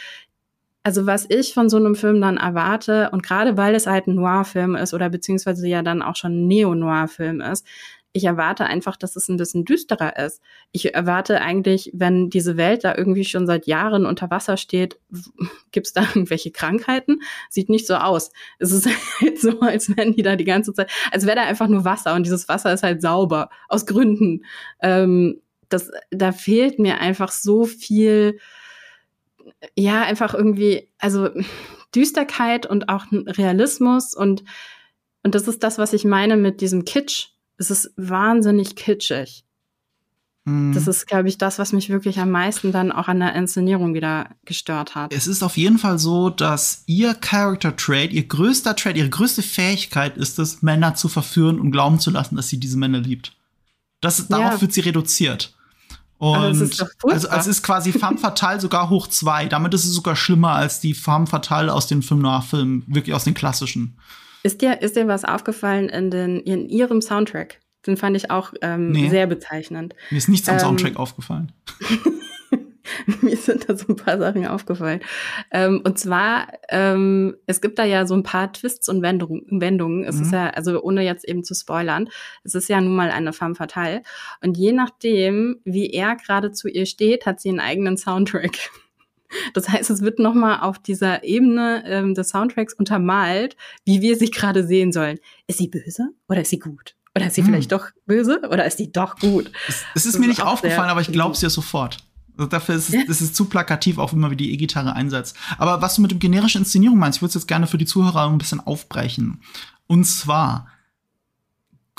also 0.82 1.06
was 1.06 1.26
ich 1.28 1.54
von 1.54 1.68
so 1.68 1.76
einem 1.76 1.94
Film 1.94 2.20
dann 2.20 2.36
erwarte, 2.36 3.10
und 3.12 3.22
gerade 3.22 3.56
weil 3.56 3.74
es 3.74 3.86
halt 3.86 4.06
ein 4.06 4.16
Noir-Film 4.16 4.74
ist 4.76 4.94
oder 4.94 5.10
beziehungsweise 5.10 5.66
ja 5.68 5.82
dann 5.82 6.02
auch 6.02 6.16
schon 6.16 6.32
ein 6.32 6.46
Neo-Noir-Film 6.48 7.40
ist, 7.40 7.66
ich 8.14 8.24
erwarte 8.24 8.66
einfach, 8.66 8.96
dass 8.96 9.16
es 9.16 9.28
ein 9.28 9.38
bisschen 9.38 9.64
düsterer 9.64 10.18
ist. 10.18 10.42
Ich 10.70 10.94
erwarte 10.94 11.40
eigentlich, 11.40 11.90
wenn 11.94 12.28
diese 12.28 12.58
Welt 12.58 12.84
da 12.84 12.94
irgendwie 12.94 13.24
schon 13.24 13.46
seit 13.46 13.66
Jahren 13.66 14.04
unter 14.04 14.30
Wasser 14.30 14.58
steht, 14.58 14.98
gibt 15.72 15.86
es 15.86 15.92
da 15.94 16.02
irgendwelche 16.02 16.50
Krankheiten? 16.50 17.20
Sieht 17.48 17.70
nicht 17.70 17.86
so 17.86 17.94
aus. 17.94 18.30
Es 18.58 18.70
ist 18.72 18.86
halt 19.20 19.40
so, 19.40 19.60
als 19.60 19.96
wenn 19.96 20.12
die 20.12 20.22
da 20.22 20.36
die 20.36 20.44
ganze 20.44 20.74
Zeit, 20.74 20.90
als 21.10 21.24
wäre 21.24 21.36
da 21.36 21.42
einfach 21.44 21.68
nur 21.68 21.84
Wasser 21.84 22.14
und 22.14 22.24
dieses 22.24 22.48
Wasser 22.48 22.72
ist 22.72 22.82
halt 22.82 23.00
sauber, 23.00 23.48
aus 23.68 23.86
Gründen. 23.86 24.44
Ähm, 24.82 25.40
das, 25.70 25.90
da 26.10 26.32
fehlt 26.32 26.78
mir 26.78 27.00
einfach 27.00 27.32
so 27.32 27.64
viel 27.64 28.38
ja, 29.76 30.02
einfach 30.02 30.34
irgendwie, 30.34 30.88
also 30.98 31.30
Düsterkeit 31.94 32.66
und 32.66 32.88
auch 32.88 33.06
Realismus 33.12 34.14
und, 34.14 34.44
und 35.22 35.34
das 35.34 35.46
ist 35.46 35.62
das, 35.62 35.78
was 35.78 35.92
ich 35.92 36.04
meine 36.04 36.36
mit 36.36 36.60
diesem 36.60 36.84
Kitsch. 36.84 37.28
Es 37.58 37.70
ist 37.70 37.92
wahnsinnig 37.96 38.76
kitschig. 38.76 39.44
Mhm. 40.44 40.72
Das 40.72 40.88
ist, 40.88 41.06
glaube 41.06 41.28
ich, 41.28 41.38
das, 41.38 41.58
was 41.58 41.72
mich 41.72 41.88
wirklich 41.90 42.18
am 42.18 42.30
meisten 42.30 42.72
dann 42.72 42.90
auch 42.90 43.08
an 43.08 43.20
der 43.20 43.34
Inszenierung 43.34 43.94
wieder 43.94 44.30
gestört 44.44 44.94
hat. 44.94 45.12
Es 45.12 45.26
ist 45.26 45.42
auf 45.42 45.56
jeden 45.56 45.78
Fall 45.78 45.98
so, 45.98 46.30
dass 46.30 46.82
ihr 46.86 47.14
Character 47.14 47.76
Trait, 47.76 48.12
ihr 48.12 48.26
größter 48.26 48.74
Trait, 48.74 48.96
ihre 48.96 49.10
größte 49.10 49.42
Fähigkeit 49.42 50.16
ist 50.16 50.38
es, 50.38 50.62
Männer 50.62 50.94
zu 50.94 51.08
verführen 51.08 51.60
und 51.60 51.70
glauben 51.70 52.00
zu 52.00 52.10
lassen, 52.10 52.36
dass 52.36 52.48
sie 52.48 52.58
diese 52.58 52.76
Männer 52.76 52.98
liebt. 52.98 53.36
Das, 54.00 54.26
darauf 54.26 54.54
ja. 54.54 54.60
wird 54.60 54.72
sie 54.72 54.80
reduziert. 54.80 55.54
Und 56.22 56.36
also, 56.36 56.64
ist 56.64 56.80
also, 57.02 57.28
also 57.28 57.50
ist 57.50 57.64
quasi 57.64 57.90
Femme 57.90 58.16
Fatale 58.16 58.60
sogar 58.60 58.90
hoch 58.90 59.08
zwei. 59.08 59.46
Damit 59.46 59.74
ist 59.74 59.84
es 59.84 59.92
sogar 59.92 60.14
schlimmer 60.14 60.52
als 60.52 60.78
die 60.78 60.94
Femme 60.94 61.26
Fatale 61.26 61.74
aus 61.74 61.88
den 61.88 62.00
Film 62.00 62.20
Noir-Filmen, 62.20 62.84
wirklich 62.86 63.12
aus 63.12 63.24
den 63.24 63.34
klassischen. 63.34 63.98
Ist 64.44 64.62
dir, 64.62 64.82
ist 64.82 64.94
dir 64.94 65.08
was 65.08 65.24
aufgefallen 65.24 65.88
in, 65.88 66.12
den, 66.12 66.38
in 66.38 66.68
ihrem 66.68 67.02
Soundtrack? 67.02 67.58
Den 67.88 67.96
fand 67.96 68.16
ich 68.16 68.30
auch 68.30 68.52
ähm, 68.62 68.92
nee. 68.92 69.08
sehr 69.08 69.26
bezeichnend. 69.26 69.96
Mir 70.10 70.18
ist 70.18 70.28
nichts 70.28 70.48
am 70.48 70.54
ähm, 70.54 70.60
Soundtrack 70.60 70.96
aufgefallen. 70.96 71.50
mir 73.20 73.36
sind 73.36 73.68
da 73.68 73.76
so 73.76 73.86
ein 73.88 73.96
paar 73.96 74.18
Sachen 74.18 74.46
aufgefallen. 74.46 75.00
Ähm, 75.50 75.82
und 75.84 75.98
zwar, 75.98 76.48
ähm, 76.68 77.36
es 77.46 77.60
gibt 77.60 77.78
da 77.78 77.84
ja 77.84 78.06
so 78.06 78.14
ein 78.14 78.22
paar 78.22 78.52
Twists 78.52 78.88
und 78.88 79.02
Wendung, 79.02 79.42
Wendungen. 79.48 80.04
Es 80.04 80.16
mhm. 80.16 80.22
ist 80.22 80.32
ja, 80.32 80.50
also 80.50 80.82
ohne 80.82 81.02
jetzt 81.02 81.28
eben 81.28 81.44
zu 81.44 81.54
spoilern, 81.54 82.08
es 82.44 82.54
ist 82.54 82.68
ja 82.68 82.80
nun 82.80 82.94
mal 82.94 83.10
eine 83.10 83.32
femme 83.32 83.54
fatale. 83.54 84.02
Und 84.42 84.56
je 84.56 84.72
nachdem, 84.72 85.60
wie 85.64 85.90
er 85.90 86.16
gerade 86.16 86.52
zu 86.52 86.68
ihr 86.68 86.86
steht, 86.86 87.26
hat 87.26 87.40
sie 87.40 87.48
einen 87.48 87.60
eigenen 87.60 87.96
Soundtrack. 87.96 88.52
Das 89.54 89.66
heißt, 89.66 89.88
es 89.88 90.02
wird 90.02 90.18
nochmal 90.18 90.60
auf 90.60 90.78
dieser 90.78 91.24
Ebene 91.24 91.82
ähm, 91.86 92.12
des 92.12 92.28
Soundtracks 92.28 92.74
untermalt, 92.74 93.56
wie 93.86 94.02
wir 94.02 94.16
sie 94.16 94.30
gerade 94.30 94.62
sehen 94.62 94.92
sollen. 94.92 95.18
Ist 95.46 95.56
sie 95.56 95.68
böse 95.68 96.10
oder 96.28 96.42
ist 96.42 96.50
sie 96.50 96.58
gut? 96.58 96.96
Oder 97.16 97.28
ist 97.28 97.34
sie 97.34 97.40
hm. 97.40 97.48
vielleicht 97.48 97.72
doch 97.72 97.88
böse 98.04 98.40
oder 98.50 98.66
ist 98.66 98.76
sie 98.76 98.92
doch 98.92 99.16
gut? 99.16 99.50
Es, 99.68 99.84
es 99.94 100.04
ist 100.04 100.18
mir 100.18 100.28
nicht 100.28 100.42
aufgefallen, 100.42 100.90
aber 100.90 101.00
ich 101.00 101.12
glaube 101.12 101.32
es 101.32 101.40
dir 101.40 101.48
sofort. 101.48 101.96
Also 102.36 102.48
dafür 102.48 102.76
ist 102.76 102.88
es, 102.88 102.94
ist 102.94 103.20
es 103.20 103.32
zu 103.34 103.44
plakativ, 103.46 103.98
auch 103.98 104.12
immer 104.12 104.30
wie 104.30 104.36
die 104.36 104.52
E-Gitarre 104.52 104.94
einsetzt. 104.94 105.36
Aber 105.58 105.82
was 105.82 105.96
du 105.96 106.02
mit 106.02 106.10
dem 106.10 106.18
generischen 106.18 106.62
Inszenierung 106.62 106.98
meinst, 106.98 107.18
ich 107.18 107.22
würde 107.22 107.30
es 107.30 107.34
jetzt 107.34 107.48
gerne 107.48 107.66
für 107.66 107.78
die 107.78 107.86
Zuhörer 107.86 108.28
ein 108.28 108.38
bisschen 108.38 108.60
aufbrechen. 108.60 109.42
Und 109.86 110.04
zwar, 110.04 110.68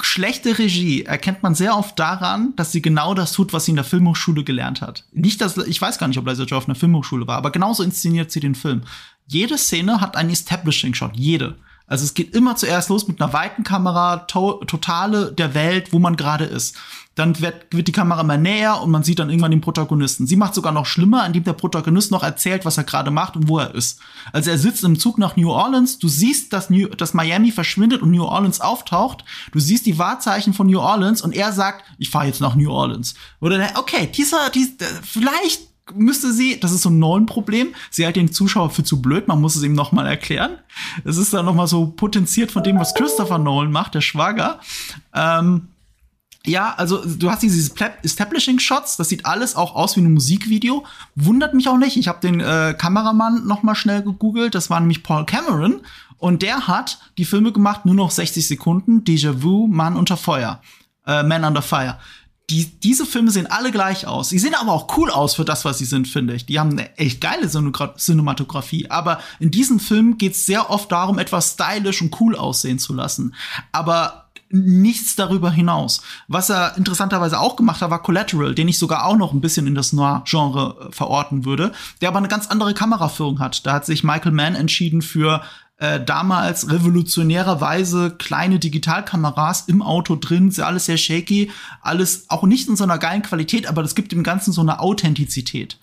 schlechte 0.01 0.57
Regie 0.57 1.03
erkennt 1.03 1.43
man 1.43 1.53
sehr 1.53 1.77
oft 1.77 1.97
daran, 1.99 2.55
dass 2.55 2.71
sie 2.71 2.81
genau 2.81 3.13
das 3.13 3.31
tut, 3.31 3.53
was 3.53 3.65
sie 3.65 3.71
in 3.71 3.75
der 3.75 3.85
Filmhochschule 3.85 4.43
gelernt 4.43 4.81
hat. 4.81 5.05
Nicht, 5.11 5.39
dass, 5.41 5.57
ich 5.57 5.81
weiß 5.81 5.99
gar 5.99 6.07
nicht, 6.07 6.17
ob 6.17 6.27
Liza 6.27 6.43
Joy 6.43 6.57
auf 6.57 6.67
einer 6.67 6.75
Filmhochschule 6.75 7.27
war, 7.27 7.37
aber 7.37 7.51
genauso 7.51 7.83
inszeniert 7.83 8.31
sie 8.31 8.39
den 8.39 8.55
Film. 8.55 8.81
Jede 9.27 9.57
Szene 9.57 10.01
hat 10.01 10.15
einen 10.15 10.31
Establishing-Shot. 10.31 11.15
Jede. 11.15 11.57
Also 11.87 12.05
es 12.05 12.13
geht 12.13 12.35
immer 12.35 12.55
zuerst 12.55 12.89
los 12.89 13.07
mit 13.07 13.21
einer 13.21 13.33
weiten 13.33 13.63
Kamera, 13.63 14.17
to 14.17 14.63
totale 14.65 15.31
der 15.31 15.53
Welt, 15.53 15.91
wo 15.91 15.99
man 15.99 16.15
gerade 16.15 16.45
ist 16.45 16.75
dann 17.15 17.39
wird, 17.39 17.67
wird 17.71 17.87
die 17.87 17.91
Kamera 17.91 18.21
immer 18.21 18.37
näher 18.37 18.81
und 18.81 18.89
man 18.89 19.03
sieht 19.03 19.19
dann 19.19 19.29
irgendwann 19.29 19.51
den 19.51 19.61
Protagonisten. 19.61 20.25
Sie 20.25 20.35
macht 20.35 20.55
sogar 20.55 20.71
noch 20.71 20.87
schlimmer, 20.87 21.25
indem 21.25 21.43
der 21.43 21.53
Protagonist 21.53 22.09
noch 22.09 22.23
erzählt, 22.23 22.65
was 22.65 22.77
er 22.77 22.85
gerade 22.85 23.11
macht 23.11 23.35
und 23.35 23.47
wo 23.47 23.59
er 23.59 23.75
ist. 23.75 23.99
Also 24.31 24.49
er 24.49 24.57
sitzt 24.57 24.83
im 24.83 24.97
Zug 24.97 25.19
nach 25.19 25.35
New 25.35 25.51
Orleans, 25.51 25.99
du 25.99 26.07
siehst, 26.07 26.53
dass, 26.53 26.71
New, 26.71 26.87
dass 26.87 27.13
Miami 27.13 27.51
verschwindet 27.51 28.01
und 28.01 28.11
New 28.11 28.23
Orleans 28.23 28.61
auftaucht, 28.61 29.25
du 29.51 29.59
siehst 29.59 29.85
die 29.85 29.99
Wahrzeichen 29.99 30.53
von 30.53 30.67
New 30.67 30.79
Orleans 30.79 31.21
und 31.21 31.35
er 31.35 31.51
sagt, 31.51 31.85
ich 31.99 32.09
fahre 32.09 32.25
jetzt 32.25 32.41
nach 32.41 32.55
New 32.55 32.71
Orleans. 32.71 33.13
Oder 33.39 33.69
okay, 33.75 34.09
dieser, 34.11 34.49
dieser 34.49 34.87
vielleicht 35.03 35.72
müsste 35.93 36.31
sie, 36.31 36.59
das 36.59 36.71
ist 36.71 36.83
so 36.83 36.89
ein 36.89 36.99
neuen 36.99 37.25
Problem, 37.25 37.73
sie 37.89 38.05
hält 38.05 38.15
den 38.15 38.31
Zuschauer 38.31 38.69
für 38.69 38.83
zu 38.83 39.01
blöd, 39.01 39.27
man 39.27 39.41
muss 39.41 39.55
es 39.55 39.63
ihm 39.63 39.73
nochmal 39.73 40.07
erklären. 40.07 40.57
Es 41.03 41.17
ist 41.17 41.33
dann 41.33 41.45
nochmal 41.45 41.67
so 41.67 41.87
potenziert 41.87 42.51
von 42.51 42.63
dem, 42.63 42.79
was 42.79 42.93
Christopher 42.93 43.37
Nolan 43.37 43.71
macht, 43.71 43.95
der 43.95 44.01
Schwager. 44.01 44.59
Ähm, 45.13 45.67
ja, 46.45 46.73
also 46.75 47.03
du 47.05 47.31
hast 47.31 47.41
diese 47.41 47.71
Establishing 48.03 48.59
Shots, 48.59 48.97
das 48.97 49.09
sieht 49.09 49.25
alles 49.25 49.55
auch 49.55 49.75
aus 49.75 49.95
wie 49.95 50.01
ein 50.01 50.13
Musikvideo. 50.13 50.85
Wundert 51.15 51.53
mich 51.53 51.69
auch 51.69 51.77
nicht. 51.77 51.95
Ich 51.95 52.09
habe 52.09 52.19
den 52.19 52.41
äh, 52.41 52.75
Kameramann 52.77 53.47
noch 53.47 53.63
mal 53.63 53.75
schnell 53.75 54.01
gegoogelt. 54.03 54.53
Das 54.53 54.69
war 54.69 54.79
nämlich 54.81 55.03
Paul 55.03 55.25
Cameron 55.25 55.81
und 56.17 56.41
der 56.41 56.67
hat 56.67 56.99
die 57.17 57.25
Filme 57.25 57.53
gemacht 57.53 57.85
nur 57.85 57.95
noch 57.95 58.11
60 58.11 58.45
Sekunden. 58.45 59.03
Déjà-vu, 59.05 59.67
Mann 59.67 59.95
unter 59.95 60.17
Feuer, 60.17 60.61
äh, 61.05 61.23
Man 61.23 61.45
Under 61.45 61.61
Fire. 61.61 61.97
Die, 62.49 62.65
diese 62.79 63.05
Filme 63.05 63.31
sehen 63.31 63.47
alle 63.47 63.71
gleich 63.71 64.05
aus. 64.05 64.29
Sie 64.29 64.39
sehen 64.39 64.53
aber 64.53 64.73
auch 64.73 64.97
cool 64.97 65.09
aus 65.09 65.35
für 65.35 65.45
das, 65.45 65.63
was 65.63 65.77
sie 65.77 65.85
sind, 65.85 66.07
finde 66.07 66.33
ich. 66.33 66.45
Die 66.45 66.59
haben 66.59 66.71
eine 66.71 66.95
echt 66.97 67.21
geile 67.21 67.47
Cinematografie. 67.49 68.89
Aber 68.91 69.19
in 69.39 69.49
diesem 69.49 69.79
Film 69.79 70.17
geht 70.17 70.33
es 70.33 70.45
sehr 70.45 70.69
oft 70.69 70.91
darum, 70.91 71.19
etwas 71.19 71.53
stylisch 71.53 72.01
und 72.01 72.19
cool 72.19 72.35
aussehen 72.35 72.79
zu 72.79 72.93
lassen. 72.93 73.33
Aber 73.71 74.23
nichts 74.53 75.15
darüber 75.15 75.51
hinaus. 75.51 76.01
Was 76.27 76.49
er 76.49 76.77
interessanterweise 76.77 77.39
auch 77.39 77.55
gemacht 77.55 77.81
hat, 77.81 77.89
war 77.89 78.03
Collateral, 78.03 78.53
den 78.53 78.67
ich 78.67 78.77
sogar 78.77 79.05
auch 79.05 79.17
noch 79.17 79.33
ein 79.33 79.41
bisschen 79.41 79.65
in 79.65 79.73
das 79.73 79.93
Noir-Genre 79.93 80.89
äh, 80.89 80.91
verorten 80.91 81.43
würde, 81.43 81.71
der 82.01 82.09
aber 82.09 82.19
eine 82.19 82.27
ganz 82.27 82.47
andere 82.47 82.75
Kameraführung 82.75 83.39
hat. 83.39 83.65
Da 83.65 83.73
hat 83.73 83.85
sich 83.85 84.03
Michael 84.03 84.31
Mann 84.31 84.55
entschieden 84.55 85.01
für 85.01 85.41
äh, 85.83 86.01
damals 86.01 86.71
revolutionärerweise 86.71 88.11
kleine 88.17 88.57
Digitalkameras 88.57 89.65
im 89.67 89.81
Auto 89.81 90.15
drin, 90.15 90.47
ist 90.47 90.61
alles 90.61 90.85
sehr 90.85 90.95
shaky, 90.95 91.51
alles 91.81 92.29
auch 92.29 92.43
nicht 92.43 92.69
in 92.69 92.77
so 92.77 92.85
einer 92.85 92.97
geilen 92.97 93.21
Qualität, 93.21 93.67
aber 93.67 93.81
das 93.81 93.93
gibt 93.93 94.13
dem 94.13 94.23
Ganzen 94.23 94.53
so 94.53 94.61
eine 94.61 94.79
Authentizität. 94.79 95.77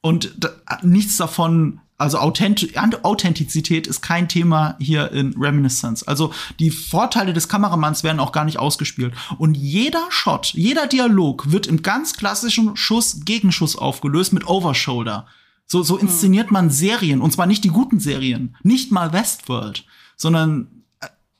Und 0.00 0.32
da, 0.38 0.48
nichts 0.82 1.18
davon 1.18 1.80
Also 1.98 2.18
Authent 2.18 2.66
Authentizität 3.02 3.86
ist 3.86 4.00
kein 4.00 4.26
Thema 4.26 4.76
hier 4.78 5.12
in 5.12 5.34
Reminiscence. 5.36 6.02
Also 6.02 6.32
die 6.58 6.70
Vorteile 6.70 7.34
des 7.34 7.48
Kameramanns 7.48 8.04
werden 8.04 8.20
auch 8.20 8.32
gar 8.32 8.46
nicht 8.46 8.58
ausgespielt. 8.58 9.12
Und 9.36 9.54
jeder 9.54 10.06
Shot, 10.08 10.54
jeder 10.54 10.86
Dialog 10.86 11.50
wird 11.50 11.66
im 11.66 11.82
ganz 11.82 12.16
klassischen 12.16 12.74
Schuss-Gegenschuss 12.74 13.76
aufgelöst 13.76 14.32
mit 14.32 14.46
Overshoulder. 14.46 15.26
So, 15.66 15.82
so 15.82 15.96
inszeniert 15.96 16.50
man 16.50 16.70
Serien. 16.70 17.20
Und 17.20 17.32
zwar 17.32 17.46
nicht 17.46 17.64
die 17.64 17.70
guten 17.70 17.98
Serien. 17.98 18.56
Nicht 18.62 18.92
mal 18.92 19.12
Westworld. 19.12 19.84
Sondern 20.16 20.84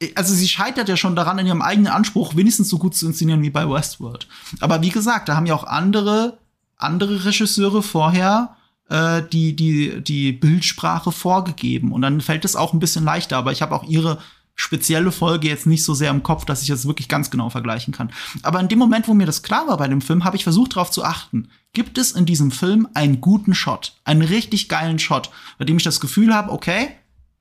äh, 0.00 0.08
also 0.14 0.34
sie 0.34 0.48
scheitert 0.48 0.88
ja 0.88 0.96
schon 0.96 1.16
daran, 1.16 1.38
in 1.38 1.46
ihrem 1.46 1.62
eigenen 1.62 1.92
Anspruch 1.92 2.36
wenigstens 2.36 2.68
so 2.68 2.78
gut 2.78 2.94
zu 2.94 3.06
inszenieren 3.06 3.42
wie 3.42 3.50
bei 3.50 3.68
Westworld. 3.68 4.26
Aber 4.60 4.82
wie 4.82 4.90
gesagt, 4.90 5.28
da 5.28 5.36
haben 5.36 5.46
ja 5.46 5.54
auch 5.54 5.64
andere, 5.64 6.38
andere 6.76 7.24
Regisseure 7.24 7.82
vorher 7.82 8.56
äh, 8.88 9.22
die, 9.32 9.54
die, 9.54 10.02
die 10.02 10.32
Bildsprache 10.32 11.12
vorgegeben. 11.12 11.92
Und 11.92 12.02
dann 12.02 12.20
fällt 12.20 12.44
es 12.44 12.56
auch 12.56 12.72
ein 12.72 12.80
bisschen 12.80 13.04
leichter. 13.04 13.36
Aber 13.36 13.52
ich 13.52 13.62
habe 13.62 13.74
auch 13.74 13.84
ihre 13.84 14.18
spezielle 14.56 15.12
Folge 15.12 15.48
jetzt 15.48 15.66
nicht 15.66 15.84
so 15.84 15.94
sehr 15.94 16.10
im 16.10 16.22
Kopf, 16.22 16.44
dass 16.46 16.62
ich 16.62 16.68
das 16.68 16.86
wirklich 16.86 17.08
ganz 17.08 17.30
genau 17.30 17.50
vergleichen 17.50 17.92
kann. 17.92 18.10
Aber 18.42 18.58
in 18.58 18.68
dem 18.68 18.78
Moment, 18.78 19.06
wo 19.06 19.14
mir 19.14 19.26
das 19.26 19.42
klar 19.42 19.68
war 19.68 19.76
bei 19.76 19.86
dem 19.86 20.00
Film, 20.00 20.24
habe 20.24 20.36
ich 20.36 20.44
versucht 20.44 20.74
darauf 20.74 20.90
zu 20.90 21.04
achten. 21.04 21.48
Gibt 21.74 21.98
es 21.98 22.12
in 22.12 22.24
diesem 22.24 22.50
Film 22.50 22.88
einen 22.94 23.20
guten 23.20 23.54
Shot, 23.54 23.94
einen 24.04 24.22
richtig 24.22 24.68
geilen 24.68 24.98
Shot, 24.98 25.30
bei 25.58 25.66
dem 25.66 25.76
ich 25.76 25.84
das 25.84 26.00
Gefühl 26.00 26.34
habe, 26.34 26.50
okay, 26.50 26.88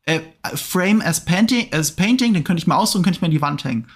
äh, 0.04 0.20
Frame 0.54 1.02
as 1.02 1.24
Painting, 1.24 1.74
as 1.74 1.96
Painting, 1.96 2.34
den 2.34 2.44
könnte 2.44 2.60
ich 2.60 2.68
mal 2.68 2.76
ausdrücken, 2.76 3.06
könnte 3.06 3.18
ich 3.18 3.22
mir 3.22 3.28
in 3.28 3.32
die 3.32 3.42
Wand 3.42 3.64
hängen. 3.64 3.88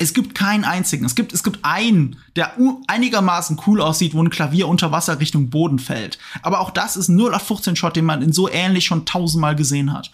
Es 0.00 0.14
gibt 0.14 0.34
keinen 0.34 0.64
einzigen. 0.64 1.04
Es 1.04 1.14
gibt, 1.14 1.34
es 1.34 1.42
gibt 1.42 1.58
einen, 1.62 2.16
der 2.34 2.56
einigermaßen 2.86 3.60
cool 3.66 3.82
aussieht, 3.82 4.14
wo 4.14 4.22
ein 4.22 4.30
Klavier 4.30 4.66
unter 4.66 4.92
Wasser 4.92 5.20
Richtung 5.20 5.50
Boden 5.50 5.78
fällt. 5.78 6.18
Aber 6.40 6.60
auch 6.60 6.70
das 6.70 6.96
ist 6.96 7.08
ein 7.08 7.20
0815-Shot, 7.20 7.96
den 7.96 8.06
man 8.06 8.22
in 8.22 8.32
so 8.32 8.48
ähnlich 8.48 8.86
schon 8.86 9.04
tausendmal 9.04 9.54
gesehen 9.54 9.92
hat. 9.92 10.10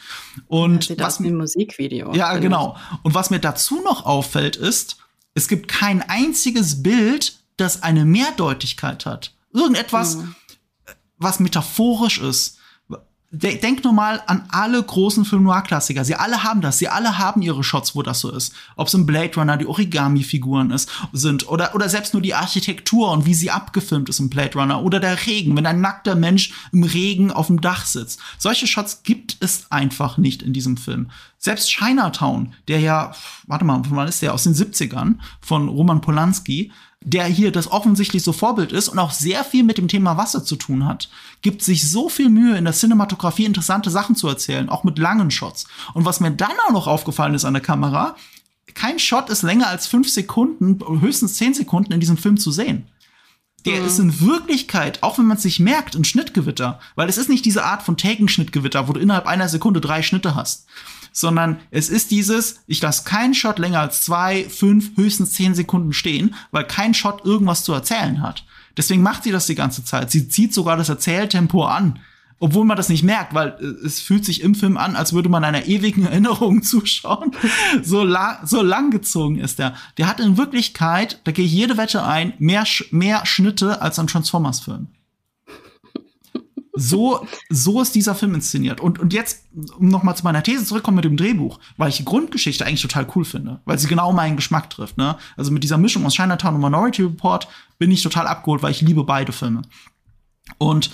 Und 0.49 0.89
ja, 0.89 0.99
was 0.99 1.21
mir 1.21 1.33
Musikvideo. 1.33 2.13
Ja, 2.15 2.37
genau. 2.39 2.77
Und 3.05 3.15
was 3.15 3.31
mir 3.31 3.39
dazu 3.39 3.81
noch 3.81 4.05
auffällt, 4.05 4.57
ist, 4.57 4.97
es 5.35 5.47
gibt 5.47 5.69
kein 5.69 6.03
einziges 6.03 6.83
Bild, 6.83 7.39
das 7.57 7.85
eine 7.85 8.05
Mehrdeutigkeit 8.05 9.07
hat. 9.07 9.35
Irgendetwas, 9.53 10.17
mhm. 10.17 10.35
was 11.17 11.39
metaphorisch 11.39 12.19
ist 12.19 12.59
Denk 13.39 13.85
nur 13.85 13.93
mal 13.93 14.23
an 14.27 14.45
alle 14.51 14.83
großen 14.83 15.25
Film 15.25 15.43
Noir-Klassiker. 15.43 16.05
Sie 16.05 16.15
alle 16.15 16.43
haben 16.43 16.63
das. 16.63 16.79
Sie 16.79 16.89
alle 16.89 17.19
haben 17.19 17.43
ihre 17.43 17.63
Shots, 17.63 17.95
wo 17.95 18.03
das 18.03 18.21
so 18.21 18.31
ist. 18.31 18.55
Ob 18.77 18.89
es 18.89 18.95
im 18.95 19.05
Blade 19.05 19.35
Runner 19.37 19.57
die 19.57 19.67
Origami-Figuren 19.67 20.75
sind 21.13 21.49
oder, 21.49 21.75
oder 21.75 21.89
selbst 21.89 22.15
nur 22.15 22.23
die 22.23 22.35
Architektur 22.35 23.11
und 23.11 23.27
wie 23.27 23.35
sie 23.35 23.51
abgefilmt 23.51 24.09
ist 24.09 24.21
im 24.21 24.31
Blade 24.31 24.59
Runner 24.59 24.83
oder 24.83 25.01
der 25.01 25.27
Regen, 25.27 25.57
wenn 25.57 25.67
ein 25.67 25.81
nackter 25.81 26.15
Mensch 26.15 26.53
im 26.73 26.83
Regen 26.83 27.31
auf 27.31 27.49
dem 27.49 27.61
Dach 27.61 27.85
sitzt. 27.85 28.21
Solche 28.39 28.67
Shots 28.67 29.03
gibt 29.03 29.37
es 29.41 29.71
einfach 29.71 30.17
nicht 30.17 30.43
in 30.43 30.53
diesem 30.53 30.77
Film. 30.77 31.11
Selbst 31.39 31.69
Chinatown, 31.69 32.55
der 32.69 32.81
ja, 32.81 33.13
warte 33.47 33.65
mal, 33.65 33.83
wann 33.89 34.09
ist 34.09 34.23
der? 34.23 34.33
Aus 34.33 34.45
den 34.45 34.55
70ern 34.55 35.17
von 35.41 35.69
Roman 35.69 36.01
Polanski, 36.01 36.73
der 37.07 37.25
hier 37.27 37.53
das 37.53 37.71
offensichtlich 37.71 38.25
so 38.25 38.33
Vorbild 38.33 38.73
ist 38.73 38.89
und 38.89 38.99
auch 38.99 39.13
sehr 39.13 39.45
viel 39.45 39.63
mit 39.63 39.79
dem 39.79 39.87
Thema 39.87 40.17
Wasser 40.17 40.45
zu 40.45 40.57
tun 40.57 40.85
hat, 40.85 41.09
gibt 41.41 41.63
sich 41.63 41.89
so 41.89 42.09
viel 42.09 42.29
Mühe 42.29 42.57
in 42.59 42.65
der 42.65 42.75
Cinematografie 42.75 43.45
interessante 43.45 43.91
Sachen 43.91 44.17
zu 44.17 44.27
erzählen, 44.27 44.69
auch 44.69 44.83
mit 44.83 44.99
langen 44.99 45.31
Shots. 45.31 45.69
Und 45.95 46.05
was 46.05 46.19
mir 46.19 46.33
dann 46.33 46.51
auch 46.67 46.73
noch 46.73 46.89
aufgefallen 46.89 47.35
ist 47.35 47.45
an 47.45 47.55
der 47.55 47.63
Kamera, 47.63 48.17
kein 48.75 48.99
Shot 48.99 49.31
ist 49.31 49.43
länger 49.43 49.69
als 49.69 49.87
fünf 49.87 50.11
Sekunden, 50.11 50.81
höchstens 51.01 51.35
zehn 51.35 51.55
Sekunden 51.55 51.93
in 51.93 52.01
diesem 52.01 52.17
Film 52.17 52.39
zu 52.39 52.51
sehen. 52.51 52.89
Der 53.67 53.81
mhm. 53.81 53.87
ist 53.87 53.99
in 54.01 54.21
Wirklichkeit, 54.21 55.05
auch 55.05 55.17
wenn 55.19 55.27
man 55.27 55.37
es 55.37 55.45
sich 55.45 55.61
merkt, 55.61 55.95
ein 55.95 56.05
Schnittgewitter. 56.05 56.81
Weil 56.97 57.09
es 57.09 57.19
ist 57.19 57.29
nicht 57.29 57.45
diese 57.45 57.65
Art 57.65 57.85
von 57.85 57.97
Taken-Schnittgewitter, 57.97 58.89
wo 58.89 58.93
du 58.93 59.01
innerhalb 59.01 59.27
einer 59.27 59.49
Sekunde 59.49 59.81
drei 59.81 60.03
Schnitte 60.03 60.35
hast 60.35 60.67
sondern 61.17 61.61
es 61.71 61.89
ist 61.89 62.11
dieses, 62.11 62.61
ich 62.67 62.83
lasse 62.83 63.05
keinen 63.05 63.33
Shot 63.33 63.59
länger 63.59 63.81
als 63.81 64.03
zwei, 64.03 64.47
fünf, 64.51 64.99
höchstens 64.99 65.33
zehn 65.33 65.55
Sekunden 65.55 65.95
stehen, 65.95 66.35
weil 66.51 66.65
kein 66.65 66.93
Shot 66.93 67.25
irgendwas 67.25 67.65
zu 67.65 67.73
erzählen 67.73 68.21
hat. 68.21 68.45
Deswegen 68.77 69.01
macht 69.01 69.25
sie 69.25 69.31
das 69.31 69.47
die 69.47 69.55
ganze 69.55 69.83
Zeit. 69.83 70.11
Sie 70.11 70.29
zieht 70.29 70.53
sogar 70.53 70.77
das 70.77 70.91
Erzähltempo 70.91 71.65
an. 71.65 72.01
Obwohl 72.39 72.67
man 72.67 72.77
das 72.77 72.91
nicht 72.91 73.03
merkt, 73.03 73.33
weil 73.33 73.57
äh, 73.59 73.87
es 73.87 74.03
fühlt 74.03 74.27
sich 74.27 74.43
im 74.43 74.55
Film 74.55 74.77
an, 74.77 74.95
als 74.95 75.15
würde 75.15 75.31
man 75.31 75.43
einer 75.43 75.65
ewigen 75.65 76.05
Erinnerung 76.07 76.63
zuschauen. 76.63 77.31
so, 77.83 78.05
la 78.05 78.43
so 78.45 78.61
lang 78.61 78.91
gezogen 78.91 79.39
ist 79.39 79.59
der. 79.59 79.73
Der 79.97 80.09
hat 80.09 80.21
in 80.21 80.37
Wirklichkeit, 80.37 81.23
da 81.25 81.33
gehe 81.33 81.47
ich 81.47 81.53
jede 81.53 81.79
Wette 81.79 82.05
ein, 82.05 82.35
mehr, 82.39 82.67
Sch 82.67 82.93
mehr 82.93 83.25
Schnitte 83.25 83.81
als 83.81 83.99
ein 83.99 84.07
Transformers-Film 84.07 84.89
so, 86.77 87.27
so 87.49 87.81
ist 87.81 87.95
dieser 87.95 88.15
Film 88.15 88.35
inszeniert. 88.35 88.81
Und, 88.81 88.99
und 88.99 89.13
jetzt, 89.13 89.47
um 89.79 89.89
noch 89.89 90.03
mal 90.03 90.15
zu 90.15 90.25
meiner 90.25 90.43
These 90.43 90.65
zurückkommen 90.67 90.97
mit 90.97 91.05
dem 91.05 91.17
Drehbuch, 91.17 91.59
weil 91.77 91.89
ich 91.89 91.97
die 91.97 92.05
Grundgeschichte 92.05 92.65
eigentlich 92.65 92.83
total 92.83 93.07
cool 93.17 93.25
finde, 93.25 93.61
weil 93.65 93.79
sie 93.79 93.89
genau 93.89 94.13
meinen 94.13 94.37
Geschmack 94.37 94.71
trifft. 94.71 94.99
Ne? 94.99 95.17
Also 95.37 95.51
mit 95.51 95.65
dieser 95.65 95.79
Mischung 95.79 96.05
aus 96.05 96.15
Chinatown 96.15 96.55
und 96.55 96.61
Minority 96.61 97.03
Report 97.03 97.49
bin 97.79 97.91
ich 97.91 98.03
total 98.03 98.27
abgeholt, 98.27 98.63
weil 98.63 98.73
ich 98.73 98.83
liebe 98.83 99.05
beide 99.05 99.33
Filme. 99.33 99.63
Und 100.59 100.91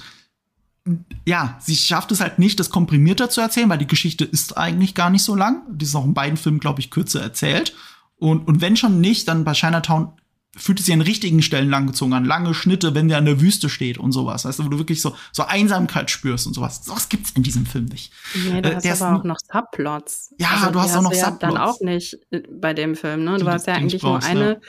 ja, 1.26 1.58
sie 1.60 1.76
schafft 1.76 2.12
es 2.12 2.20
halt 2.20 2.38
nicht, 2.38 2.58
das 2.58 2.70
komprimierter 2.70 3.28
zu 3.28 3.40
erzählen, 3.40 3.68
weil 3.68 3.78
die 3.78 3.86
Geschichte 3.86 4.24
ist 4.24 4.56
eigentlich 4.56 4.94
gar 4.94 5.10
nicht 5.10 5.22
so 5.22 5.34
lang. 5.34 5.62
Die 5.68 5.84
ist 5.84 5.94
auch 5.94 6.04
in 6.04 6.14
beiden 6.14 6.36
Filmen, 6.36 6.60
glaube 6.60 6.80
ich, 6.80 6.90
kürzer 6.90 7.22
erzählt. 7.22 7.74
Und, 8.16 8.46
und 8.46 8.60
wenn 8.60 8.76
schon 8.76 9.00
nicht, 9.00 9.28
dann 9.28 9.44
bei 9.44 9.52
Chinatown 9.52 10.12
fühlt 10.54 10.80
es 10.80 10.86
sich 10.86 10.94
an 10.94 11.00
richtigen 11.00 11.40
Stellen 11.40 11.70
langgezogen 11.70 12.12
an. 12.12 12.24
Lange 12.24 12.52
Schnitte, 12.52 12.94
wenn 12.94 13.08
der 13.08 13.18
in 13.18 13.24
der 13.24 13.40
Wüste 13.40 13.70
steht 13.70 13.96
und 13.96 14.12
sowas. 14.12 14.44
Weißt 14.44 14.58
du, 14.58 14.64
wo 14.64 14.68
du 14.68 14.78
wirklich 14.78 15.00
so, 15.00 15.14
so 15.32 15.44
Einsamkeit 15.44 16.10
spürst 16.10 16.46
und 16.46 16.52
sowas. 16.52 16.84
Sowas 16.84 17.08
gibt's 17.08 17.30
in 17.30 17.42
diesem 17.42 17.64
Film 17.64 17.86
nicht. 17.86 18.12
Nee, 18.34 18.60
du 18.60 18.68
äh, 18.68 18.74
hast 18.74 19.02
aber 19.02 19.18
auch 19.18 19.24
noch 19.24 19.38
Subplots. 19.50 20.34
Ja, 20.38 20.48
also, 20.50 20.70
du 20.70 20.80
hast 20.80 20.96
auch 20.96 21.02
noch 21.02 21.12
ja 21.12 21.26
Subplots. 21.26 21.54
dann 21.54 21.56
auch 21.56 21.80
nicht 21.80 22.18
äh, 22.30 22.42
bei 22.50 22.74
dem 22.74 22.96
Film, 22.96 23.24
ne? 23.24 23.38
Du 23.38 23.46
hast 23.46 23.66
ja 23.66 23.74
eigentlich 23.74 24.02
nur 24.02 24.22
eine, 24.22 24.52
ja. 24.52 24.60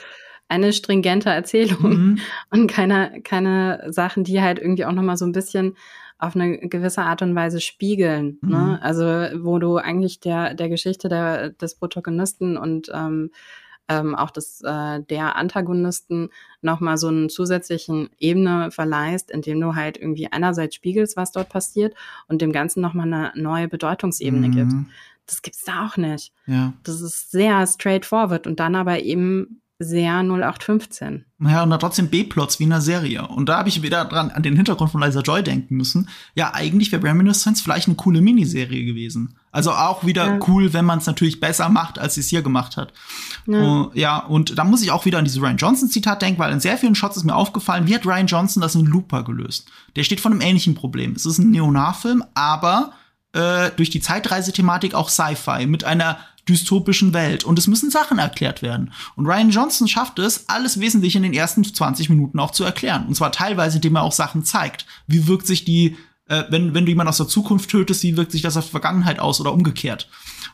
eine 0.48 0.72
stringente 0.72 1.28
Erzählung 1.28 1.82
mhm. 1.82 2.18
und 2.50 2.66
keine, 2.66 3.20
keine 3.22 3.84
Sachen, 3.88 4.24
die 4.24 4.40
halt 4.40 4.58
irgendwie 4.58 4.86
auch 4.86 4.92
noch 4.92 5.02
mal 5.02 5.18
so 5.18 5.26
ein 5.26 5.32
bisschen 5.32 5.76
auf 6.16 6.34
eine 6.34 6.58
gewisse 6.60 7.02
Art 7.02 7.20
und 7.20 7.34
Weise 7.34 7.60
spiegeln. 7.60 8.38
Ne? 8.40 8.56
Mhm. 8.56 8.66
Ne? 8.70 8.82
Also, 8.82 9.04
wo 9.44 9.58
du 9.58 9.76
eigentlich 9.76 10.20
der, 10.20 10.54
der 10.54 10.70
Geschichte 10.70 11.10
der, 11.10 11.50
des 11.50 11.74
Protagonisten 11.74 12.56
und 12.56 12.90
ähm, 12.94 13.30
ähm, 13.88 14.14
auch 14.14 14.30
des, 14.30 14.60
äh, 14.62 15.00
der 15.02 15.36
Antagonisten 15.36 16.30
nochmal 16.62 16.96
so 16.96 17.08
einen 17.08 17.28
zusätzlichen 17.28 18.10
Ebene 18.18 18.70
verleihst, 18.70 19.30
indem 19.30 19.60
du 19.60 19.74
halt 19.74 19.96
irgendwie 19.96 20.30
einerseits 20.30 20.74
spiegelst, 20.74 21.16
was 21.16 21.32
dort 21.32 21.48
passiert 21.48 21.94
und 22.28 22.40
dem 22.40 22.52
Ganzen 22.52 22.80
nochmal 22.80 23.06
eine 23.06 23.32
neue 23.34 23.68
Bedeutungsebene 23.68 24.48
mhm. 24.48 24.52
gibst. 24.52 24.76
Das 25.26 25.42
gibt's 25.42 25.64
da 25.64 25.86
auch 25.86 25.96
nicht. 25.96 26.32
Ja. 26.46 26.74
Das 26.82 27.00
ist 27.00 27.30
sehr 27.30 27.66
straightforward 27.66 28.46
und 28.46 28.60
dann 28.60 28.74
aber 28.74 29.00
eben 29.00 29.60
sehr 29.80 30.22
0815. 30.22 31.24
Ja, 31.40 31.64
und 31.64 31.70
dann 31.70 31.80
trotzdem 31.80 32.08
B-Plots 32.08 32.60
wie 32.60 32.64
in 32.64 32.72
einer 32.72 32.80
Serie. 32.80 33.26
Und 33.26 33.48
da 33.48 33.58
habe 33.58 33.68
ich 33.68 33.82
wieder 33.82 34.04
dran 34.04 34.30
an 34.30 34.42
den 34.42 34.54
Hintergrund 34.54 34.92
von 34.92 35.02
Liza 35.02 35.20
Joy 35.20 35.42
denken 35.42 35.76
müssen. 35.76 36.08
Ja, 36.34 36.54
eigentlich 36.54 36.92
wäre 36.92 37.02
Reminiscence 37.02 37.60
vielleicht 37.60 37.88
eine 37.88 37.96
coole 37.96 38.20
Miniserie 38.20 38.84
gewesen. 38.84 39.36
Also 39.50 39.72
auch 39.72 40.04
wieder 40.06 40.26
ja. 40.26 40.38
cool, 40.46 40.72
wenn 40.72 40.84
man 40.84 40.98
es 40.98 41.06
natürlich 41.06 41.40
besser 41.40 41.68
macht, 41.68 41.98
als 41.98 42.14
sie 42.14 42.20
es 42.20 42.28
hier 42.28 42.42
gemacht 42.42 42.76
hat. 42.76 42.92
Ja. 43.46 43.62
Uh, 43.62 43.90
ja, 43.94 44.18
und 44.18 44.58
da 44.58 44.64
muss 44.64 44.82
ich 44.82 44.92
auch 44.92 45.04
wieder 45.06 45.18
an 45.18 45.24
diese 45.24 45.40
Ryan 45.40 45.56
Johnson-Zitat 45.56 46.22
denken, 46.22 46.38
weil 46.38 46.52
in 46.52 46.60
sehr 46.60 46.78
vielen 46.78 46.94
Shots 46.94 47.16
ist 47.16 47.24
mir 47.24 47.34
aufgefallen, 47.34 47.88
wie 47.88 47.94
hat 47.94 48.06
Ryan 48.06 48.28
Johnson 48.28 48.60
das 48.60 48.76
in 48.76 48.86
Looper 48.86 49.24
gelöst? 49.24 49.70
Der 49.96 50.04
steht 50.04 50.20
vor 50.20 50.30
einem 50.30 50.40
ähnlichen 50.40 50.76
Problem. 50.76 51.12
Es 51.12 51.26
ist 51.26 51.38
ein 51.38 51.50
Neonar-Film, 51.50 52.24
aber 52.34 52.92
äh, 53.32 53.70
durch 53.76 53.90
die 53.90 54.00
Zeitreisethematik 54.00 54.94
auch 54.94 55.08
Sci-Fi 55.08 55.66
mit 55.66 55.82
einer 55.82 56.18
dystopischen 56.48 57.12
Welt 57.12 57.44
und 57.44 57.58
es 57.58 57.66
müssen 57.66 57.90
Sachen 57.90 58.18
erklärt 58.18 58.62
werden. 58.62 58.92
Und 59.16 59.26
Ryan 59.26 59.50
Johnson 59.50 59.88
schafft 59.88 60.18
es, 60.18 60.48
alles 60.48 60.80
wesentlich 60.80 61.16
in 61.16 61.22
den 61.22 61.32
ersten 61.32 61.64
20 61.64 62.10
Minuten 62.10 62.38
auch 62.38 62.50
zu 62.50 62.64
erklären. 62.64 63.06
Und 63.06 63.14
zwar 63.14 63.32
teilweise, 63.32 63.76
indem 63.76 63.96
er 63.96 64.02
auch 64.02 64.12
Sachen 64.12 64.44
zeigt. 64.44 64.86
Wie 65.06 65.26
wirkt 65.26 65.46
sich 65.46 65.64
die, 65.64 65.96
äh, 66.28 66.44
wenn, 66.50 66.74
wenn 66.74 66.84
du 66.84 66.90
jemanden 66.90 67.10
aus 67.10 67.16
der 67.16 67.28
Zukunft 67.28 67.70
tötest, 67.70 68.02
wie 68.02 68.16
wirkt 68.16 68.32
sich 68.32 68.42
das 68.42 68.56
auf 68.56 68.66
die 68.66 68.70
Vergangenheit 68.70 69.18
aus 69.18 69.40
oder 69.40 69.52
umgekehrt? 69.52 70.08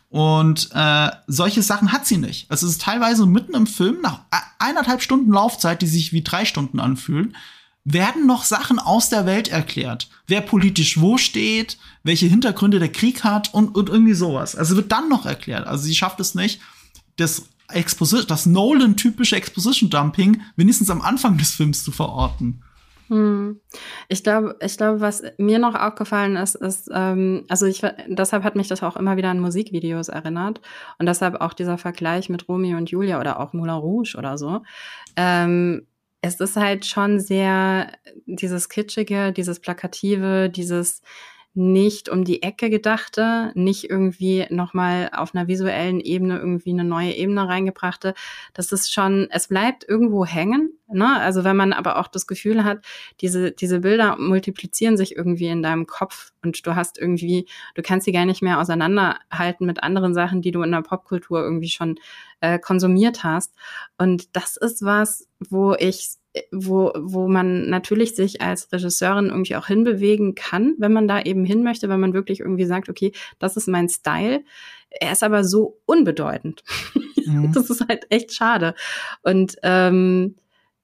Und 0.09 0.71
äh, 0.75 1.11
solche 1.29 1.63
Sachen 1.63 1.93
hat 1.93 2.07
sie 2.07 2.19
nicht. 2.19 2.51
Also 2.51 2.67
es 2.67 2.73
ist 2.73 2.83
teilweise 2.83 3.27
mitten 3.27 3.55
im 3.55 3.67
Film, 3.67 3.99
nach 4.03 4.23
eineinhalb 4.59 5.03
Stunden 5.03 5.33
Laufzeit, 5.33 5.83
die 5.83 5.87
sich 5.87 6.13
wie 6.13 6.23
drei 6.23 6.45
Stunden 6.45 6.81
anfühlen, 6.81 7.37
werden 7.93 8.27
noch 8.27 8.45
Sachen 8.45 8.79
aus 8.79 9.09
der 9.09 9.27
Welt 9.27 9.49
erklärt. 9.49 10.09
Wer 10.27 10.41
politisch 10.41 11.01
wo 11.01 11.19
steht, 11.19 11.79
welche 12.03 12.27
Hintergründe 12.27 12.79
der 12.79 12.93
Krieg 12.93 13.25
hat 13.25 13.53
und, 13.55 13.75
und 13.75 13.89
irgendwie 13.89 14.15
sowas. 14.15 14.57
Also 14.57 14.77
wird 14.77 14.93
dann 14.93 15.09
noch 15.09 15.27
erklärt. 15.27 15.67
Also 15.67 15.85
sie 15.85 15.95
schafft 15.95 16.21
es 16.21 16.35
nicht, 16.35 16.61
das 17.17 17.49
Exposition, 17.69 18.27
das 18.27 18.47
Nolan-typische 18.47 19.37
Exposition-Dumping 19.37 20.43
wenigstens 20.57 20.91
am 20.91 21.03
Anfang 21.03 21.39
des 21.39 21.55
Films 21.55 21.85
zu 21.85 21.93
verorten. 21.93 22.63
Hm. 23.09 23.61
Ich 24.09 24.23
glaube, 24.23 24.57
ich 24.61 24.77
glaube, 24.77 25.01
was 25.01 25.23
mir 25.37 25.59
noch 25.59 25.75
aufgefallen 25.75 26.37
ist, 26.37 26.55
ist, 26.55 26.89
ähm, 26.95 27.45
also 27.49 27.67
ich, 27.67 27.83
deshalb 28.07 28.45
hat 28.45 28.55
mich 28.55 28.69
das 28.69 28.85
auch 28.85 28.97
immer 28.97 29.17
wieder 29.17 29.31
an 29.31 29.41
Musikvideos 29.41 30.09
erinnert 30.09 30.61
und 30.99 31.07
deshalb 31.07 31.41
auch 31.41 31.53
dieser 31.53 31.77
Vergleich 31.77 32.29
mit 32.29 32.49
Romeo 32.49 32.77
und 32.77 32.89
Julia 32.89 33.19
oder 33.19 33.41
auch 33.41 33.53
Moulin 33.53 33.75
Rouge 33.75 34.15
oder 34.17 34.39
so. 34.39 34.63
Ähm, 35.17 35.89
es 36.23 36.41
ist 36.41 36.57
halt 36.57 36.85
schon 36.85 37.19
sehr 37.19 37.93
dieses 38.27 38.69
kitschige, 38.69 39.33
dieses 39.33 39.61
plakative, 39.61 40.51
dieses 40.51 41.03
nicht 41.53 42.09
um 42.09 42.25
die 42.25 42.43
Ecke 42.43 42.71
gedachte, 42.71 43.51
nicht 43.55 43.91
irgendwie 43.91 44.47
nochmal 44.51 45.11
auf 45.13 45.35
einer 45.35 45.49
visuellen 45.49 45.99
Ebene 45.99 46.39
irgendwie 46.39 46.71
eine 46.71 46.85
neue 46.85 47.13
Ebene 47.13 47.49
reingebrachte. 47.49 48.15
Das 48.55 48.71
ist 48.71 48.93
schon, 48.93 49.27
es 49.31 49.49
bleibt 49.49 49.85
irgendwo 49.89 50.25
hängen. 50.25 50.79
Ne? 50.89 51.19
Also 51.21 51.43
wenn 51.43 51.57
man 51.57 51.73
aber 51.73 51.99
auch 51.99 52.07
das 52.07 52.29
Gefühl 52.29 52.63
hat, 52.63 52.85
diese, 53.21 53.51
diese 53.51 53.81
Bilder 53.81 54.17
multiplizieren 54.17 54.97
sich 54.97 55.17
irgendwie 55.17 55.49
in 55.49 55.63
deinem 55.63 55.87
Kopf 55.87 56.33
und 56.45 56.65
du 56.65 56.77
hast 56.77 56.99
irgendwie, 56.99 57.47
du 57.75 57.83
kannst 57.83 58.05
sie 58.05 58.13
gar 58.13 58.27
nicht 58.27 58.43
mehr 58.43 58.61
auseinanderhalten 58.61 59.67
mit 59.67 59.83
anderen 59.83 60.15
Sachen, 60.15 60.43
die 60.43 60.53
du 60.53 60.63
in 60.63 60.71
der 60.71 60.83
Popkultur 60.83 61.43
irgendwie 61.43 61.69
schon 61.69 61.97
äh, 62.41 62.59
konsumiert 62.59 63.25
hast. 63.25 63.55
Und 63.99 64.37
das 64.37 64.57
ist 64.57 64.83
was, 64.85 65.29
wo 65.39 65.75
ich 65.75 66.21
wo, 66.53 66.93
wo 66.97 67.29
man 67.29 67.69
natürlich 67.69 68.15
sich 68.15 68.41
als 68.41 68.71
Regisseurin 68.73 69.31
irgendwie 69.31 69.57
auch 69.57 69.67
hinbewegen 69.67 70.35
kann, 70.35 70.75
wenn 70.79 70.93
man 70.93 71.09
da 71.09 71.21
eben 71.21 71.45
hin 71.45 71.65
möchte, 71.65 71.89
wenn 71.89 72.01
man 72.01 72.15
wirklich 72.15 72.41
irgendwie 72.41 72.67
sagt, 72.67 72.89
okay, 72.89 73.13
das 73.39 73.57
ist 73.57 73.67
mein 73.67 73.89
Style. 73.89 74.45
Er 74.91 75.13
ist 75.13 75.23
aber 75.23 75.45
so 75.45 75.81
unbedeutend. 75.87 76.63
Mhm. 76.95 77.53
Das 77.53 77.69
ist 77.69 77.87
halt 77.87 78.07
echt 78.11 78.33
schade. 78.33 78.75
Und 79.23 79.57
ähm, 79.63 80.37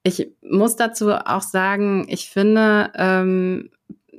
ich 0.02 0.30
muss 0.42 0.76
dazu 0.76 1.12
auch 1.12 1.42
sagen, 1.42 2.06
ich 2.08 2.28
finde, 2.28 2.92
ähm, 2.94 3.70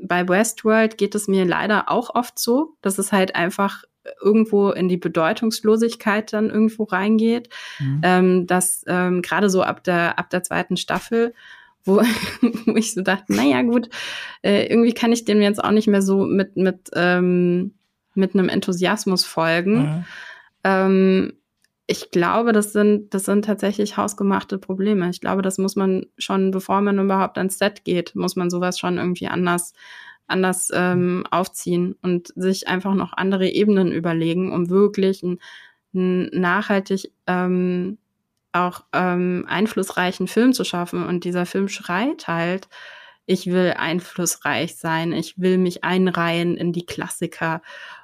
bei 0.02 0.28
Westworld 0.28 0.98
geht 0.98 1.16
es 1.16 1.28
mir 1.28 1.46
leider 1.46 1.90
auch 1.90 2.14
oft 2.14 2.40
so, 2.40 2.76
dass 2.82 2.98
es 2.98 3.12
halt 3.12 3.36
einfach 3.36 3.84
irgendwo 4.22 4.72
in 4.72 4.88
die 4.88 4.98
Bedeutungslosigkeit 4.98 6.34
dann 6.34 6.50
irgendwo 6.50 6.84
reingeht. 6.84 7.50
Mhm. 7.80 8.02
Ähm, 8.04 8.48
dass 8.48 8.84
ähm, 8.88 9.22
gerade 9.22 9.50
so 9.50 9.64
ab 9.64 9.84
der, 9.84 10.20
ab 10.20 10.30
der 10.30 10.44
zweiten 10.44 10.78
Staffel, 10.78 11.34
wo, 11.84 11.98
wo 12.66 12.76
ich 12.76 12.94
so 12.94 13.02
dachte, 13.02 13.34
naja, 13.34 13.62
gut, 13.62 13.90
äh, 14.42 14.68
irgendwie 14.68 14.94
kann 14.94 15.12
ich 15.12 15.26
dem 15.26 15.42
jetzt 15.42 15.64
auch 15.64 15.72
nicht 15.72 15.88
mehr 15.88 16.02
so 16.02 16.26
mit, 16.26 16.58
mit, 16.58 16.90
ähm, 16.94 17.74
mit 18.14 18.34
einem 18.34 18.50
Enthusiasmus 18.50 19.26
folgen. 19.26 20.06
Mhm. 20.66 21.34
Ich 21.90 22.12
glaube, 22.12 22.52
das 22.52 22.74
sind, 22.74 23.14
das 23.14 23.24
sind 23.24 23.46
tatsächlich 23.46 23.96
hausgemachte 23.96 24.58
Probleme. 24.58 25.10
Ich 25.10 25.22
glaube, 25.22 25.42
das 25.42 25.58
muss 25.58 25.78
man 25.78 26.08
schon, 26.18 26.52
bevor 26.52 26.82
man 26.82 27.00
überhaupt 27.00 27.38
ans 27.38 27.58
Set 27.58 27.86
geht, 27.86 28.14
muss 28.14 28.36
man 28.36 28.50
sowas 28.50 28.78
schon 28.78 28.98
irgendwie 28.98 29.28
anders 29.28 29.72
anders 30.28 30.70
ähm, 30.74 31.24
aufziehen 31.32 31.96
und 32.02 32.34
sich 32.36 32.68
einfach 32.68 32.94
noch 32.94 33.14
andere 33.14 33.50
Ebenen 33.50 33.92
überlegen, 33.92 34.52
um 34.52 34.70
wirklich 34.70 35.24
einen, 35.24 35.40
nachhaltig 36.32 37.12
ähm, 37.26 37.98
auch 38.52 38.84
ähm, 38.94 39.46
einflussreichen 39.48 40.28
Film 40.28 40.54
zu 40.54 40.64
schaffen. 40.64 41.06
Und 41.06 41.24
dieser 41.24 41.46
Film 41.46 41.68
schreit 41.70 42.28
halt, 42.28 42.68
ich 43.26 43.48
will 43.48 43.74
einflussreich 43.78 44.76
sein, 44.76 45.12
ich 45.12 45.40
will 45.40 45.58
mich 45.58 45.84
einreihen 45.84 46.56
in 46.56 46.72
die 46.72 46.86
Klassiker. 46.86 47.62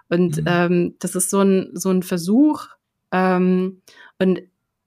Und 0.10 0.38
mhm. 0.38 0.46
ähm, 0.48 0.96
das 1.00 1.16
ist 1.16 1.30
so 1.30 1.42
ein, 1.42 1.72
so 1.74 1.90
ein 1.90 2.04
Versuch 2.04 2.68
ähm, 3.12 3.82
und 4.20 4.42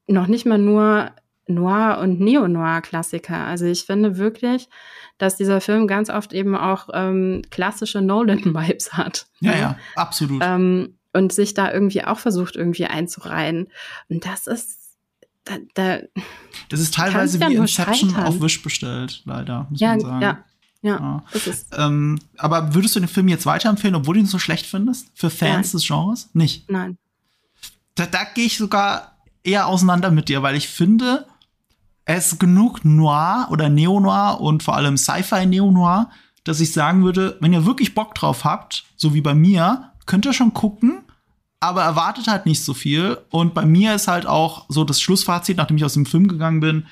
noch 0.06 0.26
nicht 0.26 0.46
mal 0.46 0.58
nur 0.58 1.10
Noir- 1.46 1.98
und 1.98 2.20
Neo-Noir-Klassiker. 2.20 3.44
Also 3.44 3.66
ich 3.66 3.84
finde 3.84 4.16
wirklich, 4.16 4.68
dass 5.18 5.36
dieser 5.36 5.60
Film 5.60 5.86
ganz 5.86 6.10
oft 6.10 6.32
eben 6.32 6.56
auch 6.56 6.88
ähm, 6.92 7.42
klassische 7.50 8.00
Nolan-Vibes 8.02 8.94
hat. 8.94 9.26
Ja, 9.40 9.56
ja, 9.56 9.78
absolut. 9.94 10.42
Ähm, 10.44 10.94
und 11.12 11.32
sich 11.32 11.54
da 11.54 11.72
irgendwie 11.72 12.04
auch 12.04 12.18
versucht, 12.18 12.56
irgendwie 12.56 12.86
einzureihen. 12.86 13.68
Und 14.08 14.26
das 14.26 14.46
ist 14.46 14.86
da, 15.44 15.54
da 15.74 16.00
Das 16.68 16.80
ist 16.80 16.94
teilweise 16.94 17.40
wie 17.40 17.54
Inception 17.54 18.14
auf 18.16 18.40
Wish 18.40 18.62
bestellt, 18.62 19.22
leider, 19.24 19.66
muss 19.70 19.80
ja, 19.80 19.90
man 19.90 20.00
sagen. 20.00 20.22
Ja, 20.22 20.44
ja, 20.82 21.22
ja. 21.72 21.86
Ähm, 21.86 22.18
aber 22.36 22.74
würdest 22.74 22.96
du 22.96 23.00
den 23.00 23.08
Film 23.08 23.28
jetzt 23.28 23.46
weiterempfehlen, 23.46 23.94
obwohl 23.94 24.14
du 24.14 24.20
ihn 24.20 24.26
so 24.26 24.38
schlecht 24.38 24.66
findest? 24.66 25.08
Für 25.14 25.30
Fans 25.30 25.68
Nein. 25.68 25.72
des 25.72 25.86
Genres? 25.86 26.30
Nicht? 26.34 26.70
Nein. 26.70 26.98
Da, 27.94 28.06
da 28.06 28.24
gehe 28.24 28.44
ich 28.44 28.58
sogar 28.58 29.16
eher 29.42 29.68
auseinander 29.68 30.10
mit 30.10 30.28
dir, 30.28 30.42
weil 30.42 30.56
ich 30.56 30.68
finde, 30.68 31.26
es 32.06 32.32
ist 32.32 32.40
genug 32.40 32.84
Noir 32.84 33.48
oder 33.50 33.68
Neo-Noir 33.68 34.40
und 34.40 34.62
vor 34.62 34.76
allem 34.76 34.96
Sci-Fi-Neo-Noir, 34.96 36.08
dass 36.44 36.60
ich 36.60 36.72
sagen 36.72 37.04
würde, 37.04 37.36
wenn 37.40 37.52
ihr 37.52 37.66
wirklich 37.66 37.94
Bock 37.94 38.14
drauf 38.14 38.44
habt, 38.44 38.84
so 38.96 39.12
wie 39.12 39.20
bei 39.20 39.34
mir, 39.34 39.90
könnt 40.06 40.24
ihr 40.24 40.32
schon 40.32 40.54
gucken, 40.54 41.00
aber 41.58 41.82
erwartet 41.82 42.28
halt 42.28 42.46
nicht 42.46 42.62
so 42.62 42.74
viel. 42.74 43.18
Und 43.30 43.54
bei 43.54 43.66
mir 43.66 43.94
ist 43.94 44.06
halt 44.06 44.26
auch 44.26 44.66
so 44.68 44.84
das 44.84 45.00
Schlussfazit, 45.00 45.56
nachdem 45.56 45.76
ich 45.76 45.84
aus 45.84 45.94
dem 45.94 46.06
Film 46.06 46.28
gegangen 46.28 46.60
bin, 46.60 46.86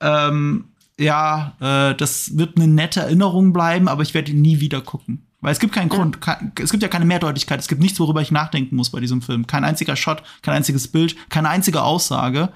ähm, 0.00 0.64
ja, 0.98 1.52
äh, 1.60 1.94
das 1.94 2.38
wird 2.38 2.56
eine 2.56 2.66
nette 2.66 3.00
Erinnerung 3.00 3.52
bleiben, 3.52 3.88
aber 3.88 4.02
ich 4.02 4.14
werde 4.14 4.32
ihn 4.32 4.40
nie 4.40 4.60
wieder 4.60 4.80
gucken. 4.80 5.26
Weil 5.42 5.52
es 5.52 5.60
gibt 5.60 5.74
keinen 5.74 5.90
ja. 5.90 5.96
Grund, 5.96 6.18
es 6.58 6.70
gibt 6.70 6.82
ja 6.82 6.88
keine 6.88 7.04
Mehrdeutigkeit, 7.04 7.60
es 7.60 7.68
gibt 7.68 7.82
nichts, 7.82 8.00
worüber 8.00 8.22
ich 8.22 8.30
nachdenken 8.30 8.74
muss 8.76 8.90
bei 8.90 9.00
diesem 9.00 9.20
Film. 9.20 9.46
Kein 9.46 9.64
einziger 9.64 9.96
Shot, 9.96 10.22
kein 10.40 10.54
einziges 10.54 10.88
Bild, 10.88 11.14
keine 11.28 11.50
einzige 11.50 11.82
Aussage. 11.82 12.48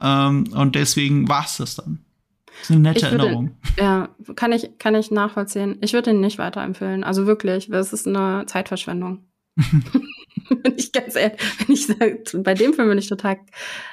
Ähm, 0.00 0.44
und 0.52 0.74
deswegen 0.74 1.28
war 1.28 1.44
es 1.44 1.58
das 1.58 1.76
dann. 1.76 2.04
Das 2.46 2.70
ist 2.70 2.70
eine 2.70 2.80
nette 2.80 3.10
würde, 3.10 3.16
Erinnerung. 3.16 3.56
Ja, 3.78 4.08
kann 4.36 4.52
ich, 4.52 4.78
kann 4.78 4.94
ich 4.94 5.10
nachvollziehen. 5.10 5.78
Ich 5.80 5.92
würde 5.92 6.10
ihn 6.10 6.20
nicht 6.20 6.38
weiterempfehlen. 6.38 7.04
Also 7.04 7.26
wirklich, 7.26 7.68
es 7.70 7.92
ist 7.92 8.06
eine 8.06 8.46
Zeitverschwendung. 8.46 9.24
wenn 9.56 10.74
ich 10.76 10.92
ganz 10.92 11.16
ehrlich, 11.16 11.40
wenn 11.58 11.74
ich 11.74 11.86
sage, 11.86 12.22
bei 12.38 12.54
dem 12.54 12.74
Film 12.74 12.88
bin 12.88 12.98
ich 12.98 13.08
total 13.08 13.38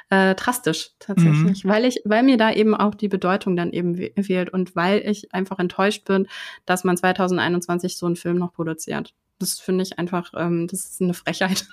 äh, 0.10 0.36
drastisch 0.36 0.92
tatsächlich, 1.00 1.64
mhm. 1.64 1.70
weil 1.70 1.86
ich, 1.86 2.02
weil 2.04 2.24
mir 2.24 2.38
da 2.38 2.52
eben 2.52 2.76
auch 2.76 2.96
die 2.96 3.08
Bedeutung 3.08 3.56
dann 3.56 3.72
eben 3.72 3.96
fehlt 4.24 4.52
und 4.52 4.76
weil 4.76 5.00
ich 5.00 5.34
einfach 5.34 5.60
enttäuscht 5.60 6.06
bin, 6.06 6.28
dass 6.66 6.84
man 6.84 6.98
2021 6.98 7.98
so 7.98 8.06
einen 8.06 8.16
Film 8.16 8.38
noch 8.38 8.54
produziert. 8.54 9.14
Das 9.40 9.60
finde 9.60 9.84
ich 9.84 9.98
einfach, 10.00 10.34
ähm, 10.36 10.68
das 10.68 10.86
ist 10.86 11.02
eine 11.02 11.14
Frechheit. 11.14 11.68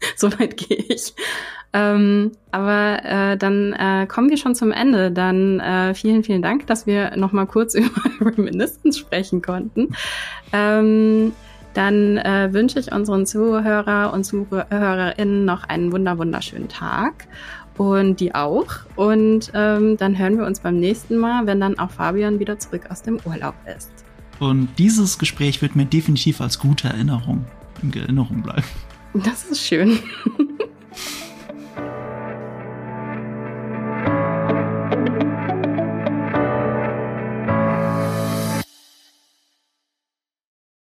so 0.16 0.30
weit 0.38 0.56
gehe 0.56 0.76
ich. 0.76 1.14
Ähm, 1.72 2.32
aber 2.50 3.04
äh, 3.04 3.36
dann 3.36 3.72
äh, 3.72 4.06
kommen 4.06 4.28
wir 4.28 4.36
schon 4.36 4.54
zum 4.54 4.72
Ende. 4.72 5.10
Dann 5.10 5.60
äh, 5.60 5.94
vielen, 5.94 6.24
vielen 6.24 6.42
Dank, 6.42 6.66
dass 6.66 6.86
wir 6.86 7.16
noch 7.16 7.32
mal 7.32 7.46
kurz 7.46 7.74
über 7.76 8.02
Reminiscence 8.20 8.98
sprechen 8.98 9.42
konnten. 9.42 9.94
Ähm, 10.52 11.32
dann 11.74 12.18
äh, 12.18 12.48
wünsche 12.52 12.80
ich 12.80 12.90
unseren 12.90 13.26
Zuhörer 13.26 14.12
und 14.12 14.24
Zuhörerinnen 14.24 15.44
noch 15.44 15.62
einen 15.64 15.92
wunder 15.92 16.18
wunderschönen 16.18 16.68
Tag 16.68 17.28
und 17.76 18.18
die 18.18 18.34
auch. 18.34 18.66
Und 18.96 19.52
ähm, 19.54 19.96
dann 19.96 20.18
hören 20.18 20.36
wir 20.36 20.46
uns 20.46 20.60
beim 20.60 20.80
nächsten 20.80 21.16
Mal, 21.16 21.46
wenn 21.46 21.60
dann 21.60 21.78
auch 21.78 21.90
Fabian 21.90 22.40
wieder 22.40 22.58
zurück 22.58 22.86
aus 22.90 23.02
dem 23.02 23.20
Urlaub 23.24 23.54
ist. 23.76 23.92
Und 24.40 24.68
dieses 24.78 25.18
Gespräch 25.18 25.62
wird 25.62 25.76
mir 25.76 25.84
definitiv 25.84 26.40
als 26.40 26.58
gute 26.58 26.88
Erinnerung 26.88 27.44
in 27.82 27.92
Erinnerung 27.92 28.42
bleiben. 28.42 28.64
Das 29.14 29.44
ist 29.44 29.64
schön. 29.66 29.98